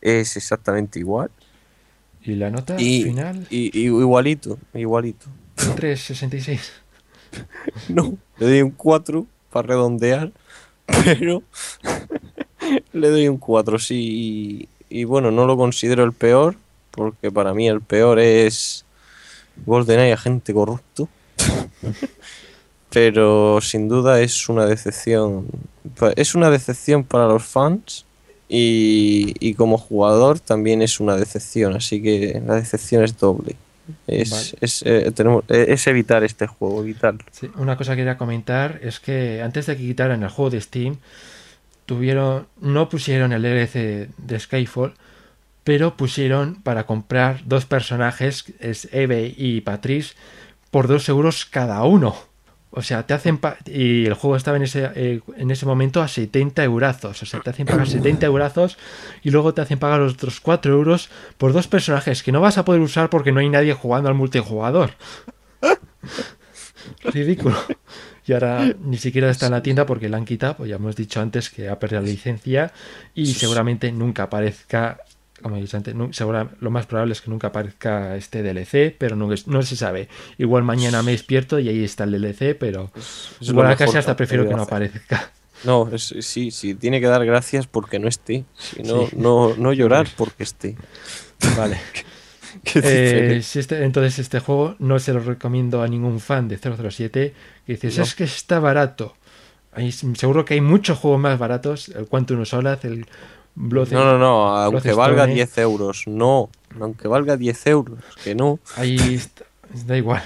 es 0.00 0.36
exactamente 0.36 0.98
igual. 0.98 1.30
Y 2.22 2.34
la 2.34 2.50
nota 2.50 2.76
Y, 2.80 3.04
final. 3.04 3.46
y- 3.50 3.70
y 3.78 3.84
igualito, 3.86 4.58
igualito. 4.74 5.26
366. 5.76 6.72
No, 7.88 8.16
le 8.38 8.46
doy 8.46 8.62
un 8.62 8.70
4 8.70 9.26
para 9.50 9.68
redondear, 9.68 10.32
pero 11.04 11.42
le 12.92 13.10
doy 13.10 13.28
un 13.28 13.38
4, 13.38 13.78
sí. 13.78 14.68
Y, 14.90 15.00
y 15.00 15.04
bueno, 15.04 15.30
no 15.30 15.46
lo 15.46 15.56
considero 15.56 16.02
el 16.04 16.12
peor, 16.12 16.56
porque 16.90 17.30
para 17.30 17.54
mí 17.54 17.68
el 17.68 17.80
peor 17.80 18.18
es 18.18 18.84
GoldenEye 19.64 20.12
Agente 20.14 20.52
Corrupto. 20.54 21.08
pero 22.90 23.60
sin 23.60 23.88
duda 23.88 24.20
es 24.20 24.48
una 24.48 24.66
decepción. 24.66 25.46
pa- 25.98 26.12
Es 26.16 26.34
una 26.34 26.50
decepción 26.50 27.04
para 27.04 27.26
los 27.26 27.44
fans. 27.44 28.04
Y, 28.48 29.34
y 29.40 29.54
como 29.54 29.76
jugador 29.76 30.38
también 30.38 30.80
es 30.80 31.00
una 31.00 31.16
decepción, 31.16 31.74
así 31.74 32.00
que 32.00 32.40
la 32.46 32.54
decepción 32.54 33.02
es 33.02 33.18
doble. 33.18 33.56
Es, 34.06 34.30
Vale. 34.30 34.44
es, 34.60 34.82
eh, 34.86 35.10
tenemos, 35.12 35.42
eh, 35.48 35.66
es 35.70 35.84
evitar 35.88 36.22
este 36.22 36.46
juego, 36.46 36.80
evitarlo. 36.80 37.24
Sí, 37.32 37.50
una 37.56 37.76
cosa 37.76 37.92
que 37.92 37.98
quería 38.02 38.16
comentar 38.16 38.78
es 38.82 39.00
que 39.00 39.42
antes 39.42 39.66
de 39.66 39.76
que 39.76 39.82
quitaran 39.82 40.22
el 40.22 40.28
juego 40.28 40.50
de 40.50 40.60
Steam, 40.60 40.96
tuvieron, 41.86 42.46
no 42.60 42.88
pusieron 42.88 43.32
el 43.32 43.42
DLC 43.42 44.10
de 44.16 44.38
Skyfall, 44.40 44.94
pero 45.64 45.96
pusieron 45.96 46.62
para 46.62 46.86
comprar 46.86 47.42
dos 47.46 47.64
personajes, 47.66 48.44
es 48.60 48.88
Eve 48.92 49.34
y 49.36 49.60
Patrice, 49.62 50.14
por 50.70 50.88
dos 50.88 51.08
euros 51.08 51.44
cada 51.46 51.82
uno. 51.84 52.16
O 52.70 52.82
sea, 52.82 53.06
te 53.06 53.14
hacen 53.14 53.40
y 53.64 54.04
el 54.04 54.12
juego 54.14 54.36
estaba 54.36 54.58
en 54.58 54.64
ese, 54.64 54.90
eh, 54.94 55.20
en 55.38 55.50
ese 55.50 55.64
momento 55.64 56.02
a 56.02 56.08
70 56.08 56.62
eurazos. 56.62 57.22
O 57.22 57.26
sea, 57.26 57.40
te 57.40 57.48
hacen 57.48 57.64
pagar 57.64 57.88
70 57.88 58.26
eurazos 58.26 58.76
y 59.22 59.30
luego 59.30 59.54
te 59.54 59.62
hacen 59.62 59.78
pagar 59.78 60.00
los 60.00 60.12
otros 60.12 60.40
4 60.40 60.74
euros 60.74 61.08
por 61.38 61.54
dos 61.54 61.68
personajes 61.68 62.22
que 62.22 62.32
no 62.32 62.42
vas 62.42 62.58
a 62.58 62.66
poder 62.66 62.82
usar 62.82 63.08
porque 63.08 63.32
no 63.32 63.40
hay 63.40 63.48
nadie 63.48 63.72
jugando 63.72 64.10
al 64.10 64.14
multijugador. 64.14 64.90
Ridículo. 67.04 67.56
Y 68.26 68.32
ahora 68.32 68.74
ni 68.82 68.98
siquiera 68.98 69.30
está 69.30 69.46
en 69.46 69.52
la 69.52 69.62
tienda 69.62 69.86
porque 69.86 70.08
la 70.08 70.16
han 70.16 70.24
quitado, 70.24 70.56
pues 70.56 70.68
ya 70.68 70.76
hemos 70.76 70.96
dicho 70.96 71.20
antes 71.20 71.48
que 71.48 71.68
ha 71.68 71.78
perdido 71.78 72.02
la 72.02 72.08
licencia 72.08 72.72
y 73.14 73.26
seguramente 73.34 73.92
nunca 73.92 74.24
aparezca, 74.24 74.98
como 75.42 75.56
he 75.56 75.60
dicho 75.60 75.76
antes, 75.76 75.94
nu- 75.94 76.12
segura- 76.12 76.50
lo 76.60 76.70
más 76.70 76.86
probable 76.86 77.12
es 77.12 77.20
que 77.20 77.30
nunca 77.30 77.48
aparezca 77.48 78.16
este 78.16 78.42
DLC, 78.42 78.94
pero 78.96 79.16
no, 79.16 79.32
es- 79.32 79.46
no 79.46 79.62
se 79.62 79.76
sabe. 79.76 80.08
Igual 80.38 80.62
mañana 80.64 81.02
me 81.02 81.12
despierto 81.12 81.58
y 81.58 81.68
ahí 81.68 81.84
está 81.84 82.04
el 82.04 82.12
DLC, 82.12 82.54
pero 82.58 82.90
es 82.94 83.46
lo 83.48 83.52
igual 83.52 83.70
a 83.72 83.76
casi 83.76 83.98
hasta 83.98 84.16
prefiero 84.16 84.48
que 84.48 84.54
no 84.54 84.62
aparezca. 84.62 85.30
No, 85.64 85.88
es- 85.92 86.14
sí, 86.20 86.50
sí, 86.50 86.74
tiene 86.74 87.00
que 87.00 87.06
dar 87.06 87.24
gracias 87.24 87.66
porque 87.66 87.98
no 87.98 88.08
esté. 88.08 88.44
Si 88.58 88.82
no, 88.82 89.06
Sí. 89.08 89.16
no, 89.16 89.54
no 89.56 89.72
llorar 89.72 90.06
porque 90.16 90.42
esté. 90.42 90.76
Vale. 91.56 91.78
Eh, 92.74 93.40
si 93.44 93.58
este- 93.58 93.84
entonces 93.84 94.18
este 94.18 94.40
juego 94.40 94.76
no 94.78 94.98
se 94.98 95.12
lo 95.12 95.20
recomiendo 95.20 95.82
a 95.82 95.88
ningún 95.88 96.20
fan 96.20 96.48
de 96.48 96.56
007 96.58 97.34
que 97.66 97.72
dices 97.74 97.98
No. 97.98 98.02
es 98.04 98.14
que 98.14 98.24
está 98.24 98.58
barato 98.60 99.14
Hay- 99.72 99.92
seguro 99.92 100.44
que 100.46 100.54
hay 100.54 100.62
muchos 100.62 100.98
juegos 100.98 101.20
más 101.20 101.38
baratos 101.38 101.90
el 101.90 102.06
Quantum 102.06 102.40
of 102.40 102.48
Solace 102.48 102.88
el 102.88 103.06
Blood 103.56 103.90
no, 103.90 104.04
no, 104.04 104.18
no, 104.18 104.56
aunque 104.56 104.92
valga 104.92 105.24
eh. 105.24 105.34
10 105.34 105.58
euros. 105.58 106.04
No, 106.06 106.50
aunque 106.78 107.08
valga 107.08 107.36
10 107.36 107.66
euros. 107.68 107.98
Que 108.22 108.34
no. 108.34 108.58
ahí 108.76 108.96
está- 109.14 109.44
da 109.86 109.96
igual 109.96 110.22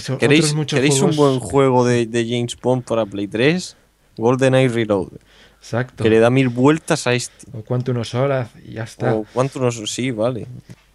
so- 0.00 0.18
¿Queréis, 0.18 0.52
muchos 0.52 0.76
¿queréis 0.76 1.00
un 1.00 1.16
buen 1.16 1.38
juego 1.40 1.84
de, 1.86 2.06
de 2.06 2.24
James 2.28 2.56
Bond 2.60 2.84
para 2.84 3.06
Play 3.06 3.26
3? 3.26 3.76
GoldenEye 4.18 4.68
Reloaded. 4.68 5.18
exacto 5.58 6.02
Que 6.04 6.10
le 6.10 6.18
da 6.18 6.28
mil 6.30 6.48
vueltas 6.50 7.06
a 7.06 7.14
este. 7.14 7.46
o 7.52 7.62
Quantum 7.62 7.98
of 7.98 8.06
Solace 8.08 8.50
y 8.64 8.72
ya 8.74 8.84
está 8.84 9.14
O 9.14 9.24
cuánto 9.32 9.60
nos... 9.60 9.76
Sí, 9.90 10.10
vale. 10.10 10.46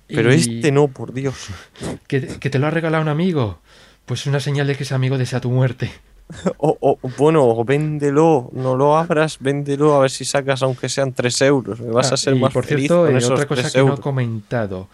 Pero 0.07 0.31
Y 0.34 0.38
este 0.38 0.72
no, 0.72 0.89
por 0.89 1.14
Dios. 1.14 1.35
que, 2.07 2.27
que 2.27 2.49
te 2.49 2.60
lo 2.60 2.68
ha 2.68 2.69
regalado 2.72 3.02
un 3.02 3.10
amigo 3.10 3.60
pues 4.06 4.26
una 4.26 4.39
señal 4.39 4.68
de 4.68 4.76
que 4.76 4.84
ese 4.84 4.93
amigo 4.93 5.18
desea 5.18 5.39
tu 5.41 5.49
muerte 5.49 5.91
O, 6.57 6.77
o, 6.79 6.97
bueno, 7.17 7.63
véndelo, 7.65 8.49
no 8.53 8.75
lo 8.75 8.97
abras, 8.97 9.37
véndelo 9.39 9.95
a 9.95 9.99
ver 10.01 10.11
si 10.11 10.25
sacas 10.25 10.61
aunque 10.63 10.89
sean 10.89 11.13
3 11.13 11.41
euros. 11.43 11.79
Me 11.79 11.91
vas 11.91 12.11
Ah, 12.11 12.15
a 12.15 12.17
ser 12.17 12.35
y 12.35 12.39
más 12.39 12.53
por 12.53 12.65
feliz 12.65 12.87
cierto, 12.87 13.05
con 13.05 13.15
eh, 13.15 13.17
esos 13.17 13.31
otra 13.31 13.45
cosa 13.47 13.61
3 13.61 13.73
que 13.73 13.77
no 13.79 13.83
he 13.83 13.87
euros. 13.87 13.99
comentado. 13.99 14.87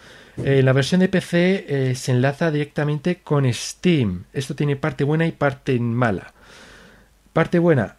Eh, 0.44 0.62
la 0.62 0.72
versión 0.72 1.00
de 1.00 1.08
PC 1.08 1.66
eh, 1.68 1.94
se 1.94 2.12
enlaza 2.12 2.50
directamente 2.50 3.16
con 3.22 3.52
Steam. 3.52 4.24
Esto 4.32 4.54
tiene 4.54 4.76
parte 4.76 5.04
buena 5.04 5.26
y 5.26 5.32
parte 5.32 5.78
mala. 5.80 6.32
Parte 7.32 7.58
buena, 7.58 7.96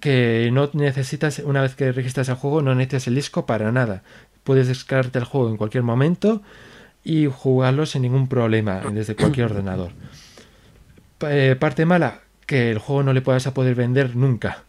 que 0.00 0.48
no 0.52 0.70
necesitas, 0.72 1.38
una 1.40 1.60
vez 1.62 1.74
que 1.74 1.92
registras 1.92 2.28
el 2.28 2.34
juego, 2.36 2.62
no 2.62 2.74
necesitas 2.74 3.08
el 3.08 3.14
disco 3.14 3.46
para 3.46 3.70
nada. 3.72 4.02
Puedes 4.44 4.68
descargarte 4.68 5.18
el 5.18 5.24
juego 5.24 5.48
en 5.50 5.56
cualquier 5.56 5.82
momento 5.84 6.42
y 7.04 7.26
jugarlo 7.26 7.84
sin 7.86 8.02
ningún 8.02 8.26
problema 8.28 8.80
desde 8.92 9.14
cualquier 9.14 9.46
ordenador. 9.46 9.90
Eh, 11.20 11.56
parte 11.58 11.84
mala, 11.86 12.20
que 12.52 12.70
el 12.70 12.76
juego 12.78 13.02
no 13.02 13.12
le 13.14 13.22
puedas 13.22 13.46
a 13.46 13.54
poder 13.54 13.74
vender 13.74 14.14
nunca. 14.14 14.64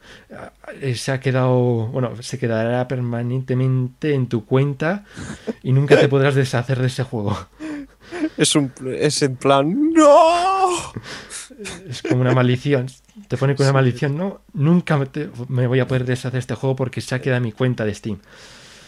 Eh, 0.80 0.96
Se 0.96 1.12
ha 1.12 1.20
quedado, 1.20 1.88
bueno, 1.88 2.12
se 2.22 2.40
quedará 2.40 2.88
permanentemente 2.88 4.14
en 4.14 4.28
tu 4.28 4.46
cuenta 4.46 5.04
y 5.64 5.74
nunca 5.74 6.00
te 6.00 6.08
podrás 6.08 6.34
deshacer 6.36 6.80
de 6.80 6.88
ese 6.88 7.04
juego. 7.04 7.38
Es, 8.38 8.56
un, 8.56 8.72
es 8.98 9.22
en 9.22 9.36
plan, 9.36 9.92
¡No! 9.94 10.70
Es 11.90 12.02
como 12.04 12.22
una 12.22 12.34
maldición. 12.34 12.88
Te 13.28 13.38
pone 13.38 13.56
con 13.56 13.66
una 13.66 13.74
maldición, 13.74 14.18
no, 14.18 14.42
nunca 14.54 14.98
me, 14.98 15.06
te- 15.08 15.30
me 15.50 15.68
voy 15.68 15.80
a 15.82 15.88
poder 15.88 16.06
deshacer 16.06 16.32
de 16.34 16.40
este 16.40 16.56
juego 16.56 16.76
porque 16.76 17.02
se 17.02 17.16
ha 17.16 17.22
quedado 17.22 17.38
en 17.38 17.44
mi 17.44 17.52
cuenta 17.52 17.86
de 17.86 17.94
Steam. 17.94 18.20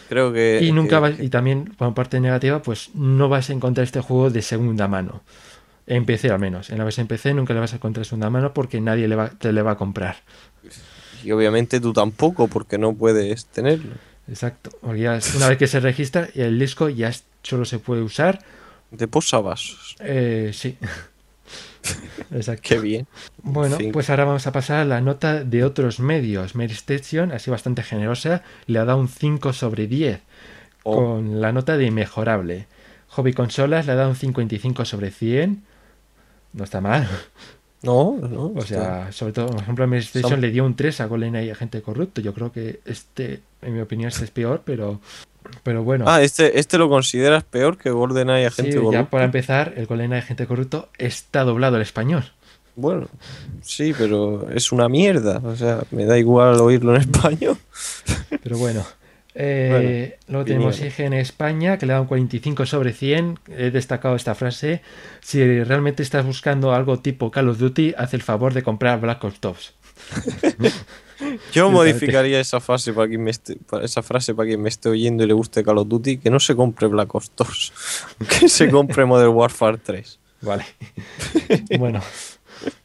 Creo 0.08 0.32
que. 0.32 0.60
Y 0.62 0.72
nunca 0.72 0.96
que- 0.96 1.00
vas, 1.00 1.20
y 1.20 1.28
también, 1.28 1.74
como 1.78 1.94
parte 1.94 2.18
negativa, 2.20 2.62
pues 2.62 2.90
no 2.94 3.28
vas 3.28 3.50
a 3.50 3.52
encontrar 3.52 3.84
este 3.84 4.00
juego 4.00 4.30
de 4.30 4.40
segunda 4.42 4.88
mano. 4.88 5.22
En 5.86 6.04
PC 6.04 6.30
al 6.30 6.38
menos. 6.40 6.70
En 6.70 6.78
la 6.78 6.84
versión 6.84 7.06
PC 7.06 7.32
nunca 7.34 7.54
le 7.54 7.60
vas 7.60 7.72
a 7.72 7.76
encontrar 7.76 8.04
segunda 8.04 8.28
mano 8.30 8.52
porque 8.52 8.80
nadie 8.80 9.06
le 9.08 9.14
va, 9.16 9.30
te 9.30 9.52
le 9.52 9.62
va 9.62 9.72
a 9.72 9.76
comprar. 9.76 10.16
Y 11.22 11.30
obviamente 11.32 11.80
tú 11.80 11.92
tampoco, 11.92 12.48
porque 12.48 12.76
no 12.78 12.94
puedes 12.94 13.46
tenerlo. 13.46 13.94
Exacto. 14.28 14.70
Porque 14.80 15.00
ya 15.00 15.16
es- 15.16 15.34
una 15.34 15.48
vez 15.48 15.58
que 15.58 15.66
se 15.68 15.78
registra, 15.80 16.28
el 16.34 16.58
disco 16.58 16.88
ya 16.88 17.08
es- 17.08 17.24
solo 17.42 17.64
se 17.64 17.78
puede 17.78 18.02
usar. 18.02 18.40
De 18.90 19.06
posavasos. 19.08 19.96
Eh, 20.00 20.50
sí. 20.52 20.76
Exacto. 22.32 22.62
Qué 22.64 22.78
bien. 22.80 23.06
Bueno, 23.42 23.78
pues 23.92 24.10
ahora 24.10 24.24
vamos 24.24 24.46
a 24.46 24.52
pasar 24.52 24.78
a 24.78 24.84
la 24.84 25.00
nota 25.00 25.44
de 25.44 25.62
otros 25.64 26.00
medios. 26.00 26.54
Mary 26.56 26.72
Station, 26.72 27.30
así 27.32 27.50
bastante 27.50 27.82
generosa, 27.84 28.42
le 28.66 28.78
ha 28.80 28.84
dado 28.84 28.98
un 28.98 29.08
5 29.08 29.52
sobre 29.52 29.86
10 29.86 30.20
Oh. 30.82 30.96
con 30.96 31.40
la 31.40 31.52
nota 31.52 31.76
de 31.76 31.90
mejorable. 31.90 32.66
Hobby 33.08 33.32
Consolas 33.32 33.86
le 33.86 33.92
ha 33.92 33.96
dado 33.96 34.10
un 34.10 34.16
55 34.16 34.84
sobre 34.84 35.10
100. 35.10 35.62
No 36.56 36.64
está 36.64 36.80
mal. 36.80 37.08
No, 37.82 38.16
no. 38.20 38.52
O 38.56 38.62
sea, 38.62 39.12
sobre 39.12 39.32
todo, 39.32 39.48
por 39.48 39.60
ejemplo, 39.62 39.86
Mary 39.86 40.00
Station 40.02 40.30
Son- 40.32 40.40
le 40.40 40.50
dio 40.50 40.64
un 40.64 40.74
3 40.74 41.00
a 41.02 41.06
GoldenEye 41.06 41.52
Agente 41.52 41.82
Corrupto. 41.82 42.20
Yo 42.20 42.34
creo 42.34 42.50
que 42.50 42.80
este, 42.84 43.42
en 43.62 43.74
mi 43.74 43.80
opinión, 43.80 44.08
este 44.08 44.24
es 44.24 44.30
peor, 44.32 44.62
pero, 44.64 44.98
pero 45.62 45.84
bueno. 45.84 46.06
Ah, 46.08 46.22
este, 46.22 46.58
este 46.58 46.78
lo 46.78 46.88
consideras 46.88 47.44
peor 47.44 47.76
que 47.78 47.90
GoldenEye 47.90 48.48
Sí, 48.50 48.60
Agente 48.62 48.76
ya 48.76 48.82
Corrupto? 48.82 49.10
para 49.10 49.24
empezar, 49.26 49.74
el 49.76 49.86
GoldenEye 49.86 50.18
Agente 50.22 50.46
Corrupto 50.46 50.88
está 50.98 51.44
doblado 51.44 51.76
al 51.76 51.82
español. 51.82 52.24
Bueno, 52.74 53.08
sí, 53.62 53.94
pero 53.96 54.50
es 54.50 54.72
una 54.72 54.88
mierda. 54.88 55.40
O 55.44 55.54
sea, 55.56 55.80
me 55.92 56.04
da 56.06 56.18
igual 56.18 56.60
oírlo 56.60 56.94
en 56.96 57.02
español. 57.02 57.56
Pero 58.42 58.58
bueno. 58.58 58.84
Eh, 59.38 59.68
Bueno, 59.70 60.16
luego 60.28 60.44
tenemos 60.46 60.76
opinión. 60.76 61.12
IGN 61.12 61.12
España, 61.20 61.78
que 61.78 61.86
le 61.86 61.92
da 61.92 62.00
un 62.00 62.06
45 62.06 62.64
sobre 62.64 62.92
100. 62.92 63.38
He 63.48 63.70
destacado 63.70 64.16
esta 64.16 64.34
frase. 64.34 64.80
Si 65.20 65.62
realmente 65.62 66.02
estás 66.02 66.24
buscando 66.24 66.72
algo 66.72 66.98
tipo 67.00 67.30
Call 67.30 67.50
of 67.50 67.58
Duty, 67.58 67.94
haz 67.98 68.14
el 68.14 68.22
favor 68.22 68.54
de 68.54 68.62
comprar 68.62 68.98
Black 69.00 69.22
Ops 69.24 69.40
2. 69.40 69.74
Yo 71.52 71.70
modificaría 71.70 72.40
esa 72.40 72.60
frase 72.60 72.92
para 72.92 73.08
quien 73.08 73.22
me 73.22 73.30
esté, 73.30 73.56
para 73.56 73.84
esa 73.84 74.02
frase 74.02 74.34
para 74.34 74.48
quien 74.48 74.60
me 74.60 74.68
esté 74.68 74.88
oyendo 74.88 75.24
y 75.24 75.26
le 75.26 75.32
guste 75.34 75.64
Call 75.64 75.78
of 75.78 75.88
Duty, 75.88 76.18
que 76.18 76.30
no 76.30 76.40
se 76.40 76.54
compre 76.54 76.88
Black 76.88 77.14
Ops 77.14 77.32
2, 77.36 77.72
que 78.40 78.48
se 78.48 78.68
compre 78.70 79.04
Modern 79.04 79.32
Warfare 79.32 79.78
3. 79.78 80.18
Vale. 80.42 80.64
bueno, 81.78 82.02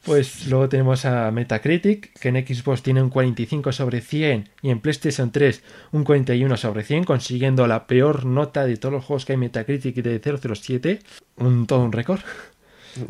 pues 0.03 0.48
luego 0.48 0.68
tenemos 0.69 1.06
a 1.06 1.30
Metacritic, 1.31 2.18
que 2.19 2.30
en 2.30 2.35
Xbox 2.45 2.81
tiene 2.81 3.02
un 3.02 3.10
45 3.10 3.72
sobre 3.72 4.02
100 4.02 4.49
y 4.61 4.69
en 4.69 4.80
PlayStation 4.80 5.31
3 5.31 5.64
un 5.91 6.03
41 6.03 6.57
sobre 6.57 6.84
100, 6.84 7.03
consiguiendo 7.03 7.68
la 7.68 7.88
peor 7.88 8.26
nota 8.26 8.65
de 8.65 8.77
todos 8.77 8.93
los 8.93 9.06
juegos 9.06 9.26
que 9.26 9.34
hay 9.34 9.38
Metacritic 9.38 9.95
de 9.95 10.19
007, 10.19 10.99
un, 11.38 11.68
todo 11.68 11.84
un 11.84 11.91
récord. 11.91 12.22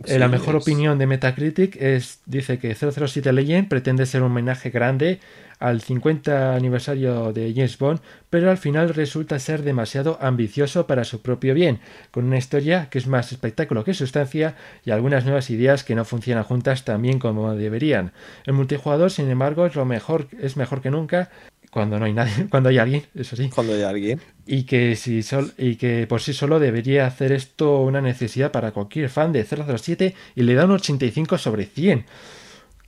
Eh, 0.06 0.20
la 0.20 0.28
mejor 0.28 0.56
es- 0.56 0.62
opinión 0.64 0.98
de 0.98 1.08
Metacritic 1.08 1.76
es 1.82 2.20
dice 2.26 2.60
que 2.60 2.76
007 2.76 3.32
Legend 3.34 3.68
pretende 3.68 4.06
ser 4.06 4.22
un 4.22 4.32
homenaje 4.32 4.70
grande 4.70 5.20
al 5.60 5.82
50 5.82 6.56
aniversario 6.56 7.34
de 7.34 7.53
James 7.53 7.78
Bond, 7.78 7.99
pero 8.32 8.49
al 8.49 8.58
final 8.58 8.90
resulta 8.95 9.38
ser 9.38 9.62
demasiado 9.62 10.18
ambicioso 10.20 10.88
para 10.88 11.03
su 11.03 11.22
propio 11.22 11.53
bien, 11.53 11.80
con 12.10 12.26
una 12.26 12.38
historia 12.40 12.88
que 12.90 12.98
es 12.98 13.06
más 13.06 13.32
espectáculo 13.32 13.84
que 13.84 13.94
sustancia 13.94 14.56
y 14.86 14.90
algunas 14.91 15.24
nuevas 15.24 15.52
ideas 15.52 15.84
que 15.84 15.94
no 15.94 16.03
funcionan 16.03 16.44
juntas 16.45 16.84
tan 16.84 17.02
bien 17.03 17.20
como 17.20 17.53
deberían. 17.53 18.12
El 18.48 18.53
multijugador, 18.53 19.12
sin 19.12 19.30
embargo, 19.30 19.68
es 19.68 19.76
lo 19.76 19.86
mejor, 19.86 20.28
es 20.41 20.58
mejor 20.58 20.82
que 20.82 20.90
nunca 20.90 21.30
cuando 21.72 21.98
no 21.98 22.06
hay 22.06 22.14
nadie, 22.14 22.48
cuando 22.52 22.69
hay 22.69 22.77
alguien, 22.77 23.03
eso 23.15 23.35
sí 23.35 23.49
Cuando 23.49 23.73
hay 23.73 23.81
alguien. 23.81 24.22
y 24.45 24.64
que, 24.64 24.95
si 24.95 25.23
sol- 25.23 25.53
y 25.57 25.77
que 25.77 26.06
por 26.06 26.22
sí 26.22 26.34
solo 26.34 26.60
debería 26.60 27.07
hacer 27.07 27.31
esto 27.31 27.80
una 27.80 28.02
necesidad 28.02 28.52
para 28.52 28.72
cualquier 28.72 29.10
fan 29.10 29.31
de 29.31 29.43
007 29.45 30.14
y 30.35 30.41
le 30.43 30.53
da 30.53 30.65
un 30.65 30.72
85 30.72 31.38
sobre 31.39 31.65
100. 31.65 32.06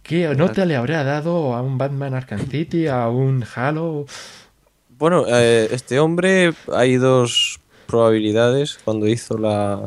¿Qué 0.04 0.28
nota 0.36 0.66
le 0.66 0.76
habrá 0.76 1.04
dado 1.06 1.56
a 1.56 1.62
un 1.62 1.78
Batman 1.78 2.14
Arkham 2.14 2.46
City, 2.50 2.88
a 2.88 3.08
un 3.08 3.46
Halo? 3.56 4.06
Bueno, 5.00 5.26
eh, 5.28 5.70
este 5.72 6.00
hombre 6.00 6.54
hay 6.74 6.98
dos 6.98 7.60
probabilidades 7.88 8.80
cuando 8.84 9.08
hizo 9.08 9.38
la 9.38 9.80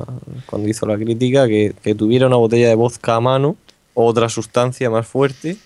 cuando 0.46 0.68
hizo 0.68 0.86
la 0.86 0.96
crítica 0.96 1.46
que, 1.46 1.74
que 1.82 1.94
tuviera 1.94 2.26
una 2.26 2.36
botella 2.36 2.68
de 2.68 2.74
vodka 2.74 3.16
a 3.16 3.20
mano 3.20 3.56
o 3.94 4.06
otra 4.06 4.28
sustancia 4.28 4.88
más 4.90 5.06
fuerte 5.06 5.56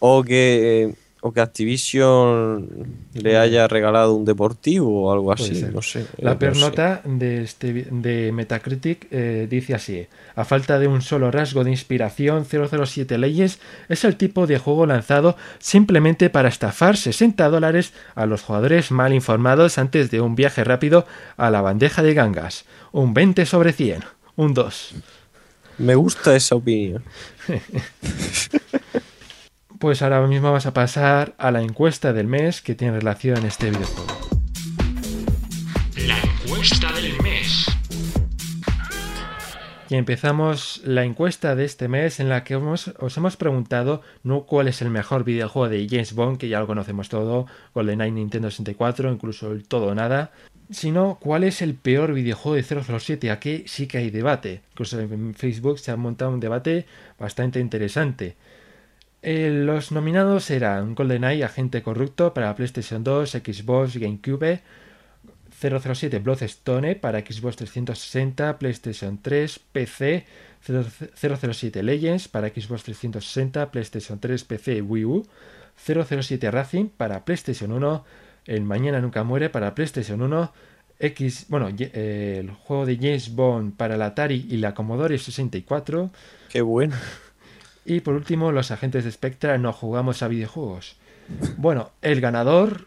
o 0.00 0.22
que 0.24 0.84
eh, 0.90 0.94
o 1.22 1.32
que 1.32 1.40
Activision 1.40 2.68
le 3.14 3.36
haya 3.36 3.68
regalado 3.68 4.14
un 4.14 4.24
deportivo 4.24 5.08
o 5.08 5.12
algo 5.12 5.32
así, 5.32 5.64
no 5.72 5.82
sé. 5.82 6.06
La 6.18 6.32
no 6.32 6.38
peor 6.38 6.56
sé. 6.56 7.00
de, 7.04 7.42
este, 7.42 7.72
de 7.90 8.32
Metacritic 8.32 9.06
eh, 9.10 9.46
dice 9.48 9.74
así: 9.74 10.06
A 10.34 10.44
falta 10.44 10.78
de 10.78 10.88
un 10.88 11.02
solo 11.02 11.30
rasgo 11.30 11.62
de 11.62 11.70
inspiración, 11.70 12.46
007 12.46 13.18
Leyes 13.18 13.60
es 13.88 14.04
el 14.04 14.16
tipo 14.16 14.46
de 14.46 14.58
juego 14.58 14.86
lanzado 14.86 15.36
simplemente 15.58 16.30
para 16.30 16.48
estafar 16.48 16.96
60 16.96 17.48
dólares 17.50 17.92
a 18.14 18.26
los 18.26 18.42
jugadores 18.42 18.90
mal 18.90 19.12
informados 19.12 19.78
antes 19.78 20.10
de 20.10 20.20
un 20.20 20.34
viaje 20.34 20.64
rápido 20.64 21.06
a 21.36 21.50
la 21.50 21.60
bandeja 21.60 22.02
de 22.02 22.14
gangas. 22.14 22.64
Un 22.92 23.12
20 23.12 23.44
sobre 23.44 23.72
100. 23.72 24.04
Un 24.36 24.54
2. 24.54 24.94
Me 25.78 25.94
gusta 25.94 26.34
esa 26.34 26.54
opinión. 26.54 27.02
Pues 29.80 30.02
ahora 30.02 30.20
mismo 30.26 30.48
vamos 30.48 30.66
a 30.66 30.74
pasar 30.74 31.34
a 31.38 31.50
la 31.50 31.62
encuesta 31.62 32.12
del 32.12 32.26
mes 32.26 32.60
que 32.60 32.74
tiene 32.74 32.98
relación 33.00 33.44
este 33.46 33.70
videojuego. 33.70 34.12
La 36.06 36.18
encuesta 36.20 36.92
del 36.92 37.20
mes. 37.22 37.66
Y 39.88 39.96
empezamos 39.96 40.82
la 40.84 41.04
encuesta 41.04 41.56
de 41.56 41.64
este 41.64 41.88
mes 41.88 42.20
en 42.20 42.28
la 42.28 42.44
que 42.44 42.54
hemos- 42.54 42.88
os 42.98 43.16
hemos 43.16 43.36
preguntado 43.36 44.02
no 44.22 44.42
cuál 44.42 44.68
es 44.68 44.82
el 44.82 44.90
mejor 44.90 45.24
videojuego 45.24 45.68
de 45.68 45.88
James 45.88 46.12
Bond, 46.12 46.38
que 46.38 46.48
ya 46.48 46.60
lo 46.60 46.66
conocemos 46.68 47.08
todo, 47.08 47.46
GoldenEye 47.74 48.12
Nintendo 48.12 48.50
64, 48.50 49.10
incluso 49.10 49.50
el 49.50 49.66
todo 49.66 49.86
o 49.86 49.94
nada, 49.94 50.30
sino 50.70 51.18
cuál 51.20 51.42
es 51.42 51.60
el 51.62 51.74
peor 51.74 52.12
videojuego 52.12 52.54
de 52.54 52.62
007. 52.62 53.30
Aquí 53.32 53.64
sí 53.66 53.88
que 53.88 53.98
hay 53.98 54.10
debate. 54.10 54.60
Incluso 54.72 55.00
en 55.00 55.34
Facebook 55.34 55.80
se 55.80 55.90
ha 55.90 55.96
montado 55.96 56.30
un 56.30 56.38
debate 56.38 56.86
bastante 57.18 57.58
interesante. 57.58 58.36
Eh, 59.22 59.50
los 59.50 59.92
nominados 59.92 60.50
eran 60.50 60.94
GoldenEye 60.94 61.44
Agente 61.44 61.82
Corrupto 61.82 62.32
para 62.32 62.54
PlayStation 62.54 63.04
2, 63.04 63.30
Xbox, 63.30 63.96
GameCube, 63.96 64.62
007 65.60 66.18
Bloodstone 66.20 66.96
para 66.96 67.20
Xbox 67.20 67.56
360, 67.56 68.58
PlayStation 68.58 69.18
3, 69.20 69.58
PC, 69.72 70.26
007 70.62 71.82
Legends 71.82 72.28
para 72.28 72.48
Xbox 72.48 72.84
360, 72.84 73.70
PlayStation 73.70 74.18
3, 74.18 74.44
PC 74.44 74.82
Wii 74.82 75.04
U, 75.04 75.26
007 75.76 76.50
Racing 76.50 76.88
para 76.88 77.24
PlayStation 77.24 77.72
1, 77.72 78.04
El 78.46 78.62
Mañana 78.62 79.00
Nunca 79.00 79.22
Muere 79.22 79.50
para 79.50 79.74
PlayStation 79.74 80.22
1, 80.22 80.52
X, 80.98 81.46
bueno, 81.48 81.68
eh, 81.78 82.38
el 82.40 82.50
juego 82.52 82.86
de 82.86 82.96
James 82.96 83.34
Bond 83.34 83.76
para 83.76 83.96
la 83.98 84.06
Atari 84.06 84.46
y 84.50 84.56
la 84.58 84.74
Commodore 84.74 85.18
64, 85.18 86.10
Qué 86.48 86.62
bueno. 86.62 86.94
Y 87.96 88.00
por 88.00 88.14
último, 88.14 88.52
los 88.52 88.70
agentes 88.70 89.04
de 89.04 89.10
Spectra 89.10 89.58
no 89.58 89.72
jugamos 89.72 90.22
a 90.22 90.28
videojuegos. 90.28 90.96
Bueno, 91.56 91.90
el 92.02 92.20
ganador, 92.20 92.86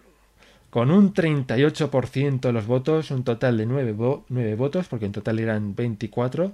con 0.70 0.92
un 0.92 1.14
38% 1.14 2.40
de 2.40 2.54
los 2.54 2.68
votos, 2.68 3.12
un 3.12 3.26
total 3.26 3.58
de 3.58 3.66
9, 3.66 4.56
votos, 4.56 4.88
porque 4.88 5.06
en 5.06 5.12
total 5.12 5.40
eran 5.40 5.76
24, 5.76 6.54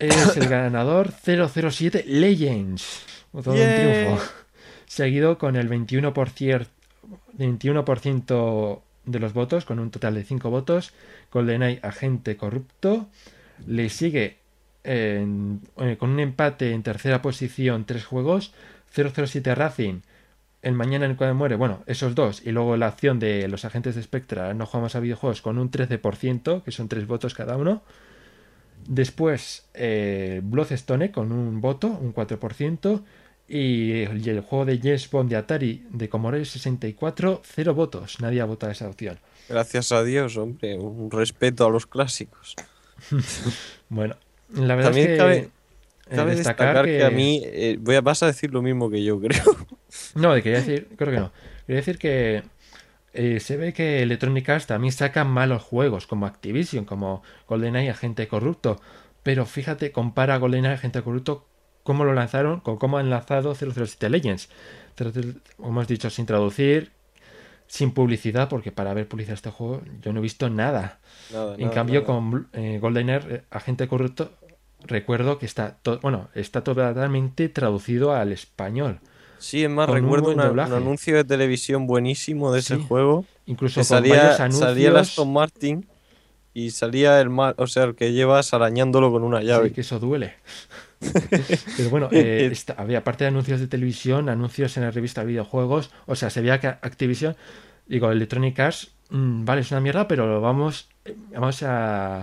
es 0.00 0.36
el 0.36 0.48
ganador 0.48 1.12
007 1.12 2.04
Legends. 2.06 3.04
Todo 3.30 3.52
un 3.52 3.58
Yay. 3.58 4.04
triunfo. 4.04 4.24
Seguido 4.86 5.38
con 5.38 5.54
el 5.54 5.70
21%, 5.70 6.66
21% 7.38 8.80
de 9.04 9.18
los 9.20 9.32
votos, 9.32 9.64
con 9.64 9.78
un 9.78 9.92
total 9.92 10.14
de 10.14 10.24
5 10.24 10.50
votos. 10.50 10.92
GoldenEye 11.30 11.78
Agente 11.82 12.36
Corrupto. 12.36 13.06
Le 13.66 13.88
sigue 13.88 14.38
en- 14.86 15.60
eh, 15.78 15.96
con 15.98 16.10
un 16.10 16.20
empate 16.20 16.72
en 16.72 16.82
tercera 16.82 17.20
posición, 17.22 17.84
tres 17.84 18.04
juegos. 18.04 18.52
007 18.94 19.54
Racing, 19.54 20.00
El 20.62 20.72
Mañana 20.72 21.06
Nunca 21.08 21.30
Muere, 21.34 21.56
bueno, 21.56 21.82
esos 21.86 22.14
dos. 22.14 22.40
Y 22.46 22.50
luego 22.52 22.76
la 22.76 22.86
acción 22.86 23.18
de 23.18 23.46
los 23.48 23.64
agentes 23.64 23.94
de 23.94 24.02
Spectra, 24.02 24.54
no 24.54 24.64
jugamos 24.66 24.94
a 24.96 25.00
videojuegos, 25.00 25.42
con 25.42 25.58
un 25.58 25.70
13%, 25.70 26.62
que 26.62 26.70
son 26.72 26.88
tres 26.88 27.06
votos 27.06 27.34
cada 27.34 27.56
uno. 27.56 27.82
Después, 28.88 29.66
eh, 29.74 30.40
Bloodstone 30.42 31.10
con 31.10 31.32
un 31.32 31.60
voto, 31.60 31.88
un 31.88 32.12
4%. 32.14 33.02
Y 33.48 34.02
el, 34.02 34.26
el 34.28 34.40
juego 34.40 34.64
de 34.64 34.78
James 34.78 35.08
Bond 35.08 35.30
de 35.30 35.36
Atari 35.36 35.86
de 35.90 36.08
Commodore 36.08 36.44
64, 36.44 37.42
cero 37.44 37.74
votos. 37.74 38.20
Nadie 38.20 38.40
ha 38.40 38.44
votado 38.44 38.72
esa 38.72 38.88
opción. 38.88 39.18
Gracias 39.48 39.92
a 39.92 40.02
Dios, 40.02 40.36
hombre, 40.36 40.76
un 40.76 41.10
respeto 41.12 41.64
a 41.66 41.70
los 41.70 41.86
clásicos. 41.86 42.56
Bueno, 43.88 44.16
la 44.52 44.74
verdad 44.74 44.90
También 44.90 45.06
es 45.06 45.12
que 45.12 45.18
cabe, 45.18 45.36
eh, 45.36 45.50
cabe 46.14 46.36
destacar, 46.36 46.84
que... 46.84 47.04
a 47.04 47.10
mí 47.10 47.42
eh, 47.44 47.76
voy 47.80 47.96
a, 47.96 48.00
vas 48.00 48.22
a 48.22 48.26
decir 48.26 48.52
lo 48.52 48.62
mismo 48.62 48.90
que 48.90 49.02
yo 49.02 49.20
creo. 49.20 49.42
No, 50.14 50.34
quería 50.34 50.58
decir, 50.58 50.88
creo 50.96 51.12
que 51.12 51.20
no. 51.20 51.32
Quería 51.66 51.80
decir 51.80 51.98
que 51.98 52.42
eh, 53.12 53.40
se 53.40 53.56
ve 53.56 53.72
que 53.72 54.02
Electronic 54.02 54.48
Arts 54.48 54.66
también 54.66 54.92
saca 54.92 55.24
malos 55.24 55.62
juegos, 55.62 56.06
como 56.06 56.26
Activision, 56.26 56.84
como 56.84 57.22
GoldenEye 57.48 57.90
Agente 57.90 58.28
Corrupto. 58.28 58.80
Pero 59.22 59.46
fíjate, 59.46 59.90
compara 59.90 60.36
GoldenEye 60.36 60.74
Agente 60.74 61.02
Corrupto 61.02 61.46
cómo 61.82 62.04
lo 62.04 62.12
lanzaron 62.12 62.60
con 62.60 62.76
cómo 62.76 62.98
han 62.98 63.10
lanzado 63.10 63.54
007 63.54 64.10
Legends. 64.10 64.50
00 64.98 65.40
Como 65.56 65.68
hemos 65.68 65.88
dicho, 65.88 66.10
sin 66.10 66.26
traducir, 66.26 66.92
sin 67.66 67.90
publicidad, 67.92 68.48
porque 68.48 68.72
para 68.72 68.94
ver 68.94 69.08
publicidad 69.08 69.34
este 69.34 69.50
juego 69.50 69.82
yo 70.02 70.12
no 70.12 70.20
he 70.20 70.22
visto 70.22 70.48
nada. 70.50 70.98
Nada, 71.32 71.54
En 71.54 71.62
nada, 71.62 71.74
cambio, 71.74 72.00
nada. 72.02 72.06
con 72.06 72.48
eh, 72.52 72.78
GoldenEye 72.80 73.20
eh, 73.28 73.42
Agente 73.50 73.88
Corrupto, 73.88 74.32
recuerdo 74.84 75.38
que 75.38 75.46
está, 75.46 75.78
bueno, 76.02 76.28
está 76.34 76.62
totalmente 76.62 77.48
traducido 77.48 78.14
al 78.14 78.32
español. 78.32 79.00
Sí, 79.38 79.64
es 79.64 79.70
más, 79.70 79.88
un 79.88 79.94
recuerdo 79.94 80.30
un 80.30 80.40
anuncio 80.40 81.16
de 81.16 81.24
televisión 81.24 81.86
buenísimo 81.86 82.52
de 82.52 82.60
ese 82.60 82.76
juego. 82.76 83.24
Incluso 83.46 83.84
salía, 83.84 84.34
anuncios. 84.36 84.60
salía 84.60 84.88
el 84.88 84.96
Aston 84.96 85.32
Martin 85.32 85.86
y 86.54 86.70
salía 86.70 87.20
el 87.20 87.28
mal, 87.28 87.54
o 87.58 87.66
sea, 87.66 87.84
el 87.84 87.94
que 87.94 88.12
llevas 88.12 88.54
arañándolo 88.54 89.12
con 89.12 89.22
una 89.24 89.42
llave. 89.42 89.68
Sí, 89.68 89.74
que 89.74 89.80
eso 89.82 89.98
duele. 89.98 90.34
Pero 91.76 91.90
bueno, 91.90 92.08
eh, 92.12 92.48
esta- 92.50 92.74
había 92.74 92.98
aparte 92.98 93.24
de 93.24 93.28
anuncios 93.28 93.60
de 93.60 93.66
televisión, 93.68 94.28
anuncios 94.28 94.76
en 94.76 94.84
la 94.84 94.90
revista 94.90 95.20
de 95.22 95.28
videojuegos. 95.28 95.90
O 96.06 96.16
sea, 96.16 96.30
se 96.30 96.40
veía 96.40 96.60
que 96.60 96.68
Activision, 96.68 97.36
digo, 97.86 98.10
Electronic 98.10 98.58
Arts, 98.60 98.92
mm, 99.10 99.44
vale, 99.44 99.60
es 99.62 99.70
una 99.70 99.80
mierda, 99.80 100.08
pero 100.08 100.40
vamos, 100.40 100.88
eh, 101.04 101.16
vamos 101.32 101.62
a, 101.62 102.22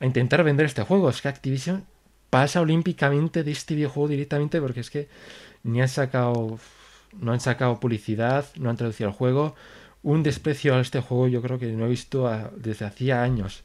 a 0.00 0.06
intentar 0.06 0.42
vender 0.44 0.66
este 0.66 0.82
juego. 0.82 1.10
Es 1.10 1.20
que 1.22 1.28
Activision 1.28 1.84
pasa 2.30 2.60
olímpicamente 2.60 3.42
de 3.44 3.52
este 3.52 3.74
videojuego 3.74 4.08
directamente 4.08 4.60
porque 4.60 4.80
es 4.80 4.90
que 4.90 5.08
ni 5.62 5.80
han 5.80 5.88
sacado, 5.88 6.58
no 7.18 7.32
han 7.32 7.40
sacado 7.40 7.80
publicidad, 7.80 8.46
no 8.56 8.70
han 8.70 8.76
traducido 8.76 9.08
el 9.10 9.14
juego. 9.16 9.54
Un 10.02 10.22
desprecio 10.22 10.74
a 10.76 10.80
este 10.80 11.00
juego 11.00 11.26
yo 11.28 11.42
creo 11.42 11.58
que 11.58 11.66
no 11.72 11.86
he 11.86 11.88
visto 11.88 12.28
a- 12.28 12.50
desde 12.56 12.84
hacía 12.84 13.22
años. 13.22 13.64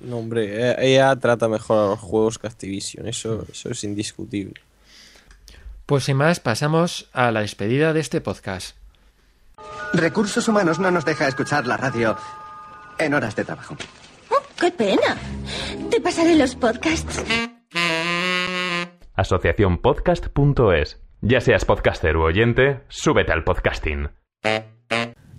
No, 0.00 0.18
hombre, 0.18 0.74
EA 0.78 1.14
trata 1.16 1.48
mejor 1.48 1.78
a 1.78 1.90
los 1.90 1.98
juegos 1.98 2.38
que 2.38 2.46
Activision, 2.46 3.06
eso, 3.06 3.44
eso 3.50 3.70
es 3.70 3.84
indiscutible. 3.84 4.54
Pues 5.86 6.04
sin 6.04 6.16
más, 6.16 6.40
pasamos 6.40 7.08
a 7.12 7.30
la 7.32 7.40
despedida 7.40 7.92
de 7.92 8.00
este 8.00 8.20
podcast. 8.20 8.76
Recursos 9.92 10.46
Humanos 10.48 10.78
no 10.78 10.90
nos 10.90 11.04
deja 11.04 11.28
escuchar 11.28 11.66
la 11.66 11.76
radio 11.76 12.16
en 12.98 13.14
horas 13.14 13.34
de 13.36 13.44
trabajo. 13.44 13.76
Oh, 14.30 14.42
¡Qué 14.58 14.70
pena! 14.70 15.16
Te 15.90 16.00
pasaré 16.00 16.36
los 16.36 16.54
podcasts. 16.54 17.22
Asociaciónpodcast.es. 19.16 21.00
Ya 21.22 21.40
seas 21.40 21.64
podcaster 21.64 22.16
u 22.16 22.22
oyente, 22.22 22.84
súbete 22.88 23.32
al 23.32 23.44
podcasting. 23.44 24.08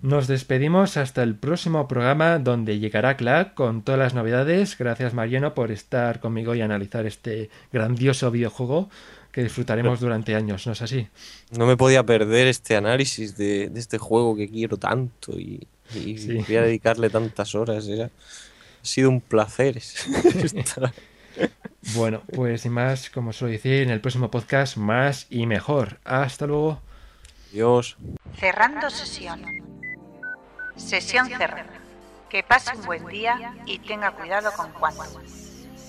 Nos 0.02 0.26
despedimos 0.28 0.98
hasta 0.98 1.22
el 1.22 1.36
próximo 1.36 1.88
programa 1.88 2.40
donde 2.40 2.80
llegará 2.80 3.18
Clack 3.18 3.54
con 3.54 3.84
todas 3.84 4.00
las 4.00 4.14
novedades. 4.16 4.76
Gracias 4.78 5.14
Mariano 5.14 5.54
por 5.54 5.72
estar 5.72 6.20
conmigo 6.20 6.56
y 6.56 6.62
analizar 6.62 7.06
este 7.06 7.52
grandioso 7.72 8.32
videojuego 8.32 8.90
que 9.32 9.44
disfrutaremos 9.44 10.00
durante 10.00 10.36
años, 10.36 10.66
¿no 10.66 10.74
es 10.74 10.82
así? 10.82 11.08
No 11.52 11.66
me 11.68 11.78
podía 11.78 12.04
perder 12.04 12.48
este 12.48 12.76
análisis 12.76 13.38
de, 13.38 13.70
de 13.70 13.80
este 13.80 14.00
juego 14.00 14.36
que 14.36 14.50
quiero 14.50 14.78
tanto 14.78 15.40
y, 15.40 15.68
y 15.94 16.18
Sí. 16.18 16.34
voy 16.48 16.56
a 16.56 16.64
dedicarle 16.64 17.10
tantas 17.12 17.54
horas. 17.54 17.88
era- 17.88 18.06
Ha 18.06 18.86
sido 18.86 19.10
un 19.12 19.22
placer. 19.22 19.78
estar- 19.78 20.92
Bueno, 21.94 22.24
pues 22.34 22.62
sin 22.62 22.72
más, 22.74 23.10
como 23.12 23.32
suelo 23.34 23.52
decir, 23.54 23.84
en 23.84 23.92
el 23.92 24.02
próximo 24.02 24.32
podcast 24.32 24.78
más 24.78 25.28
y 25.30 25.46
mejor. 25.46 26.00
Hasta 26.04 26.48
luego. 26.48 26.82
Dios. 27.54 27.98
Cerrando 28.40 28.90
sesión. 28.90 29.42
Sesión 30.76 31.28
cerrada. 31.28 31.66
Que 32.30 32.44
pase 32.44 32.76
un 32.76 32.86
buen 32.86 33.06
día 33.08 33.56
y 33.66 33.80
tenga 33.80 34.12
cuidado 34.12 34.52
con 34.54 34.72
cuánto. 34.72 35.04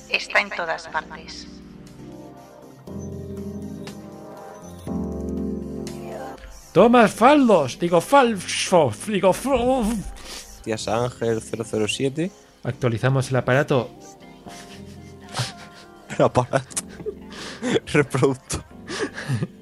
Está 0.09 0.41
en 0.41 0.51
todas 0.51 0.89
partes. 0.89 1.47
Tomas 6.73 7.13
faldos, 7.13 7.79
digo 7.79 8.01
falso, 8.01 8.91
digo 9.07 9.33
Tías 10.65 10.89
Ángel 10.89 11.41
007. 11.43 12.31
Actualizamos 12.65 13.29
el 13.31 13.37
aparato. 13.37 13.91
El 16.19 16.25
aparato. 16.25 16.83
Reproductor. 17.93 18.65